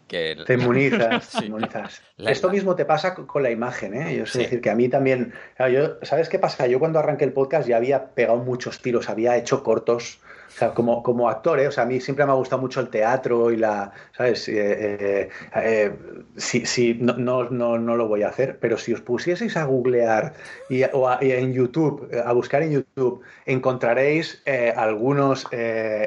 Que 0.07 0.37
Te 0.47 0.55
inmunizas, 0.55 1.35
inmunizas. 1.43 2.03
Esto 2.19 2.51
mismo 2.51 2.77
te 2.77 2.85
pasa 2.85 3.15
con 3.15 3.43
la 3.43 3.51
imagen, 3.51 3.95
¿eh? 3.95 4.17
Yo 4.17 4.27
sé 4.27 4.41
decir 4.41 4.61
que 4.61 4.69
a 4.69 4.75
mí 4.75 4.91
también. 4.91 5.33
yo, 5.59 5.97
¿Sabes 6.03 6.29
qué 6.29 6.39
pasa? 6.39 6.67
Yo 6.67 6.79
cuando 6.79 6.99
arranqué 6.99 7.25
el 7.25 7.33
podcast 7.33 7.67
ya 7.67 7.79
había 7.79 8.15
pegado 8.15 8.39
muchos 8.39 8.83
tiros, 8.83 9.09
había 9.09 9.37
hecho 9.39 9.63
cortos 9.63 10.21
o 10.49 10.51
sea, 10.51 10.73
como, 10.73 11.03
como 11.03 11.29
actor, 11.29 11.59
¿eh? 11.61 11.69
o 11.69 11.73
sea, 11.73 11.85
a 11.85 11.87
mí 11.87 12.01
siempre 12.01 12.25
me 12.25 12.33
ha 12.33 12.35
gustado 12.35 12.63
mucho 12.63 12.81
el 12.81 12.89
teatro 12.89 13.51
y 13.51 13.57
la, 13.57 13.93
¿sabes? 14.17 14.49
Eh, 14.49 15.29
eh, 15.57 15.93
sí, 16.37 16.65
sí, 16.67 16.97
no, 17.01 17.15
no, 17.15 17.51
no, 17.51 17.79
no, 17.79 17.97
lo 17.97 18.09
voy 18.09 18.23
a 18.23 18.29
hacer, 18.29 18.59
pero 18.61 18.79
si 18.79 18.93
os 18.93 19.01
pusieseis 19.01 19.57
a 19.57 19.65
googlear 19.65 20.35
y, 20.69 20.83
o 20.93 21.11
en 21.21 21.53
YouTube, 21.53 22.09
a 22.25 22.33
buscar 22.33 22.63
en 22.63 22.73
YouTube, 22.73 23.23
encontraréis 23.47 24.43
algunos, 24.77 25.47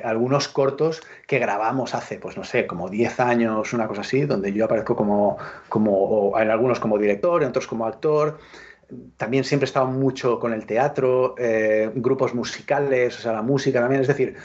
algunos 0.03 0.47
cortos 0.47 1.01
que 1.27 1.39
grabamos 1.39 1.93
hace, 1.93 2.17
pues 2.17 2.37
no 2.37 2.43
sé, 2.43 2.67
como 2.67 2.89
10 2.89 3.19
años, 3.19 3.73
una 3.73 3.87
cosa 3.87 4.01
así, 4.01 4.21
donde 4.21 4.53
yo 4.53 4.65
aparezco 4.65 4.95
como, 4.95 5.37
como 5.69 6.39
en 6.39 6.49
algunos 6.49 6.79
como 6.79 6.97
director, 6.97 7.43
en 7.43 7.49
otros 7.49 7.67
como 7.67 7.85
actor 7.85 8.39
también 9.17 9.43
siempre 9.43 9.65
he 9.65 9.69
estado 9.69 9.87
mucho 9.87 10.39
con 10.39 10.53
el 10.53 10.65
teatro, 10.65 11.35
eh, 11.37 11.91
grupos 11.95 12.33
musicales, 12.33 13.17
o 13.17 13.21
sea, 13.21 13.33
la 13.33 13.41
música 13.41 13.79
también. 13.79 14.01
Es 14.01 14.07
decir, 14.07 14.35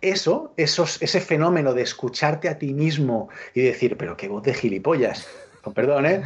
eso, 0.00 0.52
esos, 0.56 1.00
ese 1.00 1.20
fenómeno 1.20 1.74
de 1.74 1.82
escucharte 1.82 2.48
a 2.48 2.58
ti 2.58 2.74
mismo 2.74 3.28
y 3.54 3.62
decir, 3.62 3.96
pero 3.96 4.16
qué 4.16 4.28
voz 4.28 4.42
de 4.42 4.54
gilipollas, 4.54 5.28
con 5.62 5.74
perdón, 5.74 6.06
¿eh? 6.06 6.22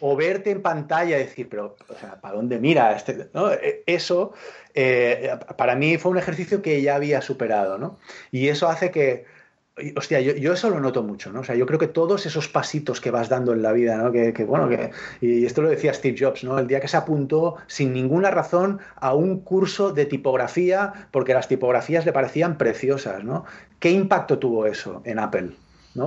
O, 0.00 0.16
verte 0.16 0.50
en 0.50 0.62
pantalla 0.62 1.16
y 1.16 1.24
decir, 1.24 1.48
pero, 1.50 1.76
o 1.86 1.94
sea, 1.94 2.18
¿para 2.20 2.36
dónde 2.36 2.58
mira? 2.58 2.96
Este? 2.96 3.28
E, 3.62 3.82
eso, 3.86 4.32
eh, 4.74 5.36
para 5.58 5.76
mí 5.76 5.98
fue 5.98 6.12
un 6.12 6.18
ejercicio 6.18 6.62
que 6.62 6.80
ya 6.80 6.94
había 6.94 7.20
superado, 7.20 7.76
¿no? 7.76 7.98
Y 8.30 8.48
eso 8.48 8.68
hace 8.68 8.90
que 8.90 9.26
Hostia, 9.96 10.20
yo, 10.20 10.52
eso 10.52 10.70
lo 10.70 10.80
noto 10.80 11.02
mucho, 11.02 11.32
¿no? 11.32 11.40
O 11.40 11.44
sea, 11.44 11.54
yo 11.54 11.66
creo 11.66 11.78
que 11.78 11.88
todos 11.88 12.26
esos 12.26 12.48
pasitos 12.48 13.00
que 13.00 13.10
vas 13.10 13.28
dando 13.28 13.52
en 13.52 13.62
la 13.62 13.72
vida, 13.72 13.96
¿no? 13.96 14.12
Que, 14.12 14.32
bueno, 14.44 14.68
que, 14.68 14.90
y 15.20 15.44
esto 15.44 15.62
lo 15.62 15.68
decía 15.68 15.94
Steve 15.94 16.16
Jobs, 16.18 16.44
¿no? 16.44 16.58
El 16.58 16.66
día 16.66 16.80
que 16.80 16.88
se 16.88 16.96
apuntó 16.96 17.56
sin 17.66 17.92
ninguna 17.92 18.30
razón 18.30 18.80
a 18.96 19.14
un 19.14 19.40
curso 19.40 19.92
de 19.92 20.06
tipografía 20.06 21.08
porque 21.10 21.34
las 21.34 21.48
tipografías 21.48 22.04
le 22.06 22.12
parecían 22.12 22.58
preciosas, 22.58 23.24
¿no? 23.24 23.44
¿Qué 23.78 23.90
impacto 23.90 24.38
tuvo 24.38 24.66
eso 24.66 25.02
en 25.04 25.18
Apple? 25.18 25.50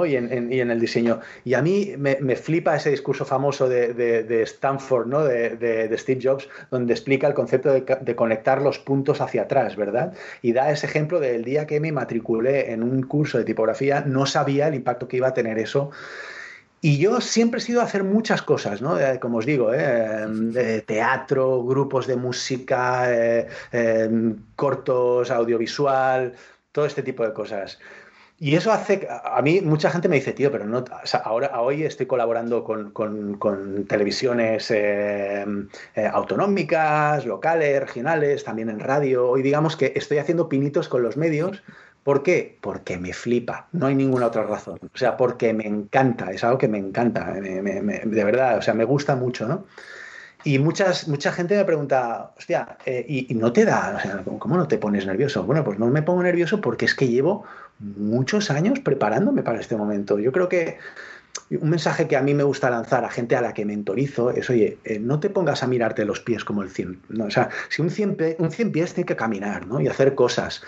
Y, 0.05 0.15
en, 0.15 0.71
el 0.71 0.79
diseño. 0.79 1.19
Y 1.43 1.53
a 1.53 1.61
mí 1.61 1.93
me, 1.97 2.35
flipa 2.35 2.75
ese 2.75 2.89
discurso 2.89 3.25
famoso 3.25 3.67
de, 3.67 4.41
Stanford, 4.43 5.07
¿no? 5.07 5.23
De, 5.25 5.95
Steve 5.97 6.21
Jobs, 6.23 6.47
donde 6.69 6.93
explica 6.93 7.27
el 7.27 7.33
concepto 7.33 7.71
de, 7.71 8.15
conectar 8.15 8.61
los 8.61 8.79
puntos 8.79 9.21
hacia 9.21 9.43
atrás, 9.43 9.75
¿verdad? 9.75 10.13
Y 10.41 10.53
da 10.53 10.71
ese 10.71 10.87
ejemplo 10.87 11.19
del 11.19 11.43
día 11.43 11.67
que 11.67 11.79
me 11.79 11.91
matriculé 11.91 12.71
en 12.71 12.83
un 12.83 13.03
curso 13.03 13.37
de 13.37 13.43
tipografía, 13.43 14.01
no 14.05 14.25
sabía 14.25 14.67
el 14.67 14.75
impacto 14.75 15.07
que 15.07 15.17
iba 15.17 15.27
a 15.27 15.33
tener 15.33 15.59
eso. 15.59 15.91
Y 16.83 16.97
yo 16.97 17.21
siempre 17.21 17.59
he 17.59 17.61
sido 17.61 17.81
a 17.81 17.83
hacer 17.83 18.03
muchas 18.03 18.41
cosas, 18.41 18.81
¿no? 18.81 18.97
como 19.19 19.37
os 19.37 19.45
digo, 19.45 19.71
¿eh? 19.71 20.83
teatro, 20.87 21.63
grupos 21.63 22.07
de 22.07 22.15
música, 22.15 23.13
eh, 23.13 23.47
em, 23.71 24.35
cortos, 24.55 25.29
audiovisual, 25.29 26.33
todo 26.71 26.85
este 26.87 27.03
tipo 27.03 27.23
de 27.23 27.33
cosas. 27.33 27.77
Y 28.43 28.55
eso 28.55 28.71
hace, 28.71 29.07
a 29.07 29.39
mí 29.43 29.61
mucha 29.61 29.91
gente 29.91 30.09
me 30.09 30.15
dice, 30.15 30.33
tío, 30.33 30.51
pero 30.51 30.65
no, 30.65 30.83
ahora 31.23 31.61
hoy 31.61 31.83
estoy 31.83 32.07
colaborando 32.07 32.63
con, 32.63 33.85
televisiones 33.87 34.71
eh, 34.71 35.45
eh, 35.93 36.09
autonómicas, 36.11 37.23
locales, 37.27 37.79
regionales, 37.79 38.43
también 38.43 38.71
en 38.71 38.79
radio. 38.79 39.29
Hoy 39.29 39.43
digamos 39.43 39.77
que 39.77 39.93
estoy 39.95 40.17
haciendo 40.17 40.49
pinitos 40.49 40.89
con 40.89 41.03
los 41.03 41.17
medios. 41.17 41.61
¿Por 42.01 42.23
qué? 42.23 42.57
Porque 42.61 42.97
me 42.97 43.13
flipa, 43.13 43.67
no 43.73 43.85
hay 43.85 43.93
ninguna 43.93 44.25
otra 44.25 44.41
razón. 44.41 44.79
O 44.91 44.97
sea, 44.97 45.17
porque 45.17 45.53
me 45.53 45.67
encanta, 45.67 46.31
es 46.31 46.43
algo 46.43 46.57
que 46.57 46.67
me 46.67 46.79
encanta, 46.79 47.33
de 47.33 48.23
verdad, 48.23 48.57
o 48.57 48.63
sea, 48.63 48.73
me 48.73 48.85
gusta 48.85 49.15
mucho, 49.15 49.47
¿no? 49.47 49.67
Y 50.43 50.57
muchas, 50.57 51.07
mucha 51.07 51.31
gente 51.31 51.55
me 51.55 51.65
pregunta, 51.65 52.31
hostia, 52.35 52.77
eh, 52.85 53.05
y, 53.07 53.33
no 53.35 53.53
te 53.53 53.63
da, 53.63 53.95
o 53.97 53.99
sea, 53.99 54.23
¿cómo 54.39 54.57
no 54.57 54.67
te 54.67 54.79
pones 54.79 55.05
nervioso? 55.05 55.43
Bueno, 55.43 55.63
pues 55.63 55.77
no 55.77 55.87
me 55.87 56.01
pongo 56.01 56.23
nervioso 56.23 56.61
porque 56.61 56.85
es 56.85 56.95
que 56.95 57.07
llevo 57.07 57.45
muchos 57.81 58.51
años 58.51 58.79
preparándome 58.79 59.43
para 59.43 59.59
este 59.59 59.75
momento. 59.75 60.19
Yo 60.19 60.31
creo 60.31 60.47
que 60.47 60.77
un 61.49 61.69
mensaje 61.69 62.07
que 62.07 62.15
a 62.15 62.21
mí 62.21 62.33
me 62.33 62.43
gusta 62.43 62.69
lanzar 62.69 63.03
a 63.03 63.09
gente 63.09 63.35
a 63.35 63.41
la 63.41 63.53
que 63.53 63.65
mentorizo 63.65 64.31
es, 64.31 64.49
oye, 64.49 64.77
eh, 64.83 64.99
no 64.99 65.19
te 65.19 65.29
pongas 65.29 65.63
a 65.63 65.67
mirarte 65.67 66.05
los 66.05 66.19
pies 66.19 66.45
como 66.45 66.61
el 66.61 66.69
100. 66.69 67.01
¿no? 67.09 67.25
O 67.25 67.31
sea, 67.31 67.49
si 67.69 67.81
un 67.81 67.89
100, 67.89 68.35
un 68.37 68.51
100 68.51 68.71
pies 68.71 68.93
tiene 68.93 69.05
que 69.05 69.15
caminar 69.15 69.67
¿no? 69.67 69.81
y 69.81 69.87
hacer 69.87 70.15
cosas. 70.15 70.63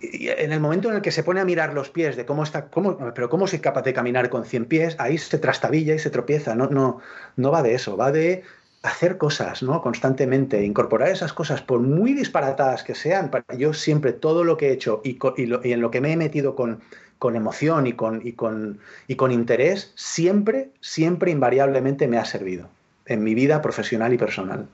En 0.00 0.52
el 0.52 0.60
momento 0.60 0.90
en 0.90 0.96
el 0.96 1.02
que 1.02 1.10
se 1.10 1.22
pone 1.22 1.40
a 1.40 1.44
mirar 1.44 1.74
los 1.74 1.90
pies 1.90 2.16
de 2.16 2.24
cómo 2.24 2.42
está, 2.42 2.66
cómo, 2.66 2.96
pero 3.14 3.28
cómo 3.28 3.46
soy 3.46 3.58
capaz 3.58 3.82
de 3.82 3.92
caminar 3.92 4.28
con 4.28 4.44
100 4.44 4.66
pies, 4.66 4.96
ahí 4.98 5.18
se 5.18 5.38
trastabilla 5.38 5.94
y 5.94 5.98
se 5.98 6.10
tropieza. 6.10 6.54
No, 6.54 6.68
no, 6.68 7.00
no 7.36 7.50
va 7.50 7.62
de 7.62 7.74
eso, 7.74 7.96
va 7.96 8.12
de 8.12 8.42
hacer 8.82 9.16
cosas, 9.16 9.62
¿no? 9.62 9.80
Constantemente, 9.80 10.64
incorporar 10.64 11.10
esas 11.10 11.32
cosas, 11.32 11.62
por 11.62 11.80
muy 11.80 12.14
disparatadas 12.14 12.82
que 12.82 12.94
sean, 12.94 13.30
yo 13.56 13.72
siempre 13.74 14.12
todo 14.12 14.44
lo 14.44 14.56
que 14.56 14.68
he 14.68 14.72
hecho 14.72 15.00
y, 15.04 15.18
y, 15.36 15.72
en 15.72 15.80
lo 15.80 15.90
que 15.90 16.00
me 16.00 16.12
he 16.12 16.16
metido 16.16 16.56
con, 16.56 16.80
con 17.18 17.36
emoción 17.36 17.86
y 17.86 17.92
con, 17.92 18.26
y, 18.26 18.32
con, 18.32 18.80
y 19.06 19.14
con 19.14 19.30
interés, 19.30 19.92
siempre, 19.94 20.70
siempre 20.80 21.30
invariablemente 21.30 22.08
me 22.08 22.18
ha 22.18 22.24
servido 22.24 22.68
en 23.06 23.22
mi 23.22 23.34
vida 23.34 23.62
profesional 23.62 24.12
y 24.12 24.18
personal. 24.18 24.66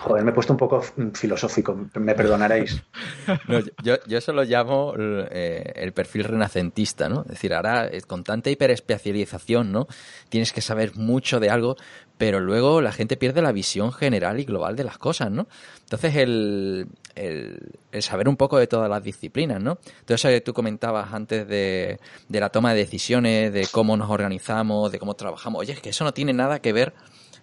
Joder, 0.00 0.22
me 0.22 0.30
he 0.30 0.34
puesto 0.34 0.52
un 0.52 0.56
poco 0.56 0.80
filosófico, 1.12 1.76
me 1.94 2.14
perdonaréis. 2.14 2.80
yo, 3.82 3.96
yo, 4.06 4.18
eso 4.18 4.32
lo 4.32 4.44
llamo 4.44 4.94
eh, 4.96 5.72
el 5.74 5.92
perfil 5.92 6.22
renacentista, 6.22 7.08
¿no? 7.08 7.22
Es 7.22 7.30
decir, 7.30 7.52
ahora 7.52 7.88
eh, 7.88 8.00
con 8.02 8.22
tanta 8.22 8.48
hiperespecialización, 8.48 9.72
¿no? 9.72 9.88
Tienes 10.28 10.52
que 10.52 10.60
saber 10.60 10.94
mucho 10.94 11.40
de 11.40 11.50
algo, 11.50 11.74
pero 12.16 12.38
luego 12.38 12.80
la 12.80 12.92
gente 12.92 13.16
pierde 13.16 13.42
la 13.42 13.50
visión 13.50 13.92
general 13.92 14.38
y 14.38 14.44
global 14.44 14.76
de 14.76 14.84
las 14.84 14.98
cosas, 14.98 15.32
¿no? 15.32 15.48
Entonces, 15.80 16.14
el, 16.14 16.86
el, 17.16 17.72
saber 18.00 18.28
un 18.28 18.36
poco 18.36 18.56
de 18.58 18.68
todas 18.68 18.88
las 18.88 19.02
disciplinas, 19.02 19.60
¿no? 19.60 19.78
Eso 20.06 20.28
que 20.28 20.40
tú 20.40 20.52
comentabas 20.52 21.12
antes 21.12 21.48
de, 21.48 21.98
de 22.28 22.40
la 22.40 22.50
toma 22.50 22.72
de 22.72 22.78
decisiones, 22.78 23.52
de 23.52 23.66
cómo 23.72 23.96
nos 23.96 24.10
organizamos, 24.10 24.92
de 24.92 25.00
cómo 25.00 25.14
trabajamos. 25.14 25.60
Oye, 25.60 25.72
es 25.72 25.80
que 25.80 25.90
eso 25.90 26.04
no 26.04 26.14
tiene 26.14 26.32
nada 26.32 26.60
que 26.60 26.72
ver 26.72 26.94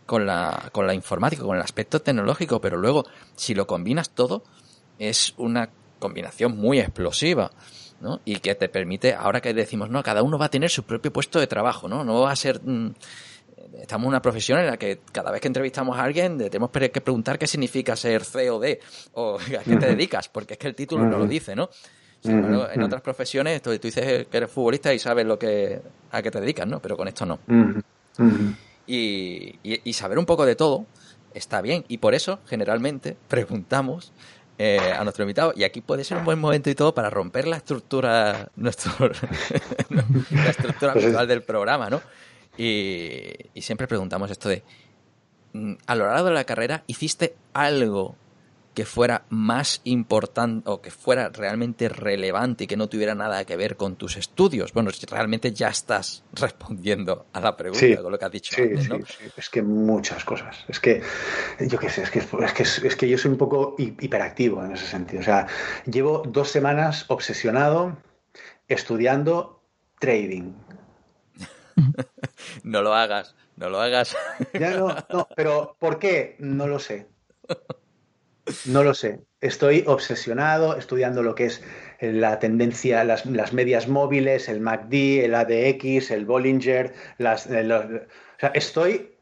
con 0.05 0.25
la, 0.25 0.69
con 0.71 0.87
la 0.87 0.93
informática, 0.93 1.43
con 1.43 1.55
el 1.55 1.61
aspecto 1.61 2.01
tecnológico, 2.01 2.61
pero 2.61 2.77
luego, 2.77 3.05
si 3.35 3.53
lo 3.53 3.67
combinas 3.67 4.11
todo, 4.11 4.43
es 4.99 5.33
una 5.37 5.69
combinación 5.99 6.57
muy 6.57 6.79
explosiva. 6.79 7.51
¿no? 8.01 8.19
Y 8.25 8.35
que 8.39 8.53
te 8.55 8.67
permite, 8.67 9.13
ahora 9.13 9.39
que 9.39 9.53
decimos, 9.53 9.89
no, 9.89 10.03
cada 10.03 10.21
uno 10.21 10.37
va 10.37 10.47
a 10.47 10.49
tener 10.49 10.69
su 10.69 10.83
propio 10.83 11.13
puesto 11.13 11.39
de 11.39 11.47
trabajo, 11.47 11.87
¿no? 11.87 12.03
No 12.03 12.21
va 12.21 12.31
a 12.31 12.35
ser 12.35 12.61
mm, 12.61 12.91
estamos 13.81 14.05
en 14.05 14.09
una 14.09 14.21
profesión 14.21 14.59
en 14.59 14.67
la 14.67 14.77
que 14.77 14.99
cada 15.11 15.31
vez 15.31 15.41
que 15.41 15.47
entrevistamos 15.47 15.97
a 15.97 16.03
alguien 16.03 16.37
tenemos 16.37 16.69
que 16.71 17.01
preguntar 17.01 17.37
qué 17.37 17.47
significa 17.47 17.95
ser 17.95 18.23
COD 18.23 18.65
o 19.13 19.37
a 19.59 19.63
qué 19.63 19.75
te 19.77 19.87
dedicas, 19.87 20.29
porque 20.29 20.53
es 20.53 20.59
que 20.59 20.67
el 20.67 20.75
título 20.75 21.05
no 21.05 21.17
lo 21.17 21.25
dice, 21.25 21.55
¿no? 21.55 21.69
en 22.23 22.81
otras 22.81 23.01
profesiones 23.01 23.61
tú, 23.61 23.69
dices 23.69 24.25
que 24.27 24.37
eres 24.37 24.49
futbolista 24.49 24.91
y 24.91 24.97
sabes 24.97 25.27
lo 25.27 25.37
que 25.37 25.79
a 26.09 26.21
qué 26.23 26.31
te 26.31 26.41
dedicas, 26.41 26.65
¿no? 26.65 26.79
Pero 26.79 26.97
con 26.97 27.07
esto 27.07 27.23
no. 27.23 27.39
Y, 28.87 29.93
saber 29.93 30.19
un 30.19 30.25
poco 30.25 30.45
de 30.45 30.55
todo 30.55 30.85
está 31.33 31.61
bien. 31.61 31.85
Y 31.87 31.97
por 31.97 32.13
eso, 32.15 32.39
generalmente, 32.47 33.17
preguntamos 33.27 34.13
eh, 34.57 34.79
a 34.79 35.03
nuestro 35.03 35.23
invitado. 35.23 35.53
Y 35.55 35.63
aquí 35.63 35.81
puede 35.81 36.03
ser 36.03 36.17
un 36.17 36.25
buen 36.25 36.39
momento 36.39 36.69
y 36.69 36.75
todo 36.75 36.93
para 36.93 37.09
romper 37.09 37.47
la 37.47 37.57
estructura, 37.57 38.49
nuestro, 38.55 38.91
la 39.09 40.49
estructura 40.49 40.93
pues 40.93 41.05
habitual 41.05 41.27
del 41.27 41.43
programa, 41.43 41.89
¿no? 41.89 42.01
Y, 42.57 43.31
y, 43.53 43.61
siempre 43.61 43.85
preguntamos 43.87 44.31
esto 44.31 44.47
de, 44.47 44.63
mm, 45.53 45.73
a 45.87 45.95
lo 45.95 46.07
largo 46.07 46.27
de 46.27 46.33
la 46.33 46.45
carrera, 46.45 46.83
¿hiciste 46.87 47.35
algo 47.53 48.15
que 48.75 48.85
fuera 48.85 49.23
más 49.29 49.81
importante 49.85 50.69
o 50.69 50.81
que 50.81 50.91
fuera 50.91 51.29
realmente 51.29 51.87
relevante 51.87 52.65
y 52.65 52.67
que 52.67 52.75
no 52.75 52.87
tuviera 52.89 53.15
nada 53.15 53.45
que 53.45 53.55
ver 53.55 53.77
con 53.77 53.95
tus 53.95 54.17
estudios. 54.17 54.73
Bueno, 54.73 54.91
realmente 55.09 55.53
ya 55.53 55.69
estás 55.69 56.23
respondiendo 56.33 57.25
a 57.33 57.39
la 57.39 57.55
pregunta 57.55 58.03
con 58.03 58.11
lo 58.11 58.19
que 58.19 58.25
has 58.25 58.31
dicho 58.31 58.61
antes, 58.61 58.89
¿no? 58.89 58.97
Sí, 58.97 59.31
es 59.35 59.49
que 59.49 59.63
muchas 59.63 60.25
cosas. 60.25 60.57
Es 60.67 60.79
que, 60.79 61.01
yo 61.61 61.79
qué 61.79 61.89
sé, 61.89 62.03
es 62.03 62.11
que, 62.11 62.19
es, 62.19 62.53
que, 62.53 62.87
es 62.87 62.95
que 62.95 63.09
yo 63.09 63.17
soy 63.17 63.31
un 63.31 63.37
poco 63.37 63.75
hiperactivo 63.79 64.63
en 64.63 64.73
ese 64.73 64.85
sentido. 64.85 65.21
O 65.21 65.25
sea, 65.25 65.47
llevo 65.85 66.23
dos 66.27 66.51
semanas 66.51 67.05
obsesionado 67.07 67.97
estudiando 68.67 69.63
trading. 69.99 70.53
no 72.63 72.81
lo 72.81 72.93
hagas, 72.93 73.35
no 73.55 73.69
lo 73.69 73.79
hagas. 73.79 74.17
ya 74.53 74.71
no, 74.71 74.93
no, 75.09 75.29
pero 75.33 75.77
¿por 75.79 75.97
qué? 75.97 76.35
No 76.39 76.67
lo 76.67 76.79
sé. 76.79 77.07
No 78.65 78.83
lo 78.83 78.93
sé. 78.93 79.21
Estoy 79.41 79.83
obsesionado 79.87 80.77
estudiando 80.77 81.23
lo 81.23 81.33
que 81.35 81.45
es 81.45 81.63
la 81.99 82.39
tendencia, 82.39 83.03
las, 83.03 83.25
medias 83.53 83.87
móviles, 83.87 84.49
el 84.49 84.61
MACD, 84.61 85.23
el 85.23 85.35
ADX, 85.35 86.11
el 86.11 86.25
Bollinger. 86.25 86.93
Las, 87.17 87.47
eh, 87.47 88.07
estoy 88.53 89.17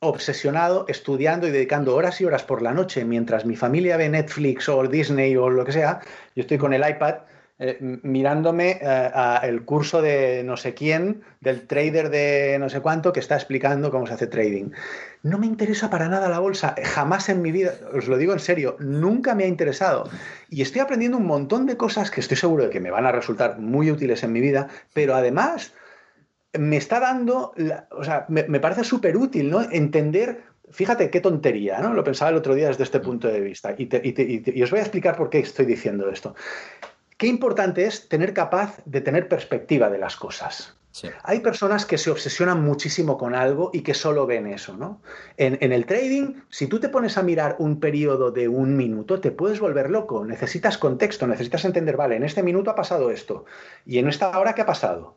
obsesionado 0.00 0.84
estudiando 0.88 1.46
y 1.46 1.50
dedicando 1.50 1.94
horas 1.94 2.20
y 2.20 2.24
horas 2.24 2.42
por 2.42 2.62
la 2.62 2.72
noche 2.72 3.04
mientras 3.04 3.46
mi 3.46 3.56
familia 3.56 3.96
ve 3.96 4.08
Netflix 4.08 4.68
o 4.68 4.82
Disney 4.86 5.36
o 5.36 5.48
lo 5.48 5.64
que 5.64 5.72
sea. 5.72 6.00
Yo 6.34 6.42
estoy 6.42 6.58
con 6.58 6.74
el 6.74 6.88
iPad 6.88 7.18
eh, 7.56 7.78
mirándome 8.02 8.80
eh, 8.82 9.10
el 9.44 9.64
curso 9.64 10.02
de 10.02 10.42
no 10.42 10.56
sé 10.56 10.74
quién, 10.74 11.22
del 11.40 11.68
trader 11.68 12.10
de 12.10 12.56
no 12.58 12.68
sé 12.68 12.80
cuánto, 12.80 13.12
que 13.12 13.20
está 13.20 13.36
explicando 13.36 13.92
cómo 13.92 14.08
se 14.08 14.14
hace 14.14 14.26
trading. 14.26 14.70
No 15.22 15.38
me 15.38 15.46
interesa 15.46 15.88
para 15.88 16.08
nada 16.08 16.28
la 16.28 16.40
bolsa, 16.40 16.74
jamás 16.82 17.28
en 17.28 17.42
mi 17.42 17.52
vida, 17.52 17.74
os 17.92 18.08
lo 18.08 18.16
digo 18.16 18.32
en 18.32 18.40
serio, 18.40 18.76
nunca 18.80 19.36
me 19.36 19.44
ha 19.44 19.46
interesado. 19.46 20.10
Y 20.48 20.62
estoy 20.62 20.80
aprendiendo 20.80 21.16
un 21.16 21.26
montón 21.26 21.66
de 21.66 21.76
cosas 21.76 22.10
que 22.10 22.20
estoy 22.20 22.36
seguro 22.36 22.64
de 22.64 22.70
que 22.70 22.80
me 22.80 22.90
van 22.90 23.06
a 23.06 23.12
resultar 23.12 23.60
muy 23.60 23.88
útiles 23.88 24.24
en 24.24 24.32
mi 24.32 24.40
vida, 24.40 24.66
pero 24.92 25.14
además 25.14 25.74
me 26.58 26.76
está 26.76 26.98
dando, 26.98 27.54
o 27.92 28.02
sea, 28.02 28.26
me, 28.28 28.58
parece 28.58 28.82
súper 28.82 29.16
útil, 29.16 29.48
¿no? 29.48 29.62
Entender 29.62 30.42
fíjate 30.72 31.08
qué 31.08 31.20
tontería, 31.20 31.78
¿no? 31.78 31.94
Lo 31.94 32.02
pensaba 32.02 32.32
el 32.32 32.36
otro 32.36 32.54
día 32.56 32.66
desde 32.66 32.82
este 32.82 32.98
punto 32.98 33.28
de 33.28 33.40
vista. 33.40 33.76
Y, 33.78 33.88
y, 33.92 34.62
os 34.62 34.70
voy 34.70 34.80
a 34.80 34.82
explicar 34.82 35.16
por 35.16 35.30
qué 35.30 35.38
estoy 35.38 35.66
diciendo 35.66 36.10
esto 36.10 36.34
qué 37.16 37.26
importante 37.26 37.86
es 37.86 38.08
tener 38.08 38.34
capaz 38.34 38.78
de 38.84 39.00
tener 39.00 39.28
perspectiva 39.28 39.90
de 39.90 39.98
las 39.98 40.16
cosas. 40.16 40.76
Hay 41.24 41.40
personas 41.40 41.86
que 41.86 41.98
se 41.98 42.10
obsesionan 42.10 42.62
muchísimo 42.62 43.18
con 43.18 43.34
algo 43.34 43.70
y 43.72 43.80
que 43.80 43.94
solo 43.94 44.26
ven 44.26 44.46
eso, 44.46 44.76
¿no? 44.76 45.00
En, 45.36 45.58
en, 45.60 45.72
el 45.72 45.86
trading, 45.86 46.34
si 46.50 46.68
tú 46.68 46.78
te 46.78 46.88
pones 46.88 47.18
a 47.18 47.22
mirar 47.24 47.56
un 47.58 47.80
periodo 47.80 48.30
de 48.30 48.46
un 48.46 48.76
minuto, 48.76 49.20
te 49.20 49.32
puedes 49.32 49.58
volver 49.58 49.90
loco. 49.90 50.24
Necesitas 50.24 50.78
contexto, 50.78 51.26
necesitas 51.26 51.64
entender, 51.64 51.96
vale, 51.96 52.14
en 52.14 52.22
este 52.22 52.44
minuto 52.44 52.70
ha 52.70 52.76
pasado 52.76 53.10
esto. 53.10 53.44
¿Y 53.84 53.98
en 53.98 54.08
esta 54.08 54.38
hora 54.38 54.54
qué 54.54 54.62
ha 54.62 54.66
pasado? 54.66 55.16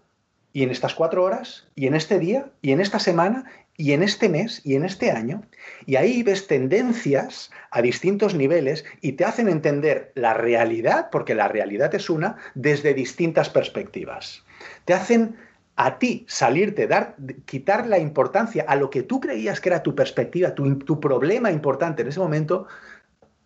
¿Y 0.52 0.64
en 0.64 0.72
estas 0.72 0.96
cuatro 0.96 1.24
horas? 1.24 1.68
¿Y 1.76 1.86
en 1.86 1.94
este 1.94 2.18
día? 2.18 2.50
¿Y 2.64 2.72
en 2.72 2.82
esta 2.82 2.98
semana? 2.98 3.46
Y 3.78 3.94
en 3.94 4.02
este 4.02 4.28
mes 4.28 4.62
y 4.64 4.76
en 4.76 4.84
este 4.84 5.12
año, 5.12 5.44
y 5.86 5.96
ahí 5.96 6.24
ves 6.24 6.48
tendencias 6.48 7.52
a 7.70 7.84
distintos 7.84 8.34
niveles 8.34 8.84
y 9.02 9.14
te 9.14 9.24
hacen 9.24 9.48
entender 9.48 10.12
la 10.16 10.34
realidad, 10.34 11.10
porque 11.12 11.36
la 11.36 11.48
realidad 11.48 11.94
es 11.94 12.10
una, 12.10 12.38
desde 12.56 12.96
distintas 12.96 13.50
perspectivas. 13.50 14.44
Te 14.86 14.96
hacen 14.96 15.36
a 15.76 16.00
ti 16.00 16.26
salirte, 16.28 16.88
dar, 16.88 17.16
quitar 17.46 17.86
la 17.86 18.00
importancia 18.00 18.66
a 18.68 18.76
lo 18.76 18.90
que 18.90 19.04
tú 19.04 19.20
creías 19.20 19.62
que 19.62 19.70
era 19.70 19.84
tu 19.84 19.94
perspectiva, 19.94 20.56
tu, 20.56 21.00
problema 21.00 21.52
importante 21.52 22.02
en 22.02 22.08
ese 22.08 22.20
momento, 22.20 22.66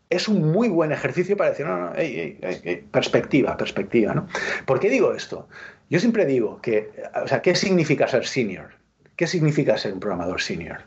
es 0.09 0.29
un 0.29 0.49
muy 0.49 0.69
buen 0.69 0.93
ejercicio 0.93 1.35
para 1.35 1.49
decir, 1.49 1.65
no, 1.65 1.77
no, 1.77 1.93
perspectiva, 2.89 3.57
perspectiva, 3.57 4.13
¿no? 4.13 4.27
¿Por 4.65 4.79
qué 4.79 4.89
digo 4.89 5.13
esto? 5.13 5.49
Yo 5.89 5.99
siempre 5.99 6.25
digo 6.25 6.61
que, 6.61 6.89
o 7.21 7.27
sea, 7.27 7.41
¿qué 7.41 7.53
significa 7.53 8.07
ser 8.07 8.25
senior? 8.25 8.80
¿Qué 9.21 9.27
significa 9.27 9.77
ser 9.77 9.93
un 9.93 9.99
programador 9.99 10.41
senior? 10.41 10.79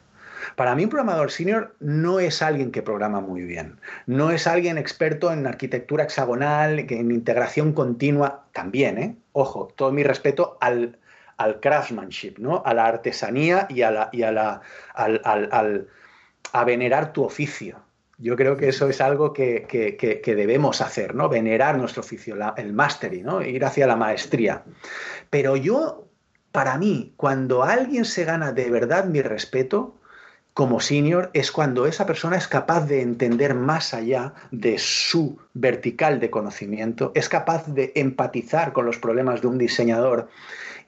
Para 0.56 0.74
mí 0.74 0.82
un 0.82 0.90
programador 0.90 1.30
senior 1.30 1.76
no 1.78 2.18
es 2.18 2.42
alguien 2.42 2.72
que 2.72 2.82
programa 2.82 3.20
muy 3.20 3.42
bien, 3.42 3.78
no 4.06 4.32
es 4.32 4.48
alguien 4.48 4.76
experto 4.76 5.32
en 5.32 5.46
arquitectura 5.46 6.02
hexagonal, 6.02 6.80
en 6.80 7.12
integración 7.12 7.72
continua, 7.72 8.46
también, 8.50 8.98
¿eh? 8.98 9.16
Ojo, 9.30 9.68
todo 9.76 9.92
mi 9.92 10.02
respeto 10.02 10.58
al, 10.60 10.98
craftsmanship, 11.60 12.38
¿no? 12.38 12.60
A 12.66 12.74
la 12.74 12.86
artesanía 12.86 13.68
y 13.70 13.82
a, 13.82 13.92
la, 13.92 14.08
y 14.10 14.24
a, 14.24 14.32
la, 14.32 14.62
al, 14.94 15.86
a 16.52 16.64
venerar 16.64 17.12
tu 17.12 17.22
oficio. 17.22 17.84
Yo 18.18 18.34
creo 18.34 18.56
que 18.56 18.68
eso 18.68 18.88
es 18.88 19.00
algo 19.00 19.32
que, 19.32 20.24
debemos 20.24 20.80
hacer, 20.80 21.14
¿no? 21.14 21.28
Venerar 21.28 21.78
nuestro 21.78 22.00
oficio, 22.00 22.36
el 22.56 22.72
mastery, 22.72 23.22
¿no? 23.22 23.42
Ir 23.42 23.64
hacia 23.64 23.86
la 23.86 23.94
maestría. 23.94 24.64
Pero 25.30 25.54
yo 25.54 26.03
para 26.54 26.78
mí, 26.78 27.12
cuando 27.16 27.64
alguien 27.64 28.04
se 28.04 28.24
gana 28.24 28.52
de 28.52 28.70
verdad 28.70 29.06
mi 29.06 29.22
respeto 29.22 29.96
como 30.52 30.78
senior, 30.78 31.30
es 31.32 31.50
cuando 31.50 31.84
esa 31.84 32.06
persona 32.06 32.36
es 32.36 32.46
capaz 32.46 32.86
de 32.86 33.02
entender 33.02 33.56
más 33.56 33.92
allá 33.92 34.34
de 34.52 34.78
su 34.78 35.36
vertical 35.54 36.20
de 36.20 36.30
conocimiento, 36.30 37.10
es 37.16 37.28
capaz 37.28 37.66
de 37.66 37.90
empatizar 37.96 38.72
con 38.72 38.86
los 38.86 38.98
problemas 38.98 39.40
de 39.40 39.48
un 39.48 39.58
diseñador 39.58 40.28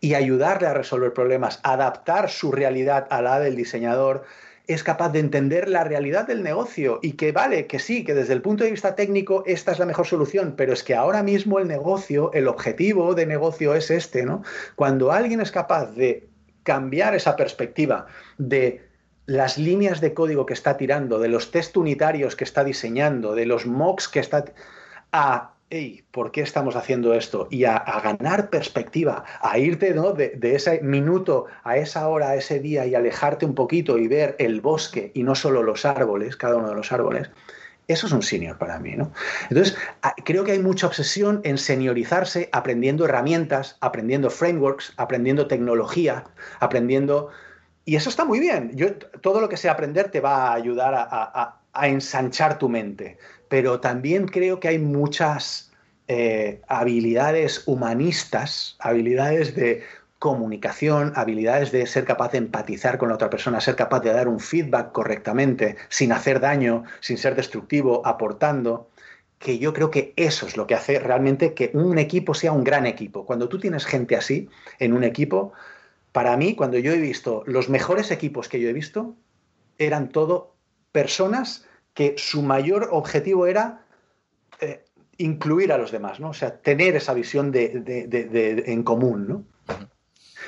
y 0.01 0.15
ayudarle 0.15 0.69
a 0.69 0.75
resolver 0.75 1.13
problemas, 1.13 1.59
adaptar 1.65 2.31
su 2.31 2.53
realidad 2.53 3.09
a 3.11 3.21
la 3.21 3.41
del 3.41 3.57
diseñador, 3.57 4.23
es 4.67 4.83
capaz 4.83 5.11
de 5.11 5.21
entender 5.21 5.69
la 5.69 5.85
realidad 5.85 6.27
del 6.27 6.43
negocio 6.43 6.99
y 7.03 7.13
que 7.13 7.33
vale, 7.33 7.67
que 7.67 7.79
sí, 7.79 8.05
que 8.05 8.15
desde 8.15 8.33
el 8.33 8.43
punto 8.43 8.65
de 8.65 8.71
vista 8.71 8.95
técnico 8.95 9.45
esta 9.47 9.73
es 9.73 9.79
la 9.79 9.87
mejor 9.87 10.07
solución, 10.07 10.55
pero 10.57 10.73
es 10.73 10.83
que 10.83 10.95
ahora 10.95 11.23
mismo 11.23 11.59
el 11.59 11.69
negocio, 11.69 12.33
el 12.33 12.49
objetivo 12.49 13.15
de 13.15 13.27
negocio 13.27 13.75
es 13.75 13.91
este, 13.91 14.25
¿no? 14.25 14.43
Cuando 14.75 15.13
alguien 15.13 15.41
es 15.41 15.53
capaz 15.53 15.93
de 15.93 16.29
cambiar 16.65 17.15
esa 17.15 17.37
perspectiva 17.37 18.07
de 18.39 18.83
las 19.27 19.59
líneas 19.59 20.01
de 20.01 20.15
código 20.15 20.47
que 20.47 20.55
está 20.55 20.77
tirando, 20.77 21.19
de 21.19 21.29
los 21.29 21.51
test 21.51 21.77
unitarios 21.77 22.35
que 22.35 22.45
está 22.45 22.65
diseñando, 22.65 23.35
de 23.35 23.47
los 23.47 23.67
mocks 23.67 24.09
que 24.09 24.21
está 24.21 24.45
a 25.13 25.56
hey, 25.71 26.05
¿por 26.13 26.31
qué 26.31 26.43
estamos 26.43 26.77
haciendo 26.77 27.15
esto? 27.15 27.49
Y 27.51 27.65
a, 27.65 27.79
ganar 28.03 28.51
perspectiva, 28.51 29.25
a 29.41 29.59
irte 29.59 29.95
¿no? 29.95 30.13
de, 30.13 30.39
ese 30.43 30.81
minuto 30.81 31.47
a 31.65 31.77
esa 31.77 32.09
hora, 32.09 32.31
a 32.31 32.37
ese 32.37 32.61
día 32.61 32.87
y 32.87 32.95
alejarte 32.95 33.45
un 33.45 33.55
poquito 33.55 33.99
y 33.99 34.07
ver 34.07 34.37
el 34.39 34.61
bosque 34.61 35.11
y 35.15 35.23
no 35.23 35.35
solo 35.35 35.63
los 35.63 35.85
árboles, 35.85 36.37
cada 36.37 36.57
uno 36.57 36.69
de 36.69 36.75
los 36.75 36.93
árboles. 36.93 37.31
Eso 37.89 38.09
es 38.09 38.13
un 38.13 38.23
senior 38.23 38.59
para 38.59 38.81
mí, 38.81 38.97
¿no? 38.97 39.13
Entonces, 39.49 39.77
creo 40.25 40.43
que 40.43 40.53
hay 40.53 40.59
mucha 40.59 40.89
obsesión 40.89 41.41
en 41.45 41.57
seniorizarse 41.57 42.49
aprendiendo 42.51 43.05
herramientas, 43.05 43.77
aprendiendo 43.81 44.29
frameworks, 44.29 44.93
aprendiendo 44.97 45.47
tecnología, 45.47 46.25
aprendiendo... 46.59 47.31
Y 47.85 47.95
eso 47.95 48.11
está 48.11 48.25
muy 48.25 48.41
bien. 48.41 48.73
Yo, 48.75 48.97
todo 48.97 49.41
lo 49.41 49.49
que 49.49 49.57
sea 49.57 49.71
aprender 49.71 50.11
te 50.11 50.21
va 50.21 50.49
a 50.49 50.55
ayudar 50.55 50.95
a 51.73 51.89
ensanchar 51.89 52.59
tu 52.59 52.69
mente 52.69 53.19
pero 53.49 53.81
también 53.81 54.27
creo 54.27 54.61
que 54.61 54.69
hay 54.69 54.79
muchas 54.79 55.73
eh, 56.09 56.61
habilidades 56.69 57.63
humanistas, 57.67 58.77
habilidades 58.79 59.55
de 59.55 59.83
comunicación, 60.19 61.13
habilidades 61.15 61.73
de 61.73 61.87
ser 61.87 62.05
capaz 62.05 62.33
de 62.33 62.39
empatizar 62.39 62.99
con 62.99 63.09
la 63.09 63.17
otra 63.17 63.31
persona, 63.31 63.61
ser 63.61 63.77
capaz 63.77 64.01
de 64.01 64.13
dar 64.13 64.29
un 64.29 64.41
feedback 64.41 64.93
correctamente, 64.93 65.77
sin 65.89 66.13
hacer 66.13 66.41
daño, 66.41 66.85
sin 67.01 67.19
ser 67.19 67.35
destructivo, 67.35 68.07
aportando, 68.07 68.89
que 69.39 69.59
yo 69.59 69.75
creo 69.75 69.91
que 69.91 70.15
eso 70.17 70.47
es 70.47 70.57
lo 70.57 70.67
que 70.67 70.75
hace 70.75 70.99
realmente 70.99 71.53
que 71.53 71.71
un 71.75 71.99
equipo 71.99 72.33
sea 72.33 72.53
un 72.53 72.65
gran 72.65 72.87
equipo. 72.87 73.27
Cuando 73.27 73.49
tú 73.49 73.59
tienes 73.59 73.85
gente 73.85 74.17
así 74.17 74.49
en 74.79 74.95
un 74.95 75.05
equipo, 75.05 75.53
para 76.13 76.37
mí, 76.39 76.55
cuando 76.55 76.79
yo 76.79 76.93
he 76.93 77.01
visto 77.01 77.43
los 77.47 77.69
mejores 77.69 78.11
equipos 78.11 78.49
que 78.49 78.61
yo 78.61 78.71
he 78.71 78.73
visto, 78.73 79.15
eran 79.77 80.09
todo 80.09 80.55
personas 80.93 81.66
que 81.97 82.15
su 82.19 82.43
mayor 82.43 82.91
objetivo 82.93 83.47
era 83.47 83.87
eh, 84.61 84.85
incluir 85.17 85.73
a 85.73 85.79
los 85.79 85.91
demás, 85.91 86.21
¿no? 86.21 86.29
O 86.29 86.35
sea, 86.35 86.59
tener 86.59 86.95
esa 86.95 87.15
visión 87.15 87.51
de, 87.51 88.63
en 88.67 88.83
común, 88.83 89.27
¿no? 89.27 89.45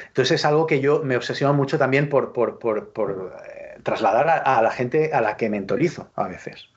Entonces 0.09 0.41
es 0.41 0.45
algo 0.45 0.67
que 0.67 0.81
yo 0.81 1.03
me 1.03 1.17
obsesiono 1.17 1.55
mucho 1.55 1.79
también 1.79 2.11
por, 2.11 2.35
por, 2.35 3.35
eh, 3.49 3.81
trasladar 3.83 4.29
a, 4.45 4.61
la 4.61 4.71
gente 4.71 5.13
a 5.15 5.23
la 5.23 5.39
que 5.39 5.49
mentorizo 5.49 6.11
a 6.15 6.29
veces. 6.29 6.69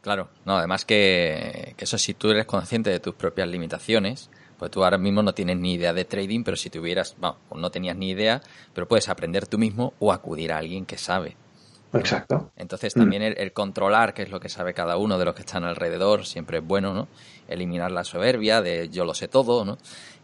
Claro, 0.00 0.30
no, 0.46 0.56
además 0.56 0.86
que, 0.86 1.74
eso 1.76 1.98
si 1.98 2.14
tú 2.14 2.30
eres 2.30 2.46
consciente 2.46 2.88
de 2.88 3.00
tus 3.00 3.14
propias 3.14 3.48
limitaciones, 3.48 4.30
pues 4.58 4.70
tú 4.70 4.82
ahora 4.82 4.96
mismo 4.96 5.22
no 5.22 5.34
tienes 5.34 5.58
ni 5.58 5.74
idea 5.74 5.92
de 5.92 6.06
trading, 6.06 6.42
pero 6.42 6.56
si 6.56 6.70
tuvieras, 6.70 7.16
pues 7.20 7.60
no 7.60 7.70
tenías 7.70 7.96
ni 7.98 8.10
idea, 8.10 8.40
pero 8.72 8.88
puedes 8.88 9.10
aprender 9.10 9.46
tú 9.46 9.58
mismo 9.58 9.92
o 9.98 10.10
acudir 10.10 10.52
a 10.52 10.58
alguien 10.58 10.86
que 10.86 10.96
sabe. 10.96 11.36
Exacto. 11.98 12.50
Entonces 12.56 12.94
también 12.94 13.22
mm. 13.22 13.34
el, 13.36 13.52
controlar 13.52 14.14
qué 14.14 14.22
es 14.22 14.30
lo 14.30 14.40
que 14.40 14.48
sabe 14.48 14.74
cada 14.74 14.96
uno 14.96 15.18
de 15.18 15.24
los 15.24 15.34
que 15.34 15.42
están 15.42 15.64
alrededor 15.64 16.26
siempre 16.26 16.58
es 16.58 16.64
bueno, 16.64 16.94
¿no? 16.94 17.08
Eliminar 17.48 17.90
la 17.92 18.04
soberbia 18.04 18.62
de 18.62 18.88
yo 18.88 19.04
lo 19.04 19.14
sé 19.14 19.28
todo, 19.28 19.64
¿no? 19.64 19.78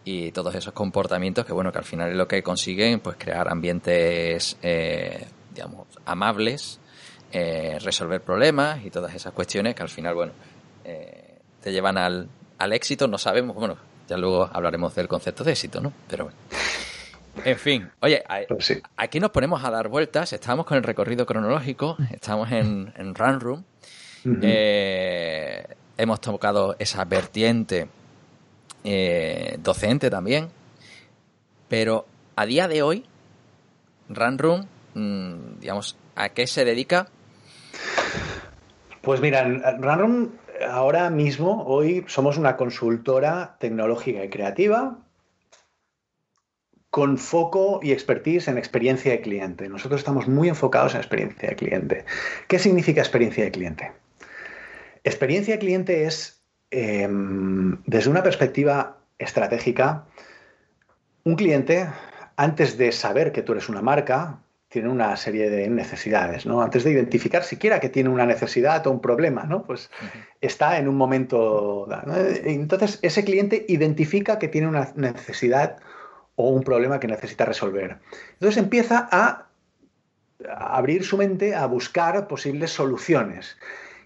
Y 0.04 0.32
todos 0.32 0.54
esos 0.54 0.72
comportamientos 0.72 1.44
que, 1.44 1.52
bueno, 1.52 1.72
que 1.72 1.78
al 1.78 1.84
final 1.84 2.10
es 2.10 2.16
lo 2.16 2.26
que 2.26 2.42
consiguen, 2.42 3.00
pues 3.00 3.16
crear 3.18 3.48
ambientes, 3.48 4.56
eh, 4.62 5.26
digamos, 5.54 5.86
amables, 6.04 6.80
eh, 7.30 7.78
resolver 7.80 8.20
problemas 8.20 8.84
y 8.84 8.90
todas 8.90 9.14
esas 9.14 9.32
cuestiones 9.32 9.74
que 9.74 9.82
al 9.82 9.88
final, 9.88 10.14
bueno, 10.14 10.32
eh, 10.84 11.38
te 11.60 11.72
llevan 11.72 11.98
al, 11.98 12.28
al 12.58 12.72
éxito. 12.72 13.06
No 13.06 13.18
sabemos, 13.18 13.54
bueno, 13.54 13.76
ya 14.08 14.16
luego 14.16 14.50
hablaremos 14.52 14.94
del 14.94 15.08
concepto 15.08 15.44
de 15.44 15.52
éxito, 15.52 15.80
¿no? 15.80 15.92
Pero 16.08 16.24
bueno. 16.24 16.38
En 17.44 17.56
fin, 17.56 17.90
oye, 18.00 18.22
pues 18.48 18.82
aquí 18.96 19.18
nos 19.18 19.30
ponemos 19.30 19.64
a 19.64 19.70
dar 19.70 19.88
vueltas, 19.88 20.32
estamos 20.32 20.66
con 20.66 20.76
el 20.76 20.82
recorrido 20.82 21.24
cronológico, 21.24 21.96
estamos 22.10 22.52
en, 22.52 22.92
Run 23.14 23.40
Room, 23.40 23.64
eh, 24.42 25.64
hemos 25.96 26.20
tocado 26.20 26.76
esa 26.78 27.04
vertiente 27.04 27.88
docente 29.58 30.10
también, 30.10 30.48
pero 31.68 32.06
a 32.36 32.46
día 32.46 32.68
de 32.68 32.82
hoy, 32.82 33.04
Run 34.08 34.38
Room, 34.38 34.66
mm, 34.94 35.60
digamos, 35.60 35.96
¿a 36.14 36.28
qué 36.28 36.46
se 36.46 36.64
dedica? 36.64 37.08
Pues 39.00 39.20
mira, 39.20 39.44
Runroom 39.78 40.30
ahora 40.68 41.10
mismo, 41.10 41.64
hoy 41.66 42.04
somos 42.06 42.38
una 42.38 42.56
consultora 42.56 43.56
tecnológica 43.58 44.24
y 44.24 44.30
creativa 44.30 44.98
con 46.92 47.16
foco 47.16 47.80
y 47.82 47.90
expertise 47.90 48.48
en 48.48 48.58
experiencia 48.58 49.12
de 49.12 49.22
cliente. 49.22 49.66
Nosotros 49.66 50.02
estamos 50.02 50.28
muy 50.28 50.50
enfocados 50.50 50.92
en 50.92 51.00
experiencia 51.00 51.48
de 51.48 51.56
cliente. 51.56 52.04
¿Qué 52.48 52.58
significa 52.58 53.00
experiencia 53.00 53.42
de 53.44 53.50
cliente? 53.50 53.92
Experiencia 55.02 55.54
de 55.54 55.58
cliente 55.58 56.04
es, 56.04 56.42
em, 56.70 57.82
desde 57.86 58.10
una 58.10 58.22
perspectiva 58.22 58.98
estratégica, 59.18 60.04
un 61.24 61.36
cliente, 61.36 61.88
antes 62.36 62.76
de 62.76 62.92
saber 62.92 63.32
que 63.32 63.40
tú 63.40 63.52
eres 63.52 63.70
una 63.70 63.80
marca, 63.80 64.40
tiene 64.68 64.90
una 64.90 65.16
serie 65.16 65.48
de 65.48 65.70
necesidades, 65.70 66.44
¿no? 66.44 66.60
Antes 66.60 66.84
de 66.84 66.90
identificar 66.90 67.42
siquiera 67.42 67.80
que 67.80 67.88
tiene 67.88 68.10
una 68.10 68.26
necesidad 68.26 68.86
o 68.86 68.90
un 68.90 69.00
problema, 69.00 69.44
¿no? 69.44 69.62
Pues 69.62 69.90
está 70.42 70.76
en 70.76 70.88
un 70.88 70.96
momento... 70.96 71.88
Entonces, 72.44 72.98
ese 73.00 73.24
cliente 73.24 73.64
identifica 73.66 74.38
que 74.38 74.48
tiene 74.48 74.68
una 74.68 74.92
necesidad 74.94 75.78
o 76.42 76.50
un 76.50 76.62
problema 76.62 77.00
que 77.00 77.08
necesita 77.08 77.44
resolver. 77.44 77.98
Entonces 78.34 78.62
empieza 78.62 79.08
a, 79.10 79.48
abrir 80.48 81.04
su 81.04 81.16
mente 81.16 81.54
a 81.54 81.66
buscar 81.66 82.26
posibles 82.26 82.70
soluciones. 82.72 83.56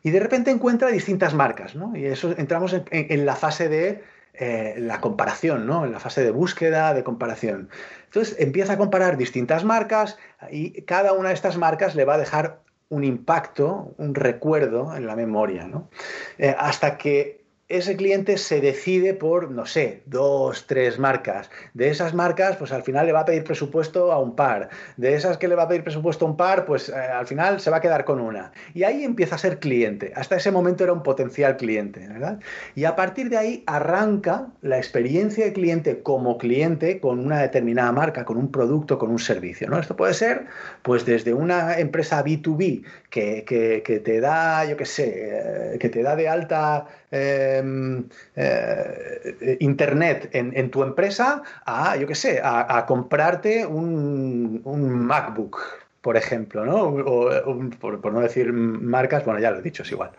Y 0.02 0.10
de 0.10 0.20
repente 0.20 0.50
encuentra 0.50 0.88
distintas 0.88 1.34
marcas, 1.34 1.74
¿no? 1.74 1.96
Y 1.96 2.06
eso 2.06 2.32
entramos 2.36 2.76
en 2.90 3.26
la 3.26 3.34
fase 3.34 3.68
de 3.68 4.04
eh, 4.38 4.74
la 4.76 5.00
comparación, 5.00 5.66
¿no? 5.66 5.86
En 5.86 5.92
la 5.92 5.98
fase 5.98 6.22
de 6.22 6.30
búsqueda, 6.30 6.92
de 6.92 7.02
comparación. 7.02 7.70
Entonces 8.04 8.36
empieza 8.38 8.74
a 8.74 8.76
comparar 8.78 9.16
distintas 9.16 9.64
marcas 9.64 10.18
y 10.50 10.82
cada 10.82 11.14
una 11.14 11.28
de 11.30 11.34
estas 11.34 11.56
marcas 11.56 11.94
le 11.94 12.04
va 12.04 12.14
a 12.14 12.18
dejar 12.18 12.60
un 12.90 13.02
impacto, 13.02 13.94
un 13.96 14.14
recuerdo 14.14 14.94
en 14.94 15.06
la 15.06 15.16
memoria, 15.16 15.66
¿no? 15.66 15.88
Eh, 16.36 16.54
hasta 16.58 16.98
que 16.98 17.45
ese 17.68 17.96
cliente 17.96 18.38
se 18.38 18.60
decide 18.60 19.12
por, 19.12 19.50
no 19.50 19.66
sé, 19.66 20.02
dos, 20.06 20.66
tres 20.68 21.00
marcas. 21.00 21.50
De 21.74 21.88
esas 21.88 22.14
marcas, 22.14 22.56
pues 22.56 22.70
al 22.70 22.84
final 22.84 23.06
le 23.06 23.12
va 23.12 23.20
a 23.20 23.24
pedir 23.24 23.42
presupuesto 23.42 24.12
a 24.12 24.20
un 24.20 24.36
par. 24.36 24.68
De 24.96 25.14
esas 25.14 25.36
que 25.36 25.48
le 25.48 25.56
va 25.56 25.64
a 25.64 25.68
pedir 25.68 25.82
presupuesto 25.82 26.26
a 26.26 26.28
un 26.28 26.36
par, 26.36 26.64
pues 26.64 26.88
eh, 26.88 26.94
al 26.94 27.26
final 27.26 27.58
se 27.58 27.70
va 27.70 27.78
a 27.78 27.80
quedar 27.80 28.04
con 28.04 28.20
una. 28.20 28.52
Y 28.72 28.84
ahí 28.84 29.02
empieza 29.02 29.34
a 29.34 29.38
ser 29.38 29.58
cliente. 29.58 30.12
Hasta 30.14 30.36
ese 30.36 30.52
momento 30.52 30.84
era 30.84 30.92
un 30.92 31.02
potencial 31.02 31.56
cliente, 31.56 32.06
¿verdad? 32.06 32.38
Y 32.76 32.84
a 32.84 32.94
partir 32.94 33.30
de 33.30 33.36
ahí 33.36 33.64
arranca 33.66 34.46
la 34.62 34.76
experiencia 34.76 35.44
de 35.44 35.52
cliente 35.52 36.02
como 36.02 36.38
cliente 36.38 37.00
con 37.00 37.18
una 37.18 37.42
determinada 37.42 37.90
marca, 37.90 38.24
con 38.24 38.36
un 38.36 38.52
producto, 38.52 38.96
con 38.96 39.10
un 39.10 39.18
servicio, 39.18 39.68
¿no? 39.68 39.80
Esto 39.80 39.96
puede 39.96 40.14
ser, 40.14 40.46
pues 40.82 41.04
desde 41.04 41.34
una 41.34 41.78
empresa 41.80 42.24
B2B 42.24 42.84
que, 43.10 43.44
que 43.44 44.00
te 44.00 44.20
da, 44.20 44.64
yo 44.66 44.76
qué 44.76 44.84
sé, 44.84 45.74
eh, 45.74 45.78
que 45.80 45.88
te 45.88 46.02
da 46.02 46.14
de 46.14 46.28
alta 46.28 46.86
Em, 47.10 48.04
eh, 48.34 49.56
internet 49.60 50.28
en, 50.32 50.70
tu 50.70 50.82
empresa 50.82 51.42
a, 51.64 51.96
yo 51.96 52.06
qué 52.06 52.16
sé, 52.16 52.40
a, 52.42 52.84
comprarte 52.86 53.64
un, 53.64 54.60
MacBook, 55.06 55.60
por 56.00 56.16
ejemplo, 56.16 56.64
¿no? 56.64 56.82
O, 56.82 57.70
por, 57.78 58.12
no 58.12 58.20
decir 58.20 58.52
marcas, 58.52 59.24
bueno, 59.24 59.38
ya 59.38 59.52
lo 59.52 59.58
he 59.58 59.62
dicho, 59.62 59.84
es 59.84 59.92
igual. 59.92 60.10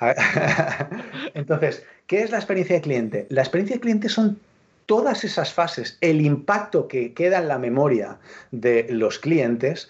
Entonces, 1.34 1.84
¿qué 2.08 2.22
es 2.22 2.30
la 2.30 2.38
experiencia 2.38 2.76
de 2.76 2.82
cliente? 2.82 3.26
La 3.30 3.42
experiencia 3.42 3.76
de 3.76 3.80
cliente 3.80 4.08
son 4.08 4.40
todas 4.86 5.22
esas 5.22 5.52
fases, 5.52 5.98
el 6.00 6.20
impacto 6.22 6.88
que 6.88 7.12
queda 7.12 7.38
en 7.38 7.48
la 7.48 7.58
memoria 7.58 8.16
de 8.50 8.86
los 8.90 9.18
clientes 9.18 9.88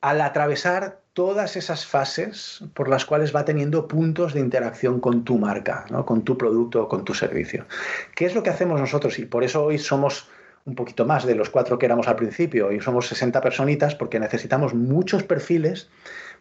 al 0.00 0.20
atravesar 0.20 1.03
todas 1.14 1.56
esas 1.56 1.86
fases 1.86 2.62
por 2.74 2.88
las 2.88 3.04
cuales 3.04 3.34
va 3.34 3.44
teniendo 3.44 3.88
puntos 3.88 4.34
de 4.34 4.40
interacción 4.40 5.00
con 5.00 5.24
tu 5.24 5.38
marca, 5.38 5.86
con 6.04 6.22
tu 6.22 6.36
producto 6.36 6.82
o 6.82 6.88
con 6.88 7.04
tu 7.04 7.14
servicio. 7.14 7.66
¿Qué 8.14 8.26
es 8.26 8.34
lo 8.34 8.42
que 8.42 8.50
hacemos 8.50 8.80
nosotros? 8.80 9.18
Y 9.20 9.24
por 9.24 9.44
eso 9.44 9.64
hoy 9.64 9.78
somos 9.78 10.28
un 10.66 10.74
poquito 10.74 11.04
más 11.06 11.24
de 11.24 11.34
los 11.34 11.50
cuatro 11.50 11.78
que 11.78 11.86
éramos 11.86 12.08
al 12.08 12.16
principio, 12.16 12.72
y 12.72 12.80
somos 12.80 13.06
60 13.08 13.40
personitas 13.40 13.94
porque 13.94 14.18
necesitamos 14.18 14.74
muchos 14.74 15.22
perfiles 15.22 15.88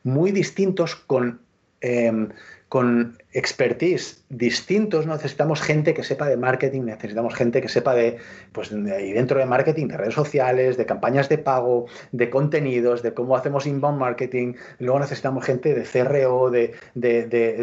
muy 0.03 0.31
distintos 0.31 0.95
con 0.95 1.41
em, 1.81 2.29
con 2.73 3.19
expertise 3.33 4.23
distintos, 4.29 5.05
necesitamos 5.05 5.61
gente 5.61 5.93
que 5.93 6.03
sepa 6.03 6.27
de 6.27 6.37
marketing, 6.37 6.85
necesitamos 6.85 7.35
gente 7.35 7.61
que 7.61 7.69
sepa 7.69 7.93
de, 7.93 8.17
pues, 8.51 8.71
y 8.71 9.11
dentro 9.13 9.37
de 9.37 9.45
marketing, 9.45 9.89
de 9.89 9.97
redes 9.97 10.15
sociales, 10.15 10.75
de 10.75 10.87
campañas 10.87 11.29
de 11.29 11.37
pago, 11.37 11.85
de 12.11 12.31
contenidos, 12.31 13.03
de 13.03 13.13
cómo 13.13 13.37
hacemos 13.37 13.67
inbound 13.67 13.99
marketing, 13.99 14.55
luego 14.79 15.01
necesitamos 15.01 15.45
gente 15.45 15.75
de 15.75 15.83
CRO, 15.83 16.49
de, 16.49 16.73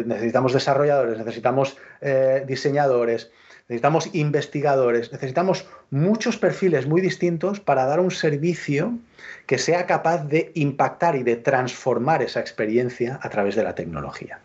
necesitamos 0.05 0.53
desarrolladores, 0.53 1.17
necesitamos 1.17 1.75
eh, 1.99 2.45
diseñadores, 2.47 3.31
necesitamos 3.67 4.15
investigadores, 4.15 5.11
necesitamos 5.11 5.67
muchos 5.89 6.37
perfiles 6.37 6.87
muy 6.87 7.01
distintos 7.01 7.59
para 7.59 7.83
dar 7.83 7.99
un 7.99 8.11
servicio 8.11 8.97
que 9.45 9.57
sea 9.57 9.85
capaz 9.87 10.23
de 10.29 10.53
impactar 10.55 11.17
y 11.17 11.23
de 11.23 11.35
transformar 11.35 12.21
esa 12.21 12.39
experiencia 12.39 13.19
a 13.21 13.27
través 13.27 13.57
de 13.57 13.63
la 13.63 13.75
tecnología. 13.75 14.39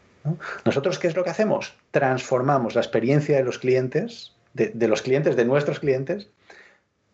Nosotros, 0.65 0.99
¿qué 0.99 1.09
es 1.09 1.17
lo 1.17 1.25
que 1.25 1.31
hacemos? 1.31 1.75
Transformamos 1.91 2.75
la 2.75 2.81
experiencia 2.81 3.37
de 3.37 3.45
los 3.45 3.59
clientes, 3.59 4.33
de, 4.55 4.89
los 4.89 5.03
clientes, 5.03 5.37
de 5.37 5.45
nuestros 5.45 5.81
clientes, 5.81 6.29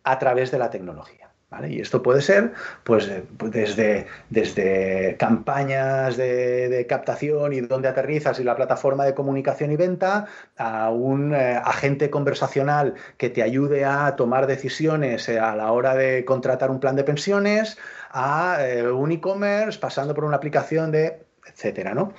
a 0.04 0.18
través 0.18 0.50
de 0.50 0.58
la 0.58 0.70
tecnología. 0.70 1.22
Y 1.68 1.80
esto 1.80 2.02
puede 2.02 2.22
ser 2.22 2.52
pues, 2.82 3.08
eh, 3.08 3.24
pues, 3.36 3.52
desde, 3.52 4.06
desde 4.30 5.16
campañas 5.18 6.16
de, 6.16 6.86
captación 6.88 7.52
y 7.52 7.60
donde 7.60 7.88
aterrizas 7.88 8.40
y 8.40 8.44
la 8.44 8.56
plataforma 8.56 9.04
de 9.04 9.14
comunicación 9.14 9.70
y 9.70 9.76
venta, 9.76 10.26
a 10.56 10.90
un 10.90 11.34
eh, 11.34 11.60
agente 11.62 12.10
conversacional 12.10 12.94
que 13.18 13.30
te 13.30 13.42
ayude 13.42 13.84
a 13.84 14.16
tomar 14.16 14.46
decisiones 14.46 15.28
eh, 15.28 15.38
a 15.38 15.54
la 15.54 15.70
hora 15.72 15.94
de 15.94 16.24
contratar 16.24 16.70
un 16.70 16.80
plan 16.80 16.96
de 16.96 17.04
pensiones, 17.04 17.78
a 18.10 18.58
un 18.94 19.12
e-commerce, 19.12 19.78
pasando 19.78 20.14
por 20.14 20.24
una 20.24 20.36
aplicación 20.36 20.90
de 20.90 21.20
etcétera, 21.46 21.94
¿no? 21.94 22.12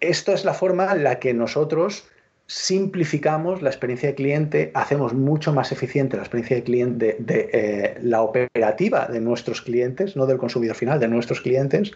Esto 0.00 0.32
es 0.32 0.44
la 0.44 0.54
forma 0.54 0.92
en 0.92 1.04
la 1.04 1.18
que 1.18 1.32
nosotros 1.32 2.08
simplificamos 2.46 3.60
la 3.60 3.70
experiencia 3.70 4.10
de 4.10 4.14
cliente, 4.14 4.70
hacemos 4.74 5.14
mucho 5.14 5.52
más 5.52 5.72
eficiente 5.72 6.16
la 6.16 6.22
experiencia 6.22 6.56
de 6.56 6.62
cliente, 6.62 7.16
de, 7.18 7.50
eh, 7.52 7.98
la 8.02 8.22
operativa 8.22 9.06
de 9.06 9.20
nuestros 9.20 9.62
clientes, 9.62 10.16
no 10.16 10.26
del 10.26 10.38
consumidor 10.38 10.76
final, 10.76 11.00
de 11.00 11.08
nuestros 11.08 11.40
clientes, 11.40 11.92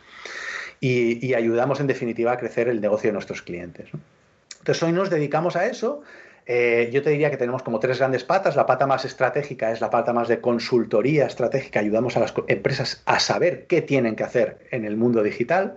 y, 0.80 1.34
ayudamos 1.34 1.78
en 1.80 1.86
definitiva 1.86 2.32
a 2.32 2.38
crecer 2.38 2.68
el 2.68 2.80
negocio 2.80 3.08
de 3.08 3.12
nuestros 3.12 3.42
clientes. 3.42 3.88
Entonces 4.58 4.82
hoy 4.82 4.92
nos 4.92 5.10
dedicamos 5.10 5.54
a 5.54 5.66
eso. 5.66 6.02
Eh, 6.46 6.90
yo 6.92 7.02
te 7.02 7.10
diría 7.10 7.30
que 7.30 7.36
tenemos 7.36 7.62
como 7.62 7.78
tres 7.78 7.98
grandes 7.98 8.24
patas. 8.24 8.56
La 8.56 8.66
pata 8.66 8.86
más 8.86 9.04
estratégica 9.04 9.70
es 9.70 9.80
la 9.80 9.90
pata 9.90 10.12
más 10.12 10.26
de 10.26 10.40
consultoría 10.40 11.26
estratégica. 11.26 11.80
Ayudamos 11.80 12.16
a 12.16 12.20
las 12.20 12.34
empresas 12.48 13.02
a 13.04 13.20
saber 13.20 13.66
qué 13.66 13.82
tienen 13.82 14.16
que 14.16 14.24
hacer 14.24 14.58
en 14.70 14.86
el 14.86 14.96
mundo 14.96 15.22
digital. 15.22 15.76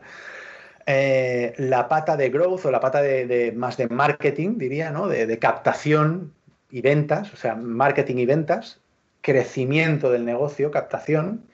Eh, 0.86 1.53
la 1.57 1.88
pata 1.88 2.17
de 2.17 2.29
growth 2.29 2.65
o 2.65 2.71
la 2.71 2.79
pata 2.79 3.01
de, 3.01 3.53
más 3.55 3.77
de 3.77 3.88
marketing, 3.88 4.57
diría, 4.57 4.91
¿no? 4.91 5.07
De, 5.07 5.39
captación 5.39 6.34
y 6.69 6.81
ventas, 6.81 7.34
o 7.34 7.38
sea, 7.38 7.55
marketing 7.55 8.17
y 8.17 8.25
ventas, 8.25 8.79
crecimiento 9.21 10.11
del 10.11 10.25
negocio, 10.25 10.71
captación, 10.71 11.45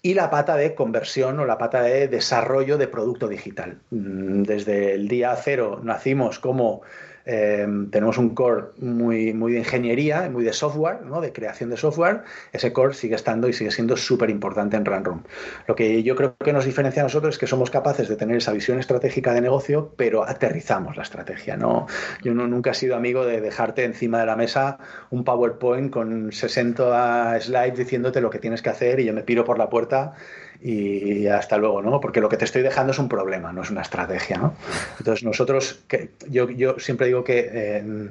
y 0.00 0.14
la 0.14 0.30
pata 0.30 0.56
de 0.56 0.74
conversión 0.74 1.40
o 1.40 1.44
la 1.44 1.58
pata 1.58 1.82
de 1.82 2.08
desarrollo 2.08 2.78
de 2.78 2.88
producto 2.88 3.28
digital. 3.28 3.80
Mm, 3.90 4.44
desde 4.44 4.94
el 4.94 5.08
día 5.08 5.36
cero 5.36 5.80
nacimos 5.82 6.38
como 6.38 6.82
Em, 7.30 7.90
tenemos 7.90 8.16
un 8.16 8.30
core 8.30 8.68
muy, 8.78 9.34
muy 9.34 9.52
de 9.52 9.58
ingeniería, 9.58 10.30
muy 10.30 10.44
de 10.44 10.54
software, 10.54 11.02
¿no? 11.04 11.20
de 11.20 11.30
creación 11.30 11.68
de 11.68 11.76
software. 11.76 12.22
Ese 12.54 12.72
core 12.72 12.94
sigue 12.94 13.16
estando 13.16 13.50
y 13.50 13.52
sigue 13.52 13.70
siendo 13.70 13.98
súper 13.98 14.30
importante 14.30 14.78
en 14.78 14.86
RunRoom. 14.86 15.24
Lo 15.66 15.76
que 15.76 16.02
yo 16.02 16.16
creo 16.16 16.36
que 16.42 16.54
nos 16.54 16.64
diferencia 16.64 17.02
a 17.02 17.04
nosotros 17.04 17.34
es 17.34 17.38
que 17.38 17.46
somos 17.46 17.70
capaces 17.70 18.08
de 18.08 18.16
tener 18.16 18.38
esa 18.38 18.52
visión 18.52 18.78
estratégica 18.78 19.34
de 19.34 19.42
negocio, 19.42 19.92
pero 19.94 20.24
aterrizamos 20.26 20.96
la 20.96 21.02
estrategia. 21.02 21.58
¿no? 21.58 21.86
Yo 22.22 22.32
nunca 22.32 22.70
he 22.70 22.74
sido 22.74 22.96
amigo 22.96 23.26
de 23.26 23.42
dejarte 23.42 23.84
encima 23.84 24.20
de 24.20 24.24
la 24.24 24.34
mesa 24.34 24.78
un 25.10 25.22
PowerPoint 25.22 25.92
con 25.92 26.32
60 26.32 27.40
slides 27.40 27.76
diciéndote 27.76 28.22
lo 28.22 28.30
que 28.30 28.38
tienes 28.38 28.62
que 28.62 28.70
hacer 28.70 29.00
y 29.00 29.04
yo 29.04 29.12
me 29.12 29.22
piro 29.22 29.44
por 29.44 29.58
la 29.58 29.68
puerta 29.68 30.14
y 30.60 31.26
hasta 31.28 31.56
luego, 31.56 31.82
¿no? 31.82 32.00
Porque 32.00 32.20
lo 32.20 32.28
que 32.28 32.36
te 32.36 32.44
estoy 32.44 32.62
dejando 32.62 32.92
es 32.92 32.98
un 32.98 33.08
problema, 33.08 33.52
no 33.52 33.62
es 33.62 33.70
una 33.70 33.82
estrategia, 33.82 34.38
¿no? 34.38 34.54
Entonces 34.98 35.24
nosotros, 35.24 35.84
yo, 36.28 36.50
yo 36.50 36.78
siempre 36.78 37.06
digo 37.06 37.17
que 37.24 37.50
eh, 37.52 38.10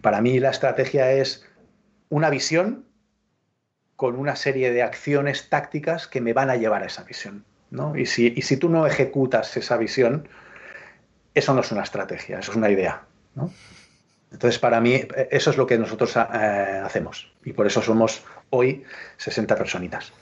para 0.00 0.20
mí 0.20 0.38
la 0.40 0.50
estrategia 0.50 1.12
es 1.12 1.46
una 2.08 2.30
visión 2.30 2.86
con 3.96 4.16
una 4.16 4.36
serie 4.36 4.72
de 4.72 4.82
acciones 4.82 5.48
tácticas 5.48 6.08
que 6.08 6.20
me 6.20 6.32
van 6.32 6.50
a 6.50 6.56
llevar 6.56 6.82
a 6.82 6.86
esa 6.86 7.04
visión, 7.04 7.44
¿no? 7.70 7.96
Y 7.96 8.06
si, 8.06 8.32
y 8.36 8.42
si 8.42 8.56
tú 8.56 8.68
no 8.68 8.86
ejecutas 8.86 9.56
esa 9.56 9.76
visión, 9.76 10.28
eso 11.34 11.54
no 11.54 11.60
es 11.60 11.70
una 11.72 11.82
estrategia, 11.82 12.38
eso 12.38 12.50
es 12.50 12.56
una 12.56 12.70
idea, 12.70 13.04
¿no? 13.34 13.52
Entonces, 14.32 14.58
para 14.58 14.80
mí, 14.80 15.02
eso 15.30 15.50
es 15.50 15.56
lo 15.56 15.66
que 15.66 15.78
nosotros 15.78 16.16
eh, 16.16 16.20
hacemos. 16.20 17.30
Y 17.44 17.52
por 17.52 17.66
eso 17.66 17.82
somos 17.82 18.24
hoy 18.50 18.82
60 19.18 19.56
personitas. 19.56 20.12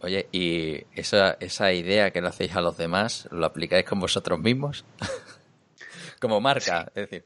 Oye, 0.00 0.28
¿y 0.32 0.84
esa, 0.94 1.36
esa 1.40 1.72
idea 1.72 2.12
que 2.12 2.20
lo 2.20 2.28
hacéis 2.28 2.54
a 2.56 2.60
los 2.60 2.78
demás, 2.78 3.28
lo 3.30 3.44
aplicáis 3.44 3.84
con 3.84 4.00
vosotros 4.00 4.38
mismos? 4.38 4.84
Como 6.20 6.40
marca, 6.40 6.86
es 6.94 7.10
decir. 7.10 7.24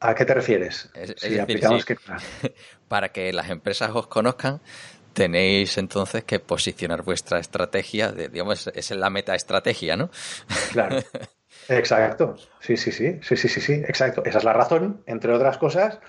¿A 0.00 0.14
qué 0.14 0.24
te 0.24 0.34
refieres? 0.34 0.90
si 1.16 1.38
aplicamos 1.38 1.84
Para 2.88 3.10
que 3.10 3.32
las 3.32 3.50
empresas 3.50 3.90
os 3.94 4.06
conozcan, 4.06 4.60
tenéis 5.12 5.78
entonces 5.78 6.24
que 6.24 6.40
posicionar 6.40 7.02
vuestra 7.02 7.38
estrategia, 7.38 8.10
de, 8.10 8.28
digamos, 8.28 8.66
es 8.74 8.90
la 8.90 9.10
metaestrategia, 9.10 9.96
¿no? 9.96 10.10
Claro. 10.72 10.98
Exacto. 11.68 12.36
Sí, 12.60 12.76
sí, 12.76 12.90
sí, 12.90 13.18
sí, 13.22 13.36
sí, 13.36 13.48
sí, 13.48 13.60
sí, 13.60 13.72
exacto. 13.74 14.24
Esa 14.24 14.38
es 14.38 14.44
la 14.44 14.52
razón, 14.52 15.02
entre 15.06 15.32
otras 15.32 15.58
cosas, 15.58 16.00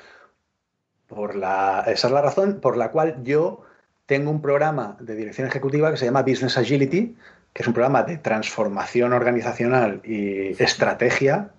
por 1.07 1.35
la, 1.35 1.83
esa 1.87 2.07
es 2.07 2.13
la 2.13 2.21
razón 2.21 2.61
por 2.61 2.77
la 2.77 2.91
cual 2.91 3.23
yo 3.23 3.63
tengo 4.05 4.31
un 4.31 4.41
programa 4.41 4.97
de 4.99 5.15
dirección 5.15 5.47
ejecutiva 5.47 5.91
que 5.91 5.97
se 5.97 6.05
llama 6.05 6.23
Business 6.23 6.57
Agility, 6.57 7.15
que 7.53 7.63
es 7.63 7.67
un 7.67 7.73
programa 7.73 8.03
de 8.03 8.17
transformación 8.17 9.13
organizacional 9.13 10.01
y 10.03 10.61
estrategia. 10.61 11.49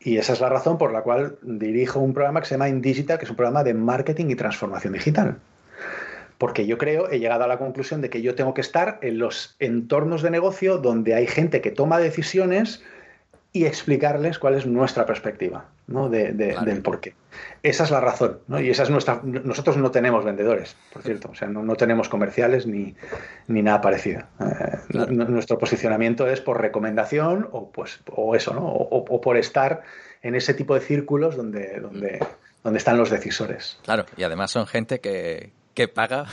Y 0.00 0.18
esa 0.18 0.32
es 0.32 0.40
la 0.40 0.48
razón 0.48 0.78
por 0.78 0.92
la 0.92 1.02
cual 1.02 1.38
dirijo 1.42 2.00
un 2.00 2.14
programa 2.14 2.40
que 2.40 2.46
se 2.46 2.54
llama 2.54 2.68
InDigital, 2.68 3.18
que 3.18 3.24
es 3.24 3.30
un 3.30 3.36
programa 3.36 3.64
de 3.64 3.74
marketing 3.74 4.26
y 4.30 4.34
transformación 4.34 4.92
digital. 4.92 5.38
Porque 6.38 6.66
yo 6.66 6.78
creo, 6.78 7.10
he 7.10 7.18
llegado 7.18 7.44
a 7.44 7.48
la 7.48 7.58
conclusión 7.58 8.00
de 8.00 8.10
que 8.10 8.22
yo 8.22 8.36
tengo 8.36 8.54
que 8.54 8.60
estar 8.60 8.98
en 9.02 9.18
los 9.18 9.56
entornos 9.58 10.22
de 10.22 10.30
negocio 10.30 10.78
donde 10.78 11.14
hay 11.14 11.26
gente 11.26 11.60
que 11.60 11.72
toma 11.72 11.98
decisiones 11.98 12.82
y 13.52 13.64
explicarles 13.64 14.38
cuál 14.38 14.54
es 14.54 14.66
nuestra 14.66 15.06
perspectiva 15.06 15.66
¿no? 15.86 16.08
de, 16.08 16.32
del 16.32 16.82
por 16.82 17.00
qué. 17.00 17.14
Esa 17.62 17.84
es 17.84 17.90
la 17.90 18.00
razón, 18.00 18.40
¿no? 18.46 18.60
Y 18.60 18.70
esa 18.70 18.82
es 18.82 18.90
nuestra. 18.90 19.20
Nosotros 19.22 19.76
no 19.76 19.90
tenemos 19.90 20.24
vendedores, 20.24 20.76
por 20.92 21.02
cierto, 21.02 21.30
o 21.30 21.34
sea, 21.34 21.48
no, 21.48 21.74
tenemos 21.76 22.08
comerciales 22.08 22.66
ni, 22.66 22.94
ni 23.46 23.62
nada 23.62 23.80
parecido. 23.80 24.22
Eh, 24.40 25.06
nuestro 25.10 25.58
posicionamiento 25.58 26.26
es 26.26 26.40
por 26.40 26.60
recomendación 26.60 27.48
o 27.52 27.70
pues 27.70 28.00
o 28.14 28.34
eso, 28.34 28.52
¿no? 28.52 28.66
O, 28.66 29.20
por 29.20 29.36
estar 29.36 29.82
en 30.22 30.34
ese 30.34 30.52
tipo 30.54 30.74
de 30.74 30.80
círculos 30.80 31.36
donde, 31.36 31.80
donde, 31.80 32.20
donde 32.62 32.78
están 32.78 32.98
los 32.98 33.10
decisores. 33.10 33.78
Claro, 33.84 34.04
y 34.16 34.24
además 34.24 34.50
son 34.50 34.66
gente 34.66 35.00
que, 35.00 35.52
que 35.78 35.86
paga 35.86 36.26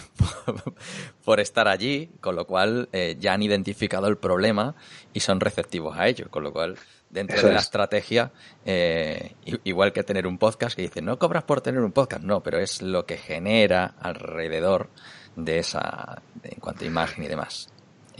por 1.24 1.40
estar 1.40 1.68
allí, 1.68 2.10
con 2.20 2.36
lo 2.36 2.46
cual 2.46 2.90
eh, 2.92 3.16
ya 3.20 3.34
han 3.34 3.44
identificado 3.44 4.08
el 4.08 4.18
problema 4.18 4.76
y 5.14 5.20
son 5.20 5.40
receptivos 5.40 5.98
a 5.98 6.08
ello, 6.08 6.32
con 6.32 6.44
lo 6.44 6.52
cual 6.52 6.78
dentro 7.16 7.48
de 7.48 7.54
la 7.54 7.60
estrategia, 7.60 8.32
eh, 8.66 9.34
igual 9.64 9.94
que 9.94 10.04
tener 10.04 10.28
un 10.28 10.38
podcast 10.38 10.76
que 10.76 10.84
dice, 10.84 11.02
no 11.02 11.18
cobras 11.18 11.44
por 11.44 11.62
tener 11.62 11.82
un 11.82 11.92
podcast, 11.92 12.24
no, 12.24 12.44
pero 12.44 12.60
es 12.60 12.82
lo 12.82 13.06
que 13.06 13.18
genera 13.18 13.96
alrededor 14.00 14.90
de 15.36 15.60
esa, 15.60 16.22
en 16.44 16.60
cuanto 16.60 16.84
a 16.84 16.88
imagen 16.88 17.24
y 17.24 17.28
demás. 17.28 17.70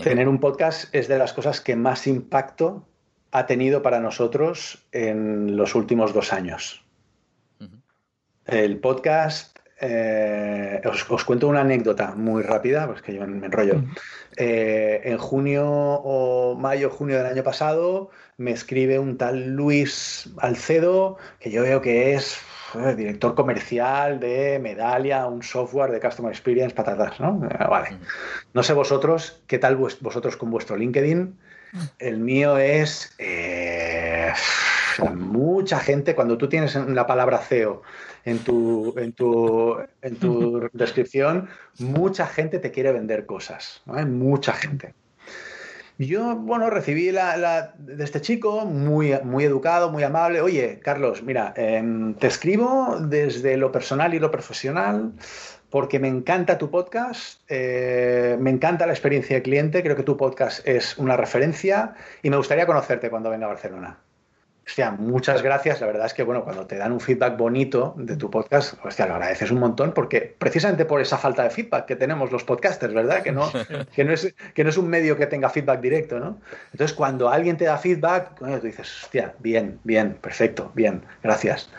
Tener 0.02 0.28
un 0.28 0.40
podcast 0.40 0.94
es 0.96 1.08
de 1.08 1.18
las 1.18 1.34
cosas 1.34 1.62
que 1.62 1.76
más 1.76 2.08
impacto 2.08 2.88
ha 3.32 3.46
tenido 3.46 3.82
para 3.82 4.00
nosotros 4.00 4.86
en 4.92 5.58
los 5.58 5.76
últimos 5.76 6.14
dos 6.14 6.34
años. 6.34 6.84
El 8.46 8.80
podcast, 8.80 9.55
eh, 9.82 10.82
os, 10.86 11.26
cuento 11.26 11.48
una 11.48 11.62
anécdota 11.62 12.16
muy 12.16 12.44
rápida, 12.44 12.88
pues 12.88 13.02
que 13.02 13.14
yo 13.14 13.28
me 13.28 13.46
enrollo. 13.46 13.84
Eh, 14.38 15.02
en 15.04 15.18
junio 15.18 15.66
o 15.68 16.56
mayo, 16.56 16.90
junio 16.90 17.18
del 17.18 17.26
año 17.26 17.44
pasado, 17.44 18.10
me 18.38 18.52
escribe 18.52 19.00
un 19.00 19.18
tal 19.18 19.48
Luis 19.56 20.30
Alcedo, 20.40 21.18
que 21.40 21.52
yo 21.52 21.64
veo 21.64 21.82
que 21.82 22.14
es 22.14 22.38
eh, 22.76 22.96
director 22.96 23.36
comercial 23.36 24.20
de 24.20 24.60
Medalia, 24.60 25.26
un 25.26 25.44
software 25.44 25.92
de 25.92 26.00
Customer 26.00 26.32
Experience, 26.32 26.74
patatas, 26.74 27.20
¿no? 27.20 27.38
Vale. 27.38 27.98
No 28.54 28.64
sé 28.64 28.74
vosotros, 28.74 29.42
¿qué 29.48 29.60
tal 29.60 29.76
vosotros 29.76 30.38
con 30.38 30.52
vuestro 30.52 30.78
LinkedIn? 30.78 31.38
El 32.00 32.20
mío 32.20 32.58
es 32.58 33.14
mucha 35.04 35.80
gente, 35.80 36.16
cuando 36.16 36.38
tú 36.38 36.50
tienes 36.50 36.76
la 36.76 37.08
palabra 37.08 37.40
CEO 37.40 37.82
en 38.24 38.40
tu, 38.40 38.94
en 38.98 39.14
tu, 39.14 39.78
en 40.02 40.16
tu 40.18 40.70
descripción, 40.74 41.50
mucha 41.80 42.28
gente 42.28 42.60
te 42.60 42.72
quiere 42.72 42.92
vender 42.92 43.26
cosas. 43.26 43.82
Mucha 43.86 44.54
gente. 44.54 44.94
Yo, 45.98 46.36
bueno, 46.36 46.70
recibí 46.70 47.10
la, 47.12 47.74
de 47.78 48.04
este 48.04 48.20
chico, 48.20 48.66
muy, 48.66 49.18
muy 49.24 49.46
educado, 49.46 49.90
muy 49.90 50.04
amable. 50.04 50.42
Oye, 50.42 50.80
Carlos, 50.84 51.24
mira, 51.24 51.54
em, 51.56 52.16
te 52.16 52.28
escribo 52.28 52.98
desde 53.00 53.56
lo 53.56 53.72
personal 53.72 54.14
y 54.14 54.20
lo 54.20 54.30
profesional 54.30 55.14
porque 55.70 56.00
me 56.00 56.08
encanta 56.10 56.58
tu 56.58 56.70
podcast, 56.70 57.42
eh, 57.48 58.38
me 58.40 58.50
encanta 58.50 58.86
la 58.86 58.94
experiencia 58.94 59.38
de 59.38 59.42
cliente, 59.42 59.84
creo 59.84 59.96
que 59.96 60.04
tu 60.04 60.18
podcast 60.18 60.66
es 60.68 60.98
una 60.98 61.18
referencia 61.18 61.96
y 62.24 62.30
me 62.30 62.38
gustaría 62.38 62.66
conocerte 62.66 63.10
cuando 63.10 63.30
venga 63.30 63.46
a 63.46 63.50
Barcelona. 63.50 63.98
Hostia, 64.68 64.92
muchas 64.92 65.44
gracias. 65.44 65.80
La 65.80 65.88
verdad 65.88 66.08
es 66.08 66.14
que, 66.16 66.24
bueno, 66.24 66.44
cuando 66.44 66.66
te 66.66 66.76
dan 66.78 66.92
un 66.92 67.00
feedback 67.00 67.38
bonito 67.38 67.94
de 67.98 68.18
tu 68.18 68.32
podcast, 68.32 68.74
hostia, 68.84 69.06
lo 69.06 69.14
agradeces 69.14 69.52
un 69.52 69.60
montón 69.60 69.94
porque 69.94 70.36
precisamente 70.40 70.86
por 70.86 71.00
esa 71.02 71.20
falta 71.20 71.44
de 71.44 71.52
feedback 71.52 71.86
que 71.86 71.96
tenemos 71.96 72.32
los 72.32 72.44
podcasters, 72.44 72.94
¿verdad? 72.94 73.22
Que 73.22 73.32
no, 73.32 73.52
que 73.96 74.04
no, 74.04 74.14
es, 74.14 74.34
que 74.56 74.64
no 74.64 74.72
es 74.72 74.78
un 74.78 74.88
medio 74.88 75.18
que 75.18 75.28
tenga 75.28 75.50
feedback 75.50 75.82
directo, 75.82 76.20
¿no? 76.20 76.42
Entonces, 76.72 76.96
cuando 76.96 77.30
alguien 77.30 77.58
te 77.58 77.66
da 77.66 77.78
feedback, 77.78 78.40
tú 78.40 78.46
dices, 78.46 79.04
hostia, 79.04 79.36
bien, 79.38 79.80
bien, 79.84 80.16
perfecto, 80.16 80.72
bien, 80.74 81.04
gracias. 81.22 81.70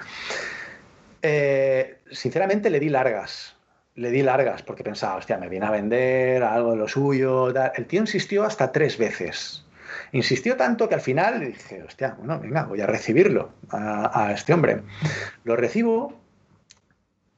Eh, 1.22 1.99
sinceramente, 2.12 2.70
le 2.70 2.78
di 2.78 2.89
largas. 2.89 3.57
Le 3.97 4.11
di 4.11 4.22
largas 4.22 4.62
porque 4.62 4.84
pensaba, 4.84 5.16
hostia, 5.16 5.39
me 5.39 5.49
viene 5.49 5.66
a 5.66 5.70
vender 5.72 6.45
algo 6.45 6.72
de 6.72 6.76
lo 6.76 6.87
suyo. 6.87 7.49
El 7.49 7.87
tío 7.87 8.01
insistió 8.01 8.45
hasta 8.45 8.70
tres 8.70 8.97
veces 8.97 9.66
Insistió 10.13 10.57
tanto 10.57 10.89
que 10.89 10.95
al 10.95 11.01
final 11.01 11.41
dije, 11.41 11.83
hostia, 11.83 12.17
bueno, 12.19 12.41
venga, 12.41 12.65
voy 12.65 12.81
a 12.81 12.87
recibirlo 12.87 13.51
a, 13.71 14.33
este 14.33 14.53
hombre. 14.53 14.83
Lo 15.45 15.57
recibo 15.57 16.21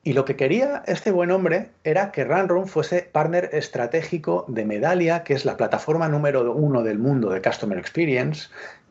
y 0.03 0.13
lo 0.13 0.25
que 0.25 0.37
quería 0.37 0.83
este 0.87 1.11
buen 1.11 1.31
hombre 1.31 1.71
era 1.85 2.13
que 2.13 2.25
Runrun 2.25 2.67
fuese 2.67 3.03
partner 3.03 3.51
estratégico 3.53 4.45
de 4.49 4.65
Medalia, 4.65 5.25
que 5.25 5.35
es 5.35 5.45
la 5.45 5.57
plataforma 5.57 6.09
número 6.09 6.53
uno 6.55 6.83
del 6.83 6.99
mundo 6.99 7.31
de 7.31 7.43
Customer 7.43 7.79
Experience. 7.79 8.49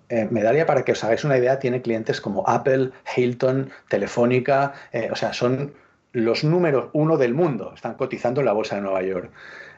Eh, 0.09 0.27
Medalia, 0.29 0.65
para 0.65 0.83
que 0.85 0.93
os 0.93 1.03
hagáis 1.03 1.23
una 1.23 1.37
idea, 1.37 1.59
tiene 1.59 1.81
clientes 1.81 2.21
como 2.21 2.47
Apple, 2.47 2.91
Hilton, 3.15 3.71
Telefónica, 3.89 4.73
eh, 4.91 5.09
o 5.11 5.15
sea, 5.15 5.33
son 5.33 5.73
los 6.13 6.43
números 6.43 6.89
uno 6.93 7.17
del 7.17 7.33
mundo, 7.33 7.73
están 7.75 7.95
cotizando 7.95 8.41
en 8.41 8.45
la 8.45 8.53
bolsa 8.53 8.75
de 8.75 8.81
Nueva 8.81 9.01
York. 9.01 9.31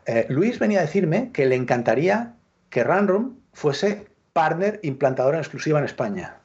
Eh, 0.05 0.25
Luis 0.29 0.59
venía 0.59 0.79
a 0.79 0.83
decirme 0.83 1.31
que 1.31 1.45
le 1.45 1.55
encantaría 1.55 2.35
que 2.69 2.83
Runroom 2.83 3.38
fuese 3.53 4.07
partner 4.33 4.79
implantador 4.83 5.33
en 5.35 5.41
exclusiva 5.41 5.79
en 5.79 5.85
España. 5.85 6.39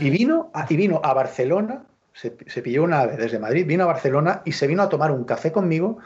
Y 0.00 0.10
vino 0.10 0.50
a, 0.52 0.66
y 0.68 0.76
vino 0.76 1.00
a 1.02 1.14
Barcelona, 1.14 1.86
se, 2.12 2.30
pilló 2.30 2.82
una 2.82 3.00
ave 3.00 3.16
desde 3.16 3.38
Madrid, 3.38 3.66
vino 3.66 3.84
a 3.84 3.86
Barcelona 3.86 4.42
y 4.44 4.52
se 4.52 4.66
vino 4.66 4.82
a 4.82 4.88
tomar 4.88 5.12
un 5.12 5.24
café 5.24 5.52
conmigo. 5.52 5.98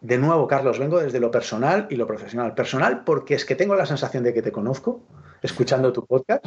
De 0.00 0.16
nuevo, 0.16 0.46
Carlos, 0.46 0.78
vengo 0.78 1.00
desde 1.00 1.20
lo 1.20 1.30
personal 1.30 1.86
y 1.90 1.96
lo 1.96 2.06
profesional. 2.06 2.54
Personal 2.54 3.04
porque 3.04 3.34
es 3.34 3.44
que 3.44 3.56
tengo 3.56 3.74
la 3.74 3.84
sensación 3.84 4.24
de 4.24 4.32
que 4.32 4.42
te 4.42 4.52
conozco, 4.52 5.02
escuchando 5.42 5.92
tu 5.92 6.06
podcast. 6.06 6.44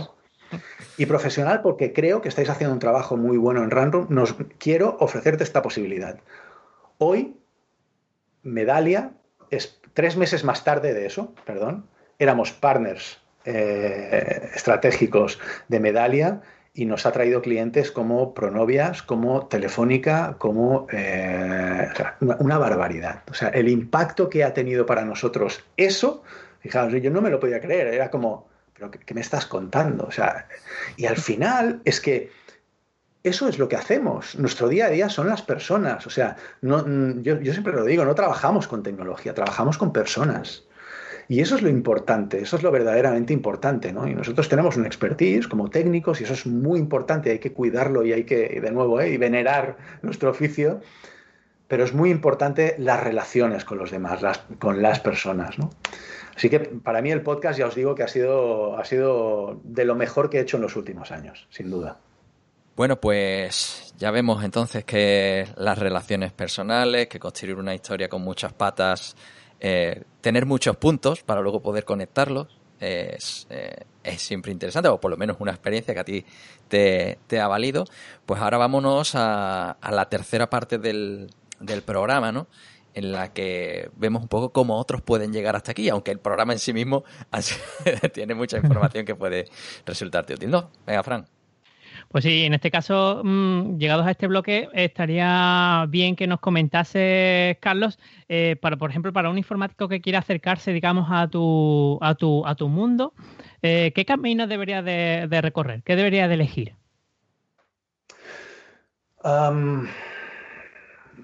y 0.97 1.06
profesional 1.06 1.62
porque 1.62 1.93
creo 1.93 2.22
que 2.22 2.30
estáis 2.30 2.49
haciendo 2.49 2.74
un 2.74 2.80
trabajo 2.80 3.18
muy 3.18 3.38
bueno 3.38 3.64
en 3.64 3.72
Random. 3.72 4.08
Nos 4.10 4.36
quiero 4.58 4.97
ofrecerte 4.99 5.43
esta 5.43 5.62
posibilidad. 5.62 6.20
Hoy, 6.97 7.38
Medalia, 8.41 9.14
es 9.49 9.82
tres 9.94 10.18
meses 10.18 10.44
más 10.44 10.64
tarde 10.64 10.94
de 10.94 11.06
eso, 11.06 11.34
perdón, 11.46 11.88
éramos 12.20 12.52
partners 12.52 13.20
eh, 13.46 14.52
estratégicos 14.56 15.39
de 15.68 15.80
Medalia 15.80 16.41
y 16.74 16.86
nos 16.86 17.06
ha 17.06 17.12
traído 17.12 17.41
clientes 17.41 17.91
como 17.91 18.34
Pronovias, 18.34 19.04
como 19.04 19.48
Telefónica, 19.48 20.38
como 20.39 20.88
eh, 20.91 21.88
una, 22.39 22.58
barbaridad. 22.58 23.22
O 23.30 23.34
sea, 23.34 23.50
el 23.50 23.70
impacto 23.70 24.30
que 24.30 24.44
ha 24.44 24.54
tenido 24.54 24.86
para 24.86 25.06
nosotros 25.06 25.64
eso, 25.78 26.24
fijaos, 26.62 26.91
yo 26.94 27.12
no 27.12 27.22
me 27.22 27.30
lo 27.30 27.39
podía 27.39 27.62
creer, 27.62 27.88
era 27.88 28.10
como, 28.10 28.48
pero 28.74 28.89
¿qué, 28.89 29.14
me 29.14 29.22
estás 29.22 29.46
contando? 29.46 30.06
O 30.06 30.12
sea, 30.12 30.48
y 30.98 31.06
al 31.06 31.18
final 31.18 31.82
es 31.86 32.02
que 32.02 32.32
eso 33.24 33.47
es 33.47 33.57
lo 33.57 33.67
que 33.67 33.78
hacemos. 33.78 34.38
Nuestro 34.38 34.67
día 34.67 34.88
a 34.88 34.89
día 34.89 35.09
son 35.09 35.28
las 35.28 35.41
personas. 35.41 36.05
O 36.05 36.09
sea, 36.09 36.36
no, 36.61 36.86
yo, 37.21 37.39
yo 37.39 37.53
siempre 37.53 37.74
lo 37.74 37.86
digo, 37.86 38.03
no 38.05 38.15
trabajamos 38.15 38.67
con 38.67 38.84
tecnología, 38.84 39.34
trabajamos 39.34 39.78
con 39.78 39.93
personas. 39.93 40.63
Y 41.28 41.39
eso 41.39 41.55
es 41.55 41.61
lo 41.61 41.69
importante, 41.69 42.41
eso 42.41 42.57
es 42.57 42.63
lo 42.63 42.71
verdaderamente 42.71 43.34
importante, 43.34 43.93
¿no? 43.93 44.07
Y 44.07 44.13
nosotros 44.13 44.49
tenemos 44.49 44.76
un 44.76 44.86
expertise 44.86 45.47
como 45.47 45.69
técnicos 45.69 46.19
y 46.19 46.26
eso 46.26 46.34
es 46.34 46.45
muy 46.45 46.80
importante, 46.80 47.32
hay 47.32 47.39
que 47.39 47.53
cuidarlo 47.53 48.03
y 48.03 48.11
hay 48.11 48.26
que, 48.26 48.59
de 48.59 48.71
nuevo, 48.71 48.99
¿eh? 48.99 49.09
y 49.09 49.17
venerar 49.17 49.78
nuestro 50.01 50.30
oficio, 50.30 50.82
pero 51.69 51.86
es 51.86 51.93
muy 51.93 52.09
importante 52.09 52.76
las 52.78 53.01
relaciones 53.01 53.63
con 53.63 53.78
los 53.78 53.89
demás, 53.89 54.21
las, 54.21 54.39
con 54.59 54.82
las 54.82 54.99
personas, 54.99 55.57
¿no? 55.57 55.69
Así 56.36 56.49
que 56.49 56.59
para 56.59 57.01
mí 57.01 57.11
el 57.11 57.21
podcast 57.21 57.57
ya 57.57 57.67
os 57.67 57.76
digo 57.76 57.95
que 57.95 58.03
ha 58.03 58.07
sido, 58.07 58.78
ha 58.78 58.84
sido 58.84 59.61
de 59.63 59.86
lo 59.86 59.95
mejor 59.95 60.30
que 60.30 60.39
he 60.39 60.41
hecho 60.41 60.57
en 60.57 60.63
los 60.63 60.76
últimos 60.76 61.11
años, 61.11 61.47
sin 61.51 61.69
duda. 61.69 61.99
Bueno, 62.76 62.99
pues 62.99 63.93
ya 63.97 64.09
vemos 64.11 64.43
entonces 64.43 64.84
que 64.84 65.47
las 65.57 65.78
relaciones 65.78 66.32
personales, 66.32 67.07
que 67.07 67.19
construir 67.19 67.57
una 67.57 67.76
historia 67.76 68.09
con 68.09 68.21
muchas 68.24 68.53
patas 68.53 69.15
eh, 69.65 70.03
tener 70.19 70.45
muchos 70.45 70.76
puntos 70.76 71.24
para 71.24 71.39
luego 71.39 71.61
poder 71.61 71.86
conectarlos 71.86 72.59
es, 72.82 73.47
eh, 73.49 73.86
es, 74.03 74.21
siempre 74.21 74.51
interesante, 74.51 74.89
o 74.89 74.99
por 74.99 75.09
lo 75.09 75.15
menos 75.15 75.38
una 75.39 75.51
experiencia 75.51 75.93
que 75.93 75.99
a 76.01 76.03
ti 76.03 76.26
te, 76.67 77.39
ha 77.39 77.47
valido. 77.47 77.86
Pues 78.26 78.41
ahora 78.41 78.57
vámonos 78.57 79.15
a, 79.15 79.71
a 79.71 79.91
la 79.91 80.09
tercera 80.09 80.49
parte 80.49 80.80
del, 80.80 81.30
del 81.61 81.82
programa, 81.82 82.34
¿no? 82.34 82.47
en 82.93 83.11
la 83.11 83.34
que 83.34 83.89
vemos 83.95 84.21
un 84.21 84.28
poco 84.28 84.51
cómo 84.51 84.78
otros 84.78 85.01
pueden 85.01 85.32
llegar 85.32 85.55
hasta 85.55 85.71
aquí, 85.71 85.89
aunque 85.89 86.11
el 86.11 86.19
programa 86.19 86.53
en 86.53 86.59
sí 86.59 86.74
mismo 86.74 87.05
tiene 88.13 88.36
mucha 88.36 88.57
información 88.57 89.05
que 89.05 89.15
puede 89.15 89.45
resultarte 89.86 90.34
útil. 90.34 90.51
No, 90.51 90.69
venga, 90.86 91.03
Fran. 91.03 91.26
Pues 92.14 92.26
sí, 92.26 92.43
en 92.43 92.53
este 92.53 92.70
caso, 92.70 93.22
mm, 93.24 93.80
llegados 93.80 94.05
a 94.05 94.11
este 94.11 94.28
bloque, 94.28 94.70
estaría 94.74 95.88
bien 95.89 96.16
que 96.16 96.28
nos 96.28 96.39
comentase, 96.39 97.57
Carlos, 97.59 97.97
eh, 98.30 98.55
para, 98.61 98.78
por 98.78 98.91
ejemplo, 98.91 99.11
para 99.11 99.32
un 99.32 99.39
informático 99.39 99.89
que 99.89 99.99
quiera 99.99 100.20
acercarse, 100.20 100.74
digamos, 100.74 101.07
a 101.09 101.28
tu, 101.28 101.97
a 102.01 102.14
tu, 102.14 102.45
a 102.45 102.53
tu 102.53 102.70
mundo, 102.70 103.16
eh, 103.64 103.93
¿qué 103.95 104.05
camino 104.05 104.45
debería 104.45 104.84
de, 104.84 105.28
recorrer? 105.41 105.82
¿Qué 105.82 105.95
debería 105.95 106.28
de 106.28 106.36
elegir? 106.36 106.76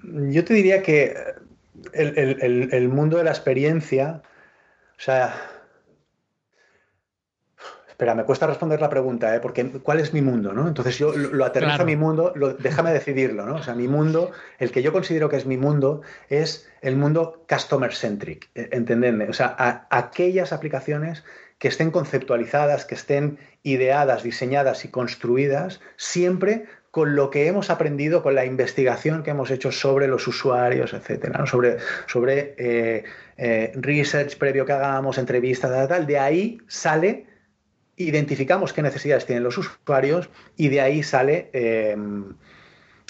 yo 0.02 0.44
te 0.44 0.54
diría 0.54 0.82
que 0.82 1.14
el 1.92 2.88
mundo 2.88 3.18
de 3.18 3.24
la 3.24 3.30
experiencia, 3.30 4.22
o 4.98 5.00
sea, 5.00 5.59
Espera, 8.00 8.14
me 8.14 8.24
cuesta 8.24 8.46
responder 8.46 8.80
la 8.80 8.88
pregunta, 8.88 9.36
¿eh? 9.36 9.40
porque 9.40 9.62
¿cuál 9.82 10.00
es 10.00 10.14
mi 10.14 10.22
mundo? 10.22 10.54
¿no? 10.54 10.66
Entonces 10.66 10.96
yo 10.96 11.12
lo, 11.12 11.44
aterrizo 11.44 11.82
a 11.82 11.84
mi 11.84 11.96
mundo, 11.96 12.32
déjame 12.58 12.94
decidirlo, 12.94 13.44
¿no? 13.44 13.56
O 13.56 13.62
sea, 13.62 13.74
mi 13.74 13.88
mundo, 13.88 14.30
el 14.58 14.70
que 14.70 14.80
yo 14.80 14.90
considero 14.90 15.28
que 15.28 15.36
es 15.36 15.44
mi 15.44 15.58
mundo, 15.58 16.00
es 16.30 16.66
el 16.80 16.96
mundo 16.96 17.44
customer 17.46 17.94
centric, 17.94 18.48
eh, 18.54 18.70
entendedme. 18.72 19.28
O 19.28 19.34
sea, 19.34 19.54
aquellas 19.90 20.54
aplicaciones 20.54 21.24
que 21.58 21.68
estén 21.68 21.90
conceptualizadas, 21.90 22.86
que 22.86 22.94
estén 22.94 23.38
ideadas, 23.64 24.22
diseñadas 24.22 24.86
y 24.86 24.88
construidas 24.88 25.82
siempre 25.98 26.64
con 26.90 27.14
lo 27.14 27.28
que 27.28 27.48
hemos 27.48 27.68
aprendido, 27.68 28.22
con 28.22 28.34
la 28.34 28.46
investigación 28.46 29.22
que 29.22 29.32
hemos 29.32 29.50
hecho 29.50 29.72
sobre 29.72 30.08
los 30.08 30.26
usuarios, 30.26 30.94
etcétera, 30.94 31.44
sobre, 31.44 31.76
sobre 32.06 32.54
eh, 32.56 33.04
eh, 33.36 33.72
research 33.74 34.38
previo 34.38 34.64
que 34.64 34.72
hagamos, 34.72 35.18
entrevistas, 35.18 35.70
tal, 35.70 35.86
tal, 35.86 36.06
de 36.06 36.18
ahí 36.18 36.58
sale 36.66 37.28
identificamos 38.08 38.72
qué 38.72 38.82
necesidades 38.82 39.26
tienen 39.26 39.44
los 39.44 39.58
usuarios 39.58 40.28
y 40.56 40.68
de 40.68 40.80
ahí 40.80 41.02
sale 41.02 41.50
em, 41.52 42.34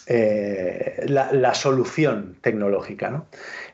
eh, 0.06 1.04
la, 1.06 1.54
solución 1.54 2.36
tecnológica. 2.40 3.24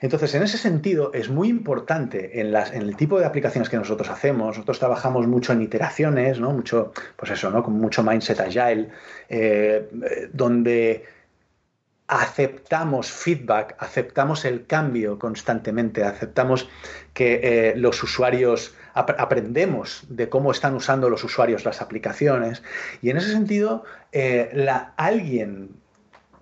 Entonces, 0.01 0.35
en 0.35 0.43
ese 0.43 0.59
sentido, 0.59 1.13
es 1.15 1.31
muy 1.31 1.49
importante 1.49 2.41
en, 2.41 2.55
el 2.55 2.97
tipo 2.97 3.19
de 3.19 3.25
aplicaciones 3.25 3.71
que 3.71 3.77
nosotros 3.77 4.11
hacemos. 4.11 4.49
Nosotros 4.49 4.79
trabajamos 4.79 5.27
mucho 5.27 5.53
en 5.53 5.63
iteraciones, 5.63 6.39
¿no? 6.39 6.51
mucho, 6.51 6.93
pues 7.17 7.31
eso, 7.31 7.51
¿no? 7.51 7.63
con 7.63 7.75
mucho 7.75 8.03
mindset 8.03 8.41
agile, 8.41 8.89
eh, 9.29 9.89
donde 10.33 11.05
aceptamos 12.09 13.11
feedback, 13.11 13.75
aceptamos 13.79 14.45
el 14.45 14.67
cambio 14.67 15.19
constantemente, 15.19 16.05
aceptamos 16.05 16.69
que 17.15 17.41
eh, 17.43 17.75
los 17.77 18.03
usuarios 18.03 18.75
aprendemos 18.97 20.05
de 20.09 20.29
cómo 20.29 20.51
están 20.51 20.75
usando 20.75 21.11
los 21.11 21.23
usuarios 21.23 21.65
las 21.65 21.83
aplicaciones 21.83 22.63
y 23.03 23.11
en 23.11 23.19
ese 23.19 23.31
sentido 23.31 23.85
eh, 24.13 24.51
la, 24.55 24.95
alguien 24.97 25.77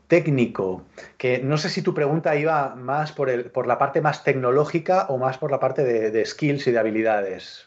técnico, 0.08 0.84
que 1.18 1.40
no 1.40 1.56
sé 1.58 1.68
si 1.68 1.82
tu 1.82 1.94
pregunta 1.94 2.36
iba 2.36 2.74
más 2.76 3.12
por, 3.12 3.30
el, 3.30 3.50
por 3.50 3.66
la 3.66 3.78
parte 3.78 4.00
más 4.00 4.22
tecnológica 4.22 5.06
o 5.08 5.18
más 5.18 5.38
por 5.38 5.50
la 5.50 5.58
parte 5.58 5.82
de, 5.82 6.26
skills 6.26 6.66
y 6.66 6.72
de 6.72 6.78
habilidades. 6.78 7.66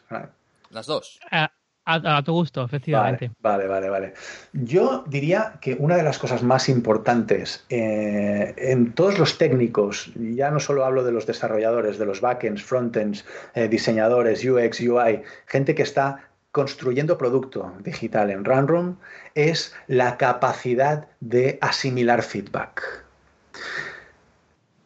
Las 0.70 0.86
dos. 0.86 1.20
Ah, 1.32 1.52
a, 1.88 2.22
tu 2.22 2.34
gusto, 2.34 2.64
efectivamente. 2.64 3.32
Vale, 3.40 3.68
vale, 3.68 3.90
vale, 3.90 4.14
Yo 4.52 5.06
diría 5.08 5.54
que 5.62 5.76
una 5.80 5.96
de 5.96 6.04
las 6.04 6.20
cosas 6.20 6.44
más 6.44 6.68
importantes 6.68 7.66
eh, 7.70 8.54
en 8.58 8.92
todos 8.94 9.18
los 9.18 9.38
técnicos, 9.38 10.12
ya 10.16 10.52
no 10.52 10.60
solo 10.60 10.84
hablo 10.84 11.04
de 11.04 11.14
los 11.14 11.26
desarrolladores, 11.26 11.98
de 11.98 12.06
los 12.06 12.20
backends, 12.20 12.62
frontends, 12.62 13.26
eh, 13.56 13.70
diseñadores, 13.70 14.44
UX, 14.44 14.82
UI, 14.82 15.24
gente 15.46 15.76
que 15.76 15.84
está 15.84 16.30
construyendo 16.52 17.18
producto 17.18 17.74
digital 17.80 18.32
en 18.32 18.44
Runroom, 18.44 18.98
es 19.34 19.74
la 19.88 20.18
capacidad 20.18 21.08
de 21.22 21.58
asimilar 21.62 22.22
feedback 22.22 23.06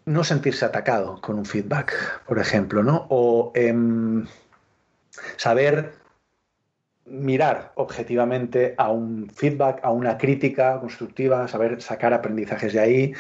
no 0.04 0.24
sentirse 0.24 0.66
atacado 0.66 1.22
con 1.22 1.38
un 1.38 1.46
feedback, 1.46 1.94
por 2.26 2.40
ejemplo, 2.40 2.84
¿no? 2.84 3.06
O 3.10 3.52
em, 3.54 4.26
saber 5.38 5.94
mirar 7.12 7.74
objetivamente 7.76 8.74
a 8.78 8.90
un 8.90 9.30
feedback, 9.30 9.80
a 9.84 9.92
una 9.92 10.18
crítica 10.18 10.80
constructiva, 10.80 11.48
saber 11.48 11.82
sacar 11.82 12.14
aprendizajes 12.14 12.74
de 12.74 12.80
ahí, 12.80 13.14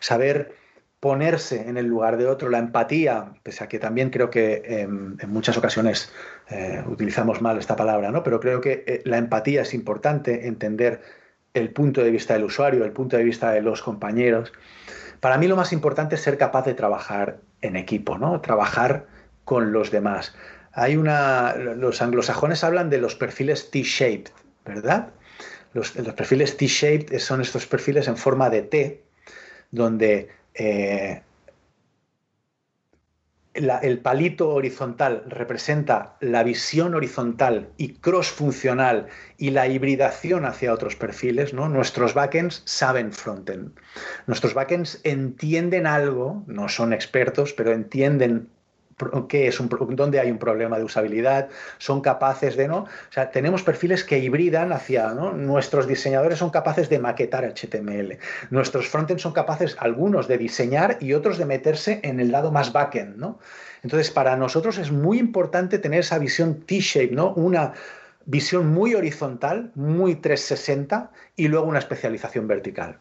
saber 0.00 0.54
ponerse 1.00 1.68
en 1.68 1.76
el 1.76 1.86
lugar 1.86 2.16
de 2.16 2.26
otro, 2.26 2.48
la 2.48 2.58
empatía, 2.58 3.32
pese 3.42 3.64
a 3.64 3.68
que 3.68 3.78
también 3.78 4.10
creo 4.10 4.30
que 4.30 4.62
em, 4.66 5.16
en 5.20 5.30
muchas 5.30 5.56
ocasiones 5.56 6.12
eh, 6.50 6.82
utilizamos 6.86 7.40
mal 7.40 7.56
esta 7.58 7.76
palabra, 7.76 8.10
¿no? 8.10 8.22
pero 8.22 8.40
creo 8.40 8.60
que 8.60 8.84
eh, 8.86 9.02
la 9.04 9.18
empatía 9.18 9.62
es 9.62 9.74
importante, 9.74 10.48
entender 10.48 11.00
el 11.54 11.70
punto 11.70 12.02
de 12.02 12.10
vista 12.10 12.34
del 12.34 12.44
usuario, 12.44 12.84
el 12.84 12.92
punto 12.92 13.16
de 13.16 13.24
vista 13.24 13.52
de 13.52 13.62
los 13.62 13.80
compañeros. 13.80 14.52
Para 15.20 15.38
mí 15.38 15.46
lo 15.46 15.56
más 15.56 15.72
importante 15.72 16.16
es 16.16 16.22
ser 16.22 16.36
capaz 16.36 16.64
de 16.64 16.74
trabajar 16.74 17.38
en 17.62 17.76
equipo, 17.76 18.18
¿no? 18.18 18.40
trabajar 18.40 19.06
con 19.44 19.72
los 19.72 19.90
demás 19.90 20.34
hay 20.78 20.96
una. 20.96 21.54
Los 21.56 22.00
anglosajones 22.00 22.62
hablan 22.62 22.88
de 22.88 22.98
los 22.98 23.16
perfiles 23.16 23.70
T-shaped, 23.70 24.30
¿verdad? 24.64 25.10
Los, 25.74 25.90
perfiles 25.90 26.56
T-shaped 26.56 27.18
son 27.18 27.40
estos 27.40 27.66
perfiles 27.66 28.06
en 28.06 28.16
forma 28.16 28.48
de 28.48 28.62
T, 28.62 29.02
donde 29.72 30.28
eh, 30.54 31.20
el 33.54 33.98
palito 33.98 34.50
horizontal 34.50 35.24
representa 35.26 36.16
la 36.20 36.44
visión 36.44 36.94
horizontal 36.94 37.70
y 37.76 37.94
cross-funcional 37.94 39.08
y 39.36 39.50
la 39.50 39.66
hibridación 39.66 40.44
hacia 40.44 40.72
otros 40.72 40.94
perfiles. 40.94 41.52
Nuestros 41.52 42.14
backends 42.14 42.62
saben 42.66 43.12
frontend. 43.12 43.72
Nuestros 44.28 44.54
backends 44.54 45.00
entienden 45.02 45.88
algo, 45.88 46.44
no 46.46 46.68
son 46.68 46.92
expertos, 46.92 47.52
pero 47.52 47.72
entienden 47.72 48.48
qué 49.28 49.48
es 49.48 49.60
un, 49.60 49.68
dónde 49.90 50.20
hay 50.20 50.30
un 50.30 50.38
problema 50.38 50.78
de 50.78 50.84
usabilidad, 50.84 51.48
son 51.78 52.00
capaces 52.00 52.56
de, 52.56 52.68
¿no? 52.68 52.78
O 52.78 53.12
sea, 53.12 53.30
tenemos 53.30 53.62
perfiles 53.62 54.04
que 54.04 54.18
hibridan 54.18 54.72
hacia, 54.72 55.14
¿no? 55.14 55.32
Nuestros 55.32 55.86
diseñadores 55.86 56.38
son 56.38 56.50
capaces 56.50 56.88
de 56.88 56.98
maquetar 56.98 57.44
HTML, 57.44 58.18
nuestros 58.50 58.88
frontends 58.88 59.22
son 59.22 59.32
capaces, 59.32 59.76
algunos, 59.78 60.28
de 60.28 60.38
diseñar 60.38 60.98
y 61.00 61.14
otros 61.14 61.38
de 61.38 61.44
meterse 61.44 62.00
en 62.02 62.20
el 62.20 62.32
lado 62.32 62.50
más 62.50 62.72
backend, 62.72 63.16
¿no? 63.16 63.38
Entonces, 63.82 64.10
para 64.10 64.36
nosotros 64.36 64.78
es 64.78 64.90
muy 64.90 65.18
importante 65.18 65.78
tener 65.78 66.00
esa 66.00 66.18
visión 66.18 66.60
T-shape, 66.62 67.14
¿no? 67.14 67.32
Una 67.34 67.74
visión 68.28 68.68
muy 68.68 68.94
horizontal, 68.94 69.72
muy 69.74 70.16
360 70.16 71.10
y 71.36 71.48
luego 71.48 71.66
una 71.66 71.78
especialización 71.78 72.46
vertical. 72.46 72.98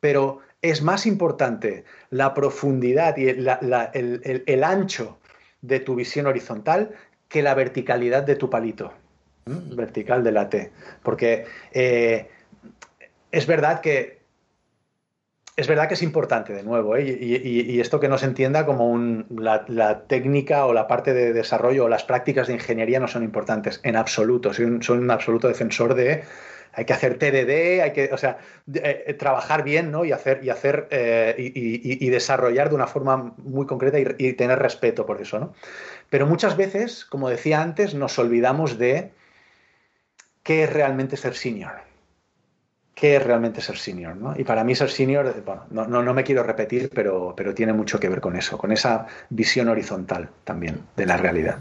Pero 0.00 0.40
es 0.60 0.82
más 0.82 1.06
importante 1.06 1.84
la 2.10 2.34
profundidad 2.34 3.16
y 3.16 3.28
el, 3.28 4.64
ancho 4.64 5.18
de 5.62 5.80
tu 5.80 5.94
visión 5.94 6.26
horizontal 6.26 6.94
que 7.28 7.42
la 7.42 7.54
verticalidad 7.54 8.22
de 8.22 8.36
tu 8.36 8.50
palito, 8.50 8.92
vertical 9.46 10.22
de 10.22 10.32
la 10.32 10.48
T. 10.48 10.72
Porque 11.02 11.46
eh, 11.72 12.28
es 13.30 13.46
verdad 13.46 13.80
que 13.80 14.16
es 15.56 15.68
verdad 15.68 15.88
que 15.88 15.94
es 15.94 16.02
importante, 16.02 16.52
de 16.52 16.62
nuevo, 16.62 16.96
¿eh? 16.96 17.02
y, 17.02 17.80
esto 17.80 17.98
que 17.98 18.08
no 18.08 18.18
se 18.18 18.26
entienda 18.26 18.66
como 18.66 19.24
la, 19.30 20.04
técnica 20.06 20.66
o 20.66 20.74
la 20.74 20.86
parte 20.86 21.14
de 21.14 21.32
desarrollo 21.32 21.86
o 21.86 21.88
las 21.88 22.04
prácticas 22.04 22.46
de 22.46 22.52
ingeniería 22.52 23.00
no 23.00 23.08
son 23.08 23.24
importantes, 23.24 23.80
en 23.82 23.96
absoluto. 23.96 24.52
Soy 24.52 24.66
un, 24.66 25.10
absoluto 25.10 25.48
defensor 25.48 25.94
de 25.94 26.24
hay 26.76 26.84
que 26.84 26.92
hacer 26.92 27.18
TDD, 27.18 27.80
hay 27.82 27.92
que, 27.94 28.10
o 28.12 28.18
sea, 28.18 28.38
eh, 28.74 29.16
trabajar 29.18 29.64
bien, 29.64 29.90
¿no? 29.90 30.04
Y 30.04 30.12
hacer, 30.12 30.44
y 30.44 30.50
hacer 30.50 30.88
eh, 30.90 31.34
y, 31.38 32.08
desarrollar 32.10 32.68
de 32.68 32.74
una 32.74 32.86
forma 32.86 33.32
muy 33.38 33.64
concreta 33.64 33.98
y, 33.98 34.32
tener 34.34 34.58
respeto 34.58 35.06
por 35.06 35.20
eso, 35.20 35.40
¿no? 35.40 35.54
Pero 36.10 36.26
muchas 36.26 36.56
veces, 36.56 37.06
como 37.06 37.30
decía 37.30 37.62
antes, 37.62 37.94
nos 37.94 38.18
olvidamos 38.18 38.76
de 38.76 39.10
qué 40.42 40.64
es 40.64 40.72
realmente 40.72 41.16
ser 41.16 41.34
senior 41.34 41.86
qué 42.94 43.16
es 43.16 43.22
realmente 43.22 43.60
ser 43.60 43.76
senior. 43.76 44.16
¿no? 44.16 44.34
Y 44.38 44.44
para 44.44 44.64
mí 44.64 44.74
ser 44.74 44.88
senior, 44.88 45.42
bueno, 45.44 45.66
no, 45.68 46.02
no, 46.02 46.14
me 46.14 46.24
quiero 46.24 46.42
repetir, 46.42 46.88
pero, 46.94 47.34
pero 47.36 47.52
tiene 47.52 47.74
mucho 47.74 48.00
que 48.00 48.08
ver 48.08 48.22
con 48.22 48.36
eso, 48.36 48.56
con 48.56 48.72
esa 48.72 49.06
visión 49.28 49.68
horizontal 49.68 50.30
también 50.44 50.80
de 50.96 51.04
la 51.04 51.18
realidad. 51.18 51.58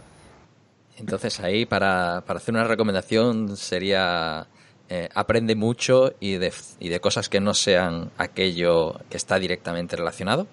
Entonces 0.98 1.42
ahí 1.42 1.66
para, 1.66 2.24
para 2.26 2.38
hacer 2.38 2.54
una 2.54 2.64
recomendación 2.64 3.58
sería 3.58 4.48
eh, 4.88 5.10
aprende 5.16 5.56
mucho 5.56 6.14
y 6.20 6.38
de, 6.38 6.54
y 6.80 6.90
de 6.90 7.00
cosas 7.00 7.28
que 7.28 7.40
no 7.40 7.56
sean 7.56 8.12
aquello 8.18 9.00
que 9.10 9.18
está 9.18 9.40
directamente 9.40 9.96
relacionado 9.96 10.48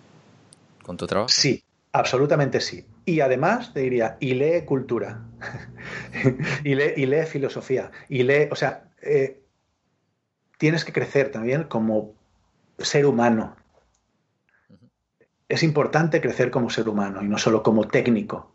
con 0.83 0.97
tu 0.97 1.07
trabajo. 1.07 1.29
Sí, 1.29 1.63
absolutamente 1.93 2.61
sí. 2.61 2.87
Y 3.05 3.21
además 3.21 3.75
te 3.75 3.81
diría, 3.81 4.17
y 4.21 4.35
lee 4.35 4.65
cultura, 4.65 5.23
y, 6.65 6.75
lee, 6.75 6.93
y 6.97 7.07
lee 7.07 7.27
filosofía, 7.27 7.91
y 8.09 8.23
lee, 8.23 8.49
o 8.51 8.57
sea, 8.57 8.85
eh, 9.03 9.43
tienes 10.57 10.85
que 10.85 10.93
crecer 10.93 11.31
también 11.31 11.65
como 11.65 12.15
ser 12.79 13.05
humano. 13.05 13.57
Es 15.49 15.63
importante 15.63 16.23
crecer 16.23 16.51
como 16.51 16.71
ser 16.71 16.89
humano 16.89 17.23
y 17.23 17.29
no 17.29 17.37
solo 17.37 17.63
como 17.63 17.87
técnico. 17.87 18.55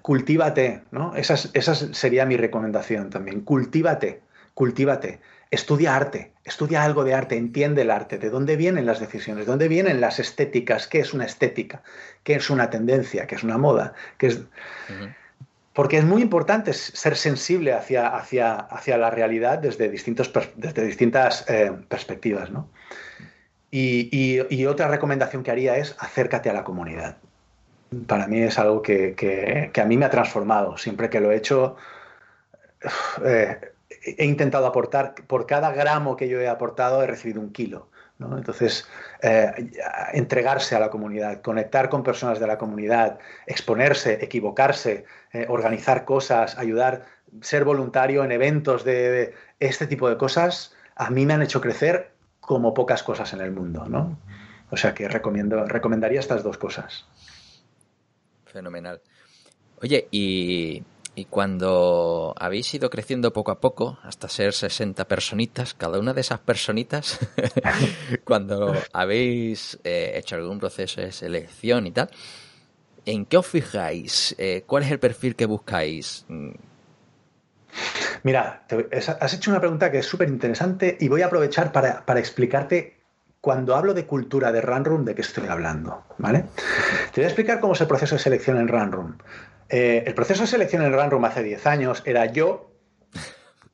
Cultívate, 0.00 0.84
¿no? 0.92 1.14
Esa, 1.14 1.34
esa 1.52 1.74
sería 1.74 2.24
mi 2.24 2.38
recomendación 2.38 3.10
también. 3.10 3.42
Cultívate, 3.42 4.22
cultívate. 4.58 5.20
Estudia 5.52 5.94
arte, 5.94 6.32
estudia 6.44 6.82
algo 6.82 7.04
de 7.04 7.14
arte, 7.14 7.36
entiende 7.36 7.82
el 7.82 7.92
arte, 7.92 8.18
de 8.18 8.28
dónde 8.28 8.56
vienen 8.56 8.86
las 8.86 8.98
decisiones, 8.98 9.46
de 9.46 9.52
dónde 9.52 9.68
vienen 9.68 10.00
las 10.00 10.18
estéticas, 10.18 10.88
qué 10.88 10.98
es 10.98 11.14
una 11.14 11.26
estética, 11.26 11.84
qué 12.24 12.34
es 12.34 12.50
una 12.50 12.68
tendencia, 12.68 13.28
qué 13.28 13.36
es 13.36 13.44
una 13.44 13.56
moda, 13.56 13.94
qué 14.18 14.26
es 14.26 14.40
porque 15.74 15.98
es 15.98 16.04
muy 16.04 16.22
importante 16.22 16.72
ser 16.72 17.14
sensible 17.14 17.72
hacia, 17.72 18.08
hacia, 18.08 18.56
hacia 18.56 18.98
la 18.98 19.10
realidad 19.10 19.60
desde, 19.60 19.88
distintos, 19.88 20.32
desde 20.56 20.84
distintas 20.84 21.48
eh, 21.48 21.70
perspectivas. 21.88 22.50
¿no? 22.50 22.68
Y, 23.70 24.66
otra 24.66 24.88
recomendación 24.88 25.44
que 25.44 25.52
haría 25.52 25.76
es 25.76 25.94
acércate 26.00 26.50
a 26.50 26.52
la 26.52 26.64
comunidad. 26.64 27.18
Para 28.08 28.26
mí 28.26 28.42
es 28.42 28.58
algo 28.58 28.82
que, 28.82 29.70
a 29.72 29.84
mí 29.84 29.96
me 29.96 30.06
ha 30.06 30.10
transformado. 30.10 30.76
Siempre 30.78 31.08
que 31.08 31.20
lo 31.20 31.30
he 31.30 31.36
hecho, 31.36 31.76
eh, 33.24 33.56
he 34.18 34.24
intentado 34.24 34.66
aportar, 34.66 35.14
por 35.26 35.46
cada 35.46 35.72
gramo 35.72 36.16
que 36.16 36.28
yo 36.28 36.40
he 36.40 36.48
aportado, 36.48 37.02
he 37.02 37.06
recibido 37.06 37.40
un 37.40 37.52
kilo. 37.52 37.88
Entonces, 38.20 38.88
eh, 39.22 39.70
entregarse 40.12 40.74
a 40.74 40.80
la 40.80 40.90
comunidad, 40.90 41.40
conectar 41.40 41.88
con 41.88 42.02
personas 42.02 42.40
de 42.40 42.48
la 42.48 42.58
comunidad, 42.58 43.18
exponerse, 43.46 44.18
equivocarse, 44.24 45.04
eh, 45.32 45.46
organizar 45.48 46.04
cosas, 46.04 46.58
ayudar, 46.58 47.06
ser 47.42 47.64
voluntario 47.64 48.24
en 48.24 48.32
eventos 48.32 48.84
de, 48.84 49.34
este 49.60 49.86
tipo 49.86 50.08
de 50.08 50.16
cosas, 50.16 50.74
a 50.96 51.10
mí 51.10 51.26
me 51.26 51.34
han 51.34 51.42
hecho 51.42 51.60
crecer 51.60 52.12
como 52.40 52.74
pocas 52.74 53.04
cosas 53.04 53.32
en 53.34 53.40
el 53.40 53.52
mundo. 53.52 53.86
¿no? 53.86 54.18
O 54.70 54.76
sea 54.76 54.94
que 54.94 55.08
recomiendo, 55.08 55.64
recomendaría 55.66 56.18
estas 56.18 56.42
dos 56.42 56.58
cosas. 56.58 57.06
Fenomenal. 58.46 59.00
Oye, 59.80 60.08
y 60.10 60.82
y 61.18 61.24
cuando 61.24 62.32
habéis 62.38 62.72
ido 62.74 62.90
creciendo 62.90 63.32
poco 63.32 63.50
a 63.50 63.58
poco, 63.58 63.98
hasta 64.04 64.28
ser 64.28 64.52
60 64.52 65.08
personitas, 65.08 65.74
cada 65.74 65.98
una 65.98 66.14
de 66.14 66.20
esas 66.20 66.38
personitas, 66.38 67.18
cuando 68.24 68.72
habéis 68.92 69.80
eh, 69.82 70.12
hecho 70.14 70.36
algún 70.36 70.60
proceso 70.60 71.00
de 71.00 71.10
selección 71.10 71.88
y 71.88 71.90
tal, 71.90 72.08
¿en 73.04 73.26
qué 73.26 73.36
os 73.36 73.48
fijáis? 73.48 74.36
Eh, 74.38 74.62
¿Cuál 74.64 74.84
es 74.84 74.92
el 74.92 75.00
perfil 75.00 75.34
que 75.34 75.46
buscáis? 75.46 76.24
Mira, 78.22 78.64
has 79.20 79.34
hecho 79.34 79.50
una 79.50 79.58
pregunta 79.58 79.90
que 79.90 79.98
es 79.98 80.06
súper 80.06 80.28
interesante 80.28 80.96
y 81.00 81.08
voy 81.08 81.22
a 81.22 81.26
aprovechar 81.26 81.72
para, 81.72 82.06
para, 82.06 82.20
explicarte 82.20 82.96
cuando 83.40 83.74
hablo 83.74 83.92
de 83.92 84.06
cultura 84.06 84.52
de 84.52 84.60
Runroom 84.60 85.04
de 85.04 85.16
qué 85.16 85.22
estoy 85.22 85.48
hablando, 85.48 86.04
¿vale? 86.18 86.44
Te 87.12 87.20
voy 87.20 87.24
a 87.24 87.28
explicar 87.28 87.58
cómo 87.58 87.72
es 87.72 87.80
el 87.80 87.88
proceso 87.88 88.14
de 88.14 88.20
selección 88.20 88.56
en 88.58 88.68
Runroom. 88.68 89.16
Eh, 89.68 90.04
el 90.06 90.14
proceso 90.14 90.42
de 90.42 90.46
selección 90.46 90.82
en 90.82 90.92
el 90.92 91.10
Room 91.10 91.24
hace 91.24 91.42
10 91.42 91.66
años 91.66 92.02
era 92.06 92.26
yo, 92.26 92.72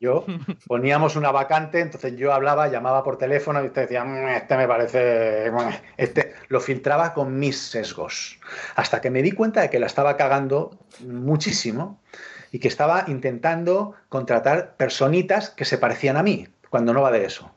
yo, 0.00 0.26
poníamos 0.66 1.16
una 1.16 1.30
vacante, 1.30 1.80
entonces 1.80 2.16
yo 2.16 2.32
hablaba, 2.32 2.68
llamaba 2.68 3.04
por 3.04 3.16
teléfono 3.16 3.62
y 3.62 3.68
usted 3.68 3.82
decía, 3.82 4.04
mm, 4.04 4.28
este 4.28 4.56
me 4.56 4.66
parece, 4.66 5.52
este, 5.96 6.34
lo 6.48 6.60
filtraba 6.60 7.14
con 7.14 7.38
mis 7.38 7.58
sesgos, 7.58 8.40
hasta 8.74 9.00
que 9.00 9.10
me 9.10 9.22
di 9.22 9.32
cuenta 9.32 9.60
de 9.60 9.70
que 9.70 9.78
la 9.78 9.86
estaba 9.86 10.16
cagando 10.16 10.78
muchísimo 11.06 12.02
y 12.50 12.58
que 12.58 12.68
estaba 12.68 13.04
intentando 13.06 13.94
contratar 14.08 14.76
personitas 14.76 15.50
que 15.50 15.64
se 15.64 15.78
parecían 15.78 16.16
a 16.16 16.22
mí, 16.22 16.48
cuando 16.70 16.92
no 16.92 17.02
va 17.02 17.10
de 17.10 17.24
eso. 17.24 17.50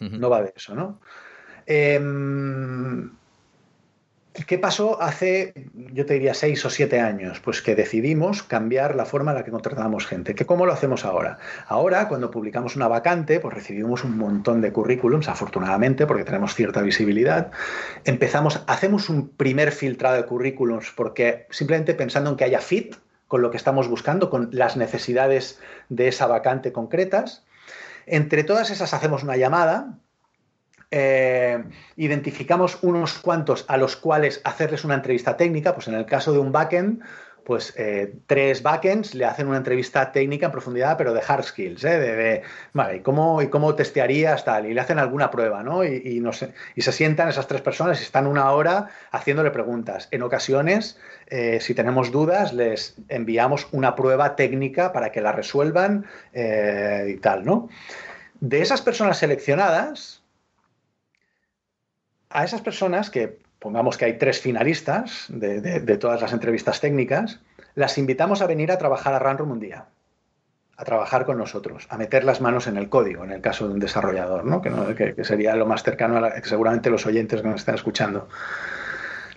No 0.00 0.30
va 0.30 0.42
de 0.42 0.52
eso, 0.56 0.74
¿no? 0.74 1.00
Eh, 1.64 2.00
¿Qué 4.32 4.58
pasó 4.58 5.02
hace, 5.02 5.52
yo 5.74 6.06
te 6.06 6.14
diría, 6.14 6.32
seis 6.32 6.64
o 6.64 6.70
siete 6.70 7.00
años? 7.00 7.40
Pues 7.40 7.60
que 7.60 7.74
decidimos 7.74 8.42
cambiar 8.42 8.94
la 8.94 9.04
forma 9.04 9.32
en 9.32 9.36
la 9.36 9.44
que 9.44 9.50
contratamos 9.50 10.06
gente. 10.06 10.34
¿Que 10.34 10.46
¿Cómo 10.46 10.64
lo 10.64 10.72
hacemos 10.72 11.04
ahora? 11.04 11.38
Ahora, 11.66 12.08
cuando 12.08 12.30
publicamos 12.30 12.74
una 12.74 12.88
vacante, 12.88 13.40
pues 13.40 13.54
recibimos 13.54 14.04
un 14.04 14.16
montón 14.16 14.62
de 14.62 14.72
currículums, 14.72 15.28
afortunadamente, 15.28 16.06
porque 16.06 16.24
tenemos 16.24 16.54
cierta 16.54 16.80
visibilidad. 16.80 17.50
Empezamos, 18.04 18.64
hacemos 18.66 19.10
un 19.10 19.28
primer 19.28 19.70
filtrado 19.70 20.16
de 20.16 20.24
currículums 20.24 20.92
porque 20.96 21.46
simplemente 21.50 21.92
pensando 21.92 22.30
en 22.30 22.36
que 22.36 22.44
haya 22.44 22.60
fit 22.60 22.96
con 23.28 23.42
lo 23.42 23.50
que 23.50 23.58
estamos 23.58 23.88
buscando, 23.88 24.30
con 24.30 24.48
las 24.52 24.78
necesidades 24.78 25.60
de 25.90 26.08
esa 26.08 26.26
vacante 26.26 26.72
concretas. 26.72 27.44
Entre 28.06 28.44
todas 28.44 28.70
esas 28.70 28.94
hacemos 28.94 29.22
una 29.22 29.36
llamada 29.36 29.98
eh, 30.94 31.64
identificamos 31.96 32.78
unos 32.82 33.18
cuantos 33.18 33.64
a 33.66 33.78
los 33.78 33.96
cuales 33.96 34.42
hacerles 34.44 34.84
una 34.84 34.94
entrevista 34.94 35.38
técnica, 35.38 35.74
pues 35.74 35.88
en 35.88 35.94
el 35.94 36.04
caso 36.04 36.34
de 36.34 36.38
un 36.38 36.52
backend, 36.52 37.02
pues 37.46 37.72
eh, 37.78 38.14
tres 38.26 38.62
backends 38.62 39.14
le 39.14 39.24
hacen 39.24 39.48
una 39.48 39.56
entrevista 39.56 40.12
técnica 40.12 40.46
en 40.46 40.52
profundidad, 40.52 40.98
pero 40.98 41.14
de 41.14 41.22
hard 41.26 41.44
skills, 41.44 41.82
¿eh? 41.84 41.98
de, 41.98 42.42
vale, 42.74 42.96
¿y 42.96 43.00
cómo, 43.00 43.40
¿y 43.40 43.48
cómo 43.48 43.74
testearías 43.74 44.44
tal? 44.44 44.66
Y 44.66 44.74
le 44.74 44.80
hacen 44.82 44.98
alguna 44.98 45.30
prueba, 45.30 45.62
¿no? 45.62 45.82
Y, 45.82 46.20
no 46.20 46.34
sé, 46.34 46.52
y 46.76 46.82
se 46.82 46.92
sientan 46.92 47.30
esas 47.30 47.48
tres 47.48 47.62
personas 47.62 47.98
y 47.98 48.04
están 48.04 48.26
una 48.26 48.50
hora 48.50 48.90
haciéndole 49.12 49.50
preguntas. 49.50 50.08
En 50.10 50.22
ocasiones, 50.22 51.00
si 51.60 51.74
tenemos 51.74 52.12
dudas, 52.12 52.52
les 52.52 52.96
enviamos 53.08 53.66
una 53.72 53.96
prueba 53.96 54.36
técnica 54.36 54.92
para 54.92 55.10
que 55.10 55.22
la 55.22 55.32
resuelvan 55.32 56.04
y 56.34 57.16
tal, 57.16 57.44
¿no? 57.44 57.68
De 58.40 58.60
esas 58.60 58.82
personas 58.82 59.18
seleccionadas, 59.18 60.21
a 62.32 62.44
esas 62.44 62.60
personas 62.60 63.10
que, 63.10 63.38
pongamos 63.58 63.96
que 63.96 64.06
hay 64.06 64.18
tres 64.18 64.40
finalistas 64.40 65.26
de, 65.28 65.96
todas 65.96 66.20
las 66.20 66.32
entrevistas 66.32 66.80
técnicas, 66.80 67.40
las 67.74 67.96
invitamos 67.96 68.42
a 68.42 68.46
venir 68.46 68.72
a 68.72 68.78
trabajar 68.78 69.14
a 69.14 69.18
Runroom 69.18 69.52
un 69.52 69.60
día, 69.60 69.86
a 70.76 70.84
trabajar 70.84 71.24
con 71.24 71.38
nosotros, 71.38 71.86
a 71.88 71.96
meter 71.96 72.24
las 72.24 72.40
manos 72.40 72.66
en 72.66 72.76
el 72.76 72.88
código, 72.88 73.22
en 73.24 73.30
el 73.30 73.40
caso 73.40 73.68
de 73.68 73.74
un 73.74 73.80
desarrollador, 73.80 74.44
¿no? 74.44 74.60
Que, 74.60 75.14
sería 75.24 75.54
lo 75.54 75.66
más 75.66 75.84
cercano 75.84 76.16
a 76.16 76.20
la, 76.20 76.42
seguramente 76.42 76.90
los 76.90 77.06
oyentes 77.06 77.40
que 77.40 77.48
nos 77.48 77.60
están 77.60 77.76
escuchando. 77.76 78.28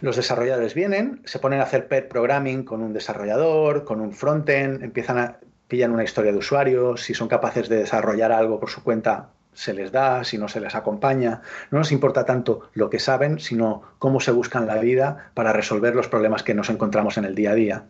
Los 0.02 0.16
desarrolladores 0.16 0.74
vienen, 0.74 1.22
se 1.26 1.40
ponen 1.40 1.60
a 1.60 1.64
hacer 1.64 1.88
pair 1.88 2.08
programming 2.08 2.64
con 2.64 2.82
un 2.82 2.94
desarrollador, 2.94 3.86
con 3.86 4.02
un 4.02 4.12
frontend, 4.12 4.84
empiezan 4.84 5.18
a 5.20 5.38
pillan 5.68 5.92
una 5.92 6.04
historia 6.04 6.32
de 6.32 6.38
usuario, 6.38 6.98
si 6.98 7.14
son 7.14 7.28
capaces 7.28 7.70
de 7.70 7.78
desarrollar 7.78 8.32
algo 8.32 8.60
por 8.60 8.70
su 8.70 8.84
cuenta, 8.84 9.30
se 9.56 9.74
les 9.74 9.92
da, 9.92 10.24
si 10.24 10.38
no 10.38 10.48
se 10.48 10.60
les 10.60 10.76
acompaña. 10.76 11.42
No 11.72 11.80
nos 11.80 11.92
importa 11.92 12.26
tanto 12.26 12.70
lo 12.74 12.90
que 12.90 13.00
saben, 13.00 13.40
sino 13.40 13.82
cómo 13.98 14.20
se 14.20 14.32
buscan 14.32 14.68
la 14.68 14.78
vida 14.78 15.32
para 15.34 15.54
resolver 15.54 15.96
los 15.96 16.08
problemas 16.08 16.44
que 16.44 16.54
nos 16.54 16.70
encontramos 16.70 17.18
en 17.18 17.26
el 17.26 17.34
día 17.34 17.52
a 17.52 17.56
día. 17.56 17.86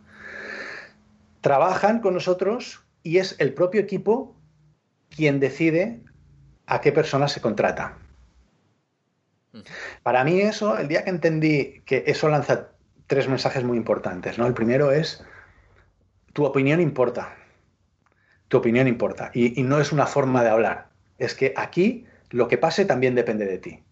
Trabajan 1.40 2.00
con 2.00 2.14
nosotros 2.14 2.84
y 3.02 3.18
es 3.18 3.36
el 3.38 3.52
propio 3.52 3.80
equipo 3.80 4.34
quien 5.10 5.40
decide 5.40 6.02
a 6.66 6.80
qué 6.80 6.92
persona 6.92 7.28
se 7.28 7.40
contrata. 7.40 7.98
Para 10.02 10.24
mí 10.24 10.40
eso, 10.40 10.76
el 10.78 10.88
día 10.88 11.04
que 11.04 11.10
entendí 11.10 11.82
que 11.84 12.04
eso 12.06 12.28
lanza 12.28 12.70
tres 13.06 13.28
mensajes 13.28 13.64
muy 13.64 13.76
importantes, 13.76 14.38
¿no? 14.38 14.46
El 14.46 14.54
primero 14.54 14.92
es, 14.92 15.24
tu 16.32 16.44
opinión 16.44 16.80
importa. 16.80 17.34
Tu 18.48 18.58
opinión 18.58 18.86
importa. 18.86 19.30
Y, 19.32 19.58
y 19.58 19.62
no 19.62 19.80
es 19.80 19.92
una 19.92 20.06
forma 20.06 20.42
de 20.42 20.50
hablar. 20.50 20.85
Es 21.18 21.34
que 21.34 21.54
aquí 21.56 22.06
lo 22.30 22.48
que 22.48 22.58
pase 22.58 22.84
también 22.84 23.14
depende 23.14 23.46
de 23.46 23.58
ti. 23.58 23.82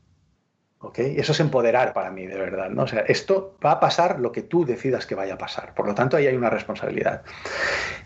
¿Ok? 0.79 0.99
Eso 0.99 1.33
es 1.33 1.41
empoderar 1.41 1.95
para 1.95 2.11
mí, 2.11 2.27
de 2.27 2.39
verdad. 2.39 2.69
¿no? 2.69 2.83
O 2.83 2.87
sea, 2.87 3.01
esto 3.01 3.57
va 3.65 3.73
a 3.73 3.81
pasar 3.81 4.21
lo 4.21 4.33
que 4.33 4.43
tú 4.43 4.67
decidas 4.67 5.07
que 5.07 5.15
vaya 5.15 5.35
a 5.35 5.39
pasar. 5.39 5.75
Por 5.75 5.87
lo 5.87 5.95
tanto, 5.95 6.17
ahí 6.17 6.27
hay 6.27 6.37
una 6.37 6.51
responsabilidad. 6.51 7.23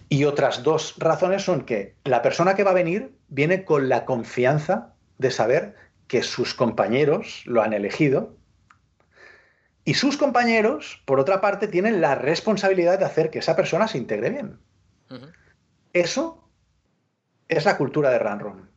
Y 0.08 0.24
otras 0.24 0.62
dos 0.62 0.94
razones 0.98 1.42
son 1.42 1.64
que 1.64 1.96
la 2.04 2.22
persona 2.22 2.54
que 2.54 2.64
va 2.64 2.70
a 2.70 2.74
venir 2.74 3.12
viene 3.28 3.64
con 3.64 3.88
la 3.88 4.04
confianza 4.04 4.94
de 5.18 5.30
saber 5.32 5.74
que 6.06 6.22
sus 6.22 6.54
compañeros 6.54 7.42
lo 7.46 7.62
han 7.62 7.72
elegido 7.72 8.38
y 9.88 9.94
sus 9.94 10.18
compañeros, 10.18 11.02
por 11.06 11.18
otra 11.18 11.40
parte, 11.40 11.66
tienen 11.66 12.02
la 12.02 12.14
responsabilidad 12.14 12.98
de 12.98 13.06
hacer 13.06 13.30
que 13.30 13.38
esa 13.38 13.56
persona 13.56 13.88
se 13.88 13.96
integre 13.96 14.28
bien. 14.28 14.58
Eso 15.94 16.46
es 17.48 17.64
la 17.64 17.78
cultura 17.78 18.10
de 18.10 18.18
Runroom. 18.18 18.68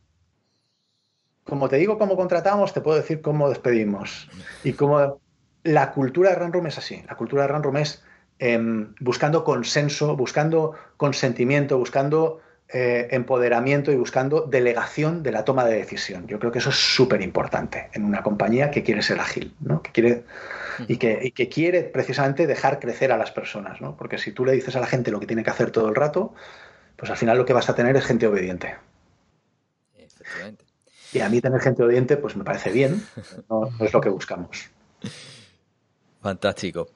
Como 1.44 1.70
te 1.70 1.78
digo 1.78 1.98
cómo 1.98 2.16
contratamos, 2.16 2.74
te 2.74 2.82
puedo 2.82 2.98
decir 2.98 3.22
cómo 3.22 3.50
despedimos. 3.50 4.30
Y 4.64 4.74
cómo 4.74 5.20
la 5.64 5.92
cultura 5.92 6.32
de 6.32 6.36
Runroom 6.36 6.68
es 6.68 6.78
así. 6.78 7.04
La 7.08 7.16
cultura 7.16 7.44
de 7.44 7.50
Runroom 7.50 7.78
es 7.78 8.04
em, 8.40 8.94
buscando 9.00 9.44
consenso, 9.44 10.16
buscando 10.16 10.74
consentimiento, 10.98 11.78
buscando 11.78 12.42
eh, 12.74 13.10
empoderamiento 13.12 13.92
y 13.92 13.98
buscando 13.98 14.42
delegación 14.42 15.24
de 15.24 15.32
la 15.34 15.44
toma 15.44 15.66
de 15.66 15.76
decisión. 15.76 16.26
Yo 16.28 16.40
creo 16.40 16.54
que 16.54 16.60
eso 16.60 16.70
es 16.70 16.78
súper 16.78 17.22
importante 17.22 17.90
en 17.92 18.06
una 18.06 18.24
compañía 18.24 18.72
que 18.72 18.82
quiere 18.82 19.02
ser 19.02 19.20
ágil, 19.20 19.54
¿no? 19.60 19.82
que 19.82 19.92
quiere, 19.92 20.24
y, 20.88 20.96
que, 20.96 21.34
que, 21.36 21.50
quiere 21.50 21.84
precisamente 21.84 22.48
dejar 22.48 22.80
crecer 22.80 23.12
a 23.12 23.18
las 23.18 23.32
personas. 23.32 23.82
¿no? 23.82 23.98
Porque 23.98 24.18
si 24.18 24.32
tú 24.32 24.46
le 24.46 24.54
dices 24.54 24.76
a 24.78 24.80
la 24.80 24.88
gente 24.88 25.12
lo 25.12 25.20
que 25.20 25.28
tiene 25.28 25.44
que 25.44 25.50
hacer 25.50 25.72
todo 25.72 25.90
el 25.90 25.96
rato, 25.96 26.34
pues 26.96 27.12
al 27.12 27.18
final 27.18 27.38
lo 27.38 27.46
que 27.46 27.52
vas 27.52 27.70
a 27.70 27.76
tener 27.76 27.98
es 27.98 28.06
gente 28.06 28.26
obediente. 28.26 28.76
Y 31.14 31.20
a 31.20 31.30
mí 31.30 31.42
tener 31.42 31.60
gente 31.62 31.84
obediente, 31.84 32.18
pues 32.18 32.36
me 32.36 32.44
parece 32.44 32.72
bien, 32.72 33.04
no, 33.50 33.70
es 33.80 33.94
lo 33.94 34.02
que 34.02 34.10
buscamos. 34.10 34.70
Fantástico. 36.22 36.90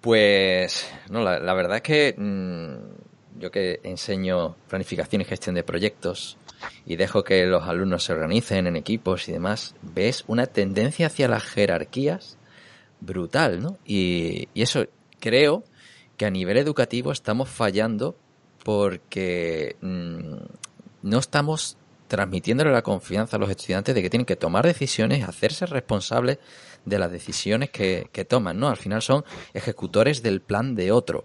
Pues, 0.00 0.90
no, 1.10 1.22
la, 1.22 1.54
verdad 1.54 1.76
es 1.76 1.82
que 1.82 2.14
mmm 2.16 3.10
yo 3.40 3.50
que 3.50 3.80
enseño 3.82 4.54
planificación 4.68 5.22
y 5.22 5.24
gestión 5.24 5.54
de 5.54 5.64
proyectos 5.64 6.36
y 6.84 6.96
dejo 6.96 7.24
que 7.24 7.46
los 7.46 7.66
alumnos 7.66 8.04
se 8.04 8.12
organicen 8.12 8.66
en 8.66 8.76
equipos 8.76 9.28
y 9.28 9.32
demás, 9.32 9.74
ves 9.82 10.24
una 10.28 10.46
tendencia 10.46 11.06
hacia 11.06 11.26
las 11.26 11.42
jerarquías 11.42 12.36
brutal, 13.00 13.62
¿no? 13.62 13.78
Y, 13.84 14.48
eso 14.54 14.86
creo 15.18 15.64
que 16.18 16.26
a 16.26 16.30
nivel 16.30 16.58
educativo 16.58 17.12
estamos 17.12 17.48
fallando 17.48 18.14
porque 18.62 19.76
mm, 19.80 20.36
no 21.02 21.18
estamos 21.18 21.78
transmitiéndole 22.10 22.72
la 22.72 22.82
confianza 22.82 23.36
a 23.36 23.38
los 23.38 23.48
estudiantes 23.48 23.94
de 23.94 24.02
que 24.02 24.10
tienen 24.10 24.26
que 24.26 24.34
tomar 24.34 24.66
decisiones, 24.66 25.26
hacerse 25.26 25.64
responsables 25.64 26.38
de 26.84 26.98
las 26.98 27.12
decisiones 27.12 27.70
que, 27.70 28.08
que 28.10 28.24
toman, 28.24 28.58
¿no? 28.58 28.68
Al 28.68 28.76
final 28.76 29.00
son 29.00 29.24
ejecutores 29.54 30.20
del 30.20 30.40
plan 30.40 30.74
de 30.74 30.90
otro. 30.90 31.22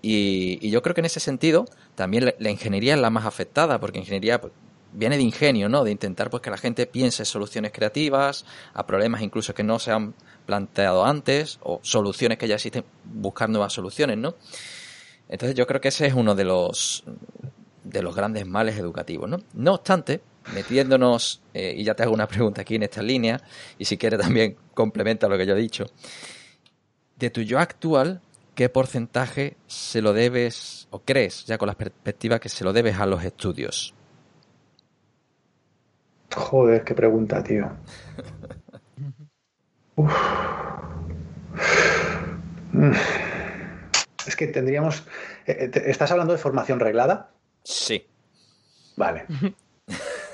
Y, 0.00 0.70
yo 0.70 0.80
creo 0.80 0.94
que 0.94 1.02
en 1.02 1.06
ese 1.06 1.20
sentido 1.20 1.66
también 1.96 2.32
la, 2.38 2.50
ingeniería 2.50 2.94
es 2.94 3.00
la 3.00 3.10
más 3.10 3.26
afectada, 3.26 3.78
porque 3.78 3.98
ingeniería 3.98 4.40
pues, 4.40 4.54
viene 4.94 5.18
de 5.18 5.22
ingenio, 5.22 5.68
¿no? 5.68 5.84
De 5.84 5.90
intentar 5.90 6.30
pues 6.30 6.42
que 6.42 6.50
la 6.50 6.56
gente 6.56 6.86
piense 6.86 7.26
soluciones 7.26 7.72
creativas 7.72 8.46
a 8.72 8.86
problemas 8.86 9.20
incluso 9.20 9.52
que 9.52 9.64
no 9.64 9.78
se 9.78 9.90
han 9.90 10.14
planteado 10.46 11.04
antes 11.04 11.58
o 11.62 11.80
soluciones 11.82 12.38
que 12.38 12.48
ya 12.48 12.54
existen, 12.54 12.84
buscar 13.04 13.50
nuevas 13.50 13.74
soluciones, 13.74 14.16
¿no? 14.16 14.34
Entonces 15.28 15.56
yo 15.56 15.66
creo 15.66 15.80
que 15.80 15.88
ese 15.88 16.06
es 16.06 16.14
uno 16.14 16.34
de 16.34 16.44
los 16.44 17.04
de 17.84 18.02
los 18.02 18.14
grandes 18.14 18.46
males 18.46 18.78
educativos, 18.78 19.28
¿no? 19.28 19.38
No 19.52 19.74
obstante, 19.74 20.20
metiéndonos, 20.54 21.42
eh, 21.52 21.74
y 21.76 21.84
ya 21.84 21.94
te 21.94 22.02
hago 22.02 22.12
una 22.12 22.26
pregunta 22.26 22.62
aquí 22.62 22.76
en 22.76 22.82
esta 22.82 23.02
línea, 23.02 23.40
y 23.78 23.84
si 23.84 23.96
quieres 23.96 24.20
también 24.20 24.56
complementa 24.74 25.28
lo 25.28 25.38
que 25.38 25.46
yo 25.46 25.54
he 25.54 25.60
dicho, 25.60 25.86
de 27.16 27.30
tu 27.30 27.42
yo 27.42 27.58
actual, 27.58 28.20
¿qué 28.54 28.68
porcentaje 28.68 29.56
se 29.66 30.02
lo 30.02 30.12
debes 30.12 30.88
o 30.90 31.00
crees, 31.00 31.44
ya 31.44 31.58
con 31.58 31.68
la 31.68 31.74
perspectiva 31.74 32.38
que 32.38 32.48
se 32.48 32.64
lo 32.64 32.72
debes 32.72 32.98
a 32.98 33.06
los 33.06 33.22
estudios? 33.24 33.94
Joder, 36.34 36.82
qué 36.82 36.94
pregunta, 36.94 37.42
tío. 37.44 37.70
Es 44.26 44.36
que 44.36 44.46
tendríamos... 44.46 45.04
Eh, 45.46 45.70
eh, 45.72 45.82
¿Estás 45.86 46.10
hablando 46.10 46.32
de 46.32 46.38
formación 46.38 46.80
reglada? 46.80 47.30
Sí. 47.64 48.06
Vale. 48.96 49.26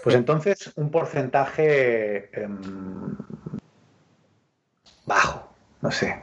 Pues 0.03 0.17
entonces 0.17 0.73
un 0.77 0.91
porcentaje 0.91 2.31
em, 2.33 3.15
bajo, 5.05 5.53
no 5.83 5.91
sé, 5.91 6.23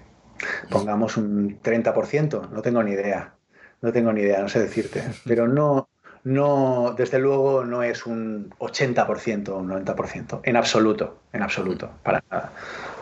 pongamos 0.69 1.17
un 1.17 1.61
30%, 1.61 2.49
no 2.49 2.61
tengo 2.63 2.81
ni 2.81 2.93
idea, 2.93 3.35
no 3.81 3.91
tengo 3.91 4.11
ni 4.13 4.21
idea, 4.21 4.41
no 4.41 4.49
sé 4.49 4.59
decirte, 4.61 5.03
pero 5.25 5.47
no, 5.47 5.89
no, 6.23 6.95
desde 6.97 7.19
luego 7.19 7.63
no 7.65 7.83
es 7.83 8.05
un 8.05 8.49
80% 8.57 9.49
o 9.49 9.57
un 9.57 9.69
90%, 9.69 10.41
en 10.43 10.57
absoluto, 10.57 11.19
en 11.31 11.43
absoluto, 11.43 11.91
para 12.01 12.23
nada, 12.31 12.51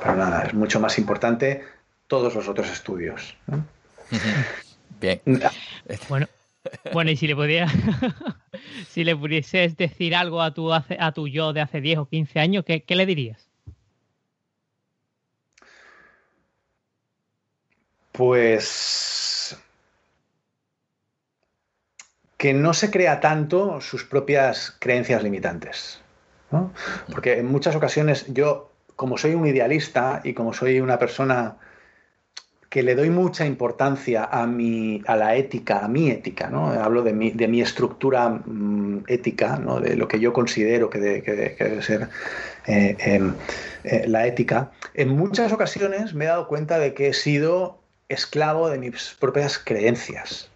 para 0.01 0.15
nada, 0.15 0.43
es 0.43 0.53
mucho 0.53 0.79
más 0.81 0.97
importante 0.97 1.63
todos 2.07 2.35
los 2.35 2.47
otros 2.49 2.69
estudios. 2.69 3.37
Bien. 4.99 5.21
Bueno, 6.09 6.27
bueno, 6.93 7.11
y 7.11 7.17
si 7.17 7.27
le 7.27 7.35
podía, 7.35 7.67
si 8.89 9.03
le 9.03 9.15
pudieses 9.15 9.77
decir 9.77 10.15
algo 10.15 10.41
a 10.41 10.53
tu, 10.53 10.71
a 10.73 11.11
tu 11.13 11.27
yo 11.27 11.53
de 11.53 11.61
hace 11.61 11.81
10 11.81 11.99
o 11.99 12.05
15 12.07 12.39
años, 12.39 12.65
¿qué, 12.65 12.83
qué 12.83 12.95
le 12.95 13.05
dirías? 13.05 13.49
Pues 18.11 19.57
que 22.37 22.53
no 22.53 22.73
se 22.73 22.91
crea 22.91 23.19
tanto 23.19 23.81
sus 23.81 24.03
propias 24.03 24.75
creencias 24.79 25.23
limitantes. 25.23 25.99
Porque 27.11 27.39
en 27.39 27.47
muchas 27.47 27.75
ocasiones 27.75 28.25
yo, 28.33 28.71
como 28.95 29.17
soy 29.17 29.33
un 29.33 29.45
idealista 29.45 30.21
y 30.23 30.33
como 30.33 30.53
soy 30.53 30.79
una 30.79 30.99
persona 30.99 31.57
que 32.75 32.83
le 32.83 32.93
doy 32.93 33.09
mucha 33.09 33.45
importancia 33.45 34.25
a, 34.25 34.45
mi, 34.45 35.01
a 35.07 35.15
la 35.15 35.37
ética, 35.37 35.85
a 35.85 35.87
mi 35.87 36.11
ética, 36.11 36.49
¿no? 36.49 36.71
hablo 36.71 37.03
de 37.03 37.13
mi, 37.13 37.31
de 37.31 37.47
mi 37.47 37.61
estructura 37.61 38.27
mm, 38.27 39.05
ética, 39.07 39.55
¿no? 39.55 39.79
de 39.79 39.95
lo 39.95 40.09
que 40.09 40.19
yo 40.19 40.33
considero 40.33 40.89
que, 40.89 40.99
debe 40.99 41.81
ser 41.81 42.09
eh, 42.67 42.97
em, 42.99 43.33
eh, 43.85 44.03
la 44.09 44.27
ética, 44.27 44.73
en 44.93 45.15
muchas 45.15 45.53
ocasiones 45.53 46.13
me 46.13 46.25
he 46.25 46.27
dado 46.27 46.49
cuenta 46.49 46.77
de 46.77 46.93
que 46.93 47.07
he 47.07 47.13
sido 47.13 47.79
esclavo 48.09 48.67
de 48.67 48.77
mis 48.77 49.15
propias 49.21 49.57
creencias, 49.57 50.49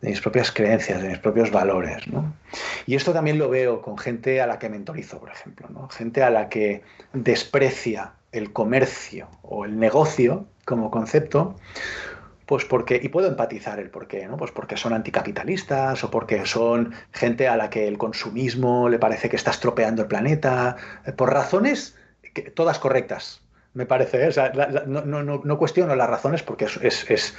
de 0.00 0.08
mis 0.08 0.20
propias 0.20 0.50
creencias, 0.50 1.00
de 1.00 1.10
mis 1.10 1.18
propios 1.18 1.52
valores. 1.52 2.08
¿no? 2.08 2.34
Y 2.86 2.96
esto 2.96 3.12
también 3.12 3.38
lo 3.38 3.48
veo 3.48 3.82
con 3.82 3.98
gente 3.98 4.40
a 4.40 4.48
la 4.48 4.58
que 4.58 4.68
mentorizo, 4.68 5.20
por 5.20 5.30
ejemplo, 5.30 5.68
¿no? 5.70 5.88
gente 5.90 6.24
a 6.24 6.30
la 6.30 6.48
que 6.48 6.82
desprecia 7.12 8.14
el 8.34 8.52
comercio 8.52 9.28
o 9.42 9.64
el 9.64 9.78
negocio 9.78 10.46
como 10.64 10.90
concepto, 10.90 11.56
pues 12.46 12.64
porque, 12.64 13.00
y 13.02 13.08
puedo 13.08 13.28
empatizar 13.28 13.78
el 13.78 13.90
por 13.90 14.06
qué, 14.06 14.26
¿no? 14.26 14.36
Pues 14.36 14.50
porque 14.50 14.76
son 14.76 14.92
anticapitalistas 14.92 16.04
o 16.04 16.10
porque 16.10 16.44
son 16.44 16.92
gente 17.12 17.48
a 17.48 17.56
la 17.56 17.70
que 17.70 17.88
el 17.88 17.96
consumismo 17.96 18.88
le 18.88 18.98
parece 18.98 19.30
que 19.30 19.36
está 19.36 19.50
estropeando 19.50 20.02
el 20.02 20.08
planeta, 20.08 20.76
eh, 21.06 21.12
por 21.12 21.32
razones 21.32 21.96
todas 22.54 22.78
correctas, 22.78 23.43
me 23.74 23.86
parece. 23.86 24.28
¿eh? 24.28 24.30
no, 24.86 25.58
cuestiono 25.58 25.94
las 25.94 26.08
razones 26.08 26.42
porque 26.42 26.64
es, 26.64 27.34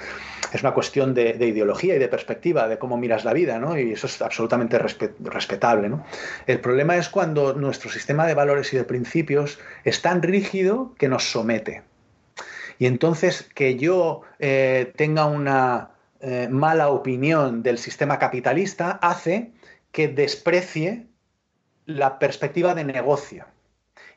una 0.62 0.74
cuestión 0.74 1.14
de, 1.14 1.32
ideología 1.40 1.96
y 1.96 2.00
de 2.00 2.08
perspectiva, 2.08 2.68
de 2.68 2.78
cómo 2.78 2.98
miras 2.98 3.26
la 3.26 3.34
vida, 3.34 3.58
¿no? 3.58 3.78
Y 3.78 3.94
eso 3.94 4.08
es 4.08 4.22
absolutamente 4.22 4.78
respetable. 4.78 5.92
El 6.46 6.60
problema 6.60 6.98
es 6.98 7.10
cuando 7.10 7.54
nuestro 7.54 7.90
sistema 7.90 8.28
de 8.28 8.34
valores 8.34 8.74
y 8.74 8.78
de 8.78 8.84
principios 8.84 9.60
es 9.84 10.02
tan 10.02 10.22
rígido 10.22 10.94
que 10.98 11.08
nos 11.08 11.32
somete. 11.32 11.84
Y 12.78 12.88
entonces 12.88 13.50
que 13.56 13.78
yo 13.78 14.22
eh, 14.40 14.92
tenga 14.98 15.26
una 15.26 15.92
eh, 16.20 16.50
mala 16.52 16.90
opinión 16.90 17.64
del 17.64 17.78
sistema 17.78 18.20
capitalista 18.20 18.92
hace 19.02 19.54
que 19.94 20.10
desprecie 20.10 21.08
la 21.86 22.20
perspectiva 22.20 22.76
de 22.76 22.84
negocio 22.84 23.46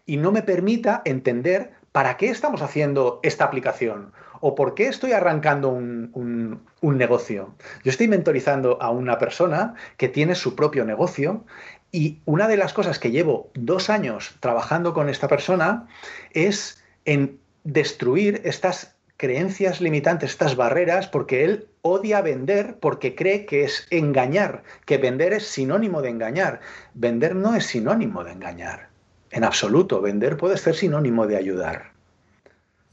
y 0.08 0.16
no 0.16 0.32
me 0.32 0.42
permita 0.42 1.02
entender 1.04 1.74
¿para 1.98 2.16
qué 2.16 2.28
estamos 2.28 2.62
haciendo 2.62 3.18
esta 3.24 3.42
aplicación? 3.42 4.12
¿O 4.38 4.54
por 4.54 4.76
qué 4.76 4.86
estoy 4.86 5.10
arrancando 5.10 5.70
un, 5.70 6.62
un 6.80 6.96
negocio? 6.96 7.56
Yo 7.82 7.90
estoy 7.90 8.06
mentorizando 8.06 8.80
a 8.80 8.90
una 8.90 9.18
persona 9.18 9.74
que 9.96 10.08
tiene 10.08 10.36
su 10.36 10.54
propio 10.54 10.84
negocio 10.84 11.44
y 11.90 12.20
una 12.24 12.46
de 12.46 12.56
las 12.56 12.72
cosas 12.72 13.00
que 13.00 13.10
llevo 13.10 13.50
dos 13.54 13.90
años 13.90 14.36
trabajando 14.38 14.94
con 14.94 15.08
esta 15.08 15.26
persona 15.26 15.88
es 16.34 16.80
en 17.04 17.40
destruir 17.64 18.42
estas 18.44 18.94
creencias 19.16 19.80
limitantes, 19.80 20.30
estas 20.30 20.54
barreras, 20.54 21.08
porque 21.08 21.42
él 21.42 21.66
odia 21.82 22.22
vender 22.22 22.76
porque 22.78 23.16
cree 23.16 23.44
que 23.44 23.64
es 23.64 23.88
engañar, 23.90 24.62
que 24.86 24.98
vender 24.98 25.32
es 25.32 25.48
sinónimo 25.48 26.00
de 26.00 26.10
engañar. 26.10 26.60
Vender 26.94 27.34
no 27.34 27.56
es 27.56 27.66
sinónimo 27.66 28.22
de 28.22 28.30
engañar, 28.30 28.87
en 29.30 29.44
absoluto. 29.44 30.00
Vender 30.00 30.36
puede 30.36 30.56
ser 30.56 30.74
sinónimo 30.74 31.26
de 31.26 31.36
ayudar. 31.36 31.92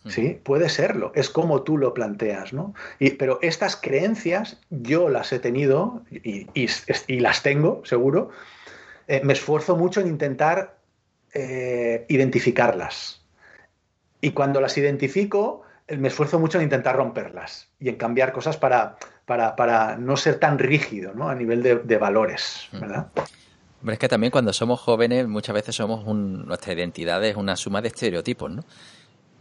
Sí, 0.08 0.40
puede 0.44 0.70
serlo, 0.70 1.12
es 1.16 1.32
como 1.32 1.64
tú 1.64 1.80
lo 1.80 1.96
planteas, 1.96 2.54
¿no? 2.54 2.76
Y, 3.00 3.12
pero 3.12 3.40
estas 3.42 3.76
creencias 3.76 4.62
yo 4.70 5.10
las 5.10 5.34
he 5.34 5.40
tenido 5.40 6.04
y, 6.12 7.20
las 7.20 7.42
tengo, 7.42 7.82
seguro. 7.86 8.30
Eh, 9.08 9.22
me 9.24 9.34
esfuerzo 9.34 9.76
mucho 9.76 10.02
en 10.02 10.08
intentar 10.08 10.78
eh, 11.34 12.06
identificarlas. 12.08 13.26
Y 14.22 14.32
cuando 14.32 14.62
las 14.62 14.78
identifico, 14.78 15.64
me 15.88 16.08
esfuerzo 16.08 16.40
mucho 16.40 16.60
en 16.60 16.66
intentar 16.66 16.96
romperlas 16.96 17.70
y 17.80 17.90
en 17.90 17.96
cambiar 17.96 18.32
cosas 18.32 18.58
para, 18.58 18.98
para, 19.26 19.98
no 19.98 20.18
ser 20.18 20.40
tan 20.40 20.60
rígido 20.60 21.14
¿no? 21.14 21.30
a 21.30 21.36
nivel 21.36 21.64
de, 21.64 21.98
valores, 21.98 22.68
mm. 22.72 22.78
Hombre, 23.86 23.94
es 23.94 24.00
que 24.00 24.10
también 24.10 24.32
cuando 24.32 24.52
somos 24.52 24.80
jóvenes 24.80 25.28
muchas 25.28 25.54
veces 25.54 25.76
somos 25.76 26.04
nuestra 26.08 26.74
identidad 26.74 27.24
es 27.24 27.36
una 27.36 27.56
suma 27.56 27.84
de 27.84 27.90
estereotipos, 27.90 28.50
¿no? 28.50 28.64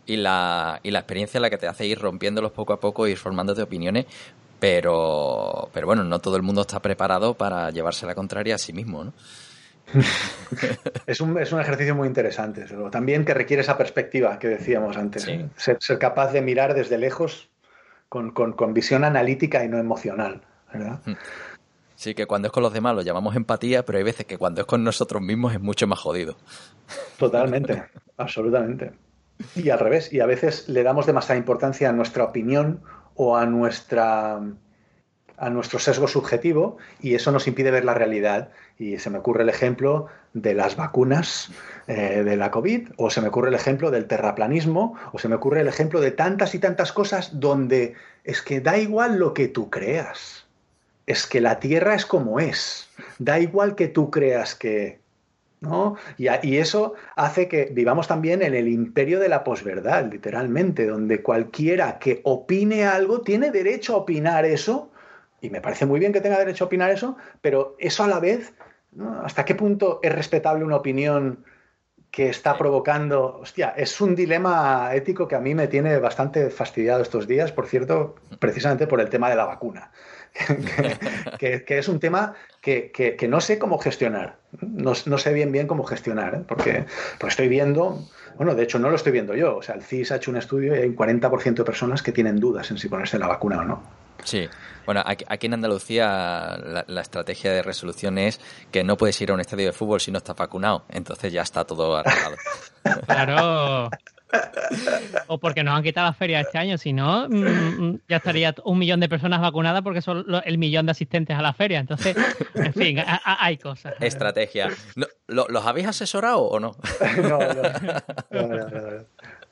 Y 0.05 0.19
la, 0.19 0.81
y 0.83 0.91
la 0.91 0.99
experiencia 0.99 1.39
es 1.39 1.41
la 1.41 1.49
que 1.49 1.57
te 1.57 1.67
hace 1.67 1.87
ir 1.87 1.99
rompiéndolos 1.99 2.53
poco 2.53 2.75
a 2.75 2.79
poco, 2.79 3.07
ir 3.07 3.17
formándote 3.17 3.63
opiniones, 3.63 4.05
pero, 4.61 5.71
pero 5.73 5.87
bueno, 5.87 6.05
no 6.05 6.19
todo 6.19 6.37
el 6.37 6.43
mundo 6.43 6.61
está 6.61 6.79
preparado 6.81 7.33
para 7.33 7.71
llevarse 7.71 8.05
la 8.05 8.15
contraria 8.15 8.57
a 8.57 8.59
sí 8.59 8.75
mismo, 8.75 9.05
¿no? 9.05 9.15
es, 11.07 11.23
un, 11.23 11.39
es, 11.39 11.51
un, 11.51 11.61
ejercicio 11.63 11.95
muy 11.95 12.07
interesante, 12.07 12.67
también 12.91 13.25
que 13.25 13.33
requiere 13.33 13.63
esa 13.63 13.79
perspectiva 13.79 14.39
que 14.39 14.49
decíamos 14.49 14.99
antes, 14.99 15.27
¿eh? 15.27 15.49
ser, 15.57 15.79
capaz 15.99 16.33
de 16.33 16.43
mirar 16.43 16.75
desde 16.75 16.99
lejos 16.99 17.49
con, 18.11 18.75
visión 18.75 19.05
analítica 19.05 19.65
y 19.65 19.69
no 19.69 19.79
emocional, 19.79 20.43
¿verdad? 20.71 21.01
Mm. 21.07 21.13
Sí, 22.05 22.15
que 22.15 22.27
cuando 22.27 22.49
es 22.49 22.53
con 22.53 22.63
los 22.63 22.75
demás 22.75 22.95
lo 22.95 23.01
llamamos 23.01 23.35
empatía, 23.35 23.87
pero 23.87 23.97
hay 23.97 24.05
veces 24.05 24.27
que 24.27 24.37
cuando 24.37 24.61
es 24.61 24.67
con 24.67 24.85
nosotros 24.85 25.23
mismos 25.23 25.55
es 25.55 25.61
mucho 25.63 25.87
más 25.87 25.99
jodido. 25.99 26.37
Totalmente, 27.17 27.83
absolutamente. 28.19 28.93
Y 29.55 29.71
al 29.71 29.79
revés, 29.79 30.13
y 30.13 30.21
a 30.21 30.27
veces 30.27 30.69
le 30.69 30.83
damos 30.83 31.07
demasiada 31.07 31.39
importancia 31.39 31.89
a 31.89 31.93
nuestra 31.95 32.25
opinión 32.25 32.83
o 33.15 33.39
a 33.39 33.47
nuestra 33.47 34.39
a 35.39 35.49
nuestro 35.49 35.79
sesgo 35.79 36.07
subjetivo 36.07 36.77
y 37.01 37.15
eso 37.15 37.33
nos 37.33 37.49
impide 37.49 37.71
ver 37.71 37.87
la 37.87 37.95
realidad. 37.95 38.51
Y 38.79 38.99
se 38.99 39.09
me 39.09 39.17
ocurre 39.17 39.43
el 39.43 39.49
ejemplo 39.49 40.09
de 40.35 40.53
las 40.53 40.77
vacunas 40.77 41.53
eh, 41.87 42.23
de 42.23 42.37
la 42.37 42.51
COVID, 42.51 42.91
o 42.99 43.09
se 43.09 43.23
me 43.23 43.29
ocurre 43.29 43.49
el 43.49 43.55
ejemplo 43.55 43.91
del 43.91 44.09
terraplanismo, 44.09 44.95
o 45.13 45.19
se 45.19 45.29
me 45.29 45.37
ocurre 45.37 45.63
el 45.63 45.69
ejemplo 45.69 46.03
de 46.03 46.11
tantas 46.11 46.55
y 46.55 46.59
tantas 46.59 46.93
cosas 46.93 47.41
donde 47.41 47.95
es 48.25 48.43
que 48.43 48.61
da 48.61 48.77
igual 48.77 49.19
lo 49.19 49.33
que 49.33 49.49
tú 49.49 49.71
creas. 49.71 50.44
Es 51.07 51.27
que 51.27 51.41
la 51.41 51.61
Tierra 51.61 51.95
es 51.95 52.07
como 52.07 52.41
es. 52.41 52.89
Da 53.19 53.39
igual 53.39 53.75
que 53.75 53.89
tú 53.89 54.11
creas 54.11 54.55
que... 54.55 55.01
¿no? 55.61 55.97
Y, 56.19 56.27
y 56.43 56.59
eso 56.59 56.93
hace 57.17 57.49
que 57.49 57.71
vivamos 57.73 58.07
también 58.07 58.43
en 58.43 58.55
el 58.55 58.69
imperio 58.69 59.19
de 59.19 59.31
la 59.31 59.45
posverdad, 59.45 60.11
literalmente, 60.13 60.87
donde 60.87 61.23
cualquiera 61.23 61.99
que 61.99 62.21
opine 62.25 62.85
algo 62.85 63.23
tiene 63.23 63.51
derecho 63.51 63.95
a 63.95 63.99
opinar 63.99 64.45
eso 64.45 64.91
y 65.45 65.51
me 65.51 65.61
parece 65.61 65.85
muy 65.85 66.01
bien 66.01 66.13
que 66.13 66.23
tenga 66.23 66.39
derecho 66.39 66.65
a 66.65 66.69
opinar 66.69 66.91
eso, 66.91 67.17
pero 67.43 67.77
eso 67.79 68.03
a 68.03 68.09
la 68.09 68.19
vez, 68.19 68.55
¿hasta 69.23 69.45
qué 69.45 69.55
punto 69.55 70.01
es 70.03 70.13
respetable 70.13 70.65
una 70.65 70.77
opinión 70.77 71.45
que 72.15 72.29
está 72.29 72.57
provocando, 72.57 73.41
hostia, 73.43 73.75
es 73.77 74.01
un 74.01 74.15
dilema 74.15 74.95
ético 74.95 75.27
que 75.27 75.35
a 75.35 75.41
mí 75.41 75.53
me 75.53 75.67
tiene 75.67 75.99
bastante 75.99 76.49
fastidiado 76.49 77.03
estos 77.03 77.27
días, 77.27 77.51
por 77.51 77.67
cierto, 77.67 78.15
precisamente 78.39 78.87
por 78.87 79.01
el 79.01 79.09
tema 79.09 79.29
de 79.29 79.35
la 79.35 79.47
vacuna, 79.47 79.91
que, 81.41 81.65
es 81.67 81.89
un 81.89 81.99
tema 81.99 82.35
que, 82.61 83.19
no 83.29 83.41
sé 83.41 83.59
cómo 83.59 83.79
gestionar, 83.79 84.37
no, 84.61 84.95
sé 84.95 85.33
bien 85.33 85.51
bien 85.51 85.67
cómo 85.67 85.83
gestionar, 85.83 86.37
¿eh? 86.37 86.45
porque 86.47 86.85
pues 87.19 87.33
estoy 87.33 87.49
viendo, 87.49 88.09
bueno, 88.37 88.55
de 88.55 88.63
hecho 88.63 88.79
no 88.79 88.91
lo 88.91 88.95
estoy 88.95 89.11
viendo 89.11 89.35
yo, 89.35 89.57
o 89.57 89.63
sea, 89.63 89.75
el 89.75 89.83
CIS 89.83 90.13
ha 90.13 90.17
hecho 90.17 90.31
un 90.31 90.37
estudio 90.37 90.77
y 90.77 90.83
hay 90.83 90.89
un 90.91 90.97
40% 90.97 91.53
de 91.53 91.65
personas 91.65 92.01
que 92.01 92.13
tienen 92.13 92.39
dudas 92.39 92.71
en 92.71 92.79
si 92.79 92.89
ponerse 92.89 93.19
la 93.19 93.27
vacuna 93.27 93.59
o 93.59 93.65
no. 93.65 94.04
Sí, 94.25 94.49
bueno, 94.87 95.03
aquí, 95.05 95.47
en 95.47 95.55
Andalucía 95.55 96.59
la, 96.87 97.01
estrategia 97.01 97.53
de 97.53 97.63
resolución 97.63 98.19
es 98.19 98.41
que 98.71 98.85
no 98.85 98.97
puedes 98.97 99.21
ir 99.21 99.31
a 99.31 99.35
un 99.35 99.41
estadio 99.41 99.67
de 99.67 99.73
fútbol 99.73 100.01
si 100.01 100.11
no 100.11 100.19
estás 100.19 100.37
vacunado, 100.37 100.85
entonces 100.91 101.33
ya 101.33 101.43
está 101.43 101.65
todo 101.65 101.97
arreglado. 101.97 102.37
Claro. 103.07 103.89
O 105.29 105.39
porque 105.39 105.63
nos 105.63 105.75
han 105.75 105.83
quitado 105.83 106.07
la 106.07 106.13
feria 106.13 106.41
este 106.41 106.59
año, 106.59 106.77
si 106.77 106.93
no, 106.93 107.27
mm, 107.29 107.35
mm, 107.35 108.01
ya 108.09 108.17
estaría 108.19 108.55
un 108.65 108.79
millón 108.79 109.01
de 109.01 109.09
personas 109.09 109.41
vacunadas 109.41 109.81
porque 109.83 110.03
son 110.03 110.27
el 110.45 110.59
millón 110.59 110.85
de 110.85 110.93
asistentes 110.93 111.35
a 111.35 111.41
la 111.41 111.55
feria. 111.55 111.79
Entonces, 111.79 112.15
en 112.55 112.75
fin, 112.75 112.99
hay 113.25 113.57
cosas. 113.57 113.95
Estrategia. 114.01 114.69
¿Los 115.29 115.67
habéis 115.67 115.87
asesorado 115.87 116.43
o 116.43 116.61
no? 116.61 116.77
No, 117.23 117.39
no. 117.39 117.63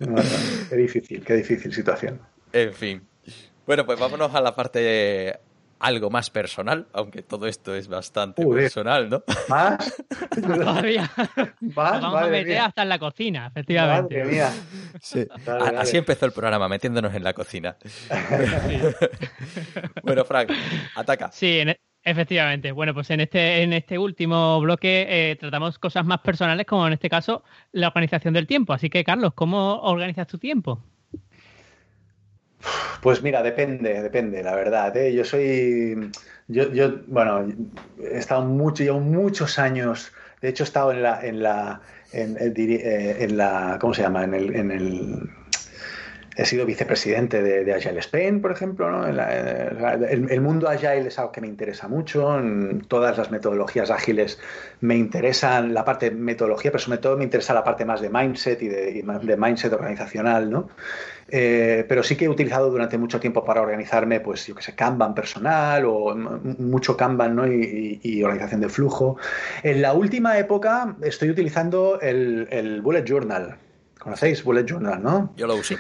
no, 0.00 0.22
Qué 0.68 0.76
difícil, 0.76 1.24
qué 1.24 1.34
difícil 1.36 1.72
situación. 1.72 2.20
En 2.52 2.74
fin. 2.74 3.11
Bueno, 3.66 3.86
pues 3.86 3.98
vámonos 3.98 4.34
a 4.34 4.40
la 4.40 4.54
parte 4.54 5.38
algo 5.82 6.10
más 6.10 6.30
personal, 6.30 6.86
aunque 6.92 7.22
todo 7.22 7.48
esto 7.48 7.74
es 7.74 7.88
bastante 7.88 8.46
personal, 8.46 9.10
¿no? 9.10 9.24
¿Más? 9.48 10.02
Todavía. 10.40 11.10
vamos 11.60 12.22
a 12.22 12.26
meter 12.28 12.58
hasta 12.58 12.82
en 12.82 12.88
la 12.88 12.98
cocina, 13.00 13.48
efectivamente. 13.48 14.22
Sí. 15.00 15.26
Así 15.76 15.96
empezó 15.96 16.26
el 16.26 16.32
programa, 16.32 16.68
metiéndonos 16.68 17.12
en 17.14 17.24
la 17.24 17.32
cocina. 17.32 17.76
bueno, 20.04 20.24
Frank, 20.24 20.52
ataca. 20.94 21.32
Sí, 21.32 21.58
e, 21.58 21.80
efectivamente. 22.04 22.70
Bueno, 22.70 22.94
pues 22.94 23.10
en 23.10 23.20
este, 23.20 23.62
en 23.62 23.72
este 23.72 23.98
último 23.98 24.60
bloque 24.60 25.06
eh, 25.08 25.36
tratamos 25.36 25.80
cosas 25.80 26.06
más 26.06 26.20
personales, 26.20 26.64
como 26.64 26.86
en 26.86 26.92
este 26.92 27.10
caso 27.10 27.42
la 27.72 27.88
organización 27.88 28.34
del 28.34 28.46
tiempo. 28.46 28.72
Así 28.72 28.88
que, 28.88 29.02
Carlos, 29.02 29.32
¿cómo 29.34 29.80
organizas 29.82 30.28
tu 30.28 30.38
tiempo? 30.38 30.80
Pues 33.00 33.22
mira, 33.22 33.42
depende, 33.42 34.00
depende, 34.02 34.42
la 34.42 34.54
verdad. 34.54 34.96
¿eh? 34.96 35.12
Yo 35.12 35.24
soy, 35.24 36.10
yo, 36.48 36.72
yo, 36.72 37.00
bueno, 37.06 37.46
he 37.98 38.18
estado 38.18 38.44
mucho, 38.44 38.84
llevo 38.84 39.00
muchos 39.00 39.58
años. 39.58 40.12
De 40.40 40.48
hecho, 40.48 40.62
he 40.62 40.66
estado 40.66 40.92
en 40.92 41.02
la, 41.02 41.20
en 41.26 41.42
la, 41.42 41.80
en, 42.12 42.36
eh, 42.38 43.16
en 43.20 43.36
la, 43.36 43.78
¿cómo 43.80 43.94
se 43.94 44.02
llama? 44.02 44.24
En 44.24 44.34
el, 44.34 44.54
en 44.54 44.70
el 44.70 45.30
he 46.36 46.44
sido 46.44 46.64
vicepresidente 46.64 47.42
de, 47.42 47.72
Agile 47.72 48.00
Spain, 48.00 48.40
por 48.40 48.52
ejemplo. 48.52 48.90
¿no? 48.90 49.06
el, 49.06 50.40
mundo 50.40 50.68
Agile 50.68 51.08
es 51.08 51.18
algo 51.18 51.32
que 51.32 51.40
me 51.40 51.46
interesa 51.46 51.88
mucho. 51.88 52.40
todas 52.88 53.18
las 53.18 53.30
metodologías 53.30 53.90
ágiles 53.90 54.38
me 54.80 54.96
interesan 54.96 55.74
la 55.74 55.84
parte 55.84 56.10
de 56.10 56.16
metodología, 56.16 56.70
pero 56.70 56.82
sobre 56.82 56.98
todo 56.98 57.16
me 57.16 57.24
interesa 57.24 57.54
la 57.54 57.64
parte 57.64 57.84
más 57.84 58.00
de 58.00 58.08
mindset 58.08 58.62
y 58.62 58.68
de, 58.68 59.36
mindset 59.36 59.72
organizacional. 59.72 60.50
¿no? 60.50 60.68
Eh, 61.28 61.84
pero 61.88 62.02
sí 62.02 62.16
que 62.16 62.24
he 62.24 62.28
utilizado 62.28 62.70
durante 62.70 62.98
mucho 62.98 63.20
tiempo 63.20 63.44
para 63.44 63.60
organizarme, 63.60 64.20
pues 64.20 64.46
yo 64.46 64.54
que 64.54 64.62
sé, 64.62 64.74
Kanban 64.74 65.14
personal 65.14 65.84
o 65.86 66.14
mucho 66.14 66.96
Kanban 66.96 67.36
¿no? 67.36 67.46
y, 67.46 68.22
organización 68.22 68.60
de 68.60 68.68
flujo. 68.68 69.18
En 69.62 69.82
la 69.82 69.92
última 69.92 70.38
época 70.38 70.96
estoy 71.02 71.30
utilizando 71.30 72.00
el 72.00 72.80
Bullet 72.82 73.04
Journal. 73.04 73.58
¿Conocéis 74.02 74.42
Bullet 74.42 74.64
Journal, 74.64 75.00
no? 75.00 75.32
Yo 75.36 75.46
lo 75.46 75.54
uso. 75.54 75.76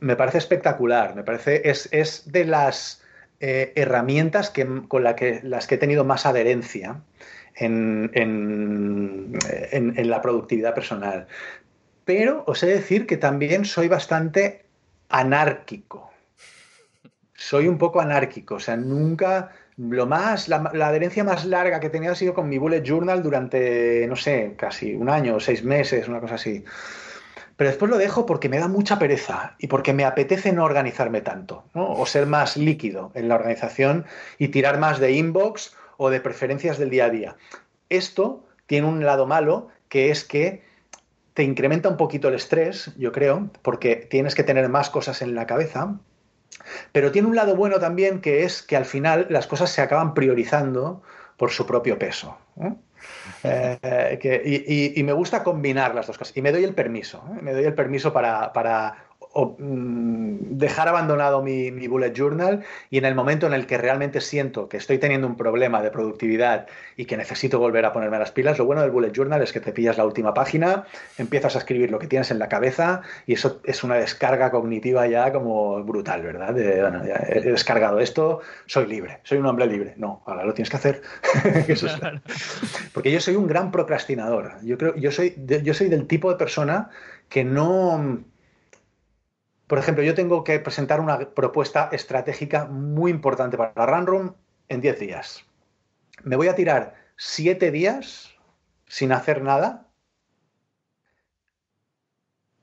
Me, 0.00 0.16
parece 0.16 0.38
espectacular, 0.38 1.14
me 1.14 1.22
parece, 1.22 1.68
es, 1.68 1.86
es 1.92 2.32
de 2.32 2.46
las 2.46 3.02
eh, 3.40 3.74
herramientas 3.76 4.48
que, 4.48 4.66
con 4.88 5.04
la 5.04 5.14
que, 5.14 5.40
las 5.42 5.66
que 5.66 5.74
he 5.74 5.78
tenido 5.78 6.02
más 6.02 6.24
adherencia 6.24 7.02
en, 7.54 8.10
en, 8.14 9.30
la 10.08 10.22
productividad 10.22 10.74
personal. 10.74 11.26
Pero 12.06 12.42
os 12.46 12.62
he 12.62 12.68
de 12.68 12.76
decir 12.76 13.06
que 13.06 13.18
también 13.18 13.66
soy 13.66 13.86
bastante 13.86 14.64
anárquico. 15.10 16.10
Soy 17.34 17.68
un 17.68 17.76
poco 17.76 18.00
anárquico, 18.00 18.54
o 18.54 18.60
sea, 18.60 18.78
nunca 18.78 19.52
lo 19.76 20.06
más, 20.06 20.48
la, 20.48 20.70
la, 20.72 20.88
adherencia 20.88 21.22
más 21.22 21.44
larga 21.44 21.80
que 21.80 21.88
he 21.88 21.90
tenido 21.90 22.12
ha 22.12 22.16
sido 22.16 22.32
con 22.32 22.48
mi 22.48 22.56
bullet 22.56 22.82
journal 22.82 23.22
durante, 23.22 24.06
no 24.08 24.16
sé, 24.16 24.54
casi 24.56 24.94
un 24.94 25.10
año, 25.10 25.38
seis 25.38 25.62
meses, 25.62 26.08
una 26.08 26.20
cosa 26.20 26.36
así. 26.36 26.64
Pero 27.58 27.70
después 27.70 27.90
lo 27.90 27.98
dejo 27.98 28.24
porque 28.24 28.48
me 28.48 28.60
da 28.60 28.68
mucha 28.68 29.00
pereza 29.00 29.56
y 29.58 29.66
porque 29.66 29.92
me 29.92 30.04
apetece 30.04 30.52
no 30.52 30.62
organizarme 30.62 31.22
tanto, 31.22 31.64
o 31.74 32.06
ser 32.06 32.24
más 32.26 32.56
líquido 32.56 33.10
en 33.14 33.28
la 33.28 33.34
organización 33.34 34.06
y 34.38 34.48
tirar 34.48 34.78
más 34.78 35.00
de 35.00 35.10
inbox 35.10 35.74
o 35.96 36.08
de 36.08 36.20
preferencias 36.20 36.78
del 36.78 36.90
día 36.90 37.06
a 37.06 37.10
día. 37.10 37.36
Esto 37.88 38.44
tiene 38.66 38.86
un 38.86 39.04
lado 39.04 39.26
malo 39.26 39.70
que 39.88 40.12
es 40.12 40.22
que 40.22 40.62
te 41.34 41.42
incrementa 41.42 41.88
un 41.88 41.96
poquito 41.96 42.28
el 42.28 42.34
estrés, 42.34 42.92
yo 42.96 43.10
creo, 43.10 43.50
porque 43.62 43.96
tienes 43.96 44.36
que 44.36 44.44
tener 44.44 44.68
más 44.68 44.88
cosas 44.88 45.20
en 45.20 45.34
la 45.34 45.48
cabeza. 45.48 45.98
Pero 46.92 47.10
tiene 47.10 47.26
un 47.26 47.34
lado 47.34 47.56
bueno 47.56 47.80
también 47.80 48.20
que 48.20 48.44
es 48.44 48.62
que 48.62 48.76
al 48.76 48.84
final 48.84 49.26
las 49.30 49.48
cosas 49.48 49.70
se 49.70 49.82
acaban 49.82 50.14
priorizando 50.14 51.02
por 51.36 51.50
su 51.50 51.66
propio 51.66 51.98
peso. 51.98 52.38
Y, 53.44 55.02
me 55.02 55.12
gusta 55.12 55.42
combinar 55.42 55.94
las 55.94 56.06
dos 56.06 56.18
cosas. 56.18 56.36
Y 56.36 56.42
me 56.42 56.52
doy 56.52 56.64
el 56.64 56.74
permiso, 56.74 57.24
¿eh? 57.30 57.42
me 57.42 57.52
doy 57.52 57.64
el 57.64 57.74
permiso 57.74 58.12
para, 58.12 58.52
para 58.52 59.07
Mm, 59.38 60.58
dejar 60.58 60.88
abandonado 60.88 61.42
mi, 61.42 61.70
bullet 61.86 62.12
journal 62.12 62.64
y 62.90 62.98
en 62.98 63.04
el 63.04 63.14
momento 63.14 63.46
en 63.46 63.52
el 63.52 63.66
que 63.66 63.78
realmente 63.78 64.20
siento 64.20 64.68
que 64.68 64.76
estoy 64.76 64.98
teniendo 64.98 65.28
un 65.28 65.36
problema 65.36 65.80
de 65.80 65.90
productividad 65.90 66.66
y 66.96 67.04
que 67.04 67.16
necesito 67.16 67.60
volver 67.60 67.84
a 67.84 67.92
ponerme 67.92 68.18
las 68.18 68.32
pilas, 68.32 68.58
lo 68.58 68.64
bueno 68.64 68.82
del 68.82 68.90
bullet 68.90 69.12
journal 69.12 69.40
es 69.40 69.52
que 69.52 69.60
te 69.60 69.72
pillas 69.72 69.96
la 69.96 70.04
última 70.04 70.34
página, 70.34 70.84
empiezas 71.18 71.54
a 71.54 71.58
escribir 71.58 71.90
lo 71.90 72.00
que 72.00 72.08
tienes 72.08 72.32
en 72.32 72.40
la 72.40 72.48
cabeza 72.48 73.02
y 73.26 73.34
eso 73.34 73.60
es 73.64 73.84
una 73.84 73.94
descarga 73.94 74.50
cognitiva 74.50 75.06
ya 75.06 75.32
como 75.32 75.84
brutal, 75.84 76.22
¿verdad? 76.22 76.52
bueno, 76.52 77.06
ya 77.06 77.22
he 77.28 77.40
descargado 77.40 78.00
esto, 78.00 78.40
soy 78.66 78.86
libre, 78.86 79.20
soy 79.22 79.38
un 79.38 79.46
hombre 79.46 79.66
libre. 79.66 79.94
No, 79.96 80.22
ahora 80.26 80.44
lo 80.44 80.52
tienes 80.52 80.70
que 80.70 80.76
hacer. 80.76 81.02
Porque 82.92 83.12
yo 83.12 83.20
soy 83.20 83.36
un 83.36 83.46
gran 83.46 83.70
procrastinador. 83.70 84.54
Yo 84.62 84.76
creo, 84.78 84.96
yo 84.96 85.12
soy, 85.12 85.34
yo 85.62 85.74
soy 85.74 85.88
del 85.88 86.06
tipo 86.08 86.30
de 86.30 86.36
persona 86.36 86.90
que 87.28 87.44
no 87.44 88.24
por 89.68 89.78
ejemplo, 89.78 90.02
yo 90.02 90.14
tengo 90.14 90.44
que 90.44 90.58
presentar 90.60 90.98
una 90.98 91.18
propuesta 91.18 91.90
estratégica 91.92 92.64
muy 92.64 93.10
importante 93.10 93.58
para 93.58 93.74
la 93.76 93.86
Runroom 93.86 94.32
en 94.68 94.80
10 94.80 94.98
días. 94.98 95.44
Me 96.24 96.36
voy 96.36 96.48
a 96.48 96.56
tirar 96.56 96.94
7 97.16 97.70
días 97.70 98.34
sin 98.86 99.12
hacer 99.12 99.42
nada, 99.42 99.86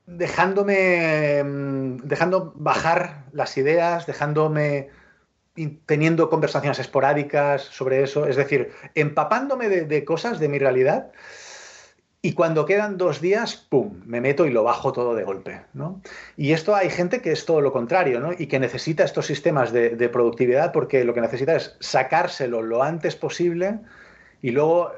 dejándome, 0.04 1.44
mm, 1.44 1.96
dejando 1.98 2.52
bajar 2.56 3.26
las 3.32 3.56
ideas, 3.56 4.06
dejándome 4.06 4.90
teniendo 5.86 6.28
conversaciones 6.28 6.80
esporádicas 6.80 7.62
sobre 7.62 8.02
eso, 8.02 8.26
es 8.26 8.36
decir, 8.36 8.72
empapándome 8.94 9.68
de, 9.68 9.84
de 9.86 10.04
cosas 10.04 10.38
de 10.38 10.48
mi 10.48 10.58
realidad 10.58 11.12
y 12.26 12.32
cuando 12.32 12.66
quedan 12.66 12.98
dos 12.98 13.20
días, 13.20 13.54
¡pum!, 13.54 14.00
me 14.04 14.20
meto 14.20 14.46
y 14.46 14.50
lo 14.50 14.64
bajo 14.64 14.92
todo 14.92 15.14
de 15.14 15.22
golpe, 15.22 15.60
¿no? 15.74 16.00
Y 16.36 16.54
esto 16.54 16.74
hay 16.74 16.90
gente 16.90 17.20
que 17.20 17.30
es 17.30 17.46
todo 17.46 17.60
lo 17.60 17.72
contrario, 17.72 18.18
¿no? 18.18 18.32
Y 18.36 18.48
que 18.48 18.58
necesita 18.58 19.04
estos 19.04 19.26
sistemas 19.26 19.70
de, 19.72 20.08
productividad 20.08 20.72
porque 20.72 21.04
lo 21.04 21.14
que 21.14 21.20
necesita 21.20 21.54
es 21.54 21.76
sacárselo 21.78 22.62
lo 22.62 22.82
antes 22.82 23.14
posible 23.14 23.78
y 24.42 24.50
luego, 24.50 24.90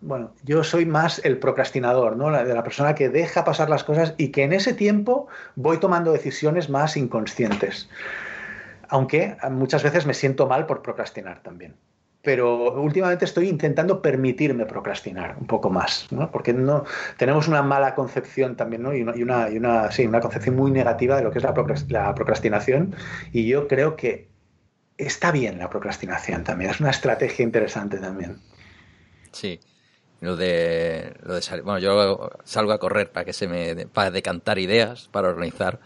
bueno, 0.00 0.30
yo 0.44 0.62
soy 0.62 0.86
más 0.86 1.20
el 1.24 1.38
procrastinador, 1.38 2.16
¿no? 2.16 2.30
de 2.30 2.54
la 2.54 2.62
persona 2.62 2.94
que 2.94 3.08
deja 3.08 3.44
pasar 3.44 3.68
las 3.68 3.82
cosas 3.82 4.14
y 4.16 4.28
que 4.28 4.44
en 4.44 4.52
ese 4.52 4.72
tiempo 4.72 5.26
voy 5.56 5.78
tomando 5.78 6.12
decisiones 6.12 6.70
más 6.70 6.96
inconscientes. 6.96 7.88
Aunque 8.88 9.36
muchas 9.50 9.82
veces 9.82 10.06
me 10.06 10.14
siento 10.14 10.46
mal 10.46 10.66
por 10.66 10.82
procrastinar 10.82 11.42
también 11.42 11.74
pero 12.26 12.72
últimamente 12.82 13.24
estoy 13.24 13.48
intentando 13.48 14.02
permitirme 14.02 14.66
procrastinar 14.66 15.36
un 15.38 15.46
poco 15.46 15.70
más, 15.70 16.08
¿no? 16.10 16.28
porque 16.32 16.52
no, 16.52 16.84
tenemos 17.16 17.46
una 17.46 17.62
mala 17.62 17.94
concepción 17.94 18.56
también 18.56 18.82
¿no? 18.82 18.92
y, 18.92 19.02
una, 19.02 19.48
y 19.48 19.56
una, 19.56 19.92
sí, 19.92 20.04
una 20.08 20.18
concepción 20.18 20.56
muy 20.56 20.72
negativa 20.72 21.16
de 21.16 21.22
lo 21.22 21.30
que 21.30 21.38
es 21.38 21.44
la, 21.88 22.14
procrastinación 22.16 22.96
y 23.30 23.46
yo 23.46 23.68
creo 23.68 23.94
que 23.94 24.28
está 24.98 25.30
bien 25.30 25.60
la 25.60 25.70
procrastinación 25.70 26.42
también, 26.42 26.72
es 26.72 26.80
una 26.80 26.90
estrategia 26.90 27.44
interesante 27.44 27.98
también. 27.98 28.38
Sí, 29.30 29.60
lo 30.20 30.34
de, 30.34 31.14
lo 31.22 31.36
de 31.36 31.42
salir, 31.42 31.62
bueno, 31.62 31.78
yo 31.78 32.28
salgo 32.42 32.72
a 32.72 32.80
correr 32.80 33.12
para 33.12 33.24
que 33.24 33.34
se 33.34 33.46
me 33.46 33.86
para 33.86 34.10
decantar 34.10 34.58
ideas, 34.58 35.06
para 35.12 35.28
organizar. 35.28 35.78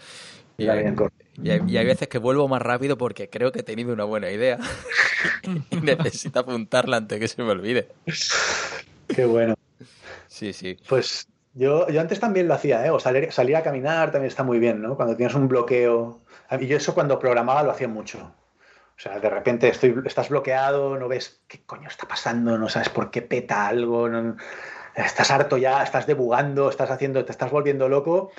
Y, 1.43 1.73
y 1.73 1.77
hay, 1.79 1.87
veces 1.87 2.09
que 2.09 2.19
vuelvo 2.19 2.49
más 2.49 2.62
rápido 2.62 2.99
porque 2.99 3.31
creo 3.31 3.53
que 3.53 3.61
he 3.61 3.62
tenido 3.62 3.93
una 3.93 4.05
buena 4.05 4.31
idea 4.31 4.59
y 5.71 5.77
necesito 5.77 6.41
apuntarla 6.41 6.99
antes 6.99 7.19
que 7.19 7.29
se 7.29 7.43
me 7.43 7.51
olvide. 7.51 7.89
Qué 9.09 9.25
bueno. 9.25 9.55
Sí, 10.29 10.53
sí. 10.53 10.77
Pues 10.89 11.29
yo, 11.55 11.89
yo 11.89 12.01
antes 12.01 12.21
también 12.21 12.47
lo 12.47 12.55
hacía, 12.55 12.85
¿eh? 12.87 12.91
O 12.91 13.01
salir, 13.01 13.33
salir 13.33 13.57
a 13.57 13.62
caminar 13.62 14.12
también 14.12 14.29
está 14.29 14.43
muy 14.43 14.59
bien, 14.59 14.81
¿no? 14.81 14.97
Cuando 14.97 15.17
tienes 15.17 15.35
un 15.35 15.49
bloqueo. 15.49 16.21
Y 16.59 16.67
yo 16.67 16.77
eso 16.77 16.95
cuando 16.95 17.19
programaba 17.19 17.62
lo 17.62 17.71
hacía 17.71 17.89
mucho. 17.89 18.19
O 18.19 19.03
sea, 19.03 19.19
de 19.19 19.31
repente 19.31 19.69
estoy, 19.69 19.95
estás 20.05 20.29
bloqueado, 20.29 20.99
no 20.99 21.09
ves 21.09 21.41
qué 21.49 21.62
coño 21.65 21.89
está 21.89 22.07
pasando, 22.07 22.59
no 22.59 22.69
sabes 22.69 22.91
por 22.91 23.11
qué 23.11 23.23
peta 23.23 23.67
algo, 23.67 24.09
estás 24.95 25.31
harto 25.31 25.57
ya, 25.57 25.83
estás 25.83 26.07
debugando, 26.07 26.69
estás 26.69 26.91
haciendo, 26.91 27.25
te 27.25 27.33
estás 27.33 27.51
volviendo 27.51 27.89
loco 27.89 28.31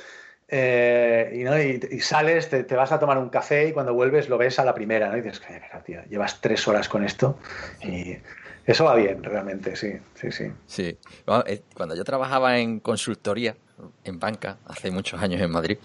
eh, 0.54 1.88
y, 1.92 2.00
sales, 2.02 2.50
te, 2.50 2.64
vas 2.76 2.92
a 2.92 3.00
tomar 3.00 3.18
un 3.18 3.30
café 3.30 3.70
y 3.70 3.72
cuando 3.72 3.94
vuelves 3.94 4.28
lo 4.28 4.38
ves 4.38 4.60
a 4.60 4.66
la 4.66 4.74
primera, 4.74 5.10
¿no? 5.10 5.18
Y 5.18 5.22
dices, 5.22 5.42
tío, 5.86 6.02
llevas 6.10 6.42
tres 6.42 6.68
horas 6.68 6.90
con 6.90 7.06
esto 7.06 7.40
y 7.82 8.18
eso 8.66 8.84
va 8.84 8.96
bien, 8.96 9.24
realmente, 9.24 9.78
sí, 9.78 9.94
sí, 10.14 10.30
sí. 10.32 10.52
Sí, 10.68 10.98
eh, 11.46 11.62
cuando 11.74 11.96
yo 11.96 12.04
trabajaba 12.04 12.60
en 12.60 12.82
consultoría, 12.82 13.56
en 14.04 14.20
banca, 14.20 14.58
hace 14.66 14.92
muchos 14.92 15.22
años 15.22 15.40
en 15.40 15.52
Madrid, 15.52 15.78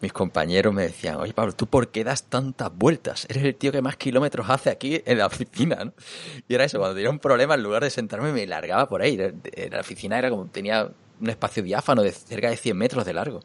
mis 0.00 0.12
compañeros 0.14 0.72
me 0.72 0.84
decían, 0.84 1.16
oye 1.16 1.34
Pablo, 1.34 1.52
¿tú 1.52 1.66
por 1.66 1.88
qué 1.88 2.02
das 2.02 2.22
tantas 2.22 2.74
vueltas? 2.74 3.26
Eres 3.28 3.44
el 3.44 3.54
tío 3.56 3.72
que 3.72 3.82
más 3.82 3.96
kilómetros 3.96 4.48
hace 4.48 4.70
aquí 4.70 5.02
en 5.04 5.18
la 5.18 5.26
oficina, 5.26 5.84
¿no? 5.84 5.92
Y 6.48 6.54
era 6.54 6.64
eso, 6.64 6.78
cuando 6.78 6.94
tenía 6.94 7.10
un 7.10 7.18
problema, 7.18 7.56
en 7.56 7.62
lugar 7.62 7.84
de 7.84 7.90
sentarme, 7.90 8.32
me 8.32 8.46
largaba 8.46 8.88
por 8.88 9.02
ahí. 9.02 9.18
La 9.18 9.80
oficina 9.80 10.18
era 10.18 10.30
como, 10.30 10.46
tenía 10.46 10.88
un 11.20 11.28
espacio 11.28 11.62
diáfano 11.62 12.02
de 12.02 12.12
cerca 12.12 12.48
de 12.48 12.56
100 12.56 12.76
metros 12.76 13.04
de 13.04 13.12
largo. 13.12 13.40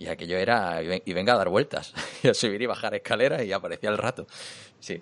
Y 0.00 0.08
aquello 0.08 0.38
era, 0.38 0.80
y 0.82 1.12
venga 1.12 1.34
a 1.34 1.36
dar 1.36 1.50
vueltas, 1.50 1.92
y 2.22 2.28
a 2.28 2.34
subir 2.34 2.62
y 2.62 2.66
bajar 2.66 2.94
escaleras 2.94 3.44
y 3.44 3.52
aparecía 3.52 3.90
el 3.90 3.98
rato. 3.98 4.26
Sí. 4.78 4.98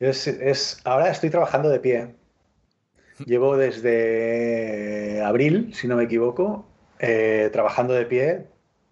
Es, 0.00 0.80
ahora 0.84 1.08
estoy 1.08 1.30
trabajando 1.30 1.68
de 1.68 1.78
pie. 1.78 2.16
Llevo 3.24 3.56
desde 3.56 5.22
abril, 5.22 5.72
si 5.72 5.86
no 5.86 5.94
me 5.94 6.02
equivoco, 6.02 6.66
eh, 6.98 7.48
trabajando 7.52 7.94
de 7.94 8.06
pie 8.06 8.46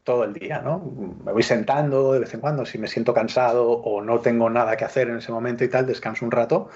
todo 0.04 0.22
el 0.22 0.32
día, 0.32 0.60
¿no? 0.60 0.78
Me 1.24 1.32
voy 1.32 1.42
sentando 1.42 2.12
de 2.12 2.20
vez 2.20 2.32
en 2.34 2.40
cuando, 2.40 2.64
si 2.64 2.78
me 2.78 2.86
siento 2.86 3.12
cansado 3.12 3.68
o 3.68 4.00
no 4.00 4.20
tengo 4.20 4.48
nada 4.48 4.76
que 4.76 4.84
hacer 4.84 5.08
en 5.08 5.16
ese 5.16 5.32
momento 5.32 5.64
y 5.64 5.68
tal, 5.68 5.86
descanso 5.86 6.24
un 6.24 6.30
rato, 6.30 6.68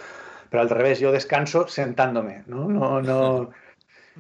pero 0.51 0.61
al 0.61 0.69
revés, 0.69 0.99
yo 0.99 1.13
descanso 1.13 1.69
sentándome, 1.69 2.43
¿no? 2.47 2.69
no, 2.69 3.01
no... 3.01 3.51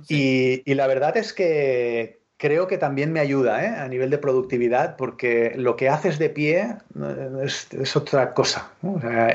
Y, 0.09 0.63
y, 0.65 0.75
la 0.75 0.87
verdad 0.87 1.19
es 1.19 1.35
que, 1.35 2.22
creo 2.43 2.67
que 2.67 2.77
también 2.77 3.13
me 3.13 3.21
ayuda 3.21 3.65
¿eh? 3.65 3.69
a 3.69 3.87
nivel 3.87 4.11
de 4.11 4.19
productividad 4.19 4.97
porque 4.97 5.53
lo 5.55 5.77
que 5.77 5.89
haces 5.89 6.19
de 6.19 6.29
pie 6.29 6.75
eh, 7.01 7.45
es, 7.45 7.97
otra 7.97 8.35
cosa. 8.35 8.73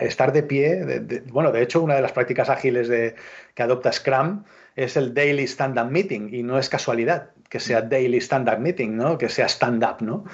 estar 0.01 0.33
de 0.33 0.43
pie, 0.43 1.23
bueno, 1.31 1.53
de 1.53 1.61
hecho 1.61 1.81
una 1.81 1.95
de 1.95 2.01
las 2.01 2.11
prácticas 2.11 2.49
ágiles 2.49 2.89
que 2.89 3.63
adopta 3.63 3.93
Scrum 3.93 4.43
es 4.75 4.97
el 4.97 5.13
Daily 5.13 5.47
Stand-Up 5.47 5.89
Meeting 5.89 6.33
y 6.33 6.43
no 6.43 6.59
es 6.59 6.67
casualidad 6.67 7.29
que 7.47 7.61
sea 7.61 7.81
Daily 7.81 8.17
Stand-Up 8.17 8.59
Meeting, 8.59 8.97
¿no? 8.97 9.17
que 9.17 9.29
sea 9.29 9.47
stand-up, 9.47 10.01
¿no? 10.01 10.25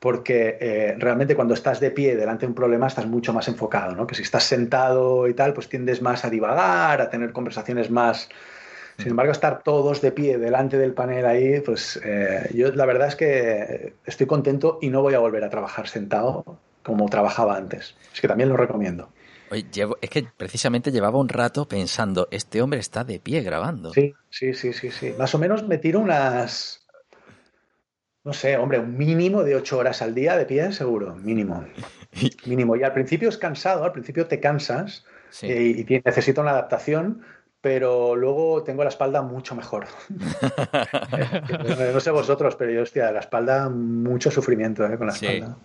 porque 0.00 0.58
eh, 0.60 0.96
realmente 0.98 1.36
cuando 1.36 1.54
estás 1.54 1.78
de 1.78 1.92
pie 1.92 2.16
delante 2.16 2.44
de 2.44 2.48
un 2.48 2.56
problema 2.56 2.88
estás 2.88 3.06
mucho 3.06 3.32
más 3.32 3.46
enfocado, 3.46 3.94
¿no? 3.94 4.04
que 4.04 4.16
si 4.16 4.22
estás 4.22 4.42
sentado 4.42 5.28
y 5.28 5.34
tal, 5.34 5.54
pues 5.54 5.68
tiendes 5.68 6.02
más 6.02 6.24
a 6.24 6.30
divagar, 6.30 7.00
a 7.00 7.08
tener 7.08 7.32
conversaciones 7.32 7.88
más 7.88 8.28
sin 8.98 9.10
embargo, 9.10 9.32
estar 9.32 9.62
todos 9.62 10.00
de 10.00 10.12
pie 10.12 10.38
delante 10.38 10.78
del 10.78 10.94
panel 10.94 11.26
ahí, 11.26 11.60
pues 11.60 12.00
eh, 12.04 12.50
yo 12.54 12.72
la 12.72 12.86
verdad 12.86 13.08
es 13.08 13.16
que 13.16 13.94
estoy 14.06 14.26
contento 14.26 14.78
y 14.80 14.88
no 14.88 15.02
voy 15.02 15.14
a 15.14 15.18
volver 15.18 15.44
a 15.44 15.50
trabajar 15.50 15.88
sentado 15.88 16.58
como 16.82 17.08
trabajaba 17.08 17.56
antes. 17.56 17.94
Es 18.14 18.20
que 18.20 18.28
también 18.28 18.48
lo 18.48 18.56
recomiendo. 18.56 19.10
Oye, 19.50 19.66
es 20.00 20.10
que 20.10 20.26
precisamente 20.36 20.90
llevaba 20.90 21.18
un 21.18 21.28
rato 21.28 21.68
pensando, 21.68 22.28
este 22.30 22.62
hombre 22.62 22.80
está 22.80 23.04
de 23.04 23.20
pie 23.20 23.42
grabando. 23.42 23.92
Sí, 23.92 24.14
sí, 24.30 24.54
sí, 24.54 24.72
sí, 24.72 24.90
sí. 24.90 25.14
Más 25.18 25.34
o 25.34 25.38
menos 25.38 25.66
me 25.66 25.78
tiro 25.78 26.00
unas, 26.00 26.86
no 28.24 28.32
sé, 28.32 28.56
hombre, 28.56 28.78
un 28.78 28.96
mínimo 28.96 29.44
de 29.44 29.54
ocho 29.54 29.78
horas 29.78 30.02
al 30.02 30.14
día 30.14 30.36
de 30.36 30.46
pie, 30.46 30.72
seguro, 30.72 31.14
mínimo. 31.16 31.64
mínimo. 32.46 32.76
Y 32.76 32.82
al 32.82 32.92
principio 32.92 33.28
es 33.28 33.38
cansado, 33.38 33.84
al 33.84 33.92
principio 33.92 34.26
te 34.26 34.40
cansas 34.40 35.04
eh, 35.42 35.84
y, 35.86 35.94
y 35.94 36.02
necesita 36.04 36.40
una 36.40 36.50
adaptación, 36.52 37.22
pero 37.66 38.14
luego 38.14 38.62
tengo 38.62 38.84
la 38.84 38.90
espalda 38.90 39.22
mucho 39.22 39.56
mejor. 39.56 39.88
no 41.92 41.98
sé 41.98 42.12
vosotros, 42.12 42.54
pero 42.54 42.70
yo, 42.70 42.82
hostia, 42.82 43.10
la 43.10 43.18
espalda, 43.18 43.68
mucho 43.68 44.30
sufrimiento 44.30 44.86
¿eh? 44.86 44.96
con 44.96 45.08
la 45.08 45.12
espalda. 45.12 45.56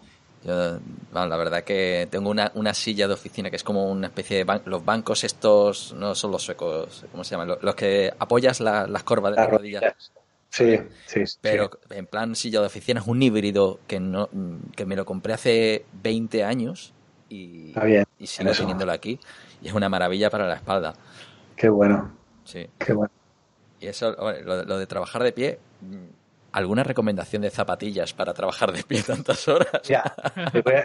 Yo, 0.43 0.79
la 1.13 1.37
verdad 1.37 1.63
que 1.63 2.07
tengo 2.09 2.31
una, 2.31 2.51
una, 2.55 2.73
silla 2.73 3.07
de 3.07 3.13
oficina 3.13 3.51
que 3.51 3.57
es 3.57 3.63
como 3.63 3.91
una 3.91 4.07
especie 4.07 4.43
de 4.43 4.61
los 4.65 4.83
bancos 4.83 5.23
estos, 5.23 5.93
no 5.93 6.15
son 6.15 6.31
los 6.31 6.41
suecos, 6.41 7.05
¿cómo 7.11 7.23
se 7.23 7.35
llaman? 7.35 7.55
Los, 7.61 7.75
que 7.75 8.11
apoyas 8.17 8.61
las 8.61 9.03
corvas 9.03 9.35
de 9.35 9.41
las, 9.41 9.49
rodillas. 9.51 10.11
Sí, 10.49 10.79
sí, 11.05 11.23
Pero 11.39 11.69
en 11.91 12.07
plan 12.07 12.35
silla 12.35 12.61
de 12.61 12.65
oficina 12.65 12.99
es 12.99 13.05
un 13.05 13.21
híbrido 13.21 13.77
que 13.85 13.99
no 13.99 14.27
que 14.75 14.87
me 14.87 14.95
lo 14.95 15.05
compré 15.05 15.33
hace 15.33 15.85
20 16.01 16.43
años 16.45 16.93
y, 17.29 17.75
y 18.17 18.25
sigo 18.25 18.51
teniéndolo 18.53 18.91
aquí 18.91 19.19
y 19.61 19.67
es 19.67 19.73
una 19.75 19.87
maravilla 19.87 20.31
para 20.31 20.47
la 20.47 20.55
espalda. 20.55 20.95
Qué 21.61 21.69
bueno. 21.69 22.11
Sí. 22.43 22.67
Qué 22.79 22.91
bueno. 22.91 23.11
Y 23.79 23.85
eso, 23.85 24.15
lo, 24.15 24.79
de 24.79 24.87
trabajar 24.87 25.21
de 25.21 25.31
pie, 25.31 25.59
¿alguna 26.53 26.83
recomendación 26.83 27.43
de 27.43 27.51
zapatillas 27.51 28.15
para 28.15 28.33
trabajar 28.33 28.71
de 28.71 28.81
pie 28.81 29.03
tantas 29.03 29.47
horas? 29.47 29.79
Ya, 29.83 30.03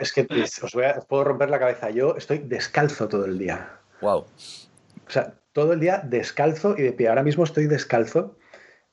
es 0.03 0.13
que 0.13 0.27
os, 0.63 0.75
voy 0.75 0.85
a, 0.85 1.01
puedo 1.01 1.25
romper 1.25 1.49
la 1.49 1.59
cabeza. 1.59 1.89
Yo 1.89 2.15
estoy 2.19 2.41
descalzo 2.41 3.09
todo 3.09 3.25
el 3.25 3.39
día. 3.39 3.71
Wow. 4.03 4.19
O 4.19 5.11
sea, 5.11 5.33
todo 5.55 5.73
el 5.73 5.81
día 5.81 6.03
descalzo 6.05 6.75
y 6.77 6.83
de 6.83 6.93
pie. 6.93 7.09
Ahora 7.09 7.23
mismo 7.23 7.45
estoy 7.45 7.69
descalzo 7.69 8.37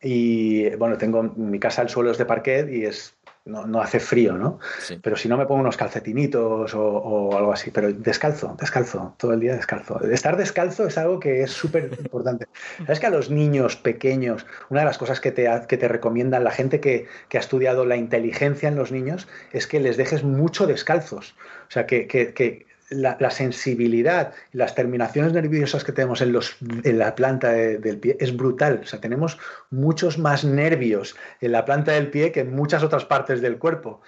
y 0.02 0.74
bueno, 0.78 0.98
tengo 0.98 1.22
mi 1.22 1.60
casa 1.60 1.82
el 1.82 1.90
suelo 1.90 2.12
es 2.12 2.18
de 2.18 2.26
parquet 2.26 2.70
y 2.70 2.86
es 2.86 3.13
no, 3.46 3.82
hace 3.82 4.00
frío, 4.00 4.38
¿no? 4.38 4.60
Pero 5.02 5.18
si 5.18 5.28
no 5.28 5.38
me 5.38 5.46
pongo 5.46 5.62
unos 5.62 5.76
calcetinitos 5.76 6.74
o, 6.76 7.38
algo 7.38 7.52
así, 7.52 7.72
pero 7.72 7.92
descalzo, 7.92 8.56
descalzo, 8.60 9.16
todo 9.18 9.34
el 9.34 9.42
día 9.42 9.56
descalzo. 9.56 10.02
Estar 10.06 10.38
descalzo 10.38 10.88
es 10.88 10.98
algo 10.98 11.20
que 11.20 11.44
es 11.44 11.52
súper 11.52 11.92
importante. 12.00 12.48
¿Sabes 12.78 13.00
que 13.00 13.08
a 13.08 13.10
los 13.10 13.30
niños 13.30 13.76
pequeños, 13.76 14.46
una 14.70 14.82
de 14.82 14.86
las 14.86 14.98
cosas 14.98 15.20
que 15.20 15.32
te, 15.32 15.50
que 15.68 15.78
te 15.78 15.88
recomiendan 15.88 16.44
la 16.44 16.52
gente 16.52 16.80
que, 16.80 17.08
que, 17.28 17.38
ha 17.38 17.42
estudiado 17.42 17.86
la 17.86 17.98
inteligencia 17.98 18.70
en 18.70 18.76
los 18.76 18.92
niños 18.92 19.28
es 19.52 19.68
que 19.68 19.80
les 19.80 19.98
dejes 19.98 20.24
mucho 20.24 20.66
descalzos? 20.66 21.36
O 21.68 21.72
sea, 21.72 21.86
que, 21.86 22.08
que 22.08 22.66
la, 22.94 23.32
sensibilidad 23.32 24.34
y 24.54 24.58
las 24.58 24.76
terminaciones 24.76 25.34
nerviosas 25.34 25.84
que 25.84 25.92
tenemos 25.92 26.22
en, 26.22 26.32
los, 26.32 26.58
en 26.84 26.98
la 26.98 27.16
planta 27.16 27.52
del 27.52 27.98
pie 27.98 28.18
es 28.20 28.36
brutal. 28.36 28.82
O 28.84 28.86
sea, 28.86 29.00
tenemos 29.00 29.38
muchos 29.70 30.18
más 30.18 30.44
nervios 30.44 31.16
en 31.42 31.52
la 31.52 31.66
planta 31.66 31.94
del 31.94 32.10
pie 32.10 32.32
que 32.32 32.42
en 32.42 32.56
muchas 32.56 32.84
otras 32.84 33.06
partes 33.06 33.42
del 33.42 33.58
cuerpo. 33.58 34.02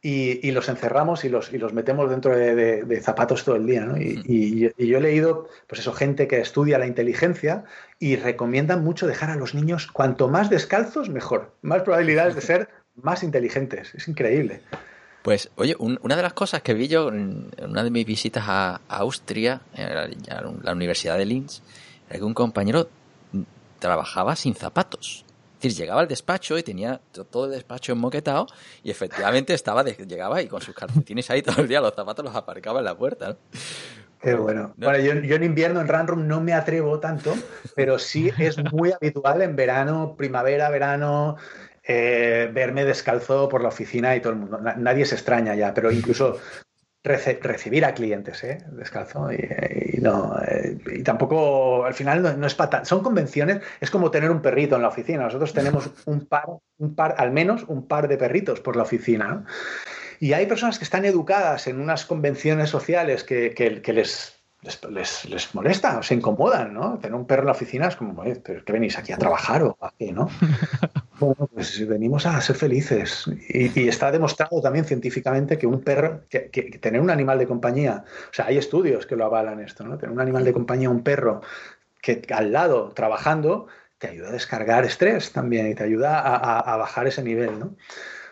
Y, 0.00 0.52
los 0.52 0.68
encerramos 0.68 1.24
y 1.24 1.28
los, 1.28 1.52
y 1.52 1.58
los 1.58 1.72
metemos 1.72 2.08
dentro 2.08 2.36
de, 2.36 3.00
zapatos 3.02 3.44
todo 3.44 3.56
el 3.56 3.66
día. 3.66 3.84
¿no? 3.84 3.96
Y, 3.98 4.70
yo 4.78 4.98
he 4.98 5.00
leído, 5.00 5.48
pues 5.66 5.80
eso, 5.80 5.92
gente 5.92 6.28
que 6.28 6.40
estudia 6.40 6.78
la 6.78 6.86
inteligencia 6.86 7.64
y 7.98 8.14
recomiendan 8.14 8.84
mucho 8.84 9.08
dejar 9.08 9.30
a 9.30 9.36
los 9.36 9.54
niños 9.54 9.88
cuanto 9.88 10.28
más 10.28 10.50
descalzos, 10.50 11.10
mejor. 11.10 11.52
Más 11.62 11.82
probabilidades 11.82 12.36
de 12.36 12.40
ser 12.42 12.68
más 12.94 13.22
inteligentes. 13.24 13.94
Es 13.94 14.06
increíble. 14.06 14.60
Pues, 15.28 15.50
oye, 15.56 15.76
una 15.78 16.16
de 16.16 16.22
las 16.22 16.32
cosas 16.32 16.62
que 16.62 16.72
vi 16.72 16.88
yo 16.88 17.10
en 17.10 17.50
una 17.62 17.84
de 17.84 17.90
mis 17.90 18.06
visitas 18.06 18.44
a, 18.46 18.80
Austria, 18.88 19.60
en 19.74 20.16
la, 20.62 20.72
Universidad 20.72 21.18
de 21.18 21.26
Linz, 21.26 21.60
era 22.08 22.18
que 22.18 22.24
un 22.24 22.32
compañero 22.32 22.88
trabajaba 23.78 24.36
sin 24.36 24.54
zapatos. 24.54 25.26
Es 25.56 25.62
decir, 25.64 25.80
llegaba 25.80 26.00
al 26.00 26.08
despacho 26.08 26.56
y 26.56 26.62
tenía 26.62 27.02
todo 27.30 27.44
el 27.44 27.50
despacho 27.50 27.92
enmoquetado 27.92 28.46
y 28.82 28.90
efectivamente 28.90 29.52
estaba 29.52 29.84
llegaba 29.84 30.40
y 30.40 30.48
con 30.48 30.62
sus 30.62 30.74
calcetines 30.74 31.28
ahí 31.28 31.42
todo 31.42 31.60
el 31.60 31.68
día, 31.68 31.82
los 31.82 31.94
zapatos 31.94 32.24
los 32.24 32.34
aparcaba 32.34 32.78
en 32.78 32.86
la 32.86 32.96
puerta. 32.96 33.36
Qué 34.22 34.34
bueno. 34.34 34.72
Bueno, 34.78 34.98
yo, 34.98 35.12
yo, 35.12 35.36
en 35.36 35.44
invierno 35.44 35.82
en 35.82 35.88
Runroom 35.88 36.26
no 36.26 36.40
me 36.40 36.54
atrevo 36.54 37.00
tanto, 37.00 37.34
pero 37.76 37.98
sí 37.98 38.32
es 38.38 38.56
muy 38.72 38.92
habitual 38.92 39.42
en 39.42 39.56
verano, 39.56 40.14
primavera, 40.16 40.70
verano, 40.70 41.36
eh, 41.90 42.50
verme 42.52 42.84
descalzo 42.84 43.48
por 43.48 43.62
la 43.62 43.68
oficina 43.68 44.14
y 44.14 44.20
todo 44.20 44.34
el 44.34 44.38
mundo. 44.38 44.60
Nadie 44.76 45.06
se 45.06 45.14
extraña 45.14 45.54
ya, 45.54 45.72
pero 45.72 45.90
incluso 45.90 46.38
recibir 47.02 47.86
a 47.86 47.94
clientes 47.94 48.44
¿eh? 48.44 48.58
descalzo 48.72 49.32
y, 49.32 49.98
no 50.02 50.36
eh, 50.46 50.76
y 50.94 51.02
tampoco 51.02 51.86
al 51.86 51.94
final 51.94 52.38
no, 52.38 52.46
es 52.46 52.54
para 52.54 52.84
son 52.84 53.02
convenciones 53.02 53.62
es 53.80 53.90
como 53.90 54.10
tener 54.10 54.30
un 54.30 54.42
perrito 54.42 54.76
en 54.76 54.82
la 54.82 54.88
oficina 54.88 55.22
nosotros 55.22 55.54
tenemos 55.54 55.90
un 56.04 56.26
par 56.26 56.46
un 56.76 56.94
par 56.94 57.14
al 57.16 57.30
menos 57.30 57.64
un 57.68 57.86
par 57.86 58.08
de 58.08 58.18
perritos 58.18 58.60
por 58.60 58.76
la 58.76 58.82
oficina 58.82 59.44
y 60.20 60.32
hay 60.34 60.46
personas 60.46 60.78
que 60.78 60.84
están 60.84 61.04
educadas 61.04 61.68
en 61.68 61.80
unas 61.80 62.04
convenciones 62.04 62.68
sociales 62.68 63.24
que, 63.24 63.54
que 63.54 63.92
les 63.92 64.38
les, 64.62 65.24
les, 65.24 65.54
molesta, 65.54 66.02
se 66.02 66.14
incomodan, 66.14 66.74
¿no? 66.74 66.98
Tener 66.98 67.14
un 67.14 67.26
perro 67.26 67.42
en 67.42 67.46
la 67.46 67.52
oficina 67.52 67.88
es 67.88 67.96
como, 67.96 68.22
¿pero 68.42 68.64
qué 68.64 68.72
venís 68.72 68.98
aquí 68.98 69.12
a 69.12 69.18
trabajar 69.18 69.62
o 69.62 69.78
qué, 69.98 70.12
no? 70.12 70.28
bueno, 71.18 71.48
pues 71.52 71.86
venimos 71.86 72.26
a 72.26 72.40
ser 72.40 72.56
felices. 72.56 73.24
Y, 73.48 73.88
está 73.88 74.10
demostrado 74.10 74.60
también 74.60 74.84
científicamente 74.84 75.58
que 75.58 75.66
un 75.66 75.82
perro, 75.82 76.22
que, 76.28 76.40
tener 76.80 77.00
un 77.00 77.10
animal 77.10 77.38
de 77.38 77.46
compañía, 77.46 78.04
o 78.30 78.34
sea, 78.34 78.46
hay 78.46 78.58
estudios 78.58 79.06
que 79.06 79.16
lo 79.16 79.24
avalan 79.24 79.60
esto, 79.60 79.84
¿no? 79.84 79.98
Tener 79.98 80.12
un 80.12 80.20
animal 80.20 80.44
de 80.44 80.52
compañía, 80.52 80.90
un 80.90 81.02
perro, 81.02 81.42
que 82.00 82.22
al 82.30 82.52
lado, 82.52 82.92
trabajando, 82.92 83.66
te 83.98 84.08
ayuda 84.08 84.28
a 84.28 84.32
descargar 84.32 84.84
estrés 84.84 85.32
también 85.32 85.68
y 85.68 85.74
te 85.74 85.82
ayuda 85.82 86.20
a, 86.20 86.58
a 86.58 86.76
bajar 86.76 87.06
ese 87.06 87.22
nivel, 87.22 87.58
¿no? 87.58 87.76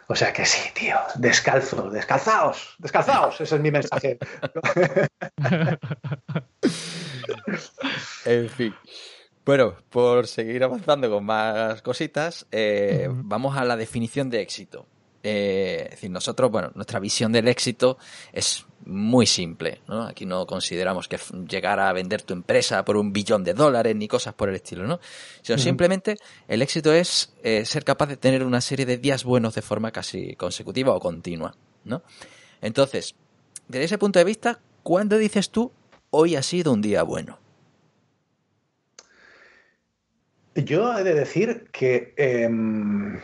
O 0.09 0.15
sea 0.15 0.33
que 0.33 0.47
sí, 0.47 0.71
tío, 0.73 0.97
descalzo, 1.17 1.91
descalzaos, 1.91 2.77
descalzaos, 2.79 3.41
ese 3.41 3.57
es 3.57 3.61
mi 3.61 3.73
mensaje. 3.73 4.19
en 8.25 8.49
fin. 8.49 8.73
Bueno, 9.47 9.77
por 9.91 10.27
seguir 10.27 10.65
avanzando 10.65 11.09
con 11.09 11.25
más 11.25 11.81
cositas, 11.81 12.49
eh, 12.51 13.09
vamos 13.09 13.57
a 13.57 13.65
la 13.65 13.77
definición 13.77 14.29
de 14.29 14.41
éxito. 14.41 14.87
Eh, 15.23 15.83
es 15.85 15.91
decir, 15.91 16.11
nosotros, 16.11 16.51
bueno, 16.51 16.73
nuestra 16.75 16.99
visión 16.99 17.31
del 17.31 17.47
éxito 17.47 17.97
es 18.33 18.67
muy 18.87 19.25
simple, 19.25 19.83
¿no? 19.87 20.03
Aquí 20.03 20.27
no 20.27 20.47
consideramos 20.47 21.07
que 21.07 21.21
llegar 21.49 21.79
a 21.79 21.93
vender 21.93 22.23
tu 22.23 22.35
empresa 22.35 22.85
por 22.85 22.97
un 22.97 23.13
billón 23.13 23.45
de 23.45 23.55
dólares 23.55 23.95
ni 23.95 24.09
cosas 24.09 24.35
por 24.35 24.49
el 24.49 24.57
estilo, 24.57 24.85
¿no? 24.85 24.99
Sino 25.43 25.59
simplemente 25.59 26.17
el 26.49 26.61
éxito 26.61 26.93
es 26.93 27.33
eh, 27.45 27.65
ser 27.65 27.85
capaz 27.85 28.07
de 28.07 28.17
tener 28.17 28.43
una 28.43 28.61
serie 28.61 28.85
de 28.85 28.99
días 28.99 29.23
buenos 29.23 29.55
de 29.55 29.63
forma 29.63 29.93
casi 29.93 30.35
consecutiva 30.35 30.93
o 30.93 30.99
continua, 30.99 31.55
¿no? 31.85 32.03
Entonces, 32.61 33.15
desde 33.69 33.85
ese 33.85 33.99
punto 33.99 34.19
de 34.19 34.25
vista, 34.25 34.59
¿cuándo 34.83 35.17
dices 35.19 35.51
tú 35.51 35.71
hoy 36.11 36.35
ha 36.35 36.43
sido 36.43 36.73
un 36.73 36.83
día 36.83 37.05
bueno? 37.05 37.46
Yo 40.57 40.99
he 40.99 41.05
de 41.05 41.15
decir 41.15 41.69
que 41.71 42.15
em, 42.17 43.21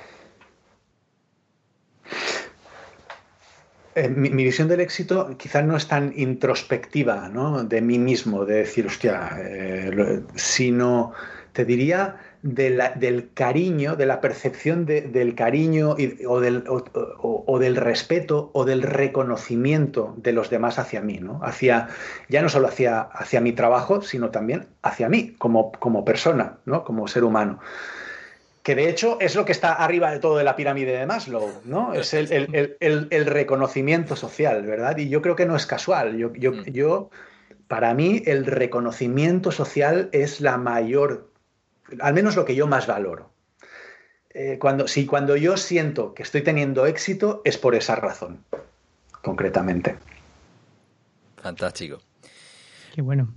Eh, 3.95 4.09
mi, 4.09 4.31
visión 4.31 4.69
del 4.69 4.81
éxito 4.81 5.37
quizás 5.37 5.65
no 5.67 5.77
es 5.77 5.87
tan 5.87 6.15
introspectiva 6.17 7.29
¿no? 7.29 7.63
de 7.63 7.83
mí 7.83 7.99
mismo, 7.99 8.47
de 8.47 8.55
decir, 8.65 8.87
hostia, 8.87 9.37
eh, 9.39 10.23
sino 10.35 11.13
te 11.53 11.67
diría 11.67 12.17
del 12.43 13.31
cariño, 13.35 13.95
de 13.95 14.07
la 14.07 14.21
percepción 14.21 14.85
del 14.85 15.35
cariño 15.35 15.97
o, 16.29 16.41
del, 16.41 16.65
o, 16.69 17.59
del, 17.59 17.77
respeto 17.77 18.51
o 18.53 18.65
del 18.65 18.83
reconocimiento 18.83 20.15
de 20.17 20.33
los 20.33 20.51
demás 20.51 20.79
hacia 20.79 21.01
mí, 21.01 21.19
¿no? 21.19 21.41
Hacia, 21.43 21.89
ya 22.29 22.43
no 22.43 22.49
solo 22.49 22.69
hacia, 22.69 23.01
hacia 23.01 23.41
mi 23.41 23.53
trabajo, 23.53 24.03
sino 24.03 24.31
también 24.31 24.67
hacia 24.83 25.09
mí 25.09 25.35
como, 25.39 25.73
como 25.73 26.05
persona, 26.05 26.59
¿no? 26.65 26.85
como 26.85 27.07
ser 27.07 27.25
humano 27.25 27.61
que 28.63 28.75
de 28.75 28.89
hecho 28.89 29.19
es 29.21 29.35
lo 29.35 29.45
que 29.45 29.53
está 29.53 29.73
arriba 29.73 30.11
de 30.13 30.21
todo 30.21 30.39
de 30.39 30.45
la 30.45 30.55
pirámide 30.55 30.97
de 30.97 31.07
Maslow, 31.07 31.51
¿no? 31.65 31.95
Es 31.95 32.15
el, 32.15 33.27
reconocimiento 33.27 34.15
social, 34.15 34.65
¿verdad? 34.65 34.97
Y 34.99 35.09
yo 35.09 35.21
creo 35.21 35.35
que 35.35 35.47
no 35.47 35.57
es 35.57 35.67
casual. 35.67 36.17
Yo, 36.17 36.33
yo, 36.35 36.53
mm. 36.53 36.65
yo, 36.67 37.11
para 37.67 37.93
mí, 37.95 38.23
el 38.27 38.47
reconocimiento 38.47 39.51
social 39.51 40.09
es 40.13 40.41
la 40.41 40.59
mayor, 40.59 41.32
al 42.01 42.15
menos 42.15 42.37
lo 42.37 42.45
que 42.45 42.55
yo 42.55 42.67
más 42.67 42.87
valoro. 42.87 43.33
Eh, 44.31 44.59
cuando, 44.59 44.89
si 44.89 45.05
cuando 45.05 45.37
yo 45.37 45.57
siento 45.57 46.15
que 46.15 46.23
estoy 46.23 46.43
teniendo 46.43 46.87
éxito, 46.87 47.43
es 47.45 47.59
por 47.59 47.75
esa 47.75 47.97
razón, 47.97 48.45
concretamente. 49.23 49.97
Fantástico. 51.37 52.01
Qué 52.95 53.03
bueno. 53.03 53.35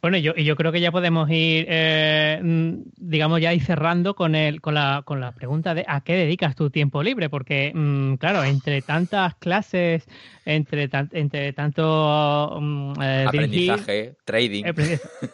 Bueno, 0.00 0.18
yo, 0.18 0.34
yo 0.34 0.56
creo 0.56 0.72
que 0.72 0.80
ya 0.80 0.92
podemos 0.92 1.28
ir, 1.30 1.66
eh, 1.68 2.40
mm, 2.42 2.74
digamos, 2.96 3.40
ya 3.40 3.54
ir 3.54 3.62
cerrando 3.62 4.14
con, 4.14 4.34
el, 4.34 4.60
con, 4.60 4.74
la, 4.74 5.02
con 5.04 5.20
la 5.20 5.32
pregunta 5.32 5.74
de 5.74 5.84
a 5.88 6.02
qué 6.02 6.14
dedicas 6.14 6.54
tu 6.54 6.70
tiempo 6.70 7.02
libre, 7.02 7.30
porque, 7.30 7.72
mm, 7.74 8.14
claro, 8.14 8.44
entre 8.44 8.82
tantas 8.82 9.34
clases, 9.36 10.06
entre, 10.44 10.88
entre 11.12 11.52
tanto 11.52 12.58
mm, 12.60 13.02
eh, 13.02 13.24
aprendizaje, 13.26 14.14
trading. 14.24 14.64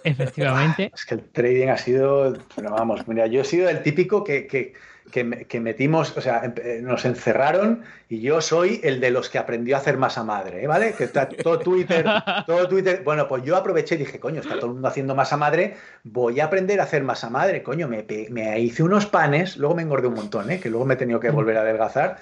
Efectivamente. 0.05 0.93
Es 0.94 1.05
que 1.05 1.14
el 1.14 1.24
trading 1.31 1.68
ha 1.68 1.77
sido, 1.77 2.36
pero 2.55 2.70
vamos, 2.70 3.06
mira, 3.09 3.27
yo 3.27 3.40
he 3.43 3.44
sido 3.44 3.68
el 3.68 3.82
típico 3.82 4.22
que, 4.24 4.47
que 4.47 4.72
que, 5.11 5.61
metimos, 5.61 6.16
o 6.16 6.20
sea, 6.20 6.53
eh, 6.57 6.81
nos 6.82 7.05
encerraron 7.05 7.82
y 8.09 8.20
yo 8.20 8.41
soy 8.41 8.81
el 8.82 9.01
de 9.01 9.11
los 9.11 9.28
que 9.28 9.39
aprendió 9.39 9.77
a 9.77 9.81
hacer 9.81 9.97
masa 9.99 10.24
madre, 10.24 10.65
¿eh? 10.65 10.66
¿vale? 10.66 10.93
Que 10.93 11.05
está 11.05 11.28
todo 11.28 11.59
Twitter, 11.59 12.05
todo 12.47 12.69
Twitter. 12.69 13.03
Bueno, 13.05 13.28
pues 13.28 13.43
yo 13.45 13.57
aproveché 13.57 13.97
y 13.97 13.99
dije, 13.99 14.19
coño, 14.19 14.41
está 14.41 14.55
todo 14.55 14.66
el 14.66 14.73
mundo 14.73 14.89
haciendo 14.89 15.15
masa 15.15 15.37
madre, 15.37 15.77
voy 16.05 16.41
a 16.41 16.47
aprender 16.47 16.81
a 16.81 16.85
hacer 16.85 17.03
masa 17.03 17.28
madre, 17.31 17.62
coño, 17.62 17.89
me, 17.89 18.07
me 18.31 18.61
hice 18.61 18.82
unos 18.82 19.07
panes, 19.07 19.57
luego 19.57 19.74
me 19.74 19.82
engordé 19.82 20.09
un 20.09 20.15
montón, 20.15 20.51
¿eh? 20.51 20.61
Que 20.61 20.70
luego 20.70 20.87
me 20.87 20.95
he 20.95 20.97
tenido 20.97 21.20
que 21.20 21.31
volver 21.31 21.59
a 21.59 21.62
adelgazar. 21.62 22.19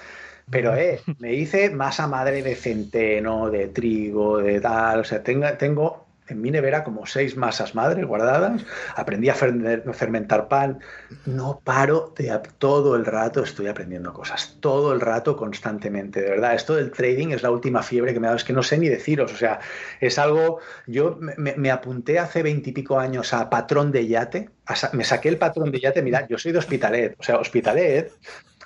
Pero, 0.51 0.75
eh, 0.75 1.01
me 1.19 1.35
hice 1.35 1.71
masa 1.71 2.07
madre 2.07 2.43
de 2.43 2.55
centeno, 2.55 3.51
de 3.51 3.69
trigo, 3.69 4.39
de 4.39 4.61
tal, 4.61 5.01
o 5.01 5.05
sea, 5.05 5.23
tengo, 5.23 5.47
tengo 5.59 6.08
en 6.29 6.41
mi 6.41 6.51
nevera 6.51 6.85
como 6.85 7.07
seis 7.07 7.37
masas 7.37 7.75
madres 7.75 8.07
guardadas, 8.07 8.65
aprendí 8.97 9.29
a 9.29 9.35
fermentar 9.35 10.49
pan, 10.49 10.81
no 11.27 11.61
paro 11.65 12.15
de 12.17 12.39
todo 12.59 12.97
el 12.97 13.05
rato, 13.05 13.43
estoy 13.43 13.69
aprendiendo 13.69 14.13
cosas, 14.13 14.57
todo 14.61 14.93
el 14.93 15.01
rato 15.01 15.37
constantemente, 15.37 16.21
de 16.21 16.31
verdad, 16.31 16.55
esto 16.55 16.77
del 16.77 16.91
trading 16.91 17.29
es 17.29 17.43
la 17.43 17.51
última 17.51 17.83
fiebre 17.83 18.13
que 18.13 18.21
me 18.21 18.27
ha 18.27 18.31
dado, 18.31 18.39
es 18.39 18.45
que 18.45 18.53
no 18.53 18.63
sé 18.63 18.79
ni 18.79 18.89
deciros, 18.89 19.33
o 19.33 19.37
sea, 19.37 19.61
es 20.01 20.19
algo, 20.19 20.61
yo 20.87 21.19
me, 21.19 21.71
apunté 21.71 22.19
hace 22.19 22.43
veintipico 22.43 22.99
años 22.99 23.33
a 23.33 23.51
patrón 23.51 23.93
de 23.93 24.07
yate, 24.07 24.51
me 24.93 25.05
saqué 25.05 25.29
el 25.29 25.39
patrón 25.39 25.71
de 25.71 25.81
yate, 25.81 26.03
mirad, 26.03 26.27
yo 26.29 26.39
soy 26.39 26.53
de 26.53 26.59
Hospitalet, 26.59 27.17
o 27.19 27.23
sea, 27.23 27.39
Hospitalet 27.39 28.13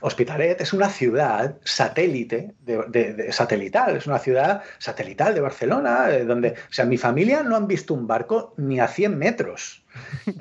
Hospitalet 0.02 0.60
es 0.60 0.72
una 0.72 0.88
ciudad 0.88 1.56
satélite, 1.64 2.54
de, 2.60 3.32
satelital, 3.32 3.96
es 3.96 4.06
una 4.06 4.18
ciudad 4.18 4.62
satelital 4.78 5.34
de 5.34 5.40
Barcelona, 5.40 6.10
eh, 6.10 6.24
donde, 6.24 6.50
o 6.50 6.72
sea, 6.72 6.84
mi 6.84 6.98
familia 6.98 7.42
no 7.42 7.56
han 7.56 7.68
visto 7.68 7.94
un 7.94 8.06
barco 8.06 8.52
ni 8.56 8.80
a 8.80 8.88
100 8.88 9.16
metros. 9.16 9.84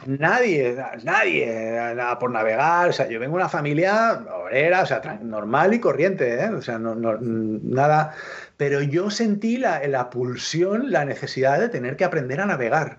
Nadie, 0.05 0.77
nadie, 1.03 1.93
nada 1.95 2.17
por 2.17 2.31
navegar, 2.31 2.89
o 2.89 2.93
sea, 2.93 3.07
yo 3.07 3.19
vengo 3.19 3.37
de 3.37 3.43
una 3.43 3.49
familia 3.49 4.23
obrera, 4.43 4.81
o 4.81 4.85
sea, 4.85 5.19
normal 5.21 5.73
y 5.73 5.79
corriente, 5.79 6.43
¿eh? 6.43 6.49
o 6.49 6.61
sea, 6.61 6.79
no, 6.79 6.95
nada, 6.95 8.15
pero 8.57 8.81
yo 8.81 9.09
sentí 9.09 9.57
la, 9.57 9.85
la 9.87 10.09
pulsión, 10.09 10.91
la 10.91 11.05
necesidad 11.05 11.59
de 11.59 11.69
tener 11.69 11.97
que 11.97 12.05
aprender 12.05 12.39
a 12.41 12.45
navegar. 12.45 12.97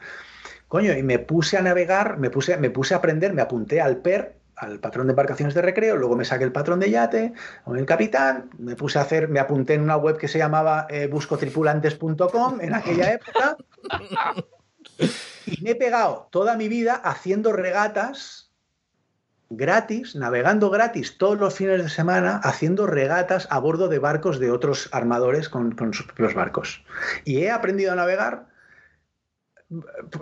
Coño, 0.69 0.93
y 0.95 1.03
me 1.03 1.19
puse 1.19 1.59
a 1.59 1.63
navegar, 1.63 2.19
me 2.19 2.31
puse, 2.31 2.57
me 2.57 2.71
puse 2.71 2.95
a 2.95 2.99
aprender, 2.99 3.33
me 3.33 3.43
apunté 3.43 3.81
al 3.81 3.99
PER, 3.99 4.37
al 4.63 4.79
patrón 4.79 5.09
de 5.09 5.13
embarcaciones 5.13 5.55
de 5.55 5.63
recreo, 5.63 5.97
luego 5.97 6.15
me 6.15 6.25
saqué 6.25 6.45
el 6.45 6.53
patrón 6.53 6.79
de 6.79 6.91
yate 6.91 7.33
con 7.65 7.77
el 7.77 7.85
capitán, 7.85 8.51
me 8.59 8.77
puse 8.77 8.99
a 8.99 9.03
hacer, 9.03 9.29
me 9.29 9.41
apunté 9.41 9.75
en 9.75 9.83
una 9.83 9.97
web 9.97 10.17
que 10.17 10.29
se 10.29 10.39
llamaba 10.39 10.87
eh, 10.89 11.09
buscotripulantes.com 11.09 12.61
en 12.61 12.75
aquella 12.75 13.13
época 13.13 13.57
y 15.47 15.63
me 15.63 15.71
he 15.71 15.75
pegado 15.75 16.29
toda 16.31 16.57
mi 16.57 16.69
vida 16.69 16.95
haciendo 16.95 17.53
regatas 17.53 18.53
gratis, 19.51 20.15
navegando 20.15 20.71
gratis 20.71 21.19
todos 21.19 21.39
los 21.39 21.55
fines 21.55 21.83
de 21.83 21.91
semana, 21.91 22.37
haciendo 22.37 22.87
regatas 22.87 23.49
a 23.51 23.59
bordo 23.59 23.89
de 23.89 23.99
barcos 23.99 24.39
de 24.39 24.53
otros 24.53 24.89
armadores 24.93 25.49
con, 25.49 25.75
propios 25.75 26.35
barcos. 26.35 26.85
Y 27.25 27.39
he 27.39 27.51
aprendido 27.51 27.93
a 27.93 27.97
navegar 27.97 28.47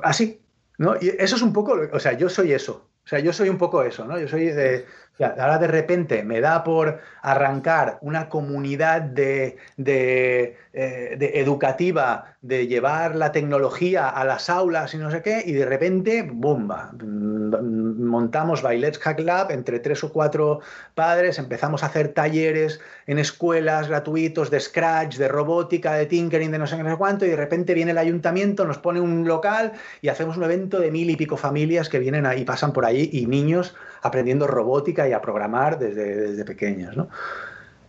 así, 0.03 0.43
¿no? 0.79 0.97
Y 1.01 1.11
eso 1.19 1.37
es 1.37 1.43
un 1.43 1.53
poco, 1.53 1.79
o 1.93 2.01
sea, 2.01 2.15
yo 2.15 2.29
soy 2.31 2.53
eso. 2.53 2.90
O 3.11 3.13
sea, 3.13 3.19
yo 3.19 3.33
soy 3.33 3.49
un 3.49 3.59
poco 3.59 3.83
eso, 3.83 4.05
¿no? 4.05 4.21
Yo 4.21 4.29
soy 4.29 4.51
de, 4.51 4.87
ahora 5.25 5.59
de 5.59 5.67
repente 5.67 6.23
me 6.23 6.41
da 6.41 6.65
por 6.65 7.01
arrancar 7.23 7.99
una 8.01 8.29
comunidad 8.29 9.03
de, 9.03 9.57
eh, 9.77 10.57
de, 10.73 11.31
educativa, 11.35 12.37
de 12.41 12.67
llevar 12.67 13.17
la 13.17 13.33
tecnología 13.33 14.09
a 14.09 14.25
las 14.25 14.49
aulas 14.49 14.95
y 14.95 14.99
no 14.99 15.11
sé 15.11 15.23
qué, 15.23 15.43
y 15.45 15.53
de 15.53 15.67
repente, 15.67 16.23
¡bomba! 16.23 16.93
Montamos 16.93 18.63
Bailets 18.63 18.99
Hack 18.99 19.21
Lab 19.21 19.51
entre 19.51 19.81
tres 19.81 20.03
o 20.05 20.13
cuatro 20.13 20.61
padres, 20.95 21.39
empezamos 21.39 21.83
a 21.83 21.87
hacer 21.87 22.09
talleres 22.09 22.81
en 23.07 23.19
escuelas 23.19 23.89
gratuitos 23.89 24.51
de 24.51 24.61
Scratch, 24.61 25.17
de 25.17 25.29
robótica, 25.29 25.95
de 25.95 26.07
tinkering, 26.07 26.51
de 26.51 26.59
no 26.59 26.67
sé 26.67 26.77
qué, 26.77 26.85
sé 26.85 26.97
cuánto, 26.97 27.27
y 27.27 27.29
de 27.29 27.37
repente 27.37 27.75
viene 27.75 27.91
el 27.91 27.99
ayuntamiento, 27.99 28.65
nos 28.65 28.79
pone 28.79 29.01
un 29.01 29.27
local 29.27 29.73
y 30.01 30.09
hacemos 30.09 30.37
un 30.37 30.45
evento 30.45 30.79
de 30.79 30.91
mil 30.91 31.11
y 31.11 31.17
pico 31.17 31.37
familias 31.37 31.89
que 31.89 31.99
vienen 31.99 32.27
ahí, 32.27 32.45
pasan 32.45 32.73
por 32.73 32.85
ahí, 32.85 33.11
y 33.13 33.27
niños 33.27 33.75
aprendiendo 34.03 34.47
robótica 34.47 35.09
y 35.09 35.13
a 35.13 35.21
programar 35.21 35.79
desde, 35.79 36.17
desde 36.17 36.45
pequeños. 36.45 36.97
¿no? 36.97 37.09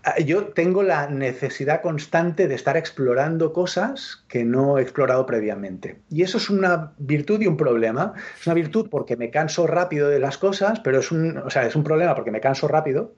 Ah, 0.04 0.20
yo 0.20 0.48
tengo 0.48 0.82
la 0.82 1.08
necesidad 1.08 1.82
constante 1.82 2.48
de 2.48 2.56
estar 2.56 2.76
explorando 2.76 3.54
cosas 3.54 4.24
que 4.28 4.44
no 4.44 4.80
he 4.80 4.82
explorado 4.82 5.28
previamente. 5.28 6.00
Y 6.10 6.24
eso 6.24 6.38
es 6.38 6.50
una 6.50 6.94
virtud 6.98 7.42
y 7.42 7.48
un 7.48 7.56
problema. 7.56 8.14
Es 8.40 8.48
una 8.48 8.56
virtud 8.56 8.90
porque 8.90 9.16
me 9.16 9.30
canso 9.30 9.68
rápido 9.68 10.10
de 10.10 10.20
las 10.20 10.40
cosas, 10.40 10.80
pero 10.80 11.00
es 11.00 11.12
un, 11.12 11.38
o 11.38 11.50
sea, 11.52 11.68
es 11.68 11.76
un 11.76 11.84
problema 11.84 12.16
porque 12.16 12.32
me 12.32 12.42
canso 12.42 12.68
rápido. 12.68 13.14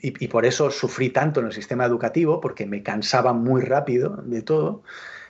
Y, 0.00 0.24
y 0.24 0.28
por 0.28 0.46
eso 0.46 0.70
sufrí 0.70 1.10
tanto 1.10 1.40
en 1.40 1.46
el 1.46 1.52
sistema 1.52 1.84
educativo, 1.84 2.40
porque 2.40 2.66
me 2.66 2.82
cansaba 2.84 3.32
muy 3.32 3.62
rápido 3.62 4.22
de 4.24 4.42
todo. 4.42 4.82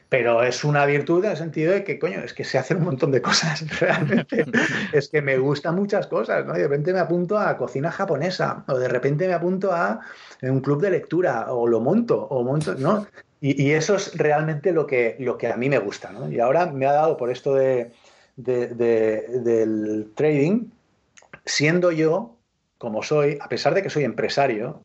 Pero 0.09 0.43
es 0.45 0.63
una 0.63 0.87
virtud 0.87 1.25
en 1.25 1.33
el 1.33 1.37
sentido 1.37 1.73
de 1.73 1.83
que, 1.83 1.99
coño, 1.99 2.21
es 2.21 2.33
que 2.33 2.45
se 2.45 2.59
hacen 2.59 2.79
un 2.79 2.85
montón 2.85 3.11
de 3.11 3.21
cosas, 3.21 3.65
realmente. 3.81 4.45
es 4.93 5.09
que 5.09 5.21
me 5.21 5.37
gustan 5.39 5.75
muchas 5.75 6.07
cosas, 6.07 6.47
¿no? 6.47 6.53
de 6.53 6.63
repente 6.63 6.93
me 6.93 7.01
apunto 7.01 7.39
a 7.39 7.57
cocina 7.57 7.91
japonesa, 7.91 8.65
o 8.69 8.79
de 8.79 8.89
repente 8.89 9.27
me 9.27 9.35
apunto 9.35 9.73
a 9.73 10.01
un 10.43 10.61
club 10.61 10.81
de 10.81 10.91
lectura, 10.91 11.53
o 11.53 11.67
lo 11.67 11.81
monto, 11.81 12.23
o 12.23 12.45
monto, 12.45 12.75
¿no? 12.77 13.07
Y, 13.41 13.73
eso 13.73 13.97
es 13.97 14.17
realmente 14.17 14.73
lo 14.73 14.87
que, 14.87 15.17
lo 15.21 15.37
que 15.37 15.49
a 15.49 15.57
mí 15.57 15.69
me 15.69 15.79
gusta, 15.79 16.11
¿no? 16.11 16.31
Y 16.31 16.41
ahora 16.41 16.67
me 16.67 16.87
ha 16.87 16.93
dado 16.93 17.17
por 17.17 17.31
esto 17.31 17.55
de, 17.55 17.93
del 18.37 20.11
trading, 20.15 20.71
siendo 21.45 21.93
yo, 21.93 22.37
como 22.79 23.03
soy, 23.03 23.39
a 23.41 23.49
pesar 23.49 23.75
de 23.75 23.83
que 23.83 23.91
soy 23.91 24.05
empresario, 24.05 24.83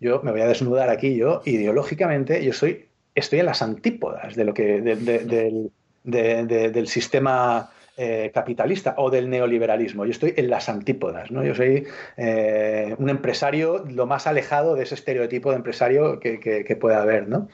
yo 0.00 0.22
me 0.22 0.32
voy 0.32 0.40
a 0.40 0.46
desnudar 0.46 0.88
aquí, 0.88 1.14
yo 1.14 1.42
ideológicamente, 1.44 2.42
yo 2.44 2.52
soy 2.52 2.89
estoy 3.20 3.40
en 3.40 3.46
las 3.46 3.62
antípodas 3.62 4.34
de 4.34 4.44
lo 4.44 4.54
que 4.54 4.80
del 6.04 6.88
sistema 6.88 7.70
eh, 8.02 8.30
capitalista 8.32 8.94
o 8.96 9.10
del 9.10 9.28
neoliberalismo. 9.28 10.06
Yo 10.06 10.12
estoy 10.12 10.32
en 10.34 10.48
las 10.48 10.70
antípodas, 10.70 11.30
¿no? 11.30 11.44
Yo 11.44 11.54
soy 11.54 11.86
eh, 12.16 12.94
un 12.96 13.10
empresario 13.10 13.84
lo 13.86 14.06
más 14.06 14.26
alejado 14.26 14.74
de 14.74 14.84
ese 14.84 14.94
estereotipo 14.94 15.50
de 15.50 15.56
empresario 15.56 16.18
que, 16.18 16.40
que, 16.40 16.76
pueda 16.76 17.02
haber, 17.02 17.28
¿no? 17.28 17.48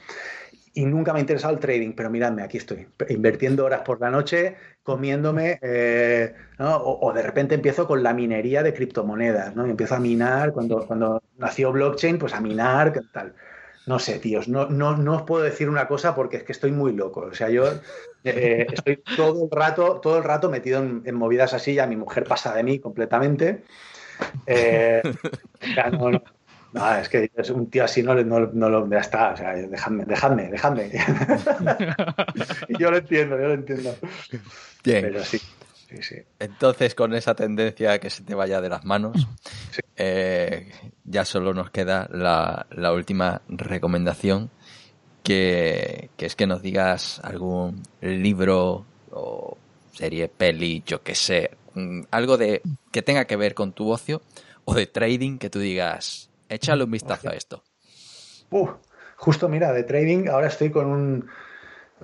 Y 0.73 0.85
nunca 0.85 1.11
me 1.11 1.19
ha 1.19 1.21
interesado 1.21 1.53
el 1.53 1.59
trading, 1.59 1.91
pero 1.91 2.09
miradme, 2.09 2.43
aquí 2.43 2.55
estoy, 2.55 2.87
invirtiendo 3.09 3.65
horas 3.65 3.81
por 3.81 3.99
la 3.99 4.09
noche, 4.09 4.55
comiéndome, 4.83 5.59
eh, 5.61 6.33
o, 6.59 7.11
de 7.13 7.23
repente 7.23 7.55
empiezo 7.55 7.85
con 7.85 8.01
la 8.01 8.13
minería 8.13 8.63
de 8.63 8.73
criptomonedas, 8.73 9.53
¿no? 9.53 9.67
Y 9.67 9.71
empiezo 9.71 9.95
a 9.95 9.99
minar, 9.99 10.53
cuando, 10.53 10.87
cuando 10.87 11.21
nació 11.37 11.73
blockchain, 11.73 12.19
pues 12.19 12.33
a 12.33 12.39
minar, 12.39 12.93
tal. 13.11 13.33
No 13.87 13.99
sé, 13.99 14.19
tíos, 14.19 14.49
no, 14.49 14.67
no, 14.67 14.97
no 14.97 15.15
os 15.15 15.21
puedo 15.21 15.43
decir 15.43 15.69
una 15.69 15.87
cosa 15.87 16.13
porque 16.13 16.37
es 16.37 16.43
que 16.43 16.51
estoy 16.51 16.71
muy 16.71 16.91
loco. 16.91 17.21
O 17.21 17.33
sea, 17.33 17.49
yo 17.49 17.63
eh, 18.25 18.67
estoy 18.69 19.01
todo 19.15 19.45
el 19.45 19.49
rato, 19.49 20.01
todo 20.01 20.17
el 20.17 20.25
rato 20.25 20.49
metido 20.49 20.79
en, 20.83 21.15
movidas 21.15 21.53
así, 21.53 21.73
ya 21.73 21.87
mi 21.87 21.95
mujer 21.95 22.25
pasa 22.25 22.53
de 22.53 22.63
mí 22.63 22.79
completamente. 22.79 23.63
Eh, 24.45 25.01
no, 25.93 26.11
no, 26.73 26.95
es 26.97 27.07
que 27.07 27.31
es 27.33 27.49
un 27.49 27.69
tío 27.69 27.85
así 27.85 28.03
no, 28.03 28.13
no, 28.15 28.39
no 28.47 28.69
lo 28.69 28.89
ya 28.89 28.99
está, 28.99 29.31
o 29.31 29.37
sea, 29.37 29.53
dejadme, 29.53 30.03
dejadme, 30.03 30.49
dejadme. 30.49 30.91
yo 32.79 32.91
lo 32.91 32.97
entiendo, 32.97 33.39
yo 33.39 33.47
lo 33.47 33.53
entiendo. 33.53 33.95
Bien. 34.83 35.01
Pero 35.01 35.23
sí. 35.23 35.39
Entonces, 36.39 36.95
con 36.95 37.13
esa 37.13 37.35
tendencia 37.35 37.99
que 37.99 38.09
se 38.09 38.23
te 38.23 38.35
vaya 38.35 38.61
de 38.61 38.69
las 38.69 38.85
manos, 38.85 39.27
eh, 39.95 40.71
ya 41.05 41.25
solo 41.25 41.53
nos 41.53 41.71
queda 41.71 42.07
la, 42.11 42.65
última 42.93 43.41
recomendación, 43.47 44.49
que, 45.23 46.09
es 46.17 46.35
que 46.35 46.47
nos 46.47 46.61
digas 46.61 47.19
algún 47.23 47.83
libro 48.01 48.85
o 49.11 49.57
serie, 49.93 50.27
peli, 50.27 50.83
yo 50.85 51.01
que 51.01 51.15
sé, 51.15 51.51
mm, 51.73 52.01
algo 52.11 52.37
de 52.37 52.61
que 52.91 53.01
tenga 53.01 53.25
que 53.25 53.35
ver 53.35 53.53
con 53.53 53.73
tu 53.73 53.91
ocio 53.91 54.21
o 54.65 54.75
de 54.75 54.85
trading 54.85 55.37
que 55.37 55.49
tú 55.49 55.59
digas, 55.59 56.29
échale 56.49 56.83
un 56.83 56.91
vistazo 56.91 57.29
a 57.29 57.33
esto. 57.33 57.63
justo 59.15 59.49
mira, 59.49 59.73
de 59.73 59.83
trading 59.83 60.27
ahora 60.27 60.47
estoy 60.47 60.69
con 60.69 60.87
un 60.87 61.29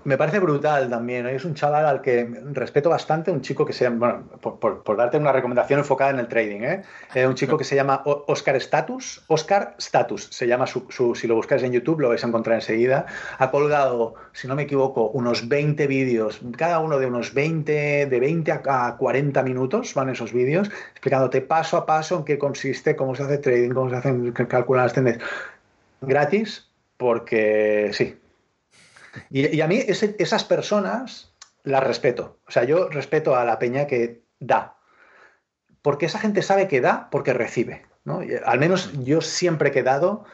me 0.05 0.17
parece 0.17 0.39
brutal 0.39 0.89
también. 0.89 1.27
Es 1.27 1.45
un 1.45 1.53
chaval 1.53 1.85
al 1.85 2.01
que 2.01 2.27
respeto 2.51 2.89
bastante, 2.89 3.31
un 3.31 3.41
chico 3.41 3.65
que 3.65 3.73
se 3.73 3.85
llama, 3.85 4.23
bueno, 4.41 4.83
por, 4.83 4.97
darte 4.97 5.17
una 5.17 5.31
recomendación 5.31 5.79
enfocada 5.79 6.11
en 6.11 6.19
el 6.19 6.27
trading, 6.27 6.61
¿eh? 6.61 6.81
eh 7.13 7.27
un 7.27 7.35
chico 7.35 7.57
que 7.57 7.63
se 7.63 7.75
llama 7.75 8.01
Oscar 8.05 8.55
Status. 8.55 9.23
Oscar 9.27 9.75
Status 9.77 10.27
se 10.31 10.47
llama 10.47 10.65
su, 10.65 11.13
si 11.15 11.27
lo 11.27 11.35
buscáis 11.35 11.63
en 11.63 11.71
YouTube 11.71 11.99
lo 11.99 12.09
vais 12.09 12.23
a 12.23 12.27
encontrar 12.27 12.55
enseguida. 12.55 13.05
Ha 13.37 13.51
colgado, 13.51 14.15
si 14.33 14.47
no 14.47 14.55
me 14.55 14.63
equivoco, 14.63 15.09
unos 15.09 15.47
20 15.47 15.85
vídeos, 15.87 16.41
cada 16.57 16.79
uno 16.79 16.97
de 16.97 17.05
unos 17.05 17.33
20, 17.33 18.07
de 18.07 18.19
20 18.19 18.51
a 18.51 18.95
40 18.97 19.43
minutos 19.43 19.93
van 19.93 20.09
esos 20.09 20.33
vídeos, 20.33 20.69
explicándote 20.91 21.41
paso 21.41 21.77
a 21.77 21.85
paso 21.85 22.17
en 22.17 22.25
qué 22.25 22.37
consiste, 22.37 22.95
cómo 22.95 23.15
se 23.15 23.23
hace 23.23 23.37
trading, 23.37 23.69
cómo 23.69 23.89
se 23.89 23.97
hacen, 23.97 24.31
calcular 24.31 24.85
las 24.85 24.93
tendencias. 24.93 25.29
Gratis, 26.01 26.67
porque 26.97 27.91
sí, 27.93 28.17
y, 29.29 29.61
a 29.61 29.67
mí 29.67 29.79
esas 29.87 30.43
personas 30.43 31.33
las 31.63 31.83
respeto. 31.83 32.39
O 32.47 32.51
sea, 32.51 32.63
yo 32.63 32.89
respeto 32.89 33.35
a 33.35 33.45
la 33.45 33.59
peña 33.59 33.87
que 33.87 34.23
da. 34.39 34.75
Porque 35.81 36.05
esa 36.05 36.19
gente 36.19 36.41
sabe 36.41 36.67
que 36.67 36.81
da 36.81 37.09
porque 37.09 37.33
recibe. 37.33 37.85
¿no? 38.05 38.21
al 38.45 38.59
menos 38.59 38.91
yo 39.03 39.21
siempre 39.21 39.71
que 39.71 39.79
he 39.79 39.83
dado, 39.83 40.25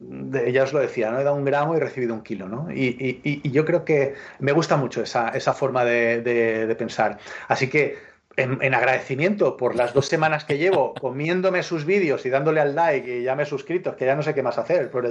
ya 0.00 0.62
os 0.62 0.72
lo 0.72 0.78
decía, 0.78 1.10
¿no? 1.10 1.20
he 1.20 1.24
dado 1.24 1.36
un 1.36 1.44
gramo 1.44 1.74
y 1.74 1.76
he 1.76 1.80
recibido 1.80 2.14
un 2.14 2.22
kilo. 2.22 2.48
¿no? 2.48 2.68
Y, 2.70 3.42
yo 3.50 3.64
creo 3.64 3.84
que 3.84 4.14
me 4.38 4.52
gusta 4.52 4.76
mucho 4.76 5.02
esa, 5.02 5.52
forma 5.52 5.84
de, 5.84 6.74
pensar. 6.78 7.18
Así 7.48 7.68
que 7.68 7.98
en, 8.36 8.74
agradecimiento 8.74 9.56
por 9.56 9.74
las 9.74 9.92
dos 9.92 10.06
semanas 10.06 10.44
que 10.44 10.58
llevo 10.58 10.94
comiéndome 11.00 11.62
sus 11.62 11.84
vídeos 11.84 12.24
y 12.24 12.30
dándole 12.30 12.60
al 12.60 12.74
like 12.74 13.18
y 13.18 13.22
ya 13.24 13.34
me 13.34 13.42
he 13.42 13.46
suscrito, 13.46 13.96
que 13.96 14.06
ya 14.06 14.14
no 14.14 14.22
sé 14.22 14.34
qué 14.34 14.42
más 14.42 14.58
hacer, 14.58 14.90
pero 14.90 15.10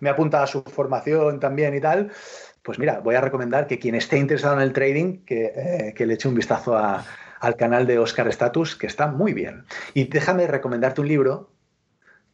me 0.00 0.08
he 0.08 0.12
apuntado 0.12 0.44
a 0.44 0.46
su 0.46 0.62
formación 0.62 1.40
también 1.40 1.74
y 1.74 1.80
tal, 1.80 2.12
pues 2.62 2.78
mira, 2.78 3.00
voy 3.00 3.14
a 3.14 3.20
recomendar 3.20 3.66
que 3.66 3.78
quien 3.78 3.94
esté 3.94 4.18
interesado 4.18 4.54
en 4.54 4.62
el 4.62 4.72
trading, 4.72 5.24
que, 5.24 5.52
eh, 5.54 5.94
que 5.94 6.06
le 6.06 6.14
eche 6.14 6.28
un 6.28 6.34
vistazo 6.34 6.76
al 6.76 7.56
canal 7.56 7.86
de 7.86 7.98
Oscar 7.98 8.28
Status, 8.28 8.76
que 8.76 8.86
está 8.86 9.06
muy 9.06 9.32
bien. 9.32 9.64
Y 9.94 10.04
déjame 10.04 10.46
recomendarte 10.46 11.00
un 11.00 11.08
libro 11.08 11.50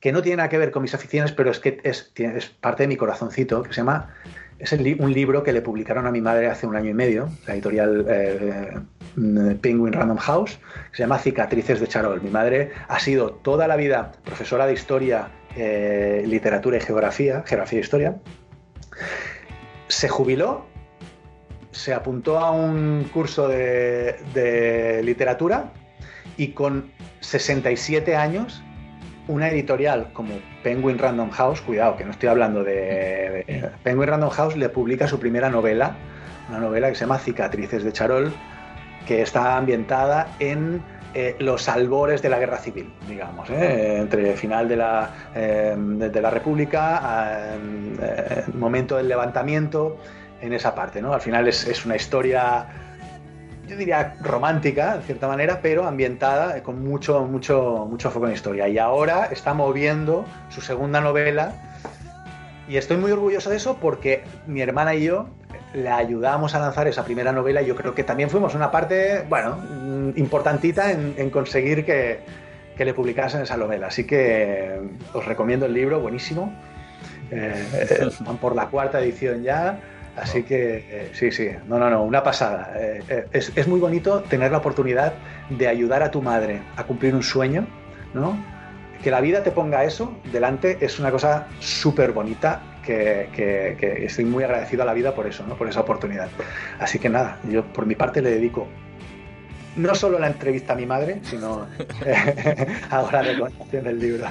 que 0.00 0.12
no 0.12 0.22
tiene 0.22 0.38
nada 0.38 0.48
que 0.48 0.58
ver 0.58 0.70
con 0.70 0.82
mis 0.82 0.94
aficiones, 0.94 1.32
pero 1.32 1.50
es 1.50 1.58
que 1.58 1.80
es, 1.82 2.12
parte 2.60 2.84
de 2.84 2.88
mi 2.88 2.96
corazoncito, 2.96 3.62
que 3.62 3.70
se 3.70 3.76
llama 3.76 4.14
es 4.58 4.72
un 4.72 5.12
libro 5.12 5.42
que 5.42 5.52
le 5.52 5.60
publicaron 5.60 6.06
a 6.06 6.10
mi 6.10 6.22
madre 6.22 6.46
hace 6.46 6.66
un 6.66 6.76
año 6.76 6.88
y 6.88 6.94
medio, 6.94 7.28
la 7.46 7.54
editorial 7.54 8.06
eh, 8.08 8.78
Penguin 9.60 9.92
Random 9.92 10.16
House, 10.16 10.58
que 10.90 10.96
se 10.96 11.02
llama 11.02 11.18
Cicatrices 11.18 11.78
de 11.78 11.86
Charol. 11.86 12.22
Mi 12.22 12.30
madre 12.30 12.70
ha 12.88 12.98
sido 12.98 13.32
toda 13.32 13.68
la 13.68 13.76
vida 13.76 14.12
profesora 14.24 14.66
de 14.66 14.72
historia, 14.72 15.28
eh, 15.56 16.24
literatura 16.26 16.78
y 16.78 16.80
geografía, 16.80 17.42
geografía 17.46 17.78
e 17.78 17.82
historia. 17.82 18.16
Se 19.88 20.08
jubiló, 20.08 20.66
se 21.70 21.94
apuntó 21.94 22.38
a 22.38 22.50
un 22.50 23.08
curso 23.12 23.48
de, 23.48 24.16
de 24.34 25.02
literatura 25.02 25.72
y 26.36 26.48
con 26.48 26.90
67 27.20 28.16
años 28.16 28.62
una 29.28 29.48
editorial 29.48 30.12
como 30.12 30.34
Penguin 30.62 30.98
Random 30.98 31.30
House, 31.30 31.60
cuidado, 31.60 31.96
que 31.96 32.04
no 32.04 32.12
estoy 32.12 32.28
hablando 32.28 32.62
de, 32.62 33.70
Penguin 33.82 34.08
Random 34.08 34.30
House 34.30 34.56
le 34.56 34.68
publica 34.68 35.08
su 35.08 35.18
primera 35.18 35.50
novela, 35.50 35.96
una 36.48 36.58
novela 36.58 36.88
que 36.88 36.94
se 36.94 37.00
llama 37.02 37.18
Cicatrices 37.18 37.82
de 37.82 37.92
Charol, 37.92 38.32
que 39.06 39.22
está 39.22 39.56
ambientada 39.56 40.28
en 40.38 40.82
eh, 41.18 41.34
los 41.38 41.66
albores 41.66 42.20
de 42.20 42.28
la 42.28 42.38
guerra 42.38 42.58
civil, 42.58 42.92
digamos, 43.08 43.48
¿eh? 43.48 43.96
entre 44.00 44.32
el 44.32 44.36
final 44.36 44.68
de 44.68 44.76
la, 44.76 45.30
eh, 45.34 45.74
de 45.74 46.20
la 46.20 46.28
República, 46.28 47.54
el 47.54 48.52
momento 48.52 48.98
del 48.98 49.08
levantamiento, 49.08 49.96
en 50.42 50.52
esa 50.52 50.74
parte, 50.74 51.00
¿no? 51.00 51.14
Al 51.14 51.22
final 51.22 51.48
es, 51.48 51.66
es 51.66 51.86
una 51.86 51.96
historia 51.96 52.66
yo 53.66 53.78
diría 53.78 54.16
romántica, 54.20 54.98
de 54.98 55.04
cierta 55.04 55.26
manera, 55.26 55.60
pero 55.62 55.86
ambientada 55.86 56.62
con 56.62 56.84
mucho, 56.84 57.24
mucho, 57.24 57.86
mucho 57.88 58.10
foco 58.10 58.26
en 58.26 58.34
historia. 58.34 58.68
Y 58.68 58.76
ahora 58.76 59.30
está 59.32 59.54
moviendo 59.54 60.26
su 60.50 60.60
segunda 60.60 61.00
novela 61.00 61.54
y 62.68 62.76
estoy 62.76 62.98
muy 62.98 63.10
orgulloso 63.10 63.48
de 63.48 63.56
eso 63.56 63.78
porque 63.80 64.22
mi 64.46 64.60
hermana 64.60 64.94
y 64.94 65.04
yo 65.04 65.30
le 65.76 65.90
ayudamos 65.90 66.54
a 66.54 66.58
lanzar 66.58 66.88
esa 66.88 67.04
primera 67.04 67.32
novela 67.32 67.60
y 67.60 67.66
yo 67.66 67.76
creo 67.76 67.94
que 67.94 68.02
también 68.02 68.30
fuimos 68.30 68.54
una 68.54 68.70
parte, 68.70 69.24
bueno, 69.28 70.12
importantita 70.16 70.90
en, 70.90 71.30
conseguir 71.30 71.84
que, 71.84 72.20
que, 72.76 72.84
le 72.84 72.94
publicasen 72.94 73.42
esa 73.42 73.58
novela. 73.58 73.88
Así 73.88 74.04
que 74.04 74.80
os 75.12 75.24
recomiendo 75.26 75.66
el 75.66 75.74
libro, 75.74 76.00
buenísimo. 76.00 76.52
Eh, 77.30 78.08
van 78.20 78.38
por 78.38 78.56
la 78.56 78.68
cuarta 78.68 79.00
edición 79.00 79.42
ya. 79.42 79.78
Así 80.16 80.44
que 80.44 80.84
eh, 80.88 81.10
sí, 81.12 81.30
sí, 81.30 81.50
no, 81.68 81.78
no, 81.78 81.90
no, 81.90 82.02
una 82.02 82.22
pasada. 82.22 82.72
Eh, 82.78 83.02
eh, 83.08 83.26
es, 83.32 83.68
muy 83.68 83.78
bonito 83.78 84.22
tener 84.22 84.50
la 84.50 84.58
oportunidad 84.58 85.12
de 85.50 85.68
ayudar 85.68 86.02
a 86.02 86.10
tu 86.10 86.22
madre 86.22 86.62
a 86.76 86.84
cumplir 86.84 87.14
un 87.14 87.22
sueño, 87.22 87.66
¿no? 88.14 88.34
Que 89.04 89.10
la 89.10 89.20
vida 89.20 89.42
te 89.42 89.50
ponga 89.50 89.84
eso 89.84 90.16
delante 90.32 90.78
es 90.80 90.98
una 90.98 91.10
cosa 91.10 91.48
súper 91.60 92.12
bonita 92.12 92.62
que, 92.86 94.04
estoy 94.04 94.24
muy 94.24 94.44
agradecido 94.44 94.82
a 94.82 94.86
la 94.86 94.94
vida 94.94 95.14
por 95.14 95.26
eso, 95.26 95.44
¿no? 95.46 95.56
Por 95.56 95.68
esa 95.68 95.80
oportunidad. 95.80 96.28
Así 96.78 96.98
que 96.98 97.08
nada, 97.08 97.38
yo 97.48 97.64
por 97.64 97.86
mi 97.86 97.94
parte 97.94 98.22
le 98.22 98.30
dedico 98.30 98.68
no 99.76 99.94
solo 99.94 100.18
la 100.18 100.28
entrevista 100.28 100.72
a 100.72 100.76
mi 100.76 100.86
madre, 100.86 101.20
sino 101.22 101.66
ahora 102.90 103.22
de 103.22 103.38
conocer 103.38 103.82
del 103.82 103.98
libro. 103.98 104.26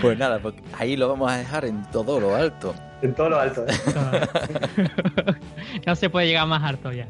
Pues 0.00 0.16
nada, 0.16 0.38
pues 0.38 0.54
ahí 0.78 0.96
lo 0.96 1.08
vamos 1.08 1.30
a 1.30 1.36
dejar 1.36 1.66
en 1.66 1.82
todo 1.90 2.18
lo 2.18 2.34
alto. 2.34 2.74
En 3.02 3.14
todo 3.14 3.28
lo 3.28 3.38
alto. 3.38 3.66
¿eh? 3.66 3.76
no 5.86 5.94
se 5.94 6.08
puede 6.08 6.28
llegar 6.28 6.46
más 6.46 6.62
alto 6.62 6.92
ya. 6.92 7.06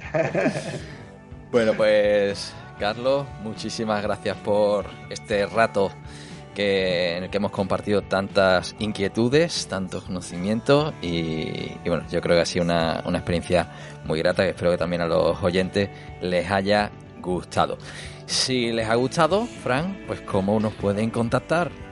Bueno, 1.53 1.75
pues 1.75 2.53
Carlos, 2.79 3.25
muchísimas 3.43 4.03
gracias 4.03 4.37
por 4.39 4.85
este 5.11 5.47
rato 5.47 5.93
que, 6.57 7.19
en 7.19 7.25
el 7.25 7.31
que 7.31 7.37
hemos 7.37 7.53
compartido 7.53 8.03
tantas 8.03 8.75
inquietudes, 8.79 9.69
tantos 9.69 10.05
conocimientos 10.05 10.95
y, 11.03 11.77
bueno, 11.87 12.05
yo 12.11 12.21
creo 12.23 12.37
que 12.37 12.43
ha 12.43 12.47
sido 12.47 12.65
una, 12.65 13.03
una 13.07 13.19
experiencia 13.19 13.69
muy 14.05 14.19
grata 14.19 14.45
y 14.45 14.49
espero 14.49 14.71
que 14.71 14.79
también 14.79 15.03
a 15.03 15.07
los 15.07 15.41
oyentes 15.43 15.91
les 16.23 16.51
haya 16.51 16.91
gustado. 17.21 17.77
Si 18.25 18.73
les 18.73 18.89
ha 18.89 18.95
gustado, 18.95 19.45
Fran, 19.45 20.05
pues 20.07 20.23
cómo 20.23 20.59
nos 20.59 20.73
pueden 20.75 21.11
contactar. 21.11 21.86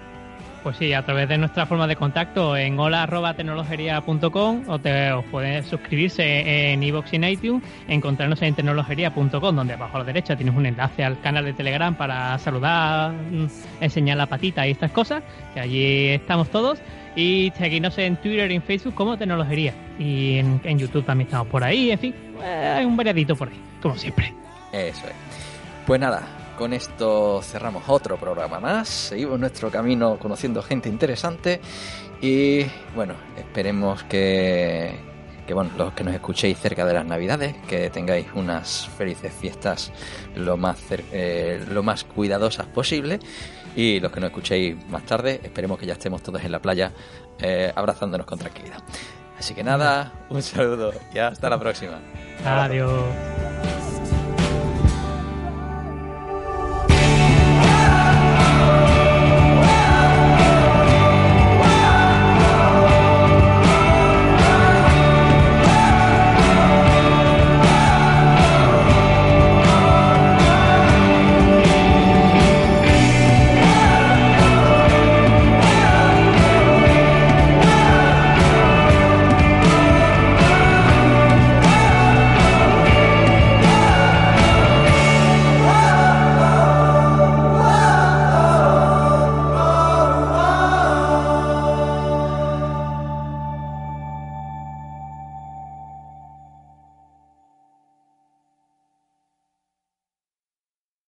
Pues 0.65 0.79
sí, 0.79 0.95
a 0.95 1.05
través 1.05 1.29
de 1.29 1.37
nuestra 1.37 1.67
forma 1.67 1.87
de 1.87 1.95
contacto 1.95 2.57
en 2.57 2.81
hola.tecnologería.com 2.81 4.63
o 4.67 4.79
te 4.79 5.13
os 5.13 5.23
puedes 5.27 5.67
suscribirse 5.67 6.73
en 6.73 6.83
iVoox 6.83 7.13
y 7.13 7.17
en 7.17 7.25
iTunes, 7.25 7.63
encontrarnos 7.87 8.41
en 8.41 8.55
tecnologería.com, 8.55 9.55
donde 9.55 9.75
abajo 9.75 9.97
a 9.97 9.99
la 9.99 10.07
derecha 10.07 10.35
tienes 10.37 10.57
un 10.57 10.65
enlace 10.65 11.05
al 11.05 11.21
canal 11.21 11.45
de 11.45 11.53
Telegram 11.53 11.95
para 11.95 12.39
saludar, 12.39 13.13
mm, 13.13 13.47
enseñar 13.83 14.17
la 14.17 14.25
patita 14.25 14.67
y 14.67 14.71
estas 14.71 14.91
cosas, 14.91 15.23
que 15.53 15.61
allí 15.61 16.09
estamos 16.09 16.49
todos. 16.49 16.79
Y 17.15 17.53
seguirnos 17.59 17.99
en 17.99 18.17
Twitter 18.17 18.51
y 18.51 18.55
en 18.55 18.63
Facebook 18.63 18.95
como 18.95 19.19
Tecnologería. 19.19 19.75
Y 19.99 20.39
en, 20.39 20.63
en 20.65 20.79
YouTube 20.79 21.05
también 21.05 21.27
estamos 21.27 21.49
por 21.49 21.63
ahí, 21.63 21.91
en 21.91 21.99
fin, 21.99 22.15
eh, 22.43 22.75
hay 22.79 22.87
un 22.87 22.97
variadito 22.97 23.37
por 23.37 23.49
ahí, 23.49 23.61
como 23.83 23.97
siempre. 23.97 24.33
Eso 24.73 25.07
es. 25.09 25.15
Pues 25.87 26.01
nada, 26.01 26.23
con 26.57 26.73
esto 26.73 27.41
cerramos 27.43 27.85
otro 27.89 28.17
programa 28.17 28.61
más. 28.61 28.89
Seguimos 28.89 29.39
nuestro 29.39 29.71
camino 29.71 30.19
conociendo 30.19 30.63
gente 30.63 30.89
interesante. 30.89 31.61
Y 32.21 32.65
bueno, 32.95 33.15
esperemos 33.37 34.03
que, 34.05 34.95
que 35.47 35.55
bueno, 35.55 35.71
los 35.77 35.93
que 35.93 36.05
nos 36.05 36.15
escuchéis 36.15 36.59
cerca 36.59 36.85
de 36.87 36.95
las 36.95 37.05
Navidades, 37.05 37.55
que 37.69 37.91
tengáis 37.91 38.27
unas 38.35 38.89
felices 38.97 39.33
fiestas 39.33 39.93
lo 40.35 40.57
más, 40.57 40.79
eh, 40.91 41.65
lo 41.71 41.83
más 41.83 42.05
cuidadosas 42.05 42.67
posible. 42.67 43.19
Y 43.77 44.01
los 44.01 44.13
que 44.13 44.21
nos 44.21 44.29
escuchéis 44.31 44.77
más 44.89 45.05
tarde, 45.05 45.41
esperemos 45.43 45.79
que 45.79 45.87
ya 45.87 45.95
estemos 45.95 46.23
todos 46.23 46.43
en 46.45 46.53
la 46.53 46.61
playa 46.63 46.93
eh, 47.41 47.73
abrazándonos 47.75 48.27
con 48.27 48.39
tranquilidad. 48.39 48.79
Así 49.39 49.53
que 49.53 49.65
nada, 49.65 50.13
un 50.31 50.43
saludo 50.43 50.93
y 51.13 51.19
hasta 51.19 51.51
la 51.51 51.59
próxima. 51.59 52.01
Adiós. 52.45 53.74